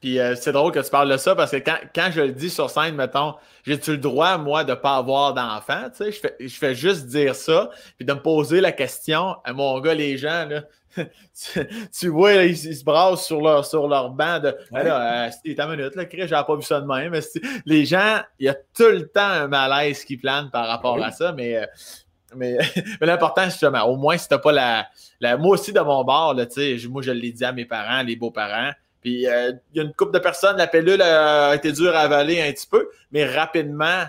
puis 0.00 0.18
euh, 0.18 0.34
c'est 0.34 0.52
drôle 0.52 0.72
que 0.72 0.80
tu 0.80 0.90
parles 0.90 1.10
de 1.10 1.16
ça 1.16 1.34
parce 1.34 1.50
que 1.52 1.56
quand, 1.56 1.76
quand 1.94 2.10
je 2.10 2.22
le 2.22 2.32
dis 2.32 2.50
sur 2.50 2.68
scène, 2.68 2.94
mettons, 2.94 3.34
j'ai-tu 3.62 3.92
le 3.92 3.98
droit, 3.98 4.36
moi, 4.38 4.64
de 4.64 4.70
ne 4.70 4.74
pas 4.76 4.96
avoir 4.96 5.34
d'enfant? 5.34 5.88
Tu 5.96 6.04
sais, 6.04 6.12
je 6.12 6.20
fais, 6.20 6.36
je 6.40 6.56
fais 6.56 6.74
juste 6.74 7.06
dire 7.06 7.34
ça, 7.34 7.70
puis 7.96 8.04
de 8.04 8.12
me 8.12 8.20
poser 8.20 8.60
la 8.60 8.72
question 8.72 9.36
à 9.44 9.52
mon 9.52 9.78
gars, 9.80 9.94
les 9.94 10.18
gens, 10.18 10.46
là, 10.46 10.64
tu, 11.98 12.08
vois, 12.08 12.34
ils, 12.44 12.56
se 12.56 12.84
brassent 12.84 13.26
sur 13.26 13.40
leur, 13.40 13.64
sur 13.64 13.88
leur 13.88 14.10
banc 14.10 14.38
de 14.38 14.56
ouais. 14.72 14.84
là, 14.84 15.28
euh, 15.28 15.54
ta 15.54 15.66
minute, 15.66 15.94
là, 15.94 16.04
j'avais 16.10 16.44
pas 16.44 16.56
vu 16.56 16.62
ça 16.62 16.80
de 16.80 16.86
même. 16.86 17.10
Mais 17.10 17.20
les 17.66 17.84
gens, 17.84 18.20
il 18.38 18.46
y 18.46 18.48
a 18.48 18.54
tout 18.54 18.88
le 18.88 19.08
temps 19.08 19.26
un 19.26 19.48
malaise 19.48 20.04
qui 20.04 20.16
plane 20.16 20.50
par 20.50 20.66
rapport 20.66 21.02
à 21.02 21.10
ça, 21.10 21.32
mais. 21.32 21.56
Euh, 21.56 21.66
mais, 22.36 22.58
l'important, 23.00 23.42
c'est 23.44 23.50
justement, 23.50 23.84
au 23.84 23.96
moins, 23.96 24.16
si 24.16 24.26
t'as 24.26 24.38
pas 24.38 24.50
la, 24.50 24.88
la. 25.20 25.36
Moi 25.36 25.54
aussi, 25.54 25.72
de 25.72 25.78
mon 25.80 26.02
bord, 26.02 26.34
là, 26.34 26.46
moi, 26.88 27.00
je 27.02 27.12
l'ai 27.12 27.30
dit 27.30 27.44
à 27.44 27.52
mes 27.52 27.64
parents, 27.64 28.02
les 28.02 28.16
beaux-parents. 28.16 28.72
Puis, 29.00 29.28
euh, 29.28 29.52
il 29.72 29.76
y 29.76 29.80
a 29.80 29.84
une 29.84 29.92
couple 29.92 30.12
de 30.12 30.18
personnes, 30.18 30.56
la 30.56 30.66
pilule 30.66 31.00
a 31.00 31.54
été 31.54 31.70
dure 31.70 31.94
à 31.94 32.00
avaler 32.00 32.40
un 32.42 32.50
petit 32.50 32.66
peu, 32.66 32.88
mais 33.12 33.24
rapidement, 33.24 34.04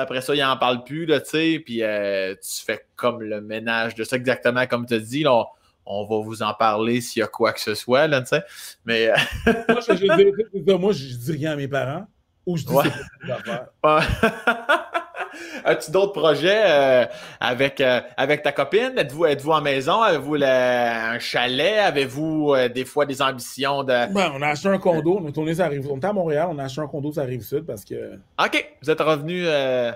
après 0.00 0.20
ça, 0.20 0.34
il 0.34 0.40
n'en 0.40 0.56
parle 0.56 0.84
plus, 0.84 1.06
tu 1.06 1.14
sais, 1.24 1.62
puis 1.64 1.82
euh, 1.82 2.34
tu 2.34 2.64
fais 2.64 2.86
comme 2.96 3.22
le 3.22 3.40
ménage 3.40 3.94
de 3.94 4.04
ça 4.04 4.16
exactement 4.16 4.66
comme 4.66 4.86
tu 4.86 4.94
as 4.94 4.98
dit. 4.98 5.22
Là, 5.22 5.34
on, 5.34 5.46
va 5.86 6.24
vous 6.24 6.42
en 6.42 6.54
parler 6.54 7.00
s'il 7.00 7.20
y 7.20 7.22
a 7.22 7.26
quoi 7.26 7.52
que 7.52 7.60
ce 7.60 7.74
soit, 7.74 8.06
là, 8.06 8.20
tu 8.20 8.28
sais. 8.28 8.42
Mais. 8.84 9.10
moi, 9.68 9.80
je, 9.86 9.94
je, 9.96 10.72
moi, 10.76 10.92
je 10.92 11.16
dis 11.16 11.32
rien 11.32 11.52
à 11.52 11.56
mes 11.56 11.68
parents 11.68 12.06
ou 12.46 12.56
je 12.56 12.64
dis 12.64 12.72
ouais. 12.72 12.84
c'est 13.24 13.88
As-tu 15.64 15.90
d'autres 15.90 16.12
projets 16.12 16.62
euh, 16.66 17.06
avec, 17.40 17.80
euh, 17.80 18.00
avec 18.16 18.42
ta 18.42 18.52
copine? 18.52 18.92
Êtes-vous 18.96 19.26
êtes 19.26 19.46
en 19.46 19.60
maison? 19.60 20.00
Avez-vous 20.02 20.36
un 20.42 21.18
chalet? 21.18 21.78
Avez-vous 21.78 22.54
euh, 22.54 22.68
des 22.68 22.84
fois 22.84 23.06
des 23.06 23.22
ambitions 23.22 23.82
de. 23.82 24.12
Ben, 24.12 24.32
on 24.34 24.42
a 24.42 24.48
acheté 24.48 24.68
un 24.68 24.78
condo. 24.78 25.18
On 25.20 25.28
est, 25.28 25.32
tourné, 25.32 25.54
ça 25.54 25.66
arrive... 25.66 25.88
on 25.90 25.98
est 25.98 26.04
à 26.04 26.12
Montréal. 26.12 26.48
On 26.50 26.58
a 26.58 26.64
acheté 26.64 26.80
un 26.80 26.86
condo, 26.86 27.12
ça 27.12 27.22
arrive 27.22 27.42
sud 27.42 27.64
parce 27.64 27.84
que. 27.84 28.14
OK. 28.42 28.74
Vous 28.82 28.90
êtes 28.90 29.00
revenu 29.00 29.44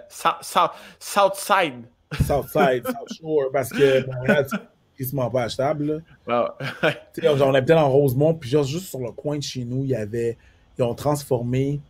Southside. 0.08 1.84
Southside, 2.14 2.86
South 2.86 3.18
Shore, 3.20 3.50
parce 3.52 3.68
que 3.68 4.06
Montréal, 4.06 4.46
c'est 5.04 5.16
pas 5.16 5.42
achetable. 5.42 6.02
Là. 6.26 6.56
on 7.24 7.54
habitait 7.54 7.74
dans 7.74 7.88
Rosemont, 7.88 8.34
puis 8.34 8.50
juste 8.50 8.86
sur 8.86 9.00
le 9.00 9.12
coin 9.12 9.38
de 9.38 9.42
chez 9.42 9.64
nous, 9.64 9.84
il 9.84 9.90
y 9.90 9.94
avait. 9.94 10.36
Ils 10.78 10.84
ont 10.84 10.94
transformé 10.94 11.80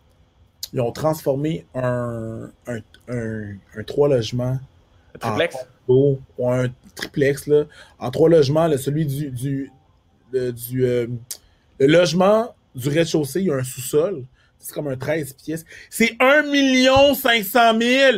ils 0.73 0.81
ont 0.81 0.93
transformé 0.93 1.67
un, 1.75 2.51
un, 2.67 2.81
un, 3.09 3.83
trois 3.87 4.09
logements. 4.09 4.59
Un 5.15 5.19
triplex? 5.19 5.57
En 5.57 5.61
ou 5.89 6.19
un 6.45 6.69
triplex, 6.95 7.47
là, 7.47 7.65
en 7.99 8.11
trois 8.11 8.29
logements. 8.29 8.69
celui 8.77 9.07
du. 9.07 9.31
du, 9.31 9.73
le, 10.33 10.53
du 10.53 10.85
euh, 10.85 11.07
le 11.79 11.87
logement 11.87 12.55
du 12.75 12.89
rez-de-chaussée, 12.89 13.41
il 13.41 13.47
y 13.47 13.51
a 13.51 13.55
un 13.55 13.65
sous-sol. 13.65 14.25
C'est 14.59 14.75
comme 14.75 14.89
un 14.89 14.97
13 14.97 15.33
pièces. 15.35 15.65
C'est 15.89 16.17
1 16.21 17.15
500 17.15 17.81
000! 17.81 18.17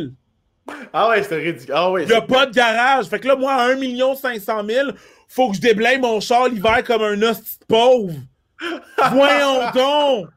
Ah 0.93 1.09
ouais, 1.09 1.23
c'est 1.23 1.35
ridicule. 1.37 1.73
Ah 1.75 1.91
ouais, 1.91 2.03
il 2.03 2.07
n'y 2.07 2.13
a 2.13 2.21
pas 2.21 2.45
de 2.45 2.53
garage. 2.53 3.05
Fait 3.05 3.19
que 3.19 3.27
là, 3.27 3.35
moi, 3.35 3.53
à 3.53 3.67
1 3.67 4.15
500 4.15 4.61
000, 4.67 4.89
faut 5.27 5.49
que 5.49 5.55
je 5.55 5.61
déblaye 5.61 5.99
mon 5.99 6.19
char 6.19 6.47
l'hiver 6.47 6.83
comme 6.83 7.03
un 7.03 7.21
hostie 7.21 7.59
pauvre. 7.67 8.13
Voyons 9.11 9.71
donc! 9.73 10.27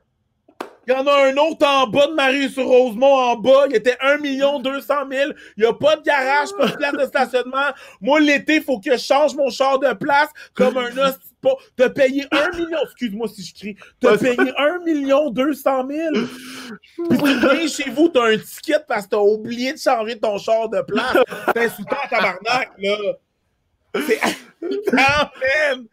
Il 0.87 0.93
y 0.93 0.97
en 0.97 1.07
a 1.07 1.27
un 1.27 1.37
autre 1.37 1.67
en 1.67 1.87
bas 1.87 2.07
de 2.07 2.15
Marie-sur-Rosemont, 2.15 3.15
en 3.15 3.37
bas. 3.37 3.67
Il 3.71 3.77
était 3.77 3.97
1 4.01 4.19
200 4.61 4.95
000. 5.11 5.33
Il 5.57 5.63
n'y 5.63 5.67
a 5.67 5.73
pas 5.73 5.97
de 5.97 6.03
garage, 6.03 6.49
pas 6.59 6.67
de 6.67 6.77
place 6.77 6.93
de 6.93 7.07
stationnement. 7.07 7.71
Moi, 8.01 8.21
l'été, 8.21 8.57
il 8.57 8.63
faut 8.63 8.79
que 8.79 8.93
je 8.93 8.97
change 8.97 9.35
mon 9.35 9.51
char 9.51 9.79
de 9.79 9.93
place 9.95 10.29
comme 10.55 10.77
un 10.77 10.97
os. 10.99 11.19
T'as 11.77 11.91
payé 11.91 12.27
1 12.31 12.57
million, 12.57 12.79
excuse-moi 12.85 13.29
si 13.29 13.45
je 13.45 13.55
crie, 13.55 13.77
t'as 14.01 14.17
payé 14.17 14.53
1 14.57 14.79
million 14.85 15.29
200 15.29 15.87
000. 15.89 16.15
Puis 17.11 17.19
tu 17.19 17.39
viens 17.39 17.67
chez 17.67 17.91
vous, 17.91 18.09
t'as 18.09 18.33
un 18.33 18.39
ticket 18.39 18.79
parce 18.89 19.05
que 19.05 19.11
t'as 19.11 19.19
oublié 19.19 19.75
de 19.75 19.79
changer 19.79 20.19
ton 20.19 20.39
char 20.39 20.71
de 20.71 20.81
place. 20.81 21.19
C'est 21.55 21.65
insultant, 21.65 21.97
tabarnak, 22.09 22.71
là. 22.79 22.97
C'est 24.07 24.21
man. 24.93 25.87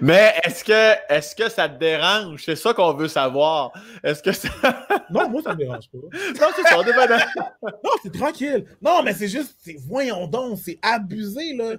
Mais 0.00 0.34
est-ce 0.44 0.64
que, 0.64 1.12
est 1.12 1.34
que 1.36 1.48
ça 1.48 1.68
te 1.68 1.78
dérange? 1.78 2.44
C'est 2.44 2.56
ça 2.56 2.72
qu'on 2.74 2.92
veut 2.94 3.08
savoir. 3.08 3.72
Est-ce 4.02 4.22
que 4.22 4.32
ça... 4.32 4.48
non, 5.10 5.28
moi, 5.28 5.42
ça 5.42 5.52
me 5.52 5.58
dérange 5.58 5.88
pas. 5.90 5.98
Non, 5.98 6.46
c'est 6.54 6.62
ça, 6.62 6.76
Non, 7.62 7.90
c'est 8.02 8.12
tranquille. 8.12 8.64
Non, 8.82 9.02
mais 9.02 9.14
c'est 9.14 9.28
juste, 9.28 9.56
voyons 9.86 10.26
donc, 10.26 10.58
c'est 10.58 10.78
abusé, 10.82 11.54
là. 11.54 11.76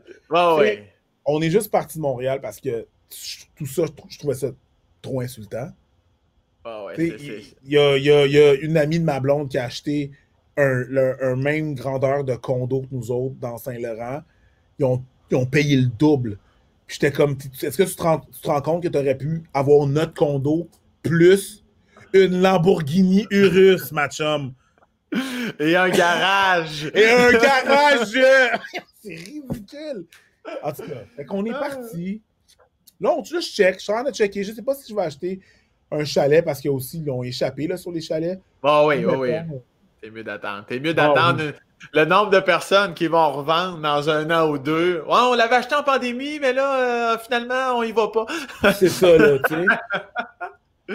On 1.25 1.41
est 1.41 1.49
juste 1.49 1.69
parti 1.69 1.97
de 1.97 2.01
Montréal 2.01 2.39
parce 2.41 2.59
que 2.59 2.87
tout 3.55 3.65
ça, 3.65 3.83
je 4.09 4.17
trouvais 4.17 4.35
ça 4.35 4.47
trop 5.01 5.21
insultant. 5.21 5.69
il, 6.97 7.53
y 7.65 7.77
a, 7.77 8.53
une 8.55 8.77
amie 8.77 8.99
de 8.99 9.05
ma 9.05 9.19
blonde 9.19 9.49
qui 9.49 9.57
a 9.57 9.65
acheté 9.65 10.11
un, 10.57 10.83
un 11.21 11.35
même 11.35 11.75
grandeur 11.75 12.23
de 12.23 12.35
condo 12.35 12.81
que 12.81 12.87
nous 12.91 13.11
autres 13.11 13.35
dans 13.39 13.57
Saint-Laurent. 13.57 14.21
Ils 14.79 14.85
ont, 14.85 15.03
ils 15.31 15.37
ont 15.37 15.45
payé 15.45 15.77
le 15.77 15.87
double 15.87 16.37
j'étais 16.89 17.11
comme, 17.11 17.37
est-ce 17.61 17.77
que 17.77 17.83
tu 17.83 17.95
te, 17.95 18.01
rends, 18.01 18.61
compte 18.61 18.83
que 18.83 18.87
tu 18.87 18.97
aurais 18.97 19.17
pu 19.17 19.43
avoir 19.53 19.87
notre 19.87 20.13
condo 20.13 20.67
plus 21.03 21.63
une 22.13 22.41
Lamborghini 22.41 23.25
Urus, 23.29 23.91
ma 23.91 24.09
chum? 24.09 24.53
Et 25.59 25.75
un 25.75 25.89
garage! 25.89 26.91
Et 26.93 27.09
un 27.09 27.31
garage! 27.39 28.09
C'est 29.01 29.15
ridicule! 29.15 30.05
En 30.63 30.71
tout 30.71 30.83
cas, 30.83 31.03
fait 31.15 31.25
qu'on 31.25 31.45
est 31.45 31.51
parti. 31.51 32.21
Là, 32.99 33.13
on 33.15 33.23
juste 33.23 33.55
check. 33.55 33.75
Je 33.75 33.83
suis 33.83 33.91
en 33.91 34.01
train 34.01 34.09
de 34.09 34.15
checker. 34.15 34.43
Je 34.43 34.51
sais 34.51 34.61
pas 34.61 34.75
si 34.75 34.89
je 34.89 34.95
vais 34.95 35.03
acheter 35.03 35.39
un 35.91 36.03
chalet 36.03 36.43
parce 36.43 36.59
qu'ils 36.59 36.71
aussi 36.71 36.99
ils 36.99 37.09
ont 37.09 37.23
échappé 37.23 37.67
là, 37.67 37.77
sur 37.77 37.91
les 37.91 38.01
chalets. 38.01 38.39
Ah 38.63 38.85
oui, 38.85 39.05
oui, 39.05 39.15
oui. 39.15 39.31
T'es 40.01 40.09
mieux 40.09 40.23
d'attendre. 40.23 40.65
T'es 40.65 40.79
mieux 40.79 40.93
d'attendre 40.93 41.53
le 41.93 42.05
nombre 42.05 42.29
de 42.29 42.39
personnes 42.39 42.93
qui 42.93 43.07
vont 43.07 43.31
revendre 43.31 43.79
dans 43.79 44.09
un 44.09 44.29
an 44.31 44.49
ou 44.49 44.57
deux. 44.57 45.01
Ouais, 45.07 45.17
on 45.21 45.33
l'avait 45.33 45.55
acheté 45.55 45.75
en 45.75 45.83
pandémie, 45.83 46.39
mais 46.39 46.53
là, 46.53 47.13
euh, 47.13 47.17
finalement, 47.17 47.77
on 47.77 47.83
y 47.83 47.91
va 47.91 48.07
pas. 48.07 48.25
C'est 48.73 48.89
ça, 48.89 49.17
là, 49.17 49.37
tu 49.39 49.55
sais. 49.55 49.65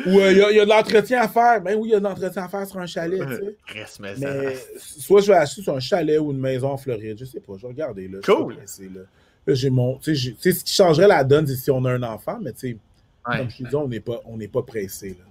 Ou 0.07 0.19
euh, 0.19 0.33
il 0.33 0.57
y, 0.57 0.61
a 0.61 0.65
de 0.65 0.71
l'entretien 0.71 1.21
à 1.21 1.29
faire. 1.29 1.61
Ben 1.61 1.77
oui, 1.79 1.91
il 1.91 1.93
y 1.93 1.95
a 1.95 2.01
de 2.01 2.05
l'entretien 2.05 2.43
à 2.43 2.49
faire 2.49 2.67
sur 2.67 2.81
un 2.81 2.87
chalet, 2.87 3.21
tu 3.21 3.77
sais. 3.77 4.01
mais, 4.01 4.15
mais 4.19 4.57
soit 4.77 5.21
je 5.21 5.29
vais 5.29 5.39
acheter 5.39 5.63
sur 5.63 5.77
un 5.77 5.81
chalet 5.81 6.19
ou 6.19 6.33
une 6.33 6.41
maison 6.41 6.71
en 6.71 6.77
Floride, 6.77 7.17
je 7.17 7.25
sais 7.25 7.39
pas, 7.39 7.53
je 7.57 7.63
vais 7.63 7.69
regarder, 7.69 8.09
là. 8.09 8.19
Cool. 8.25 8.57
là. 8.57 9.55
j'ai 9.55 9.71
mon. 9.71 9.99
Tu 9.99 10.17
sais, 10.17 10.53
ce 10.53 10.65
qui 10.65 10.75
changerait 10.75 11.07
la 11.07 11.23
donne, 11.23 11.47
c'est 11.47 11.55
si 11.55 11.71
on 11.71 11.85
a 11.85 11.93
un 11.93 12.03
enfant, 12.03 12.39
mais 12.43 12.53
tu 12.53 12.71
sais, 12.71 12.77
comme 13.25 13.49
je 13.49 13.59
te 13.59 13.69
dis, 13.69 13.77
on 13.77 13.87
n'est 13.87 14.01
pas, 14.01 14.21
pas 14.53 14.63
pressé, 14.63 15.11
là. 15.11 15.25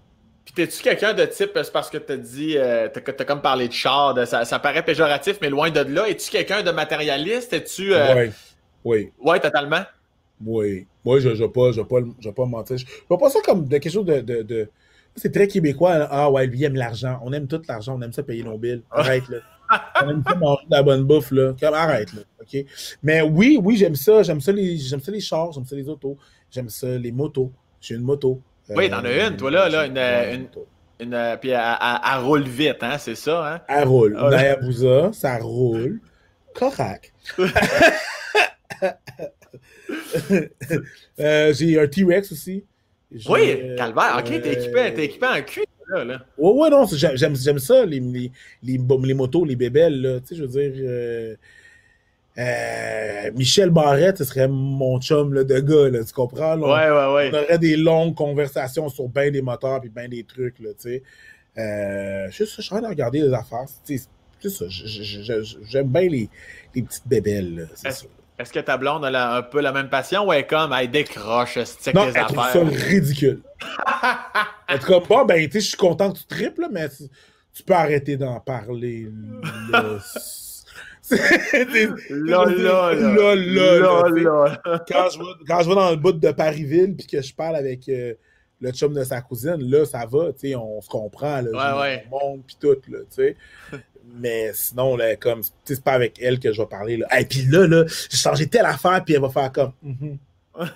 Puis 0.46 0.54
t'es-tu 0.54 0.84
quelqu'un 0.84 1.14
de 1.14 1.24
type, 1.26 1.52
c'est 1.54 1.72
parce 1.72 1.90
que 1.90 1.98
t'as 1.98 2.18
dit, 2.18 2.58
euh, 2.58 2.90
t'as, 2.90 3.26
comme 3.26 3.42
parlé 3.42 3.68
de 3.68 3.74
char, 3.74 4.16
ça, 4.28 4.44
ça, 4.44 4.60
paraît 4.60 4.84
péjoratif, 4.84 5.38
mais 5.42 5.50
loin 5.50 5.70
de 5.70 5.80
là. 5.80 6.08
Es-tu 6.10 6.30
quelqu'un 6.30 6.64
de 6.64 6.72
matérialiste? 6.72 7.54
Es-tu. 7.54 7.94
Euh... 7.94 8.14
Oui. 8.16 8.32
Oui. 8.84 9.12
Oui, 9.24 9.40
totalement. 9.40 9.84
Oui. 10.46 10.86
Moi, 11.06 11.20
je 11.20 11.30
ne 11.30 11.34
vais 11.36 11.50
pas, 11.50 11.72
je 11.72 11.82
pas, 11.82 11.98
je 12.20 12.30
pas 12.30 12.46
mentir. 12.46 12.78
Je 12.78 12.86
vois 13.08 13.18
pas 13.18 13.30
ça 13.30 13.40
comme 13.46 13.68
de 13.68 13.78
quelque 13.78 13.92
chose 13.92 14.06
de. 14.06 14.20
de, 14.20 14.42
de... 14.42 14.70
C'est 15.16 15.32
très 15.32 15.48
québécois. 15.48 15.94
Hein. 15.94 16.08
Ah 16.10 16.32
ouais, 16.32 16.48
lui 16.48 16.64
aime 16.64 16.76
l'argent. 16.76 17.20
On 17.24 17.32
aime 17.34 17.48
tout 17.48 17.62
l'argent. 17.68 17.96
On 17.98 18.02
aime 18.02 18.14
ça 18.14 18.24
payer 18.24 18.44
nos 18.44 18.58
billes. 18.58 18.82
Arrête, 18.92 19.24
là. 19.30 19.38
on 20.04 20.10
aime 20.10 20.24
ça 20.28 20.36
manger 20.36 20.66
de 20.66 20.76
la 20.76 20.84
bonne 20.84 21.04
bouffe, 21.04 21.32
là. 21.32 21.54
Comme, 21.60 21.74
arrête, 21.74 22.12
là. 22.14 22.22
OK? 22.42 22.66
Mais 23.04 23.22
oui, 23.22 23.60
oui, 23.62 23.78
j'aime 23.78 23.96
ça. 23.96 24.24
J'aime 24.24 24.42
ça 24.42 24.52
les, 24.52 24.78
j'aime 24.78 25.02
ça 25.02 25.12
les 25.12 25.22
chars. 25.22 25.52
J'aime 25.52 25.66
ça 25.66 25.76
les 25.76 25.88
autos. 25.88 26.18
J'aime 26.50 26.70
ça 26.70 26.88
les 26.88 27.12
motos. 27.12 27.52
J'ai 27.80 27.96
une 27.96 28.02
moto. 28.02 28.42
Oui, 28.70 28.90
t'en 28.90 29.04
as 29.04 29.28
une, 29.28 29.38
toi, 29.38 29.52
là, 29.52 29.70
là 29.70 29.86
une, 29.86 29.98
une, 30.00 30.48
une, 31.00 31.38
puis 31.40 31.50
elle, 31.50 32.20
roule 32.22 32.44
vite, 32.44 32.78
hein, 32.82 32.98
c'est 32.98 33.16
ça, 33.16 33.54
hein? 33.54 33.62
Elle 33.68 33.88
roule. 33.88 34.18
Une 34.18 34.34
Hayabusa, 34.34 35.12
ça 35.14 35.38
roule. 35.38 36.00
Correct. 36.54 37.14
euh, 41.20 41.54
j'ai 41.54 41.80
un 41.80 41.88
T-Rex 41.88 42.32
aussi. 42.32 42.64
Oui, 43.28 43.62
euh, 43.62 43.76
calvaire. 43.76 44.16
Ok, 44.20 44.42
t'es 44.42 44.54
équipé, 44.54 44.80
es 44.80 45.06
équipé 45.06 45.26
en 45.28 45.42
cul, 45.42 45.66
là. 45.90 46.04
là. 46.06 46.26
Ouais, 46.38 46.52
ouais, 46.52 46.70
non, 46.70 46.86
j'aime 46.86 47.60
ça, 47.60 47.86
les, 47.86 48.00
les, 48.00 48.32
les, 48.64 48.80
les, 49.04 49.14
motos, 49.14 49.46
les 49.46 49.56
bébelles, 49.56 50.02
là. 50.02 50.20
Tu 50.20 50.28
sais, 50.28 50.36
je 50.36 50.44
veux 50.44 50.48
dire. 50.48 50.72
Euh, 50.78 51.36
euh, 52.38 53.32
Michel 53.36 53.70
Barrette, 53.70 54.18
ce 54.18 54.24
serait 54.24 54.48
mon 54.48 55.00
chum 55.00 55.34
là, 55.34 55.44
de 55.44 55.60
gars, 55.60 55.90
là, 55.90 56.04
tu 56.04 56.14
comprends? 56.14 56.58
ouais, 56.58 56.90
ouais, 56.90 57.14
ouais. 57.14 57.32
On 57.32 57.44
aurait 57.44 57.60
des 57.60 57.78
longues 57.78 58.16
conversations 58.16 58.90
sur 58.90 59.08
bien 59.08 59.30
des 59.30 59.42
moteurs 59.42 59.82
et 59.84 59.90
bien 59.90 60.08
des 60.08 60.24
trucs, 60.24 60.60
là, 60.60 60.70
tu 60.74 60.90
sais. 60.90 61.04
Euh, 61.58 62.28
je, 62.32 62.46
suis 62.46 62.64
en 62.74 62.78
train 62.78 62.82
de 62.82 62.88
regarder 62.88 63.22
les 63.22 63.34
affaires. 63.34 63.66
C'est 63.84 64.00
ça, 64.50 64.66
j'aime 64.68 65.88
bien 65.88 66.02
les, 66.02 66.30
les, 66.76 66.82
petites 66.82 67.08
bébelles, 67.08 67.70
c'est 67.76 67.92
ça. 67.92 68.06
Est-ce 68.40 68.52
que 68.52 68.60
ta 68.60 68.78
blonde 68.78 69.06
a 69.06 69.36
un 69.36 69.42
peu 69.44 69.62
la 69.62 69.72
même 69.72 69.90
passion 69.90 70.28
ou 70.28 70.34
elle 70.34 70.40
est 70.40 70.48
comme 70.48 70.74
elle 70.74 70.90
décroche 70.90 71.64
stick 71.64 71.94
non, 71.94 72.06
les 72.06 72.14
elle 72.16 72.24
affaires? 72.24 72.52
ça 72.52 72.64
ridicule. 72.64 73.42
elle 74.68 74.76
est 74.78 74.84
comme 74.84 75.04
bon, 75.08 75.24
ben 75.24 75.46
tu 75.46 75.52
sais, 75.54 75.60
je 75.60 75.68
suis 75.68 75.78
content 75.78 76.12
que 76.12 76.18
tu 76.18 76.26
triples, 76.26 76.68
mais 76.72 76.90
tu 76.90 77.64
peux 77.64 77.74
arrêter 77.74 78.18
d'en 78.18 78.40
parler. 78.40 79.08
Quand 84.88 85.10
je, 85.10 85.20
vais, 85.20 85.26
quand 85.48 85.62
je 85.62 85.70
vais 85.70 85.76
dans 85.76 85.92
le 85.92 85.98
bout 85.98 86.14
de 86.14 86.32
Parisville 86.32 86.96
puis 86.96 87.08
que 87.08 87.22
je 87.22 87.34
parle 87.34 87.58
avec 87.58 87.90
euh, 87.90 88.14
le 88.62 88.72
chum 88.72 88.94
de 88.94 89.04
sa 89.04 89.22
cousine, 89.22 89.58
là, 89.60 89.86
ça 89.86 90.06
va, 90.06 90.32
tu 90.32 90.50
sais, 90.50 90.56
on 90.56 90.80
se 90.82 90.88
comprend, 90.88 91.42
là, 91.42 91.52
ouais, 91.52 91.82
ouais. 91.82 92.06
monde 92.10 92.42
puis 92.48 92.56
tout, 92.60 92.78
là, 92.90 93.00
tu 93.00 93.06
sais. 93.10 93.36
Mais 94.16 94.52
sinon, 94.54 94.96
là, 94.96 95.16
comme, 95.16 95.42
c'est 95.64 95.84
pas 95.84 95.94
avec 95.94 96.22
elle 96.22 96.40
que 96.40 96.54
je 96.54 96.62
vais 96.62 96.68
parler, 96.68 96.98
là. 96.98 97.08
Et 97.20 97.26
puis 97.26 97.44
là, 97.50 97.68
là, 97.68 97.84
j'ai 98.10 98.18
changé 98.18 98.48
telle 98.48 98.66
affaire, 98.66 99.04
puis 99.04 99.16
elle 99.16 99.22
va 99.22 99.30
faire 99.30 99.52
comme, 99.52 99.74
mm 99.82 100.16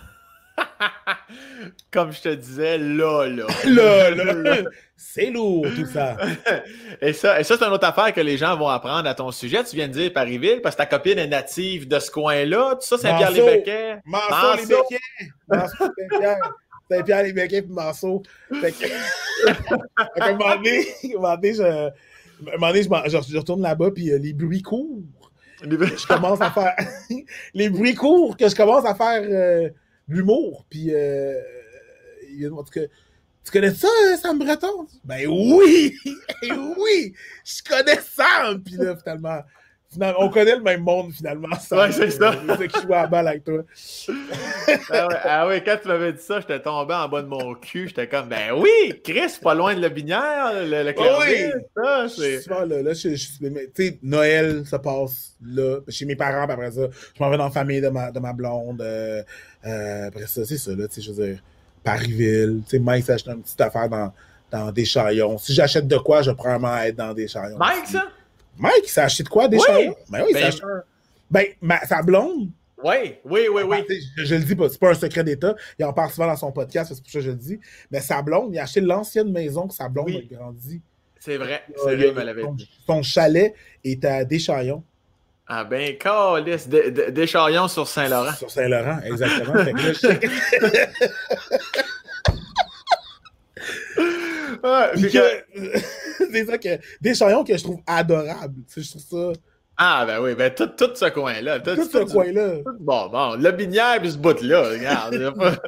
Comme 1.91 2.11
je 2.11 2.21
te 2.21 2.33
disais, 2.33 2.77
là, 2.77 3.27
là. 3.27 3.45
là, 3.65 4.09
là. 4.11 4.57
C'est 4.99 5.29
lourd, 5.29 5.67
tout 5.75 5.85
ça. 5.85 6.17
et 7.01 7.13
ça, 7.13 7.39
et 7.39 7.43
ça 7.43 7.55
c'est 7.57 7.63
une 7.63 7.71
autre 7.71 7.85
affaire 7.85 8.11
que 8.13 8.21
les 8.21 8.35
gens 8.35 8.57
vont 8.57 8.67
apprendre 8.67 9.07
à 9.07 9.13
ton 9.13 9.31
sujet. 9.31 9.63
Tu 9.63 9.75
viens 9.75 9.87
de 9.87 9.93
dire 9.93 10.11
Paris-Ville, 10.11 10.59
parce 10.61 10.75
que 10.75 10.81
ta 10.81 10.87
copine 10.87 11.19
est 11.19 11.27
native 11.27 11.87
de 11.87 11.99
ce 11.99 12.09
coin-là. 12.09 12.75
Tout 12.75 12.87
ça, 12.87 12.97
Saint-Pierre-les-Béquets. 12.97 13.97
Marceau-les-Béquets. 14.05 14.99
Marceau-les-Béquets. 15.47 16.39
Saint-Pierre-les-Béquets 16.89 17.61
puis 17.61 17.71
Marceau. 17.73 18.23
Fait 18.59 18.71
que, 18.71 18.85
un 20.19 20.31
moment 20.33 20.55
donné, 20.55 20.83
je, 21.03 21.07
un 21.15 22.51
moment 22.57 22.67
donné, 22.69 22.83
je, 22.83 23.31
je- 23.31 23.37
retourne 23.37 23.61
là-bas, 23.61 23.91
puis 23.91 24.11
euh, 24.11 24.17
les 24.17 24.33
bruits 24.33 24.63
courts. 24.63 24.99
Je 25.61 26.07
commence 26.07 26.41
à 26.41 26.49
faire. 26.51 26.75
les 27.53 27.69
bruits 27.69 27.95
courts 27.95 28.35
que 28.35 28.49
je 28.49 28.55
commence 28.55 28.85
à 28.85 28.95
faire 28.95 29.21
euh, 29.23 29.69
l'humour. 30.07 30.65
Puis, 30.69 30.93
euh, 30.93 31.39
en 32.51 32.63
tout 32.63 32.71
cas, 32.71 32.81
tu 33.47 33.51
connais 33.51 33.73
ça, 33.73 33.87
euh, 33.87 34.17
Sam 34.17 34.37
Breton? 34.39 34.87
Ben 35.05 35.25
oui! 35.27 35.95
oui! 36.43 37.13
Je 37.45 37.63
connais 37.67 37.99
Sam! 38.01 38.61
Puis 38.61 38.75
là, 38.75 38.95
finalement, 38.97 39.41
finalement, 39.89 40.19
on 40.19 40.29
connaît 40.29 40.55
le 40.57 40.61
même 40.61 40.81
monde, 40.81 41.13
finalement. 41.13 41.55
Sam. 41.57 41.79
Ouais, 41.79 41.91
c'est 41.93 42.11
ça. 42.11 42.33
C'est 42.45 42.57
ça 42.57 42.67
qui 42.67 42.81
joue 42.85 42.93
à 42.93 43.03
la 43.03 43.07
balle 43.07 43.27
avec 43.29 43.45
toi. 43.45 43.61
ah, 44.89 45.07
ouais, 45.07 45.15
ah 45.23 45.47
ouais, 45.47 45.63
quand 45.63 45.77
tu 45.81 45.87
m'avais 45.87 46.11
dit 46.11 46.21
ça, 46.21 46.41
j'étais 46.41 46.61
tombé 46.61 46.93
en 46.93 47.07
bas 47.07 47.21
de 47.21 47.27
mon 47.27 47.53
cul. 47.55 47.87
J'étais 47.87 48.07
comme, 48.09 48.27
ben 48.27 48.51
oui, 48.57 49.01
Chris, 49.01 49.37
pas 49.41 49.53
loin 49.53 49.73
de 49.75 49.81
la 49.81 49.89
binière, 49.89 50.51
le, 50.53 50.83
le 50.83 50.91
Clairville, 50.91 51.53
oui. 51.55 51.61
ça, 51.75 52.07
c'est. 52.09 52.41
souvent 52.41 52.65
là, 52.65 52.81
là, 52.81 52.93
je, 52.93 53.15
je- 53.15 53.27
mais, 53.41 53.69
tu 53.73 53.87
sais, 53.87 53.99
Noël, 54.03 54.63
ça 54.65 54.77
passe 54.79 55.35
là, 55.41 55.79
chez 55.87 56.03
mes 56.05 56.17
parents, 56.17 56.45
puis 56.45 56.53
après 56.53 56.71
ça, 56.71 56.81
je 57.15 57.23
m'en 57.23 57.29
vais 57.29 57.37
dans 57.37 57.45
la 57.45 57.51
famille 57.51 57.79
de 57.79 57.87
ma, 57.89 58.11
de 58.11 58.19
ma 58.19 58.33
blonde, 58.33 58.81
euh, 58.81 59.23
euh, 59.65 60.07
après 60.07 60.27
ça, 60.27 60.43
c'est 60.43 60.57
ça, 60.57 60.71
là, 60.75 60.87
tu 60.89 60.95
sais, 60.95 61.01
je 61.01 61.11
veux 61.13 61.25
dire, 61.27 61.39
Parisville, 61.91 62.61
tu 62.65 62.69
sais, 62.71 62.79
Mike 62.79 63.05
s'achète 63.05 63.27
une 63.27 63.41
petite 63.41 63.61
affaire 63.61 63.87
dans, 63.89 64.13
dans 64.51 64.71
des 64.71 64.85
chaillons. 64.85 65.37
Si 65.37 65.53
j'achète 65.53 65.87
de 65.87 65.97
quoi, 65.97 66.21
je 66.21 66.29
vais 66.31 66.35
probablement 66.35 66.77
être 66.77 66.95
dans 66.95 67.13
des 67.13 67.27
chaillons. 67.27 67.57
Mike, 67.57 67.87
ça? 67.87 68.05
Mike, 68.57 68.81
il 68.85 68.89
s'est 68.89 69.01
acheté 69.01 69.23
de 69.23 69.29
quoi, 69.29 69.47
des 69.47 69.57
Oui. 69.57 69.63
chaillons? 69.65 69.95
Ben 70.09 70.19
oui, 70.23 70.27
il 70.31 70.33
s'est 70.35 70.41
Ben- 70.41 70.47
acheté 70.47 70.63
Ben, 71.29 71.45
ma- 71.61 71.85
sa 71.85 72.01
blonde, 72.01 72.49
Oui, 72.83 73.15
oui, 73.25 73.41
oui, 73.51 73.61
oui. 73.65 73.83
ben, 73.87 73.97
je, 74.17 74.23
je 74.25 74.35
le 74.35 74.41
dis 74.43 74.55
pas, 74.55 74.69
c'est 74.69 74.79
pas 74.79 74.91
un 74.91 74.93
secret 74.93 75.23
d'État, 75.23 75.55
il 75.77 75.83
en 75.85 75.93
parle 75.93 76.09
souvent 76.11 76.27
dans 76.27 76.35
son 76.37 76.51
podcast, 76.51 76.91
c'est 76.93 77.01
pour 77.03 77.11
ça 77.11 77.19
que 77.19 77.25
je 77.25 77.31
le 77.31 77.35
dis, 77.37 77.59
mais 77.91 77.99
sa 78.01 78.21
blonde, 78.21 78.49
il 78.53 78.59
a 78.59 78.63
acheté 78.63 78.81
l'ancienne 78.81 79.31
maison 79.31 79.67
que 79.67 79.73
sa 79.73 79.89
blonde 79.89 80.07
Oui. 80.07 80.27
a 80.31 80.35
grandi. 80.35 80.81
C'est 81.19 81.37
vrai, 81.37 81.63
Euh, 81.69 81.73
c'est 81.85 81.95
vrai, 81.97 82.11
me 82.13 82.23
l'avait 82.23 82.41
son, 82.43 82.53
dit. 82.53 82.69
son 82.85 83.01
chalet 83.03 83.53
est 83.83 84.05
à 84.05 84.23
Deschaillons. 84.23 84.83
Ah 85.49 85.63
ben, 85.63 85.97
calice, 85.97 86.67
des 86.67 86.91
des- 86.91 87.09
des 87.11 87.25
chaillons 87.27 87.67
sur 87.69 87.87
Saint-Laurent. 87.87 88.33
Sur 88.33 88.51
Saint-Laurent, 88.51 88.99
exactement. 89.05 89.53
Fait 89.63 89.71
que 89.73 89.77
là, 89.77 89.93
je- 89.93 91.47
Puis 94.93 95.01
puis 95.03 95.11
que- 95.11 95.79
c'est 96.31 96.45
ça 96.45 96.57
que. 96.57 96.79
Des 97.01 97.13
chaillons 97.15 97.43
que 97.43 97.57
je 97.57 97.63
trouve 97.63 97.81
adorables. 97.87 98.61
Je 98.75 98.89
trouve 98.89 99.33
ça. 99.33 99.39
Ah 99.79 100.05
ben 100.07 100.19
oui, 100.21 100.33
ben 100.33 100.51
tout, 100.51 100.65
tout 100.67 100.89
ce 100.95 101.05
coin-là. 101.05 101.59
Tout, 101.59 101.75
Tout 101.75 101.83
ce 101.85 101.97
tout- 101.99 102.05
coin-là. 102.07 102.55
Bon, 102.79 103.09
bon, 103.09 103.35
le 103.35 103.51
binière 103.51 103.99
puis 103.99 104.11
ce 104.11 104.17
bout-là, 104.17 104.69
regarde. 104.69 105.13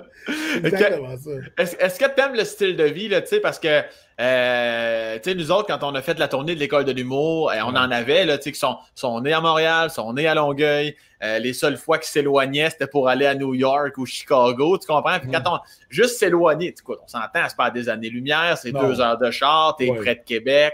Exactement 0.63 1.15
ça. 1.17 1.29
Est-ce 1.57 1.75
est-ce 1.77 1.99
que 1.99 2.05
tu 2.05 2.19
aimes 2.21 2.33
le 2.35 2.43
style 2.43 2.75
de 2.75 2.83
vie, 2.85 3.07
là, 3.07 3.21
tu 3.21 3.27
sais, 3.27 3.39
parce 3.39 3.59
que, 3.59 3.83
euh, 4.19 5.15
tu 5.21 5.29
sais, 5.29 5.35
nous 5.35 5.51
autres, 5.51 5.67
quand 5.67 5.83
on 5.87 5.93
a 5.95 6.01
fait 6.01 6.17
la 6.17 6.27
tournée 6.27 6.55
de 6.55 6.59
l'école 6.59 6.85
de 6.85 6.91
l'humour, 6.91 7.53
eh, 7.53 7.61
on 7.61 7.67
en 7.67 7.91
avait, 7.91 8.25
là, 8.25 8.37
tu 8.37 8.45
sais, 8.45 8.51
qui 8.51 8.59
sont, 8.59 8.77
sont 8.95 9.21
nés 9.21 9.33
à 9.33 9.41
Montréal, 9.41 9.89
sont 9.91 10.11
nés 10.13 10.27
à 10.27 10.33
Longueuil. 10.33 10.95
Euh, 11.23 11.37
les 11.39 11.53
seules 11.53 11.77
fois 11.77 11.97
qu'ils 11.99 12.07
s'éloignaient, 12.09 12.69
c'était 12.69 12.87
pour 12.87 13.09
aller 13.09 13.25
à 13.27 13.35
New 13.35 13.53
York 13.53 13.97
ou 13.97 14.05
Chicago, 14.05 14.77
tu 14.77 14.87
comprends? 14.87 15.19
Puis 15.19 15.29
quand 15.31 15.43
on 15.45 15.59
juste 15.89 16.17
s'éloigner, 16.17 16.73
tu 16.73 16.81
on 16.87 17.07
s'entend, 17.07 17.43
c'est 17.47 17.57
pas 17.57 17.69
des 17.69 17.89
années-lumière, 17.89 18.57
c'est 18.57 18.71
Non. 18.71 18.87
deux 18.87 19.01
heures 19.01 19.17
de 19.17 19.29
char, 19.29 19.75
t'es 19.77 19.89
Ouais. 19.89 19.97
près 19.99 20.15
de 20.15 20.21
Québec. 20.25 20.73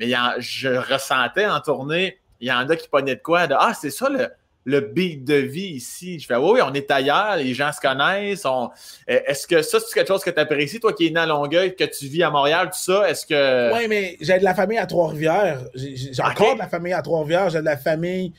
Mais 0.00 0.08
y 0.08 0.16
en- 0.16 0.32
je 0.38 0.68
ressentais 0.68 1.46
en 1.46 1.60
tournée, 1.60 2.18
il 2.42 2.48
y 2.48 2.52
en 2.52 2.68
a 2.68 2.76
qui 2.76 2.88
pognaient 2.88 3.16
de 3.16 3.22
quoi? 3.22 3.46
De, 3.46 3.54
ah, 3.58 3.72
c'est 3.72 3.90
ça 3.90 4.08
le, 4.10 4.28
le 4.64 4.80
beat 4.80 5.24
de 5.24 5.34
vie 5.34 5.70
ici. 5.74 6.18
Je 6.20 6.26
fais, 6.26 6.36
oui, 6.36 6.50
oui, 6.54 6.60
on 6.62 6.72
est 6.74 6.90
ailleurs, 6.90 7.36
les 7.36 7.54
gens 7.54 7.72
se 7.72 7.80
connaissent. 7.80 8.44
on- 8.44 8.70
euh, 9.08 9.20
Est-ce 9.26 9.46
que 9.46 9.62
ça, 9.62 9.80
c'est 9.80 9.94
quelque 9.94 10.08
chose 10.08 10.22
que 10.22 10.30
tu 10.30 10.38
apprécies, 10.38 10.78
toi 10.80 10.92
qui 10.92 11.06
es 11.06 11.10
né 11.10 11.20
à 11.20 11.26
Longueuil, 11.26 11.74
que 11.74 11.84
tu 11.84 12.06
vis 12.06 12.22
à 12.22 12.30
Montréal, 12.30 12.66
tout 12.70 12.78
ça? 12.78 13.08
Est-ce 13.08 13.24
que. 13.26 13.72
Oui, 13.74 13.88
mais 13.88 14.16
j'ai 14.20 14.38
de 14.38 14.44
la 14.44 14.54
famille 14.54 14.78
à 14.78 14.86
Trois-Rivières. 14.86 15.62
J'ai 15.74 16.12
encore 16.22 16.54
de 16.54 16.58
la 16.60 16.68
famille 16.68 16.92
à 16.92 17.00
Trois-Rivières. 17.02 17.48
J'ai 17.50 17.60
de 17.60 17.64
la 17.64 17.76
famille 17.76 18.32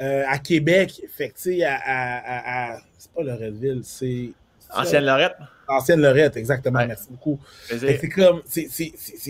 euh, 0.00 0.24
à 0.28 0.38
Québec. 0.38 1.02
Fait 1.16 1.28
que, 1.30 1.34
tu 1.34 1.42
sais, 1.58 1.64
à. 1.64 1.74
à- 1.74 2.18
à- 2.18 2.74
à- 2.74 2.78
C'est 2.96 3.12
pas 3.12 3.22
Loretteville, 3.22 3.82
c'est. 3.84 4.30
Ancienne 4.74 5.04
Lorette? 5.04 5.36
Ancienne 5.66 6.00
Lorette, 6.00 6.36
exactement. 6.36 6.78
Ouais. 6.80 6.86
Merci 6.88 7.06
beaucoup. 7.10 7.38
C'est 7.68 8.08
comme. 8.08 8.42
c'est- 8.44 8.68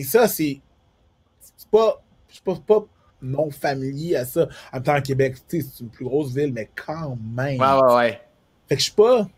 ça, 0.04 0.26
c'est. 0.28 0.60
C'est 1.40 1.68
pas. 1.70 2.02
Je 2.28 2.34
suis 2.34 2.42
pas, 2.42 2.54
pas 2.66 2.84
non 3.22 3.50
familier 3.50 4.16
à 4.16 4.24
ça. 4.24 4.48
En 4.72 4.76
même 4.76 4.82
temps, 4.84 5.00
Québec, 5.00 5.36
c'est 5.48 5.62
une 5.80 5.88
plus 5.88 6.04
grosse 6.04 6.32
ville, 6.34 6.52
mais 6.52 6.68
quand 6.74 7.16
même. 7.36 7.60
Ouais, 7.60 7.80
ouais, 7.82 7.94
ouais. 7.96 8.20
Fait 8.68 8.74
que 8.76 8.80
je 8.80 8.84
suis 8.84 8.92
pas. 8.94 9.28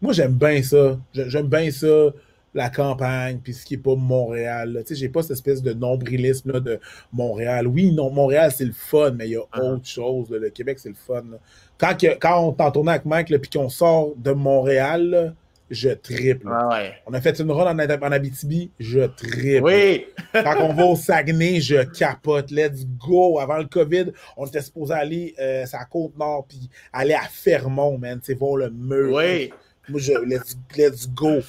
Moi, 0.00 0.12
j'aime 0.12 0.32
bien 0.34 0.62
ça. 0.62 0.98
J'ai- 1.12 1.30
J'aime 1.30 1.46
bien 1.46 1.70
ça, 1.70 2.06
la 2.54 2.68
campagne, 2.68 3.38
puis 3.42 3.54
ce 3.54 3.64
qui 3.64 3.74
est 3.74 3.78
pas 3.78 3.94
Montréal. 3.94 4.76
Tu 4.86 4.88
sais, 4.88 5.00
j'ai 5.00 5.08
pas 5.08 5.22
cette 5.22 5.30
espèce 5.32 5.62
de 5.62 5.72
nombrilisme 5.72 6.52
là, 6.52 6.60
de 6.60 6.80
Montréal. 7.12 7.66
Oui, 7.66 7.92
non, 7.92 8.10
Montréal, 8.10 8.50
c'est 8.54 8.64
le 8.64 8.72
fun, 8.72 9.12
mais 9.12 9.28
il 9.28 9.32
y 9.32 9.36
a 9.36 9.40
Uh-huh. 9.40 9.74
autre 9.74 9.86
chose. 9.86 10.30
là. 10.30 10.38
Le 10.38 10.50
Québec, 10.50 10.78
c'est 10.78 10.88
le 10.90 10.94
fun. 10.96 11.22
là. 11.30 11.38
Quand, 11.78 11.96
quand 12.20 12.44
on 12.48 12.52
t'en 12.52 12.70
tournait 12.70 12.92
avec 12.92 13.04
Mike, 13.06 13.28
puis 13.40 13.50
qu'on 13.50 13.68
sort 13.68 14.10
de 14.16 14.32
Montréal, 14.32 15.34
je 15.72 15.88
triple. 15.88 16.46
Ouais. 16.46 16.94
On 17.06 17.14
a 17.14 17.20
fait 17.20 17.38
une 17.40 17.50
run 17.50 17.66
en, 17.66 17.78
en 17.78 18.12
Abitibi, 18.12 18.70
je 18.78 19.00
triple. 19.00 19.64
Oui! 19.64 20.06
Quand 20.32 20.60
on 20.60 20.74
va 20.74 20.84
au 20.84 20.96
Saguenay, 20.96 21.60
je 21.60 21.82
capote. 21.82 22.50
Let's 22.50 22.86
go. 22.86 23.38
Avant 23.38 23.56
le 23.56 23.64
COVID, 23.64 24.12
on 24.36 24.46
était 24.46 24.60
supposé 24.60 24.92
aller 24.92 25.34
euh, 25.40 25.64
sur 25.66 25.78
la 25.78 25.86
côte 25.86 26.16
nord 26.18 26.44
puis 26.46 26.68
aller 26.92 27.14
à 27.14 27.22
Fermont, 27.22 27.96
man. 27.98 28.20
Tu 28.20 28.26
sais, 28.26 28.34
voir 28.34 28.56
le 28.56 28.70
mur. 28.70 29.14
Oui! 29.14 29.50
Moi, 29.88 29.98
je, 29.98 30.12
let's, 30.12 30.56
let's 30.76 31.08
go. 31.08 31.40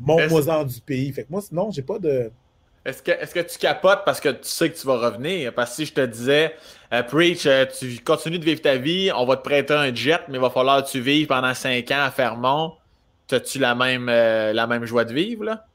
Monte-moi-en 0.00 0.64
du 0.64 0.80
pays. 0.80 1.12
Fait 1.12 1.24
que 1.24 1.28
moi, 1.30 1.42
sinon, 1.42 1.70
j'ai 1.70 1.82
pas 1.82 1.98
de. 1.98 2.30
Est-ce 2.84 3.02
que, 3.02 3.10
est-ce 3.10 3.34
que 3.34 3.40
tu 3.40 3.58
capotes 3.58 4.02
parce 4.06 4.18
que 4.18 4.30
tu 4.30 4.48
sais 4.48 4.70
que 4.70 4.78
tu 4.78 4.86
vas 4.86 4.98
revenir? 4.98 5.52
Parce 5.52 5.70
que 5.70 5.76
si 5.76 5.84
je 5.84 5.92
te 5.92 6.06
disais, 6.06 6.54
euh, 6.90 7.02
Preach, 7.02 7.44
euh, 7.44 7.66
tu 7.66 7.98
continues 7.98 8.38
de 8.38 8.44
vivre 8.44 8.62
ta 8.62 8.76
vie, 8.76 9.10
on 9.14 9.26
va 9.26 9.36
te 9.36 9.42
prêter 9.42 9.74
un 9.74 9.94
jet, 9.94 10.20
mais 10.28 10.38
il 10.38 10.40
va 10.40 10.48
falloir 10.48 10.82
que 10.82 10.88
tu 10.88 11.00
vives 11.00 11.26
pendant 11.26 11.52
cinq 11.52 11.90
ans 11.90 12.04
à 12.04 12.10
Fermont. 12.10 12.77
T'as-tu 13.28 13.58
la 13.58 13.74
même, 13.74 14.08
euh, 14.08 14.52
la 14.52 14.66
même 14.66 14.84
joie 14.84 15.04
de 15.04 15.12
vivre, 15.14 15.44
là? 15.44 15.66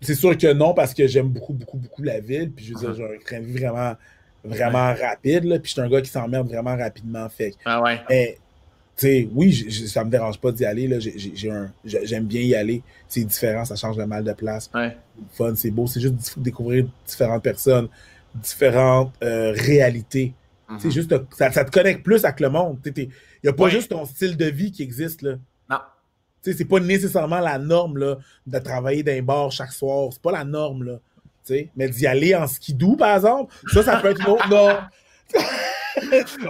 C'est 0.00 0.14
sûr 0.14 0.36
que 0.36 0.52
non, 0.52 0.74
parce 0.74 0.92
que 0.92 1.06
j'aime 1.06 1.28
beaucoup, 1.28 1.52
beaucoup, 1.54 1.78
beaucoup 1.78 2.02
la 2.02 2.20
ville. 2.20 2.50
Puis 2.50 2.66
je 2.66 2.74
veux 2.74 2.80
dire, 2.80 2.90
Uh-huh. 2.90 2.96
j'ai 2.96 3.16
un 3.16 3.18
train 3.24 3.40
de 3.40 3.46
vie 3.46 3.58
vraiment, 3.58 3.94
vraiment 4.44 4.94
rapide. 4.94 5.44
Là, 5.44 5.58
puis 5.58 5.68
je 5.68 5.72
suis 5.72 5.80
un 5.80 5.88
gars 5.88 6.02
qui 6.02 6.10
s'emmerde 6.10 6.48
vraiment 6.48 6.76
rapidement. 6.76 7.28
Fait 7.28 7.54
Ah 7.64 7.80
ouais. 7.80 8.00
Mais, 8.10 8.36
tu 8.96 9.06
sais, 9.06 9.28
oui, 9.32 9.52
j- 9.52 9.70
j- 9.70 9.88
ça 9.88 10.04
me 10.04 10.10
dérange 10.10 10.38
pas 10.40 10.52
d'y 10.52 10.64
aller. 10.66 10.86
là. 10.88 10.98
J'aime 11.84 12.24
bien 12.26 12.42
y 12.42 12.54
aller. 12.54 12.82
C'est 13.08 13.24
différent, 13.24 13.64
ça 13.64 13.76
change 13.76 13.96
le 13.96 14.06
mal 14.06 14.22
de 14.24 14.32
place. 14.32 14.68
Ouais. 14.74 14.96
Fun, 15.32 15.54
c'est 15.54 15.70
beau. 15.70 15.86
C'est 15.86 16.00
juste 16.00 16.38
découvrir 16.38 16.86
différentes 17.06 17.42
personnes, 17.42 17.88
différentes 18.34 19.12
euh, 19.22 19.52
réalités. 19.52 20.34
C'est 20.78 20.90
juste, 20.90 21.14
ça, 21.38 21.52
ça 21.52 21.64
te 21.64 21.70
connecte 21.70 22.02
plus 22.02 22.24
avec 22.24 22.40
le 22.40 22.50
monde. 22.50 22.78
Il 22.84 23.08
n'y 23.44 23.48
a 23.48 23.52
pas 23.52 23.64
Ouais. 23.64 23.70
juste 23.70 23.90
ton 23.90 24.04
style 24.04 24.36
de 24.36 24.46
vie 24.46 24.72
qui 24.72 24.82
existe. 24.82 25.22
là. 25.22 25.36
Non. 25.70 25.78
C'est 26.52 26.64
pas 26.64 26.80
nécessairement 26.80 27.40
la 27.40 27.58
norme 27.58 27.98
là, 27.98 28.16
de 28.46 28.58
travailler 28.58 29.02
dans 29.02 29.12
un 29.12 29.22
bar 29.22 29.50
chaque 29.52 29.72
soir. 29.72 30.08
C'est 30.12 30.22
pas 30.22 30.32
la 30.32 30.44
norme. 30.44 30.84
Là, 30.84 30.98
mais 31.76 31.88
d'y 31.88 32.06
aller 32.06 32.34
en 32.34 32.46
skidoo, 32.46 32.96
par 32.96 33.14
exemple, 33.16 33.54
ça, 33.72 33.82
ça 33.82 33.96
peut 33.98 34.10
être 34.10 34.20
une 34.20 34.32
autre 34.34 34.48
norme. 34.48 34.88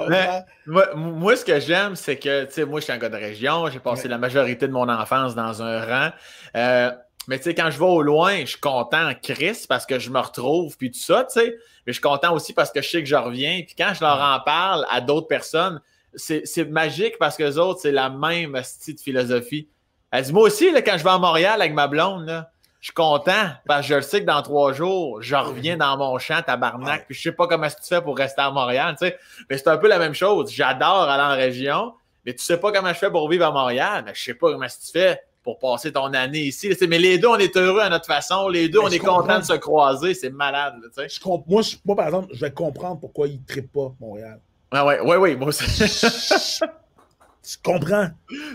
Mais- 0.08 0.44
Moi, 0.66 0.86
moi, 0.96 1.36
ce 1.36 1.44
que 1.44 1.60
j'aime, 1.60 1.94
c'est 1.94 2.16
que, 2.16 2.44
tu 2.46 2.52
sais, 2.52 2.64
moi, 2.64 2.80
je 2.80 2.84
suis 2.84 2.92
un 2.92 2.98
gars 2.98 3.08
de 3.08 3.16
région, 3.16 3.68
j'ai 3.70 3.78
passé 3.78 4.04
Ouais. 4.04 4.08
la 4.08 4.18
majorité 4.18 4.66
de 4.66 4.72
mon 4.72 4.88
enfance 4.88 5.34
dans 5.34 5.62
un 5.62 5.84
rang. 5.84 6.10
Euh, 6.56 6.90
mais 7.28 7.38
tu 7.38 7.44
sais, 7.44 7.54
quand 7.54 7.70
je 7.70 7.78
vais 7.78 7.84
au 7.84 8.02
loin, 8.02 8.40
je 8.40 8.46
suis 8.46 8.60
content 8.60 9.08
en 9.10 9.14
crise 9.14 9.66
parce 9.66 9.86
que 9.86 9.98
je 9.98 10.10
me 10.10 10.18
retrouve, 10.18 10.76
puis 10.76 10.90
tout 10.90 10.98
ça, 10.98 11.24
tu 11.24 11.38
sais. 11.40 11.50
Mais 11.86 11.92
je 11.92 11.94
suis 11.94 12.00
content 12.02 12.34
aussi 12.34 12.52
parce 12.52 12.72
que 12.72 12.82
je 12.82 12.88
sais 12.88 13.00
que 13.02 13.08
je 13.08 13.14
reviens. 13.14 13.62
Puis 13.64 13.74
quand 13.78 13.92
je 13.94 14.00
leur 14.00 14.20
en 14.20 14.40
parle 14.40 14.84
à 14.90 15.00
d'autres 15.00 15.28
personnes, 15.28 15.80
c'est 16.14 16.42
c'est 16.44 16.64
magique 16.64 17.14
parce 17.18 17.36
que 17.36 17.44
les 17.44 17.58
autres, 17.58 17.80
c'est 17.80 17.92
la 17.92 18.10
même 18.10 18.58
style 18.64 18.94
de 18.96 19.00
philosophie. 19.00 19.68
Elle 20.16 20.24
dit, 20.24 20.32
moi 20.32 20.44
aussi, 20.44 20.70
là, 20.70 20.80
quand 20.82 20.96
je 20.96 21.04
vais 21.04 21.10
à 21.10 21.18
Montréal 21.18 21.60
avec 21.60 21.74
ma 21.74 21.88
blonde, 21.88 22.26
là, 22.26 22.50
je 22.80 22.86
suis 22.86 22.94
content 22.94 23.50
parce 23.66 23.82
que 23.82 23.86
je 23.88 23.94
le 23.96 24.02
sais 24.02 24.20
que 24.20 24.26
dans 24.26 24.40
trois 24.42 24.72
jours, 24.72 25.20
je 25.20 25.34
reviens 25.34 25.76
dans 25.76 25.96
mon 25.96 26.18
champ, 26.18 26.40
tabarnak, 26.40 27.00
Ouais. 27.00 27.04
puis 27.06 27.14
je 27.16 27.22
sais 27.22 27.32
pas 27.32 27.46
comment 27.46 27.66
tu 27.68 27.74
fais 27.82 28.00
pour 28.00 28.16
rester 28.16 28.40
à 28.42 28.50
Montréal, 28.50 28.94
tu 28.98 29.06
sais. 29.08 29.18
Mais 29.50 29.58
c'est 29.58 29.68
un 29.68 29.76
peu 29.76 29.88
la 29.88 29.98
même 29.98 30.14
chose. 30.14 30.50
J'adore 30.52 31.08
aller 31.08 31.22
en 31.22 31.36
région, 31.36 31.92
mais 32.24 32.32
tu 32.34 32.44
sais 32.44 32.56
pas 32.58 32.72
comment 32.72 32.88
je 32.88 32.94
fais 32.98 33.10
pour 33.10 33.28
vivre 33.28 33.44
à 33.46 33.50
Montréal, 33.50 34.02
mais 34.06 34.12
je 34.14 34.22
sais 34.22 34.34
pas 34.34 34.52
comment 34.52 34.66
tu 34.66 34.90
fais 34.92 35.20
pour 35.42 35.58
passer 35.58 35.92
ton 35.92 36.12
année 36.14 36.40
ici. 36.40 36.72
Mais 36.88 36.98
les 36.98 37.18
deux, 37.18 37.28
on 37.28 37.36
est 37.38 37.56
heureux 37.56 37.80
à 37.80 37.88
notre 37.88 38.06
façon. 38.06 38.48
Les 38.48 38.68
deux, 38.68 38.80
Mais 38.80 38.86
on 38.86 38.90
est 38.90 38.98
contents 38.98 39.38
de 39.38 39.44
se 39.44 39.52
croiser. 39.54 40.14
C'est 40.14 40.30
malade, 40.30 40.74
là. 40.96 41.06
Je 41.08 41.20
comp- 41.20 41.44
moi, 41.46 41.62
je- 41.62 41.76
moi, 41.84 41.94
par 41.96 42.06
exemple, 42.06 42.28
je 42.32 42.40
vais 42.40 42.50
comprendre 42.52 42.98
pourquoi 43.00 43.26
ils 43.28 43.40
ne 43.56 43.60
pas 43.62 43.92
Montréal. 44.00 44.40
Ah 44.72 44.84
ouais, 44.84 45.00
ouais, 45.00 45.16
ouais, 45.16 45.36
moi 45.36 45.48
aussi. 45.48 45.64
Je 47.48 47.56
comprends? 47.62 48.08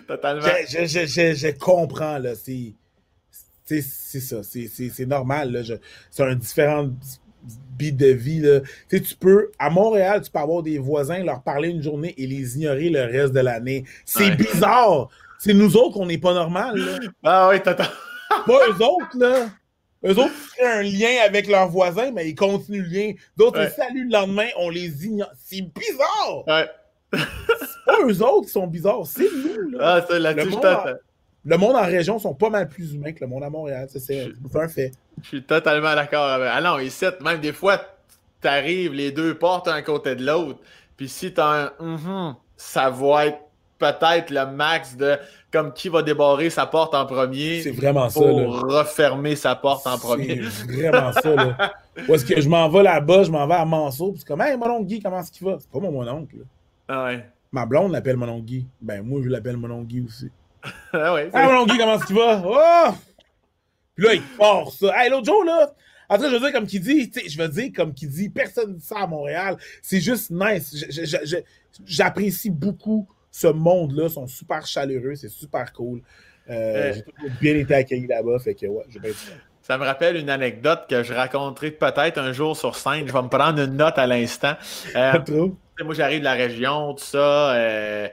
Totalement. 0.07 0.41
Je, 0.67 0.79
je, 0.85 1.05
je, 1.05 1.33
je, 1.33 1.47
comprends, 1.57 2.17
là. 2.17 2.31
C'est 2.35 2.73
ça. 3.81 4.41
C'est- 4.43 5.05
normal, 5.05 5.63
C'est 6.09 6.23
un 6.23 6.35
différent 6.35 6.89
beat 7.77 7.95
de 7.95 8.07
vie, 8.07 8.39
là. 8.41 8.59
Tu 8.89 8.97
sais, 8.97 9.01
tu 9.01 9.15
peux, 9.15 9.49
à 9.57 9.69
Montréal, 9.69 10.21
tu 10.21 10.29
peux 10.29 10.39
avoir 10.39 10.61
des 10.61 10.77
voisins, 10.77 11.23
leur 11.23 11.41
parler 11.41 11.69
une 11.69 11.81
journée 11.81 12.13
et 12.17 12.27
les 12.27 12.57
ignorer 12.57 12.89
le 12.89 13.01
reste 13.03 13.33
de 13.33 13.39
l'année. 13.39 13.85
C'est 14.05 14.25
Ouais. 14.31 14.35
bizarre. 14.35 15.09
C'est 15.39 15.53
nous 15.53 15.75
autres 15.77 15.93
qu'on 15.93 16.05
n'est 16.05 16.17
pas 16.19 16.33
normal, 16.33 16.75
là. 16.77 16.99
Ah 17.23 17.49
oui, 17.49 17.61
totalement. 17.61 17.91
Pas 18.45 18.59
eux 18.69 18.83
autres, 18.83 19.17
là. 19.17 19.49
Eux 20.05 20.17
autres 20.17 20.33
créent 20.55 20.79
un 20.79 20.81
lien 20.83 21.23
avec 21.25 21.47
leurs 21.47 21.69
voisins, 21.69 22.11
mais 22.11 22.27
ils 22.29 22.35
continuent 22.35 22.83
le 22.83 22.89
lien. 22.89 23.13
D'autres, 23.37 23.59
Ouais. 23.59 23.67
ils 23.71 23.75
saluent 23.81 24.05
le 24.05 24.11
lendemain, 24.11 24.47
on 24.57 24.69
les 24.69 25.05
ignore. 25.05 25.31
C'est 25.43 25.61
bizarre! 25.61 26.45
Ouais. 26.47 26.69
Pas 27.85 27.97
eux 28.05 28.21
autres 28.21 28.47
qui 28.47 28.51
sont 28.51 28.67
bizarres, 28.67 29.05
c'est 29.05 29.23
nous, 29.23 29.71
là. 29.71 29.77
Ah, 29.81 30.05
ça, 30.07 30.13
Le 30.13 30.19
là-dessus, 30.19 30.49
je 30.49 30.53
monde 30.53 30.61
t'attends. 30.61 30.99
Le 31.43 31.57
monde 31.57 31.75
en 31.75 31.85
région 31.85 32.19
sont 32.19 32.35
pas 32.35 32.51
mal 32.51 32.67
plus 32.67 32.93
humains 32.93 33.13
que 33.13 33.21
le 33.21 33.27
monde 33.27 33.43
à 33.43 33.49
Montréal. 33.49 33.87
Ça, 33.89 33.99
c'est 33.99 34.31
un 34.53 34.67
fait. 34.67 34.91
Je 35.23 35.27
suis 35.27 35.43
totalement 35.43 35.95
d'accord 35.95 36.25
avec. 36.25 36.49
Ah 36.53 36.61
non, 36.61 36.77
ici, 36.77 37.05
même 37.23 37.39
des 37.39 37.53
fois, 37.53 37.81
t'arrives 38.41 38.93
les 38.93 39.11
deux 39.11 39.35
portes 39.35 39.67
un 39.67 39.81
côté 39.81 40.15
de 40.15 40.23
l'autre. 40.23 40.59
Puis 40.97 41.09
si 41.09 41.33
t'as 41.33 41.65
un 41.65 41.71
Mhm 41.79 42.35
ça 42.61 42.91
va 42.91 43.25
être 43.25 43.39
peut-être 43.79 44.29
le 44.29 44.45
max 44.45 44.95
de 44.95 45.17
comme 45.51 45.73
qui 45.73 45.89
va 45.89 46.03
débarrer 46.03 46.51
sa 46.51 46.67
porte 46.67 46.93
en 46.93 47.07
premier 47.07 47.61
C'est 47.61 47.71
vraiment 47.71 48.07
ça, 48.07 48.19
pour 48.19 48.61
refermer 48.61 49.35
sa 49.35 49.55
porte 49.55 49.87
en 49.87 49.97
premier. 49.97 50.41
C'est 50.49 50.71
vraiment 50.71 51.11
ça, 51.11 51.35
là. 51.35 51.73
Ou 52.07 52.13
est-ce 52.13 52.23
que 52.23 52.39
je 52.39 52.47
m'en 52.47 52.69
vais 52.69 52.83
là-bas, 52.83 53.23
je 53.23 53.31
m'en 53.31 53.47
vais 53.47 53.55
à 53.55 53.65
Manceau, 53.65 54.11
puis 54.11 54.19
c'est 54.19 54.27
comme, 54.27 54.41
hey, 54.41 54.55
mon 54.55 54.67
oncle 54.67 54.85
Guy, 54.85 55.01
comment 55.01 55.19
est-ce 55.19 55.31
qu'il 55.31 55.45
va? 55.45 55.57
C'est 55.59 55.69
pas 55.69 55.79
mon, 55.79 55.91
mon 55.91 56.07
oncle, 56.07 56.37
là. 56.37 56.43
Ah 56.87 57.05
ouais. 57.05 57.25
Ma 57.51 57.65
blonde 57.65 57.91
l'appelle 57.91 58.17
mon 58.17 58.29
oncle 58.29 58.45
Guy. 58.45 58.67
Ben, 58.81 59.01
moi, 59.01 59.21
je 59.23 59.29
l'appelle 59.29 59.57
mon 59.57 59.69
oncle 59.71 59.87
Guy 59.87 60.01
aussi. 60.01 60.29
Ah 60.93 61.13
ouais. 61.13 61.29
Hey, 61.33 61.45
mon 61.47 61.61
oncle 61.61 61.71
Guy, 61.71 61.77
comment 61.79 61.95
est-ce 61.95 62.05
qu'il 62.05 62.15
va? 62.15 62.41
Oh! 62.45 62.93
Puis 63.95 64.05
là, 64.05 64.13
il 64.13 64.21
part 64.37 64.71
ça. 64.71 64.91
Hey, 64.95 65.09
l'autre 65.09 65.25
jour, 65.25 65.43
là, 65.43 65.73
en 66.09 66.15
tout 66.17 66.23
cas, 66.23 66.29
je 66.29 66.33
veux 66.35 66.39
dire, 66.41 66.51
comme 66.51 66.67
qu'il 66.67 66.81
dit, 66.81 67.09
tu 67.09 67.29
je 67.29 67.37
veux 67.41 67.47
dire, 67.47 67.71
comme 67.75 67.93
qu'il 67.93 68.09
dit, 68.09 68.29
personne 68.29 68.71
ne 68.71 68.75
dit 68.77 68.85
ça 68.85 68.99
à 68.99 69.07
Montréal. 69.07 69.57
C'est 69.81 70.01
juste 70.01 70.29
nice. 70.31 70.75
J'apprécie 71.85 72.49
beaucoup 72.49 73.07
ce 73.31 73.47
monde-là. 73.47 74.05
Ils 74.07 74.11
sont 74.11 74.27
super 74.27 74.65
chaleureux. 74.65 75.15
C'est 75.15 75.29
super 75.29 75.71
cool. 75.73 76.01
Euh, 76.49 76.53
Euh. 76.89 76.93
J'ai 76.93 77.01
toujours 77.03 77.29
bien 77.39 77.55
été 77.55 77.73
accueilli 77.73 78.07
là-bas. 78.07 78.39
Fait 78.39 78.55
que, 78.55 78.65
ouais, 78.65 78.83
j'ai 78.89 78.99
bien. 78.99 79.11
Ça 79.61 79.77
me 79.77 79.85
rappelle 79.85 80.17
une 80.17 80.29
anecdote 80.29 80.81
que 80.89 81.03
je 81.03 81.13
raconterai 81.13 81.71
peut-être 81.71 82.17
un 82.17 82.33
jour 82.33 82.57
sur 82.57 82.75
scène. 82.75 83.07
Je 83.07 83.13
vais 83.13 83.21
me 83.21 83.29
prendre 83.29 83.59
une 83.59 83.77
note 83.77 83.97
à 83.97 84.07
l'instant. 84.07 84.55
Euh, 84.95 85.13
Moi, 85.83 85.93
j'arrive 85.93 86.19
de 86.19 86.25
la 86.25 86.33
région, 86.33 86.93
tout 86.93 87.03
ça. 87.03 87.53
euh, 87.55 88.07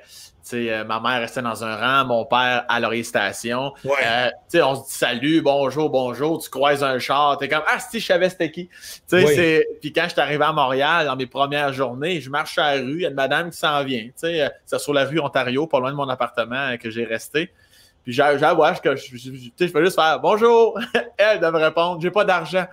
euh, 0.55 0.85
ma 0.85 1.01
mère 1.01 1.21
restait 1.21 1.43
dans 1.43 1.65
un 1.65 1.77
rang, 1.77 2.07
mon 2.07 2.25
père 2.25 2.65
à 2.69 2.81
Laurier 2.81 3.03
Station. 3.03 3.73
Ouais. 3.85 3.93
Euh, 4.05 4.29
tu 4.29 4.59
sais, 4.59 4.63
on 4.63 4.75
se 4.75 4.89
dit 4.89 4.95
salut, 4.95 5.43
bonjour, 5.43 5.91
bonjour. 5.91 6.43
Tu 6.43 6.49
croises 6.51 6.83
un 6.83 6.99
char, 6.99 7.39
t'es 7.39 7.49
comme 7.49 7.63
ah 7.67 7.79
si 7.79 8.01
je 8.01 8.07
savais 8.07 8.29
c'était 8.31 8.51
qui. 8.51 8.69
Puis 9.11 9.93
quand 9.93 10.05
je 10.05 10.11
suis 10.11 10.21
arrivé 10.21 10.45
à 10.45 10.53
Montréal 10.53 11.07
dans 11.07 11.17
mes 11.17 11.27
premières 11.27 11.73
journées, 11.73 12.21
je 12.21 12.31
marche 12.31 12.55
sur 12.55 12.63
la 12.63 12.75
rue, 12.75 12.95
il 12.95 13.01
y 13.03 13.07
a 13.07 13.11
une 13.11 13.15
madame 13.15 13.51
qui 13.51 13.59
s'en 13.59 13.83
vient. 13.85 14.05
Tu 14.05 14.13
sais, 14.17 14.43
euh, 14.43 14.49
c'est 14.65 14.79
sur 14.79 14.93
la 14.93 15.05
rue 15.05 15.21
Ontario, 15.21 15.67
pas 15.67 15.81
loin 15.81 15.91
de 15.91 15.97
mon 15.97 16.09
appartement 16.09 16.77
que 16.79 16.91
j'ai 16.91 17.05
resté. 17.05 17.53
Puis 18.05 18.13
j'avoue 18.15 18.63
que 18.83 18.97
je, 18.97 19.17
je, 19.17 19.67
fais 19.67 19.85
juste 19.85 19.97
faire 19.97 20.19
bonjour. 20.21 20.79
Elle 21.19 21.41
devait 21.41 21.65
répondre 21.65 22.01
j'ai 22.01 22.11
pas 22.11 22.25
d'argent. 22.25 22.67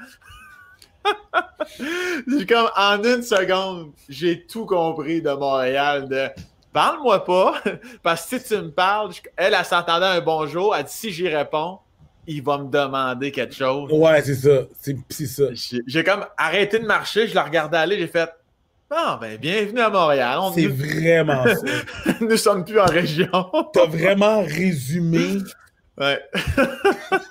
J'ai 2.28 2.46
comme 2.46 2.70
en 2.76 3.04
une 3.04 3.24
seconde, 3.24 3.92
j'ai 4.10 4.46
tout 4.46 4.66
compris 4.66 5.22
de 5.22 5.32
Montréal. 5.32 6.08
De 6.08 6.28
parle-moi 6.74 7.24
pas, 7.26 7.56
parce 8.04 8.26
que 8.28 8.38
si 8.40 8.44
tu 8.46 8.56
me 8.62 8.70
parles, 8.72 9.14
je- 9.14 9.22
elle, 9.36 9.56
elle 9.58 9.66
s'entendait 9.66 10.06
un 10.06 10.22
bonjour. 10.22 10.76
Elle 10.76 10.86
dit 10.86 10.92
si 10.94 11.12
j'y 11.12 11.28
réponds, 11.28 11.80
il 12.28 12.42
va 12.44 12.58
me 12.58 12.70
demander 12.70 13.32
quelque 13.32 13.56
chose. 13.56 13.92
Ouais, 13.92 14.22
c'est 14.22 14.36
ça. 14.36 14.62
C'est 15.10 15.26
ça. 15.28 15.44
J'ai 15.86 16.04
comme 16.04 16.26
arrêté 16.38 16.80
de 16.80 16.86
marcher, 16.86 17.28
je 17.28 17.36
la 17.36 17.44
regardais 17.44 17.78
aller, 17.78 17.98
j'ai 18.00 18.08
fait 18.08 18.30
Ah, 18.90 19.18
ben, 19.20 19.38
bienvenue 19.38 19.80
à 19.82 19.90
Montréal. 19.90 20.38
On- 20.42 20.54
C'est 20.54 20.68
vraiment 20.68 21.44
ça. 21.46 22.12
nous 22.22 22.38
sommes 22.38 22.64
plus 22.66 22.80
en 22.80 22.86
région. 22.86 23.52
T'as 23.74 23.86
vraiment 23.88 24.42
résumé 24.44 25.40
Ouais. 25.98 26.22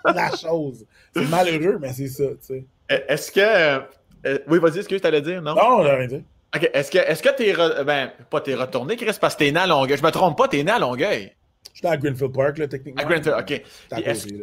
la 0.06 0.30
chose. 0.36 0.84
C'est 1.14 1.28
malheureux, 1.28 1.78
mais 1.80 1.92
c'est 1.92 2.08
ça, 2.08 2.24
tu 2.24 2.36
sais. 2.40 2.64
Est-ce 2.88 3.32
que. 3.32 3.40
euh, 3.40 3.78
euh, 4.26 4.38
oui, 4.48 4.58
vas-y, 4.58 4.82
ce 4.82 4.88
que 4.88 4.94
tu 4.96 5.06
allais 5.06 5.20
dire, 5.20 5.40
non? 5.42 5.54
Non, 5.54 5.82
j'ai 5.84 5.90
rien 5.90 6.06
dit. 6.06 6.24
Ok, 6.54 6.70
est-ce 6.72 6.90
que 6.90 6.98
est-ce 6.98 7.22
que 7.22 7.30
t'es. 7.30 7.52
re- 7.52 7.82
Ben, 7.84 8.12
pas 8.30 8.40
t'es 8.40 8.54
retourné, 8.54 8.96
Chris, 8.96 9.16
parce 9.20 9.34
que 9.34 9.40
t'es 9.40 9.50
né 9.52 9.60
à 9.60 9.66
Longueuil. 9.66 9.96
Je 9.98 10.02
me 10.04 10.10
trompe 10.10 10.36
pas, 10.38 10.48
t'es 10.48 10.62
né 10.62 10.70
à 10.70 10.78
Longueuil. 10.78 11.32
J'étais 11.74 11.88
à 11.88 11.96
Greenfield 11.96 12.32
Park, 12.32 12.58
là, 12.58 12.68
techniquement. 12.68 13.02
À 13.02 13.04
Greenfield, 13.04 13.34
ok. 13.36 13.62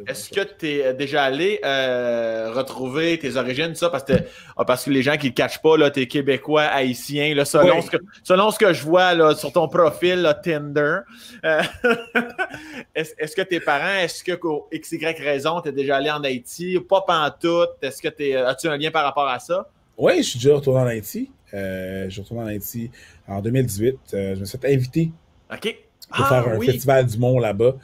Est-ce 0.07 0.29
que 0.29 0.41
tu 0.59 0.67
es 0.67 0.93
déjà 0.93 1.23
allé 1.23 1.61
euh, 1.63 2.51
retrouver 2.53 3.17
tes 3.17 3.37
origines, 3.37 3.73
ça, 3.73 3.89
parce 3.89 4.03
que, 4.03 4.11
ah, 4.57 4.65
parce 4.65 4.83
que 4.83 4.89
les 4.89 5.01
gens 5.01 5.15
qui 5.15 5.27
ne 5.27 5.31
le 5.31 5.35
cachent 5.35 5.61
pas, 5.61 5.89
tu 5.91 6.01
es 6.01 6.07
québécois, 6.07 6.63
haïtien, 6.63 7.33
là, 7.33 7.45
selon, 7.45 7.77
Oui. 7.77 7.83
ce 7.83 7.89
que, 7.91 7.97
selon 8.21 8.51
ce 8.51 8.59
que 8.59 8.73
je 8.73 8.83
vois 8.83 9.13
là, 9.13 9.33
sur 9.33 9.53
ton 9.53 9.69
profil 9.69 10.21
là, 10.21 10.33
Tinder. 10.33 10.97
euh, 11.45 11.61
est-ce 12.95 13.35
que 13.35 13.41
tes 13.43 13.59
parents, 13.59 13.99
est-ce 14.01 14.23
que 14.23 14.33
pour 14.33 14.67
XY 14.73 14.97
raison, 15.19 15.61
tu 15.61 15.69
es 15.69 15.71
déjà 15.71 15.97
allé 15.97 16.11
en 16.11 16.23
Haïti? 16.23 16.77
Pas 16.81 17.01
pantoute? 17.01 17.69
Est-ce 17.81 18.01
que 18.01 18.09
t'es- 18.09 18.35
as-tu 18.35 18.67
un 18.67 18.77
lien 18.77 18.91
par 18.91 19.03
rapport 19.05 19.27
à 19.27 19.39
ça? 19.39 19.69
Oui, 19.97 20.17
je 20.17 20.29
suis 20.31 20.39
déjà 20.39 20.55
retourné 20.55 20.81
en 20.81 20.87
Haïti. 20.87 21.31
Euh, 21.53 22.05
je 22.05 22.09
suis 22.11 22.21
retourné 22.21 22.43
en 22.43 22.47
Haïti 22.47 22.91
en 23.27 23.41
2018. 23.41 23.97
Euh, 24.13 24.35
je 24.35 24.39
me 24.41 24.45
suis 24.45 24.57
fait 24.57 24.73
inviter 24.73 25.11
OK. 25.53 25.75
Pour 26.11 26.25
Ah, 26.25 26.29
faire 26.43 26.53
un 26.53 26.57
oui. 26.57 26.65
festival 26.67 27.05
du 27.05 27.17
monde 27.17 27.41
là-bas. 27.41 27.75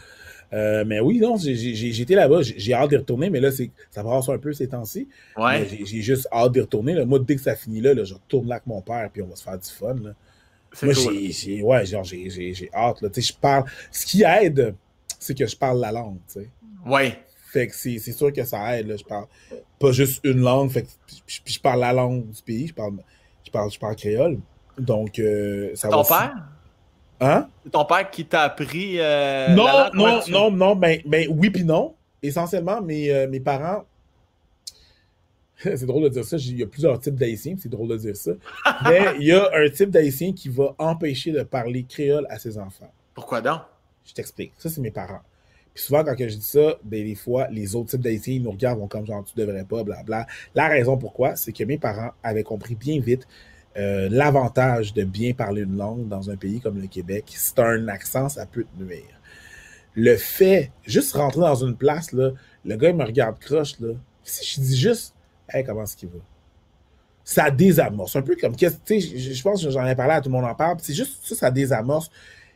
Euh, 0.53 0.85
mais 0.87 1.01
oui, 1.01 1.19
non, 1.19 1.35
j'ai- 1.37 2.01
été 2.01 2.15
là-bas. 2.15 2.41
J'ai 2.41 2.73
hâte 2.73 2.89
d'y 2.89 2.95
retourner, 2.97 3.29
mais 3.29 3.41
là, 3.41 3.49
ça 3.91 4.01
brasse 4.03 4.29
un 4.29 4.37
peu 4.37 4.53
ces 4.53 4.67
temps-ci. 4.69 5.09
Ouais. 5.35 5.67
J'ai 5.83 6.01
juste 6.01 6.27
hâte 6.31 6.53
d'y 6.53 6.61
retourner. 6.61 6.93
là. 6.93 7.05
Moi, 7.05 7.19
dès 7.19 7.35
que 7.35 7.41
ça 7.41 7.55
finit 7.55 7.81
là, 7.81 7.93
là, 7.93 8.03
je 8.05 8.13
retourne 8.13 8.47
là 8.47 8.55
avec 8.55 8.67
mon 8.67 8.81
père, 8.81 9.09
puis 9.11 9.21
on 9.21 9.27
va 9.27 9.35
se 9.35 9.43
faire 9.43 9.57
du 9.59 9.69
fun. 9.69 9.95
là. 9.95 10.13
Moi, 10.83 10.93
cool. 10.93 11.13
j'ai, 11.31 11.61
ouais, 11.61 11.85
genre, 11.85 12.03
j'ai, 12.03 12.69
hâte. 12.73 13.01
Là. 13.01 13.09
Tu 13.09 13.21
sais, 13.21 13.33
Je 13.33 13.39
parle. 13.39 13.65
Ce 13.91 14.05
qui 14.05 14.23
aide, 14.23 14.73
c'est 15.19 15.37
que 15.37 15.45
je 15.45 15.55
parle 15.55 15.79
la 15.81 15.91
langue. 15.91 16.19
tu 16.31 16.41
sais. 16.41 16.49
Ouais. 16.85 17.19
Fait 17.51 17.67
que 17.67 17.75
c'est, 17.75 17.97
sûr 17.99 18.31
que 18.31 18.43
ça 18.45 18.77
aide. 18.79 18.87
Là. 18.87 18.95
Je 18.97 19.03
parle 19.03 19.25
pas 19.79 19.91
juste 19.91 20.21
une 20.23 20.39
langue. 20.41 20.69
Fait 20.69 20.83
que, 20.83 20.87
puis 21.43 21.53
je 21.53 21.59
parle 21.59 21.79
la 21.81 21.91
langue 21.93 22.29
du 22.29 22.41
pays. 22.41 22.67
Je 22.67 22.73
parle, 22.73 22.93
je 23.45 23.51
parle, 23.51 23.71
je 23.71 23.79
parle 23.79 23.95
créole. 23.95 24.37
Donc, 24.77 25.17
euh, 25.19 25.71
ça 25.75 25.89
Ton 25.89 26.03
va. 26.03 26.17
père? 26.19 26.35
Hein? 27.19 27.49
C'est 27.63 27.71
ton 27.71 27.85
père 27.85 28.09
qui 28.09 28.25
t'a 28.25 28.43
appris. 28.43 28.99
euh, 28.99 29.49
non, 29.49 29.89
non, 29.93 30.21
non, 30.29 30.51
non, 30.51 30.75
ben, 30.75 31.01
ben 31.05 31.27
oui 31.29 31.49
puis 31.49 31.63
non. 31.63 31.95
Essentiellement, 32.21 32.81
mes, 32.81 33.11
euh, 33.11 33.27
mes 33.27 33.39
parents. 33.39 33.85
c'est 35.63 35.85
drôle 35.85 36.03
de 36.03 36.09
dire 36.09 36.25
ça. 36.25 36.37
Il 36.37 36.57
y 36.57 36.63
a 36.63 36.67
plusieurs 36.67 36.99
types 36.99 37.15
d'haïtiens, 37.15 37.55
c'est 37.57 37.69
drôle 37.69 37.87
de 37.89 37.97
dire 37.97 38.15
ça. 38.15 38.31
Mais 38.85 39.05
il 39.19 39.25
y 39.25 39.31
a 39.31 39.49
un 39.53 39.69
type 39.69 39.89
d'haïtien 39.89 40.33
qui 40.33 40.49
va 40.49 40.75
empêcher 40.77 41.31
de 41.31 41.43
parler 41.43 41.83
créole 41.83 42.27
à 42.29 42.37
ses 42.37 42.57
enfants. 42.57 42.91
Pourquoi 43.13 43.41
donc? 43.41 43.61
Je 44.05 44.13
t'explique. 44.13 44.53
Ça, 44.57 44.69
c'est 44.69 44.81
mes 44.81 44.91
parents. 44.91 45.21
Puis 45.73 45.83
souvent, 45.83 46.03
quand 46.03 46.15
que 46.15 46.27
je 46.27 46.35
dis 46.35 46.45
ça, 46.45 46.75
ben, 46.83 47.03
des 47.03 47.15
fois, 47.15 47.47
les 47.49 47.75
autres 47.75 47.89
types 47.89 48.01
d'haïtiens, 48.01 48.35
ils 48.35 48.41
nous 48.41 48.51
regardent, 48.51 48.79
vont 48.79 48.87
comme 48.87 49.05
genre, 49.05 49.23
tu 49.23 49.35
devrais 49.35 49.63
pas, 49.63 49.83
blabla. 49.83 50.25
La 50.55 50.67
raison 50.67 50.97
pourquoi, 50.97 51.35
c'est 51.35 51.51
que 51.51 51.63
mes 51.63 51.77
parents 51.77 52.11
avaient 52.23 52.43
compris 52.43 52.75
bien 52.75 52.99
vite 52.99 53.27
euh, 53.77 54.07
l'avantage 54.09 54.93
de 54.93 55.03
bien 55.03 55.33
parler 55.33 55.61
une 55.61 55.77
langue 55.77 56.07
dans 56.07 56.29
un 56.29 56.35
pays 56.35 56.59
comme 56.59 56.81
le 56.81 56.87
Québec. 56.87 57.25
C'est 57.27 57.59
un 57.59 57.87
accent, 57.87 58.29
ça 58.29 58.45
peut 58.45 58.63
te 58.63 58.83
nuire. 58.83 59.21
Le 59.93 60.15
fait, 60.15 60.71
juste 60.85 61.15
rentrer 61.15 61.41
dans 61.41 61.55
une 61.55 61.75
place, 61.75 62.11
le 62.11 62.35
gars, 62.65 62.89
il 62.89 62.95
me 62.95 63.03
regarde 63.03 63.39
croche, 63.39 63.79
là. 63.79 63.93
Si 64.23 64.45
je 64.45 64.61
dis 64.61 64.77
juste, 64.77 65.13
hey, 65.49 65.63
comment 65.63 65.83
est-ce 65.83 65.95
qu'il 65.95 66.09
va? 66.09 66.19
Ça 67.23 67.51
désamorce. 67.51 68.15
Un 68.15 68.21
peu 68.21 68.35
comme, 68.35 68.55
tu 68.55 68.67
sais, 68.85 68.99
je 68.99 69.41
pense 69.41 69.63
que 69.63 69.69
j'en 69.69 69.85
ai 69.85 69.95
parlé 69.95 70.13
à 70.13 70.21
tout 70.21 70.29
le 70.29 70.35
monde 70.35 70.45
en 70.45 70.55
parle. 70.55 70.77
C'est 70.81 70.93
juste 70.93 71.25
ça, 71.25 71.35
ça 71.35 71.51
désamorce. 71.51 72.09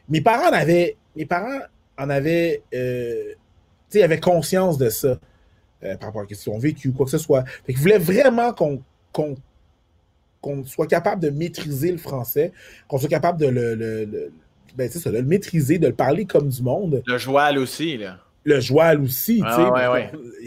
Mes 0.10 0.22
parents 0.22 0.49
en 0.49 0.53
avaient, 0.53 0.98
mes 1.15 1.26
parents 1.26 1.60
en 1.98 2.10
avaient, 2.10 2.64
euh, 2.73 3.34
tu 3.89 3.99
sais, 3.99 4.03
avaient 4.03 4.19
conscience 4.19 4.77
de 4.77 4.89
ça 4.89 5.19
euh, 5.84 5.98
par 5.98 6.10
rapport 6.10 6.22
à 6.22 6.26
ce 6.34 6.43
qu'ils 6.43 6.53
ont 6.53 6.60
vécu 6.60 6.91
quoi 6.91 7.06
que 7.06 7.11
ce 7.11 7.18
soit. 7.18 7.43
Fait 7.65 7.73
qu'ils 7.73 7.81
voulaient 7.81 7.98
vraiment 7.98 8.53
qu'on 8.53 8.81
qu'on 10.41 10.65
soit 10.65 10.88
capable 10.88 11.22
de 11.22 11.30
maîtriser 11.30 11.91
le 11.91 11.97
français, 11.97 12.51
qu'on 12.88 12.97
soit 12.97 13.09
capable 13.09 13.39
de 13.39 13.47
le, 13.47 13.76
le, 13.76 14.05
le- 14.05 14.31
ben, 14.76 14.89
ça, 14.89 15.11
de 15.11 15.18
le 15.18 15.23
maîtriser, 15.23 15.77
de 15.80 15.88
le 15.88 15.93
parler 15.93 16.26
comme 16.26 16.49
du 16.49 16.61
monde. 16.63 17.03
Le 17.05 17.18
joual 17.18 17.57
aussi, 17.57 17.97
là. 17.97 18.18
Le 18.43 18.59
joual 18.59 19.01
aussi, 19.01 19.41
Ah, 19.45 19.55
tu 19.55 19.63
sais. 19.63 19.69
ouais, 19.69 19.88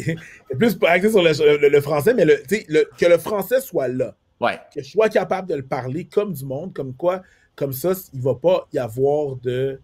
ouais. 0.08 0.16
Plus 0.58 0.76
axé 0.86 1.10
sur 1.10 1.22
le, 1.22 1.58
le- 1.58 1.68
le 1.68 1.80
français, 1.80 2.12
mais 2.12 2.26
que 2.26 3.06
le 3.06 3.18
français 3.18 3.60
soit 3.60 3.88
là 3.88 4.14
Ouais. 4.40 4.58
que 4.74 4.82
je 4.82 4.90
sois 4.90 5.08
capable 5.08 5.48
de 5.48 5.54
le 5.54 5.62
parler 5.62 6.04
comme 6.04 6.32
du 6.32 6.44
monde, 6.44 6.72
comme 6.74 6.92
quoi, 6.94 7.22
comme 7.54 7.72
ça, 7.72 7.92
il 8.12 8.20
va 8.20 8.34
pas 8.34 8.66
y 8.72 8.78
avoir 8.78 9.36
de. 9.36 9.78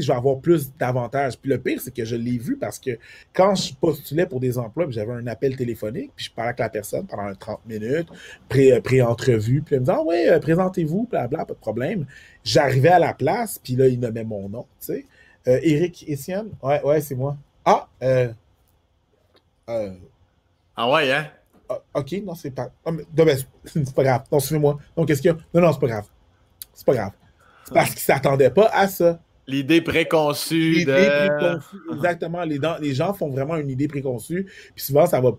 Je 0.00 0.06
vais 0.08 0.16
avoir 0.16 0.38
plus 0.40 0.72
d'avantages. 0.76 1.38
Puis 1.38 1.50
le 1.50 1.58
pire, 1.58 1.80
c'est 1.80 1.94
que 1.94 2.04
je 2.04 2.16
l'ai 2.16 2.38
vu 2.38 2.56
parce 2.56 2.78
que 2.78 2.98
quand 3.32 3.54
je 3.54 3.74
postulais 3.74 4.26
pour 4.26 4.40
des 4.40 4.58
emplois, 4.58 4.86
j'avais 4.90 5.12
un 5.12 5.26
appel 5.26 5.56
téléphonique, 5.56 6.12
puis 6.16 6.26
je 6.26 6.30
parlais 6.30 6.48
avec 6.50 6.58
la 6.60 6.68
personne 6.68 7.06
pendant 7.06 7.34
30 7.34 7.60
minutes, 7.66 8.08
pré- 8.48 8.72
euh, 8.72 8.80
pré-entrevue, 8.80 9.62
puis 9.62 9.74
elle 9.76 9.80
me 9.82 9.86
disait 9.86 9.96
Ah 9.98 10.02
ouais, 10.02 10.28
euh, 10.30 10.38
présentez-vous, 10.40 11.06
blabla, 11.10 11.44
pas 11.44 11.54
de 11.54 11.58
problème. 11.58 12.06
J'arrivais 12.44 12.90
à 12.90 12.98
la 12.98 13.14
place, 13.14 13.58
puis 13.62 13.74
là, 13.76 13.88
il 13.88 13.98
nommait 14.00 14.24
mon 14.24 14.48
nom, 14.48 14.66
tu 14.80 14.86
sais. 14.86 15.06
Euh, 15.48 15.58
Éric 15.62 16.04
Etienne, 16.08 16.48
ouais, 16.62 16.82
ouais, 16.82 17.00
c'est 17.00 17.14
moi. 17.14 17.36
Ah, 17.64 17.88
euh, 18.02 18.32
euh, 19.68 19.92
Ah 20.76 20.90
ouais, 20.90 21.12
hein? 21.12 21.26
ah, 21.68 21.80
ok, 21.94 22.12
non, 22.24 22.34
c'est 22.34 22.50
pas. 22.50 22.70
ah, 22.84 22.92
mais- 22.92 23.04
non, 23.16 23.24
mais 23.24 23.36
c'est 23.36 23.46
c'est 23.84 23.94
pas 23.94 24.04
grave. 24.04 24.22
Non, 24.30 24.38
suivez-moi. 24.40 24.78
Donc, 24.96 25.08
qu'est-ce 25.08 25.22
qu'il 25.22 25.30
y 25.30 25.34
a? 25.34 25.36
Non, 25.54 25.60
non, 25.66 25.72
c'est 25.72 25.80
pas 25.80 25.86
grave. 25.88 26.06
C'est 26.72 26.86
pas 26.86 26.94
grave. 26.94 27.12
C'est 27.64 27.74
parce 27.74 27.90
qu'ils 27.90 27.98
s'attendaient 28.00 28.50
pas 28.50 28.68
à 28.72 28.86
ça. 28.88 29.18
L'idée 29.48 29.80
préconçue 29.80 30.72
L'idée 30.72 30.92
de. 30.92 31.38
préconçue, 31.38 31.76
exactement. 31.94 32.42
Les, 32.44 32.58
les 32.80 32.94
gens 32.94 33.14
font 33.14 33.28
vraiment 33.28 33.56
une 33.56 33.70
idée 33.70 33.88
préconçue. 33.88 34.44
Puis 34.74 34.84
souvent, 34.84 35.06
ça 35.06 35.20
va. 35.20 35.32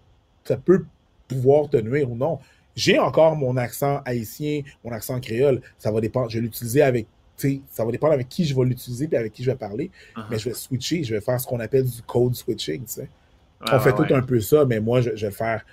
ça 0.46 0.58
peut 0.58 0.86
pouvoir 1.28 1.70
te 1.70 1.78
nuire 1.78 2.10
ou 2.12 2.16
non. 2.16 2.40
J'ai 2.76 3.00
encore 3.00 3.36
mon 3.36 3.58
accent 3.58 4.02
haïtien, 4.06 4.62
mon 4.84 4.92
accent 4.92 5.20
créole. 5.20 5.62
Ça 5.78 5.92
va 5.92 6.00
dépendre. 6.00 6.30
Je 6.30 6.38
vais 6.38 6.44
l'utiliser 6.44 6.82
avec. 6.82 7.08
Ça 7.36 7.86
va 7.86 7.92
dépendre 7.92 8.14
avec 8.14 8.30
qui 8.30 8.46
je 8.46 8.56
vais 8.56 8.66
l'utiliser 8.66 9.08
et 9.12 9.18
avec 9.18 9.34
qui 9.34 9.44
je 9.44 9.52
vais 9.52 9.58
parler. 9.58 9.92
Uh-huh. 10.16 10.24
Mais 10.32 10.40
je 10.40 10.50
vais 10.50 10.56
switcher. 10.56 11.04
Je 11.04 11.14
vais 11.14 11.22
faire 11.22 11.40
ce 11.40 11.46
qu'on 11.46 11.60
appelle 11.60 11.86
du 11.86 12.02
code 12.04 12.34
switching. 12.36 12.86
tu 12.86 12.92
sais. 12.94 13.02
Ouais, 13.02 13.68
On 13.74 13.80
fait 13.80 13.92
ouais, 13.94 14.08
tout 14.08 14.14
un 14.14 14.22
peu 14.22 14.40
ça, 14.40 14.66
mais 14.66 14.80
moi, 14.80 15.02
je, 15.02 15.12
je 15.16 15.22
vais 15.26 15.32
le 15.32 15.36
faire. 15.36 15.66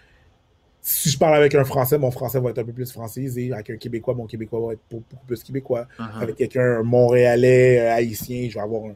Si 0.87 1.09
je 1.09 1.17
parle 1.19 1.35
avec 1.37 1.55
un 1.55 1.65
Français, 1.65 1.97
mon 1.97 2.11
Français 2.11 2.39
va 2.41 2.51
être 2.51 2.59
un 2.59 2.65
peu 2.65 2.75
plus 2.75 2.93
francisé. 2.93 3.51
Avec 3.55 3.71
un 3.71 3.77
Québécois, 3.79 4.13
mon 4.13 4.27
Québécois 4.27 4.61
va 4.67 4.73
être 4.75 4.83
beaucoup 4.91 5.25
plus 5.27 5.43
Québécois. 5.43 5.87
Uh-huh. 5.99 6.21
Avec 6.21 6.37
quelqu'un, 6.37 6.81
un 6.81 6.83
Montréalais, 6.83 7.81
euh, 7.81 7.93
haïtien, 7.95 8.49
je 8.51 8.55
vais 8.55 8.61
avoir 8.61 8.83
un, 8.91 8.95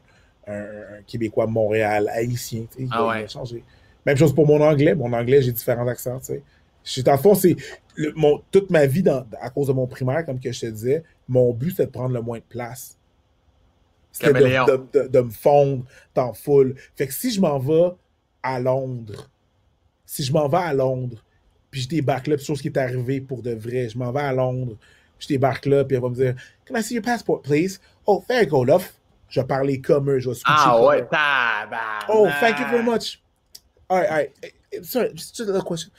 un- 0.53 0.97
un 0.99 1.01
Québécois 1.07 1.47
Montréal 1.47 2.07
haïtien. 2.13 2.65
tu 2.75 2.83
sais, 2.83 2.89
Ah 2.91 3.07
ouais. 3.07 3.27
changer. 3.27 3.63
Même 4.05 4.17
chose 4.17 4.35
pour 4.35 4.45
mon 4.45 4.61
anglais. 4.61 4.93
Mon 4.93 5.11
anglais, 5.13 5.41
j'ai 5.41 5.51
différents 5.51 5.87
accents. 5.87 6.19
tu 6.19 6.25
sais. 6.25 6.43
Je- 6.83 7.01
Dans 7.01 7.13
le 7.13 7.17
fond, 7.17 7.33
c'est 7.33 7.55
toute 8.51 8.69
ma 8.69 8.85
vie, 8.85 9.01
dans- 9.01 9.25
à 9.41 9.49
cause 9.49 9.65
de 9.67 9.73
mon 9.73 9.87
primaire, 9.87 10.23
comme 10.27 10.39
que 10.39 10.51
je 10.51 10.59
te 10.61 10.65
disais, 10.67 11.03
mon 11.27 11.51
but, 11.53 11.71
c'était 11.71 11.87
de 11.87 11.91
prendre 11.91 12.13
le 12.13 12.21
moins 12.21 12.37
de 12.37 12.43
place. 12.47 12.99
C'était 14.11 14.33
de- 14.67 14.87
de- 14.93 15.07
de 15.07 15.19
me 15.21 15.29
fondre 15.31 15.85
dans 16.13 16.33
foule. 16.33 16.75
Fait 16.95 17.07
que 17.07 17.13
si 17.13 17.31
je 17.31 17.41
m'en 17.41 17.57
vais 17.57 17.93
à 18.43 18.59
Londres, 18.59 19.27
si 20.05 20.23
je 20.23 20.31
m'en 20.31 20.47
vais 20.47 20.57
à 20.57 20.73
Londres, 20.73 21.23
puis 21.71 21.81
je 21.81 21.87
débarque 21.87 22.27
là, 22.27 22.35
puis 22.37 22.45
chose 22.45 22.61
qui 22.61 22.67
est 22.69 22.77
arrivée 22.77 23.21
pour 23.21 23.41
de 23.41 23.51
vrai, 23.53 23.89
je 23.89 23.97
m'en 23.97 24.11
vais 24.11 24.21
à 24.21 24.33
Londres, 24.33 24.75
je 25.19 25.27
débarque 25.27 25.65
là, 25.65 25.83
puis 25.83 25.95
elle 25.95 26.01
va 26.01 26.09
me 26.09 26.15
dire 26.15 26.35
Can 26.67 26.75
I 26.75 26.83
see 26.83 26.95
your 26.95 27.03
passport, 27.03 27.41
please? 27.41 27.79
Oh, 28.05 28.23
there 28.27 28.43
you 28.43 28.49
go, 28.49 28.63
love. 28.63 28.87
Je 29.29 29.39
vais 29.41 29.45
parler 29.47 29.79
comme 29.79 30.09
eux, 30.09 30.19
je 30.19 30.29
vais 30.29 30.35
switcher 30.35 30.51
Ah 30.55 30.83
ouais, 30.83 31.01
tabarnak. 31.05 32.09
Oh, 32.09 32.27
thank 32.39 32.59
you 32.59 32.65
very 32.71 32.83
much. 32.83 33.21
All 33.89 33.97
right, 33.99 34.09
all 34.09 34.17
right. 34.17 34.31
Eh, 34.43 34.51
eh, 34.73 34.79
Sorry, 34.83 35.09
just, 35.13 35.35
just 35.35 35.49
a 35.49 35.51
little 35.51 35.63
question. 35.63 35.91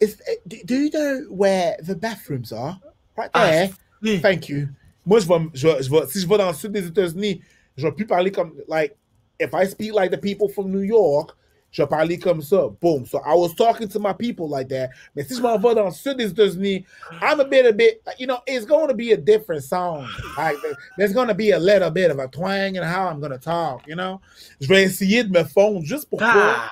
Is, 0.00 0.16
eh, 0.26 0.36
do, 0.64 0.74
you 0.74 0.90
know 0.90 1.26
where 1.30 1.76
the 1.82 1.94
bathrooms 1.94 2.52
are? 2.52 2.78
Right 3.16 3.30
Ah, 3.34 3.68
there. 4.02 4.18
Thank 4.20 4.48
you. 4.48 4.68
Moi, 5.04 5.20
je 5.20 5.26
vais, 5.28 5.38
je, 5.54 5.68
je 5.82 5.90
vais- 5.90 6.06
si 6.08 6.20
je 6.20 6.26
vais 6.28 6.38
dans 6.38 6.48
le 6.48 6.54
sud 6.54 6.72
des 6.72 6.86
États-Unis, 6.86 7.40
je 7.76 7.86
vais 7.86 7.92
plus 7.92 8.06
parler 8.06 8.30
comme, 8.32 8.52
like, 8.68 8.96
if 9.38 9.50
I 9.52 9.66
speak 9.66 9.92
like 9.94 10.10
the 10.10 10.16
people 10.20 10.48
from 10.48 10.70
New 10.70 10.82
York, 10.82 11.36
je 11.72 11.82
vais 11.82 11.88
parler 11.88 12.18
comme 12.18 12.40
ça. 12.42 12.68
Boom. 12.80 13.04
So 13.06 13.18
I 13.24 13.34
was 13.34 13.54
talking 13.56 13.88
to 13.88 13.98
my 13.98 14.12
people 14.12 14.46
like 14.48 14.68
that. 14.68 14.90
Mais 15.16 15.24
si 15.24 15.34
je 15.34 15.40
m'en 15.42 15.58
vais 15.58 15.74
dans 15.74 15.86
le 15.86 15.90
sud 15.90 16.16
des 16.18 16.28
États-Unis, 16.30 16.84
I'm 17.22 17.40
a 17.40 17.44
bit, 17.44 17.66
a 17.66 17.72
bit, 17.72 18.00
you 18.18 18.26
know, 18.26 18.38
it's 18.46 18.64
going 18.66 18.88
to 18.88 18.94
be 18.94 19.12
a 19.12 19.16
different 19.16 19.62
sound. 19.62 20.06
Like, 20.36 20.56
there's 20.98 21.12
going 21.14 21.28
to 21.28 21.34
be 21.34 21.50
a 21.52 21.58
little 21.58 21.90
bit 21.90 22.10
of 22.10 22.18
a 22.18 22.28
twang 22.28 22.76
in 22.76 22.82
how 22.84 23.08
I'm 23.08 23.18
going 23.20 23.32
to 23.32 23.38
talk, 23.38 23.86
you 23.88 23.96
know? 23.96 24.20
Je 24.60 24.68
vais 24.68 24.84
essayer 24.84 25.24
de 25.24 25.30
me 25.30 25.42
fondre 25.44 25.82
juste 25.84 26.08
pour 26.10 26.18
pas 26.18 26.32
Ah, 26.34 26.70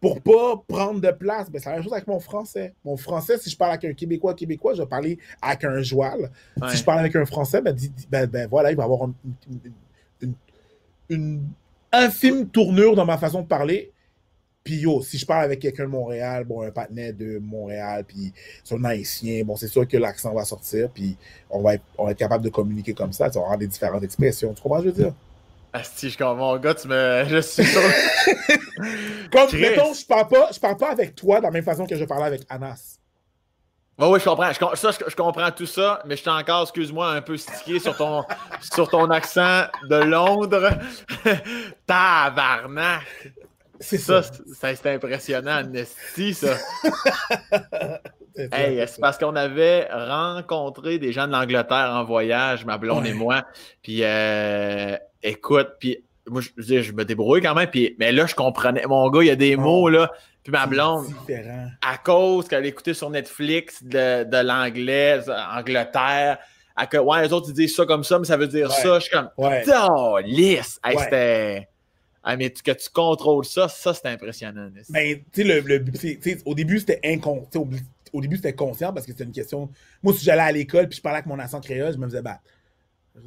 pour 0.00 0.20
pas 0.20 0.62
prendre 0.68 1.00
de 1.00 1.10
place. 1.12 1.48
Ben, 1.48 1.58
c'est 1.60 1.70
la 1.70 1.76
même 1.76 1.84
chose 1.84 1.92
avec 1.94 2.06
mon 2.06 2.20
français. 2.20 2.74
Mon 2.84 2.96
français, 2.98 3.38
si 3.38 3.48
je 3.48 3.56
parle 3.56 3.70
avec 3.72 3.84
un 3.86 3.94
Québécois, 3.94 4.34
Québécois, 4.34 4.74
je 4.74 4.82
vais 4.82 4.88
parler 4.88 5.18
avec 5.40 5.64
un 5.64 5.80
joual. 5.80 6.30
Ouais. 6.60 6.68
Si 6.70 6.76
je 6.78 6.84
parle 6.84 6.98
avec 6.98 7.14
un 7.16 7.24
Français, 7.24 7.62
ben, 7.62 7.74
ben, 8.10 8.26
ben, 8.26 8.48
voilà, 8.50 8.70
il 8.72 8.76
va 8.76 8.84
avoir 8.84 9.04
une, 9.04 9.14
une- 9.48 9.72
une- 10.20 10.34
une 11.08 11.42
infime 11.92 12.48
tournure 12.48 12.96
dans 12.96 13.04
ma 13.06 13.16
façon 13.18 13.42
de 13.42 13.46
parler. 13.46 13.92
Puis 14.64 14.76
yo, 14.76 15.02
si 15.02 15.18
je 15.18 15.26
parle 15.26 15.44
avec 15.44 15.60
quelqu'un 15.60 15.84
de 15.84 15.88
Montréal, 15.88 16.44
bon, 16.44 16.62
un 16.62 16.70
partenaire 16.70 17.12
de 17.12 17.38
Montréal, 17.38 18.04
puis 18.06 18.32
son 18.62 18.82
haïtien, 18.84 19.42
bon, 19.44 19.56
c'est 19.56 19.68
sûr 19.68 19.86
que 19.88 19.96
l'accent 19.96 20.32
va 20.32 20.44
sortir, 20.44 20.88
puis 20.90 21.16
on 21.50 21.62
va, 21.62 21.74
être, 21.74 21.84
on 21.98 22.04
va 22.04 22.12
être 22.12 22.18
capable 22.18 22.44
de 22.44 22.50
communiquer 22.50 22.94
comme 22.94 23.12
ça, 23.12 23.28
tu 23.28 23.38
vas 23.38 23.44
avoir 23.44 23.58
des 23.58 23.66
différentes 23.66 24.04
expressions. 24.04 24.54
Tu 24.54 24.62
comprends 24.62 24.78
ce 24.78 24.84
que 24.84 24.90
je 24.90 24.94
veux 24.94 25.02
dire? 25.04 25.14
Asti, 25.72 26.10
je 26.10 26.18
comprends. 26.18 26.34
Mon 26.36 26.56
gars, 26.58 26.74
tu 26.74 26.86
me. 26.86 27.24
Je 27.28 27.40
suis 27.40 27.64
sûr. 27.64 27.80
Comme, 29.32 29.48
Chris. 29.48 29.60
mettons, 29.60 29.94
je 29.94 30.04
parle 30.04 30.28
pas, 30.28 30.50
je 30.52 30.60
parle 30.60 30.76
pas 30.76 30.90
avec 30.90 31.14
toi 31.14 31.38
de 31.38 31.44
la 31.44 31.50
même 31.50 31.64
façon 31.64 31.86
que 31.86 31.96
je 31.96 32.04
parlais 32.04 32.26
avec 32.26 32.42
Anas. 32.50 32.98
Oui, 33.98 34.08
oui, 34.10 34.20
je 34.20 34.24
comprends. 34.24 34.52
Je, 34.52 34.76
ça, 34.76 34.90
je, 34.90 35.10
je 35.10 35.16
comprends 35.16 35.50
tout 35.50 35.66
ça, 35.66 36.02
mais 36.04 36.16
je 36.16 36.22
suis 36.22 36.30
encore, 36.30 36.62
excuse-moi, 36.62 37.10
un 37.12 37.22
peu 37.22 37.36
stické 37.36 37.78
sur 37.78 37.96
ton, 37.96 38.24
sur 38.60 38.88
ton 38.88 39.08
accent 39.10 39.64
de 39.88 39.96
Londres. 39.96 40.70
Tabarnak! 41.86 43.02
C'est 43.82 43.98
Ça, 43.98 44.22
ça. 44.22 44.32
c'est 44.74 44.86
impressionnant, 44.94 45.62
Nesty, 45.64 46.32
ça. 46.34 46.56
C'est 48.34 48.48
Hey, 48.54 48.82
c'est 48.88 48.98
parce 49.00 49.18
qu'on 49.18 49.36
avait 49.36 49.86
rencontré 49.92 50.98
des 50.98 51.12
gens 51.12 51.26
de 51.26 51.32
l'Angleterre 51.32 51.90
en 51.92 52.02
voyage, 52.04 52.64
ma 52.64 52.78
blonde 52.78 53.02
Ouais. 53.04 53.10
et 53.10 53.14
moi. 53.14 53.44
Puis, 53.82 53.98
euh, 54.04 54.96
écoute, 55.22 55.68
puis 55.78 56.02
moi, 56.26 56.40
je, 56.56 56.80
je, 56.80 56.92
me 56.92 57.04
débrouille 57.04 57.42
quand 57.42 57.54
même. 57.54 57.68
Puis, 57.68 57.94
mais 57.98 58.10
là, 58.10 58.24
je 58.24 58.34
comprenais. 58.34 58.84
Mon 58.86 59.10
gars, 59.10 59.20
il 59.22 59.26
y 59.26 59.30
a 59.30 59.36
des 59.36 59.56
mots, 59.56 59.90
là. 59.90 60.10
Puis 60.42 60.50
ma 60.50 60.66
blonde, 60.66 61.06
Différent. 61.08 61.66
à 61.86 61.98
cause 61.98 62.48
qu'elle 62.48 62.64
écoutait 62.64 62.94
sur 62.94 63.10
Netflix 63.10 63.84
de, 63.84 64.24
de 64.24 64.36
l'anglais, 64.38 65.20
Angleterre, 65.54 66.38
à 66.74 66.86
que, 66.86 66.96
ouais, 66.96 67.22
les 67.26 67.32
autres, 67.34 67.48
ils 67.50 67.54
disent 67.54 67.76
ça 67.76 67.84
comme 67.84 68.02
ça, 68.02 68.18
mais 68.18 68.24
ça 68.24 68.38
veut 68.38 68.48
dire 68.48 68.68
Ouais. 68.70 68.74
ça. 68.82 68.98
Je 68.98 69.04
suis 69.04 69.10
comme, 69.10 69.28
Ouais. 69.36 69.62
oh, 69.90 70.18
lisse! 70.24 70.80
Hey, 70.82 70.96
Ouais. 70.96 71.02
c'était. 71.04 71.68
Ah, 72.24 72.36
mais 72.36 72.50
que 72.50 72.70
tu 72.70 72.90
contrôles 72.90 73.44
ça, 73.44 73.68
ça, 73.68 73.94
c'est 73.94 74.06
impressionnant. 74.06 74.70
Ben, 74.90 75.18
tu 75.32 75.42
sais, 75.42 75.44
le, 75.44 75.60
le, 75.60 75.84
au 76.44 76.54
début, 76.54 76.78
c'était 76.78 77.00
inconscient. 77.04 77.66
Au, 78.12 78.20
début, 78.20 78.36
c'était 78.36 78.52
conscient 78.52 78.92
parce 78.92 79.06
que 79.06 79.12
c'était 79.12 79.24
une 79.24 79.32
question. 79.32 79.68
Moi, 80.02 80.12
si 80.14 80.24
j'allais 80.24 80.42
à 80.42 80.52
l'école 80.52 80.88
puis 80.88 80.98
je 80.98 81.02
parlais 81.02 81.18
avec 81.18 81.26
mon 81.26 81.38
accent 81.38 81.60
créole, 81.60 81.92
je 81.92 81.98
me 81.98 82.06
faisais 82.06 82.22
battre. 82.22 82.42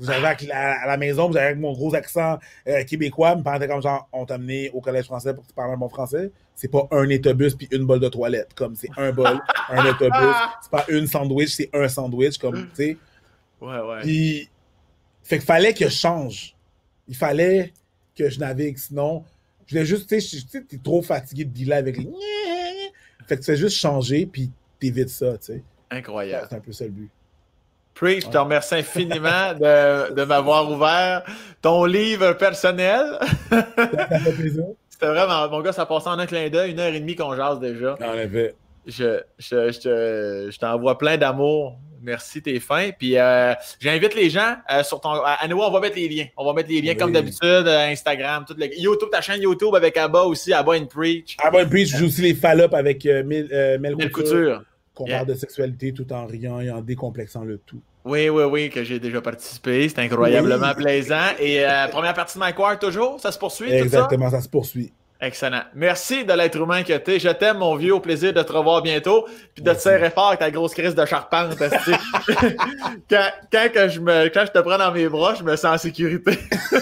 J'arrivais 0.01 0.27
avec 0.27 0.41
la- 0.43 0.81
à 0.81 0.87
la 0.87 0.97
maison, 0.97 1.31
j'arrivais 1.31 1.51
avec 1.51 1.59
mon 1.59 1.73
gros 1.73 1.93
accent 1.93 2.39
euh, 2.67 2.83
québécois, 2.85 3.35
me 3.35 3.43
parlait 3.43 3.67
comme 3.67 3.81
genre, 3.81 4.07
on 4.13 4.25
t'a 4.25 4.35
amené 4.35 4.71
au 4.71 4.81
collège 4.81 5.05
français 5.05 5.33
pour 5.33 5.43
que 5.43 5.49
tu 5.49 5.53
parles 5.53 5.71
un 5.73 5.77
bon 5.77 5.89
français. 5.89 6.31
C'est 6.55 6.71
pas 6.71 6.87
un 6.91 7.09
autobus 7.11 7.53
puis 7.53 7.67
une 7.71 7.85
bolle 7.85 7.99
de 7.99 8.07
toilette. 8.07 8.53
Comme 8.55 8.75
c'est 8.75 8.89
un 8.97 9.11
bol, 9.11 9.39
un 9.69 9.85
autobus. 9.89 10.35
C'est 10.61 10.71
pas 10.71 10.85
une 10.87 11.05
sandwich, 11.05 11.49
c'est 11.49 11.69
un 11.73 11.87
sandwich. 11.87 12.37
Comme, 12.37 12.67
tu 12.69 12.75
sais. 12.75 12.97
Ouais, 13.61 13.79
ouais. 13.79 14.01
Puis, 14.01 14.49
fait 15.23 15.37
qu'il 15.37 15.45
fallait 15.45 15.73
que 15.73 15.85
je 15.85 15.93
change. 15.95 16.55
Il 17.07 17.15
fallait 17.15 17.73
que 18.15 18.29
je 18.29 18.39
navigue. 18.39 18.77
Sinon, 18.77 19.23
je 19.67 19.73
voulais 19.75 19.85
juste, 19.85 20.07
tu 20.09 20.19
sais, 20.21 20.61
t'es 20.61 20.77
trop 20.83 21.01
fatigué 21.01 21.45
de 21.45 21.49
dealer 21.51 21.73
avec 21.77 21.97
les. 21.97 22.07
Fait 23.27 23.35
que 23.37 23.41
tu 23.41 23.45
fais 23.47 23.57
juste 23.57 23.77
changer, 23.77 24.25
puis 24.27 24.51
t'évites 24.79 25.09
ça, 25.09 25.37
tu 25.37 25.45
sais. 25.53 25.63
Incroyable. 25.89 26.45
C'est 26.49 26.55
un 26.55 26.59
peu 26.59 26.71
ça 26.71 26.83
le 26.85 26.91
but. 26.91 27.09
Preach, 27.95 28.25
je 28.25 28.29
te 28.29 28.37
remercie 28.37 28.75
infiniment 28.75 29.53
de, 29.53 30.13
de 30.13 30.23
m'avoir 30.25 30.69
ouvert 30.69 31.23
ton 31.61 31.85
livre 31.85 32.33
personnel. 32.33 33.17
C'était 34.89 35.07
vraiment, 35.07 35.49
mon 35.49 35.61
gars, 35.61 35.71
ça 35.73 35.85
passait 35.85 36.09
en 36.09 36.19
un 36.19 36.25
clin 36.25 36.49
d'œil, 36.49 36.71
une 36.71 36.79
heure 36.79 36.93
et 36.93 36.99
demie 36.99 37.15
qu'on 37.15 37.35
jase 37.35 37.59
déjà. 37.59 37.95
En 38.01 38.13
effet. 38.13 38.55
Je, 38.85 39.21
je, 39.39 39.71
je, 39.71 39.79
te- 39.79 40.49
je 40.51 40.57
t'envoie 40.59 40.97
plein 40.97 41.17
d'amour. 41.17 41.77
Merci, 42.05 42.41
t'es 42.41 42.59
fin. 42.59 42.91
Puis 42.97 43.17
euh, 43.17 43.53
j'invite 43.79 44.13
les 44.15 44.29
gens 44.29 44.55
euh, 44.71 44.83
sur 44.83 45.01
ton. 45.01 45.09
À 45.11 45.47
nouveau, 45.47 45.63
on 45.63 45.71
va 45.71 45.79
mettre 45.79 45.95
les 45.95 46.07
liens. 46.07 46.27
On 46.37 46.45
va 46.45 46.53
mettre 46.53 46.69
les 46.69 46.81
liens 46.81 46.91
Oui. 46.91 46.97
comme 46.97 47.11
d'habitude, 47.11 47.43
euh, 47.67 47.87
Instagram, 47.87 48.45
tout 48.47 48.55
le... 48.57 48.67
YouTube, 48.79 49.09
ta 49.11 49.21
chaîne 49.21 49.41
YouTube 49.41 49.73
avec 49.75 49.97
Abba 49.97 50.21
aussi, 50.21 50.53
Abba 50.53 50.73
and 50.73 50.85
Preach. 50.85 51.35
Bon, 51.51 51.67
puis 51.67 51.85
je 51.87 51.97
joue 51.97 52.05
aussi 52.05 52.21
les 52.21 52.35
fallops 52.35 52.75
avec 52.75 53.05
euh, 53.05 53.23
Mel, 53.23 53.47
Mel 53.81 53.95
Mel 53.95 54.11
Couture, 54.11 54.63
qu'on 54.93 55.05
Yeah. 55.07 55.17
parle 55.17 55.29
de 55.29 55.33
sexualité 55.33 55.93
tout 55.93 56.11
en 56.13 56.25
riant 56.25 56.59
et 56.61 56.69
en 56.71 56.81
décomplexant 56.81 57.43
le 57.43 57.57
tout. 57.57 57.81
Oui, 58.05 58.29
oui, 58.29 58.43
oui, 58.43 58.69
que 58.69 58.83
j'ai 58.83 58.99
déjà 58.99 59.19
participé. 59.19 59.89
C'est 59.89 59.99
incroyablement 59.99 60.73
Oui. 60.77 60.83
plaisant. 60.83 61.25
Et 61.39 61.65
première 61.91 62.13
partie 62.13 62.35
de 62.35 62.39
Mike 62.39 62.59
Ward, 62.59 62.79
toujours, 62.79 63.19
ça 63.19 63.31
se 63.31 63.39
poursuit, 63.39 63.65
tout 63.71 63.77
ça? 63.77 63.83
Exactement, 63.83 64.29
ça 64.29 64.41
se 64.41 64.47
poursuit. 64.49 64.93
Excellent. 65.25 65.63
Merci 65.73 66.23
de 66.23 66.33
l'être 66.33 66.55
humain 66.55 66.83
que 66.83 66.93
t'es. 66.93 67.17
Je 67.17 67.29
t'aime, 67.29 67.57
mon 67.57 67.75
vieux. 67.75 67.95
Au 67.95 67.99
plaisir 67.99 68.31
de 68.31 68.43
te 68.43 68.51
revoir 68.51 68.83
bientôt. 68.83 69.25
Puis 69.55 69.63
de 69.63 69.73
te 69.73 69.79
serrer 69.79 70.11
fort 70.11 70.27
avec 70.27 70.39
ta 70.39 70.51
grosse 70.51 70.75
crise 70.75 70.93
de 70.93 71.03
charpente. 71.03 71.57
quand, 73.09 73.29
quand, 73.51 73.67
que 73.73 73.89
je 73.89 73.99
me, 73.99 74.27
quand 74.27 74.45
je 74.45 74.51
te 74.51 74.59
prends 74.59 74.77
dans 74.77 74.91
mes 74.91 75.09
bras, 75.09 75.33
je 75.33 75.41
me 75.43 75.55
sens 75.55 75.65
en 75.65 75.77
sécurité. 75.79 76.37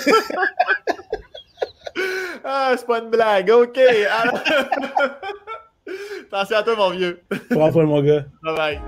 ah, 2.43 2.73
c'est 2.75 2.85
pas 2.85 2.99
une 2.99 3.09
blague. 3.09 3.49
OK. 3.49 3.77
Alors- 3.77 4.39
Attention 6.33 6.57
à 6.57 6.63
toi, 6.63 6.75
mon 6.75 6.89
vieux. 6.89 7.21
Prends 7.49 7.71
soin, 7.71 7.85
mon 7.85 8.01
gars. 8.01 8.25
Bye 8.43 8.55
bye. 8.57 8.81